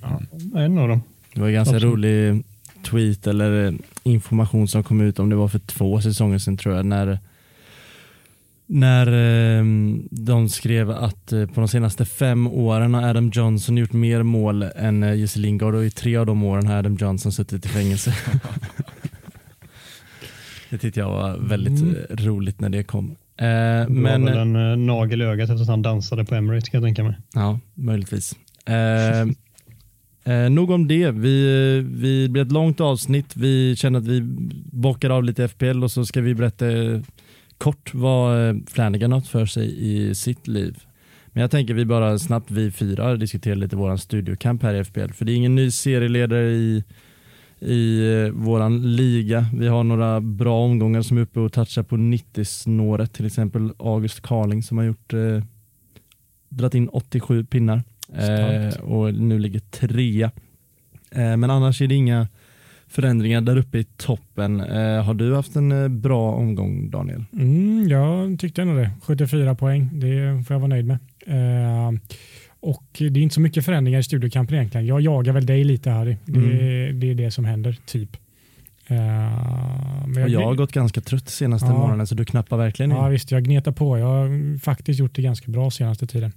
Ja, 0.53 0.59
en 0.59 0.77
av 0.77 0.87
dem. 0.87 1.01
Det 1.33 1.41
var 1.41 1.47
en 1.47 1.53
ganska 1.53 1.75
Absolut. 1.75 1.93
rolig 1.93 2.43
tweet 2.83 3.27
eller 3.27 3.73
information 4.03 4.67
som 4.67 4.83
kom 4.83 5.01
ut 5.01 5.19
om 5.19 5.29
det 5.29 5.35
var 5.35 5.47
för 5.47 5.59
två 5.59 6.01
säsonger 6.01 6.37
sedan 6.37 6.57
tror 6.57 6.75
jag 6.75 6.85
när 6.85 7.19
när 8.68 9.07
eh, 9.57 9.63
de 10.11 10.49
skrev 10.49 10.91
att 10.91 11.32
eh, 11.32 11.45
på 11.45 11.59
de 11.61 11.68
senaste 11.68 12.05
fem 12.05 12.47
åren 12.47 12.93
har 12.93 13.03
Adam 13.09 13.30
Johnson 13.34 13.78
gjort 13.78 13.93
mer 13.93 14.24
mål 14.24 14.63
än 14.63 15.03
eh, 15.03 15.16
Jesse 15.16 15.39
Lingard 15.39 15.76
och 15.76 15.86
i 15.86 15.89
tre 15.89 16.16
av 16.18 16.26
de 16.26 16.43
åren 16.43 16.68
har 16.68 16.76
Adam 16.78 16.97
Johnson 17.01 17.32
suttit 17.32 17.66
i 17.66 17.70
fängelse. 17.70 18.13
det 20.70 20.78
tyckte 20.78 20.99
jag 20.99 21.09
var 21.09 21.38
väldigt 21.38 21.82
Mm. 21.82 21.95
eh, 22.09 22.16
roligt 22.26 22.59
när 22.59 22.70
det 22.70 22.84
kom. 22.84 23.05
Eh, 23.38 23.45
Det 23.45 23.86
var 23.89 23.89
men, 23.89 24.26
väl 24.26 24.38
en 24.38 24.55
eh, 24.72 24.78
nagel 24.78 25.22
i 25.22 25.26
ögat 25.26 25.49
efter 25.49 25.61
att 25.61 25.68
han 25.70 25.82
dansade 25.82 26.26
på 26.26 26.36
Emirates 26.36 26.70
kan 26.70 26.82
jag 26.82 26.88
tänka 26.88 27.03
mig. 27.03 27.16
Ja, 27.34 27.59
möjligtvis. 27.74 28.36
Eh, 28.66 29.22
eh, 30.34 30.49
nog 30.49 30.72
om 30.72 30.88
det. 30.88 31.11
Vi, 31.11 31.80
vi 31.91 32.30
blir 32.30 32.41
ett 32.41 32.51
långt 32.51 32.82
avsnitt. 32.82 33.36
Vi 33.36 33.76
känner 33.76 33.99
att 33.99 34.07
vi 34.07 34.22
bockar 34.72 35.09
av 35.09 35.24
lite 35.24 35.47
FPL 35.47 35.84
och 35.84 35.91
så 35.91 36.05
ska 36.05 36.22
vi 36.22 36.36
berätta 36.36 36.68
eh, 36.72 36.99
kort 37.57 37.93
vad 37.93 38.49
eh, 38.49 38.55
Flanagan 38.67 39.11
har 39.11 39.21
för 39.21 39.45
sig 39.45 39.91
i 39.91 40.15
sitt 40.15 40.47
liv. 40.47 40.83
Men 41.27 41.41
jag 41.41 41.51
tänker 41.51 41.73
vi 41.73 41.85
bara 41.85 42.19
snabbt, 42.19 42.51
vi 42.51 42.71
fyra, 42.71 43.15
diskuterar 43.15 43.55
lite 43.55 43.75
våran 43.75 43.97
studiokamp 43.97 44.63
här 44.63 44.73
i 44.73 44.83
FPL. 44.83 45.11
För 45.13 45.25
det 45.25 45.31
är 45.31 45.35
ingen 45.35 45.55
ny 45.55 45.71
serieledare 45.71 46.51
i, 46.51 46.83
i 47.59 48.13
eh, 48.13 48.31
våran 48.31 48.95
liga. 48.95 49.45
Vi 49.53 49.67
har 49.67 49.83
några 49.83 50.21
bra 50.21 50.59
omgångar 50.59 51.01
som 51.01 51.17
är 51.17 51.21
uppe 51.21 51.39
och 51.39 51.53
touchar 51.53 51.83
på 51.83 51.95
90-snåret. 51.97 53.13
Till 53.13 53.25
exempel 53.25 53.71
August 53.79 54.21
Carling 54.21 54.63
som 54.63 54.77
har 54.77 54.85
gjort 54.85 55.13
eh, 55.13 55.43
dragit 56.49 56.73
in 56.73 56.89
87 56.89 57.45
pinnar 57.45 57.83
eh, 58.13 58.79
och 58.79 59.13
nu 59.13 59.39
ligger 59.39 59.59
trea. 59.59 60.31
Eh, 61.11 61.37
men 61.37 61.49
annars 61.49 61.81
är 61.81 61.87
det 61.87 61.95
inga 61.95 62.27
förändringar 62.95 63.41
där 63.41 63.57
uppe 63.57 63.77
i 63.79 63.83
toppen. 63.83 64.59
Eh, 64.61 65.03
har 65.03 65.13
du 65.13 65.35
haft 65.35 65.55
en 65.55 65.71
eh, 65.83 65.87
bra 65.87 66.31
omgång 66.31 66.89
Daniel? 66.89 67.23
Mm, 67.33 67.87
jag 67.89 68.39
tyckte 68.39 68.61
ändå 68.61 68.73
det. 68.73 68.91
74 69.03 69.55
poäng, 69.55 69.89
det 69.93 70.43
får 70.47 70.53
jag 70.53 70.59
vara 70.59 70.67
nöjd 70.69 70.85
med. 70.85 70.97
Eh, 71.27 71.91
och 72.59 72.83
det 72.97 73.05
är 73.05 73.17
inte 73.17 73.35
så 73.35 73.41
mycket 73.41 73.65
förändringar 73.65 73.99
i 73.99 74.03
studiokampen 74.03 74.55
egentligen. 74.57 74.85
Jag 74.87 75.01
jagar 75.01 75.33
väl 75.33 75.45
dig 75.45 75.63
lite 75.63 75.89
Harry. 75.89 76.17
Det, 76.25 76.39
Mm. 76.39 76.99
det 76.99 77.09
är 77.11 77.15
det 77.15 77.31
som 77.31 77.45
händer, 77.45 77.77
typ. 77.85 78.17
Men 78.87 80.23
Och 80.23 80.29
jag 80.29 80.41
har 80.45 80.55
gått 80.55 80.71
ganska 80.71 81.01
trött 81.01 81.29
senaste 81.29 81.67
Ja. 81.67 81.73
månaden 81.77 82.07
så 82.07 82.15
du 82.15 82.25
knappar 82.25 82.57
verkligen 82.57 82.91
in. 82.91 82.97
Ja 82.97 83.07
visst, 83.07 83.31
jag 83.31 83.43
gnetar 83.43 83.71
på. 83.71 83.97
Jag 83.99 84.05
har 84.05 84.57
faktiskt 84.59 84.99
gjort 84.99 85.15
det 85.15 85.21
ganska 85.21 85.51
bra 85.51 85.71
senaste 85.71 86.07
tiden. 86.07 86.31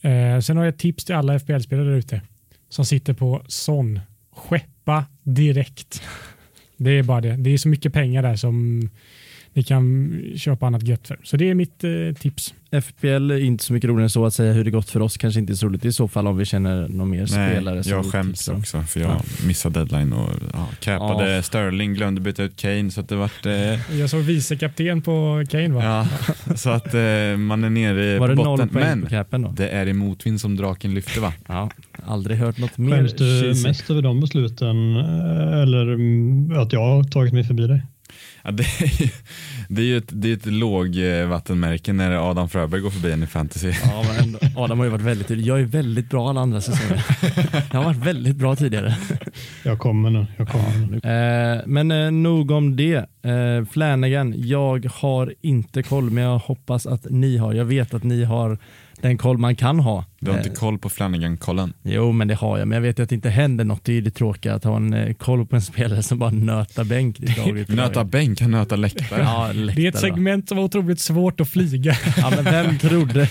Eh, 0.00 0.40
sen 0.40 0.56
har 0.56 0.64
jag 0.64 0.74
ett 0.74 0.78
tips 0.80 1.04
till 1.04 1.14
alla 1.14 1.34
FBL-spelare 1.38 1.86
där 1.86 1.96
ute 1.96 2.20
som 2.68 2.84
sitter 2.84 3.12
på 3.12 3.42
sån. 3.46 4.00
Skeppa 4.36 5.04
direkt. 5.22 6.02
Det 6.76 6.90
är 6.90 7.02
bara 7.02 7.20
det. 7.20 7.36
Det 7.36 7.50
är 7.50 7.58
så 7.58 7.68
mycket 7.68 7.92
pengar 7.92 8.22
där 8.22 8.36
som 8.36 8.88
ni 9.56 9.62
kan 9.62 10.12
köpa 10.36 10.66
annat 10.66 10.82
gött 10.88 11.08
för. 11.08 11.18
Så 11.22 11.36
det 11.36 11.50
är 11.50 11.54
mitt 11.54 11.84
eh, 11.84 11.90
tips. 12.20 12.54
FPL 12.82 13.30
är 13.30 13.38
inte 13.44 13.64
så 13.64 13.72
mycket 13.72 13.88
roligare 13.90 14.02
än 14.04 14.10
så 14.10 14.24
att 14.26 14.34
säga 14.34 14.52
hur 14.52 14.64
det 14.64 14.70
gått 14.70 14.90
för 14.90 15.00
oss 15.02 15.16
kanske 15.16 15.40
inte 15.40 15.52
är 15.52 15.54
så 15.54 15.66
roligt 15.66 15.84
i 15.84 15.92
så 15.92 16.08
fall 16.08 16.26
om 16.26 16.36
vi 16.36 16.44
känner 16.44 16.88
någon 16.88 17.10
mer 17.10 17.26
spelare. 17.26 17.82
som 17.84 17.92
jag 17.92 18.06
skäms 18.06 18.48
också 18.48 18.82
för 18.82 19.00
jag 19.00 19.20
missade 19.46 19.80
deadline 19.84 20.12
och 20.12 20.30
ja, 20.52 20.68
capade 20.80 21.34
Ja. 21.36 21.42
Sterling, 21.42 21.94
glömde 21.94 22.20
byta 22.20 22.42
ut 22.42 22.56
Kane 22.56 22.90
så 22.90 23.00
att 23.00 23.08
det 23.08 23.16
vart 23.16 23.46
eh, 23.46 23.98
Jag 23.98 24.10
såg 24.10 24.20
vicekapten 24.20 25.02
på 25.02 25.44
Kane 25.50 25.68
va? 25.68 25.84
ja, 25.84 26.06
så 26.56 26.70
att 26.70 26.94
eh, 26.94 27.36
man 27.38 27.64
är 27.64 27.70
nere 27.70 28.18
Var 28.18 28.28
på 28.28 28.34
det 28.34 28.42
noll 28.42 28.44
botten. 28.58 28.68
poäng 28.68 28.84
Men 28.88 29.02
på 29.02 29.08
capen 29.08 29.42
då? 29.42 29.52
det 29.56 29.68
är 29.68 29.86
i 29.88 29.92
motvind 29.92 30.40
som 30.40 30.56
draken 30.56 30.94
lyfter 30.94 31.20
va? 31.20 31.32
Ja, 31.48 31.70
aldrig 32.06 32.36
hört 32.38 32.58
något 32.58 32.78
mer. 32.78 32.96
Skäms 32.96 33.12
du 33.14 33.54
mest 33.68 33.90
över 33.90 34.02
de 34.02 34.20
besluten 34.20 34.96
eh, 34.96 35.60
eller 35.62 35.86
att 36.62 36.72
jag 36.72 36.80
har 36.80 37.04
tagit 37.04 37.32
mig 37.32 37.44
förbi 37.44 37.66
dig? 37.66 37.82
Ja, 38.46 38.52
det, 38.52 38.62
är 38.62 39.02
ju, 39.02 39.08
det 39.68 39.82
är 39.82 39.86
ju 39.86 39.96
ett, 39.96 40.08
det 40.08 40.30
är 40.30 40.34
ett 40.34 40.46
lågvattenmärke 40.46 41.92
när 41.92 42.30
Adam 42.30 42.48
Fröberg 42.48 42.80
går 42.80 42.90
förbi 42.90 43.12
en 43.12 43.22
i 43.22 43.26
fantasy. 43.26 43.72
Ja, 43.84 44.04
men 44.08 44.24
ändå, 44.24 44.38
Adam 44.56 44.78
har 44.78 44.84
ju 44.84 44.90
varit 44.90 45.04
väldigt 45.04 45.28
tydlig. 45.28 45.46
Jag 45.46 45.60
är 45.60 45.64
väldigt 45.64 46.10
bra 46.10 46.30
alla 46.30 46.40
andra 46.40 46.60
säsonger. 46.60 47.04
Jag 47.72 47.78
har 47.78 47.84
varit 47.84 48.06
väldigt 48.06 48.36
bra 48.36 48.56
tidigare. 48.56 48.96
Jag 49.62 49.78
kommer 49.78 50.10
nu. 50.10 50.26
Jag 50.36 50.48
kommer 50.48 50.86
nu. 50.86 50.96
Eh, 50.96 51.62
men 51.66 51.90
eh, 51.90 52.10
nog 52.10 52.50
om 52.50 52.76
det. 52.76 52.96
Eh, 53.22 53.64
Flanagan, 53.70 54.34
jag 54.36 54.90
har 54.94 55.34
inte 55.40 55.82
koll 55.82 56.10
men 56.10 56.24
jag 56.24 56.38
hoppas 56.38 56.86
att 56.86 57.06
ni 57.10 57.36
har. 57.36 57.54
Jag 57.54 57.64
vet 57.64 57.94
att 57.94 58.04
ni 58.04 58.24
har 58.24 58.58
den 59.00 59.18
koll 59.18 59.38
man 59.38 59.56
kan 59.56 59.80
ha. 59.80 60.04
Du 60.20 60.30
har 60.30 60.38
inte 60.38 60.50
Eh, 60.50 60.54
koll 60.54 60.78
på 60.78 60.88
Flanagan-kollen? 60.88 61.72
Jo, 61.82 62.12
men 62.12 62.28
det 62.28 62.34
har 62.34 62.58
jag. 62.58 62.68
Men 62.68 62.76
jag 62.76 62.82
vet 62.82 63.00
att 63.00 63.08
det 63.08 63.14
inte 63.14 63.30
händer 63.30 63.64
något. 63.64 63.84
Det 63.84 63.92
är 63.92 63.94
ju 63.94 64.00
det 64.00 64.10
tråkiga 64.10 64.54
att 64.54 64.64
ha 64.64 64.76
en 64.76 64.92
eh, 64.94 65.12
koll 65.14 65.46
på 65.46 65.56
en 65.56 65.62
spelare 65.62 66.02
som 66.02 66.18
bara 66.18 66.30
nötar 66.30 66.84
bänk. 66.84 67.18
Nöta 67.68 68.04
bänk, 68.04 68.40
han 68.40 68.50
nöta 68.50 68.76
läktare. 68.76 69.22
Ja, 69.22 69.50
Det 69.52 69.58
är 69.60 69.68
ett 69.68 69.76
läktare, 69.76 70.00
segment 70.00 70.48
som 70.48 70.56
var 70.56 70.64
otroligt 70.64 71.00
svårt 71.00 71.40
att 71.40 71.48
flyga. 71.48 71.96
Ja, 72.16 72.32
men 72.36 72.44
vem 72.44 72.78
trodde? 72.78 73.28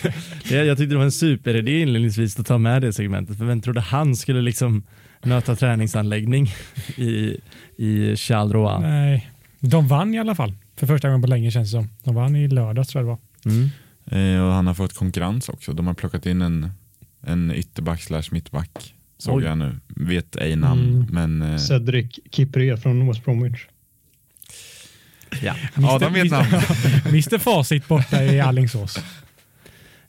Det, 0.50 0.56
jag 0.56 0.78
tyckte 0.78 0.94
det 0.94 0.98
var 0.98 1.06
en 1.06 1.12
superidé 1.12 1.82
inledningsvis 1.82 2.40
att 2.40 2.46
ta 2.46 2.58
med 2.58 2.82
det 2.82 2.94
segmentet. 2.94 3.38
För 3.38 3.46
vem 3.46 3.62
trodde 3.62 3.82
han 3.82 4.16
skulle 4.16 4.42
liksom 4.42 4.84
nöta 5.24 5.56
träningsanläggning 5.56 6.52
i, 6.96 7.38
i 7.78 8.16
Charleroi? 8.16 8.82
Nej. 8.82 9.30
De 9.60 9.88
vann 9.88 10.14
i 10.14 10.20
alla 10.20 10.36
fall. 10.36 10.54
För 10.76 10.88
första 10.88 11.08
gången 11.08 11.22
på 11.22 11.28
länge 11.28 11.52
känns 11.52 11.72
det 11.72 11.78
som. 11.78 11.90
De 12.04 12.16
vann 12.16 12.36
i 12.36 12.48
lördags 12.48 12.90
tror 12.90 13.04
jag 13.06 13.18
det 13.18 13.20
var. 13.44 13.52
Mm. 13.54 13.70
Eh, 14.12 14.42
och 14.46 14.52
han 14.54 14.68
har 14.68 14.74
fått 14.74 14.94
konkurrens 14.94 15.50
också. 15.50 15.74
De 15.74 15.88
har 15.88 15.94
plockat 15.94 16.26
in 16.26 16.42
en, 16.42 16.72
en 17.22 17.52
ytterback 17.56 18.02
slash 18.02 18.24
mittback. 18.32 18.94
Såg 19.18 19.36
Oj. 19.38 19.44
jag 19.44 19.58
nu. 19.58 19.80
Vet 19.88 20.36
ej 20.36 20.56
namn, 20.56 20.90
Mm. 20.90 21.08
men 21.38 21.52
eh, 21.54 21.58
Cedric 21.58 22.20
Kipré 22.32 22.78
från 22.78 23.08
West 23.08 23.26
Bromwich. 23.26 23.66
Ja. 25.42 25.56
Adam 25.76 26.14
vet 26.14 26.32
namn. 26.32 26.48
Mr 27.06 27.38
Facit 27.38 27.88
borta 27.88 28.24
i 28.24 28.40
Alingsås. 28.42 29.00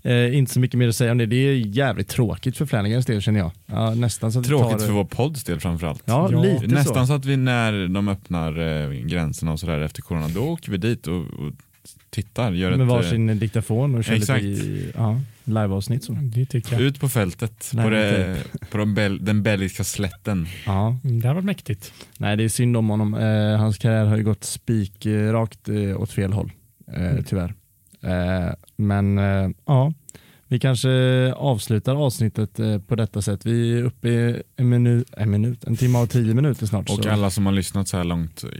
Eh, 0.02 0.36
inte 0.36 0.52
så 0.52 0.60
mycket 0.60 0.78
mer 0.78 0.88
att 0.88 0.96
säga 0.96 1.12
om 1.12 1.18
det. 1.18 1.26
Det 1.26 1.36
är 1.36 1.54
jävligt 1.54 2.08
tråkigt 2.08 2.56
för 2.56 2.66
Flanagans 2.66 3.06
del 3.06 3.20
känner 3.22 3.40
jag. 3.40 3.50
Ja, 3.66 3.94
nästan 3.94 4.32
så 4.32 4.42
Tråkigt 4.42 4.78
tar, 4.78 4.86
för 4.86 4.92
vår 4.92 5.04
podds 5.04 5.44
del 5.44 5.60
framförallt. 5.60 6.02
Ja, 6.04 6.28
Ja. 6.32 6.42
lite 6.42 6.66
Nästan 6.66 7.06
så. 7.06 7.10
så. 7.10 7.12
att 7.12 7.24
vi 7.24 7.36
när 7.36 7.88
de 7.88 8.08
öppnar 8.08 8.58
eh, 8.58 8.90
gränserna 8.90 9.52
och 9.52 9.60
sådär 9.60 9.80
efter 9.80 10.02
corona, 10.02 10.28
då 10.28 10.40
åker 10.40 10.70
vi 10.72 10.78
dit 10.78 11.06
och, 11.06 11.16
och 11.24 11.52
tittar. 12.10 12.52
Gör 12.52 12.70
Med 12.70 12.80
ett, 12.80 12.86
varsin 12.88 13.38
diktafon 13.38 13.94
och 13.94 14.04
kör 14.04 14.14
exakt. 14.14 14.42
lite 14.42 14.66
i, 14.66 14.92
ja, 14.96 15.20
liveavsnitt. 15.44 16.04
Så. 16.04 16.18
Det 16.22 16.46
tycker 16.46 16.72
eh, 16.72 16.78
jag. 16.78 16.86
ut 16.86 17.00
på 17.00 17.08
fältet, 17.08 17.70
Nej, 17.74 17.84
på, 17.84 17.90
det, 17.90 18.36
på 18.70 18.78
de 18.78 18.94
bel, 18.94 19.24
den 19.24 19.42
belgiska 19.42 19.84
slätten. 19.84 20.46
Ja. 20.66 20.96
Mm, 21.04 21.20
Det 21.20 21.28
här 21.28 21.34
var 21.34 21.42
mäktigt. 21.42 21.92
Nej, 22.18 22.36
det 22.36 22.44
är 22.44 22.48
synd 22.48 22.76
om 22.76 22.88
honom. 22.88 23.14
Eh, 23.14 23.58
hans 23.58 23.78
karriär 23.78 24.04
har 24.04 24.16
ju 24.16 24.24
gått 24.24 24.44
spik 24.44 25.06
eh, 25.06 25.32
rakt 25.32 25.68
eh, 25.68 26.00
åt 26.00 26.10
fel 26.12 26.32
håll, 26.32 26.52
eh, 26.96 27.24
tyvärr. 27.26 27.54
Eh, 28.02 28.52
men 28.76 29.18
eh, 29.18 29.48
ja, 29.66 29.92
vi 30.48 30.58
kanske 30.58 30.88
avslutar 31.36 31.94
avsnittet 31.96 32.58
eh, 32.60 32.78
på 32.78 32.96
detta 32.96 33.22
sätt. 33.22 33.46
Vi 33.46 33.78
är 33.78 33.82
uppe 33.82 34.08
i 34.08 34.42
en 34.56 34.68
minut, 34.68 35.08
en, 35.16 35.30
minut, 35.30 35.64
en 35.64 35.76
timme 35.76 35.98
och 35.98 36.10
tio 36.10 36.34
minuter 36.34 36.66
snart. 36.66 36.90
Och 36.90 37.02
så. 37.04 37.10
alla 37.10 37.30
som 37.30 37.46
har 37.46 37.52
lyssnat 37.52 37.88
så 37.88 37.96
här 37.96 38.04
långt 38.04 38.44
eh, 38.44 38.50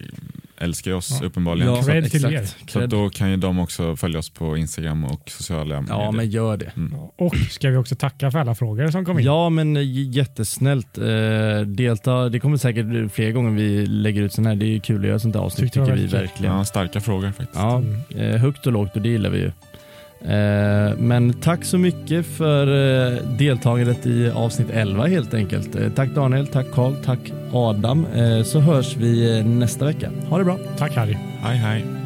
älskar 0.58 0.90
ju 0.90 0.96
oss 0.96 1.18
Ja. 1.20 1.26
uppenbarligen. 1.26 1.74
Ja, 1.74 1.82
så 1.82 1.90
Cred 1.90 2.10
till 2.10 2.34
exakt. 2.34 2.66
er. 2.76 2.80
så 2.80 2.86
då 2.86 3.10
kan 3.10 3.30
ju 3.30 3.36
de 3.36 3.58
också 3.58 3.96
följa 3.96 4.18
oss 4.18 4.30
på 4.30 4.56
Instagram 4.56 5.04
och 5.04 5.22
sociala 5.30 5.74
Ja, 5.74 5.80
medier. 5.80 6.12
men 6.12 6.30
gör 6.30 6.56
det. 6.56 6.72
Och 7.16 7.36
ska 7.36 7.70
vi 7.70 7.76
också 7.76 7.94
tacka 7.96 8.30
för 8.30 8.38
alla 8.38 8.54
frågor 8.54 8.88
som 8.90 9.04
kom 9.04 9.18
in. 9.18 9.24
Ja, 9.24 9.48
men 9.48 9.76
eh, 9.76 9.82
jättesnällt. 10.10 10.98
Eh, 10.98 11.60
delta. 11.66 12.28
Det 12.28 12.40
kommer 12.40 12.56
säkert 12.56 13.12
fler 13.12 13.32
gånger 13.32 13.50
vi 13.50 13.86
lägger 13.86 14.22
ut 14.22 14.32
sådana 14.32 14.48
här. 14.50 14.56
Det 14.56 14.76
är 14.76 14.78
kul 14.78 15.00
att 15.00 15.06
göra 15.08 15.18
sånt 15.18 15.34
här 15.34 15.42
avsnitt 15.42 15.72
tycker 15.72 15.86
var 15.86 15.96
vi 15.96 16.06
verkligen. 16.06 16.56
Ja, 16.56 16.64
starka 16.64 17.00
frågor 17.00 17.28
faktiskt. 17.28 17.54
Ja, 17.54 17.82
eh, 18.16 18.36
högt 18.36 18.66
och 18.66 18.72
lågt 18.72 18.96
och 18.96 19.02
det 19.02 19.08
gillar 19.08 19.30
vi 19.30 19.38
ju. 19.38 19.52
Eh, 20.20 20.96
men 20.98 21.32
tack 21.32 21.64
så 21.64 21.78
mycket 21.78 22.26
för 22.26 22.66
eh, 22.66 23.22
deltagandet 23.38 24.06
i 24.06 24.30
avsnitt 24.30 24.70
11 24.70 25.06
helt 25.06 25.34
enkelt. 25.34 25.76
Eh, 25.76 25.88
tack 25.88 26.08
Daniel, 26.14 26.46
tack 26.46 26.66
Karl, 26.72 26.94
tack 27.04 27.18
Adam. 27.52 28.06
Så 28.44 28.60
hörs 28.60 28.96
vi 28.96 29.42
nästa 29.42 29.84
vecka. 29.84 30.10
Ha 30.28 30.38
det 30.38 30.44
bra. 30.44 30.58
Tack 30.78 30.96
Harry. 30.96 31.16
Hej 31.42 31.56
hej. 31.56 32.05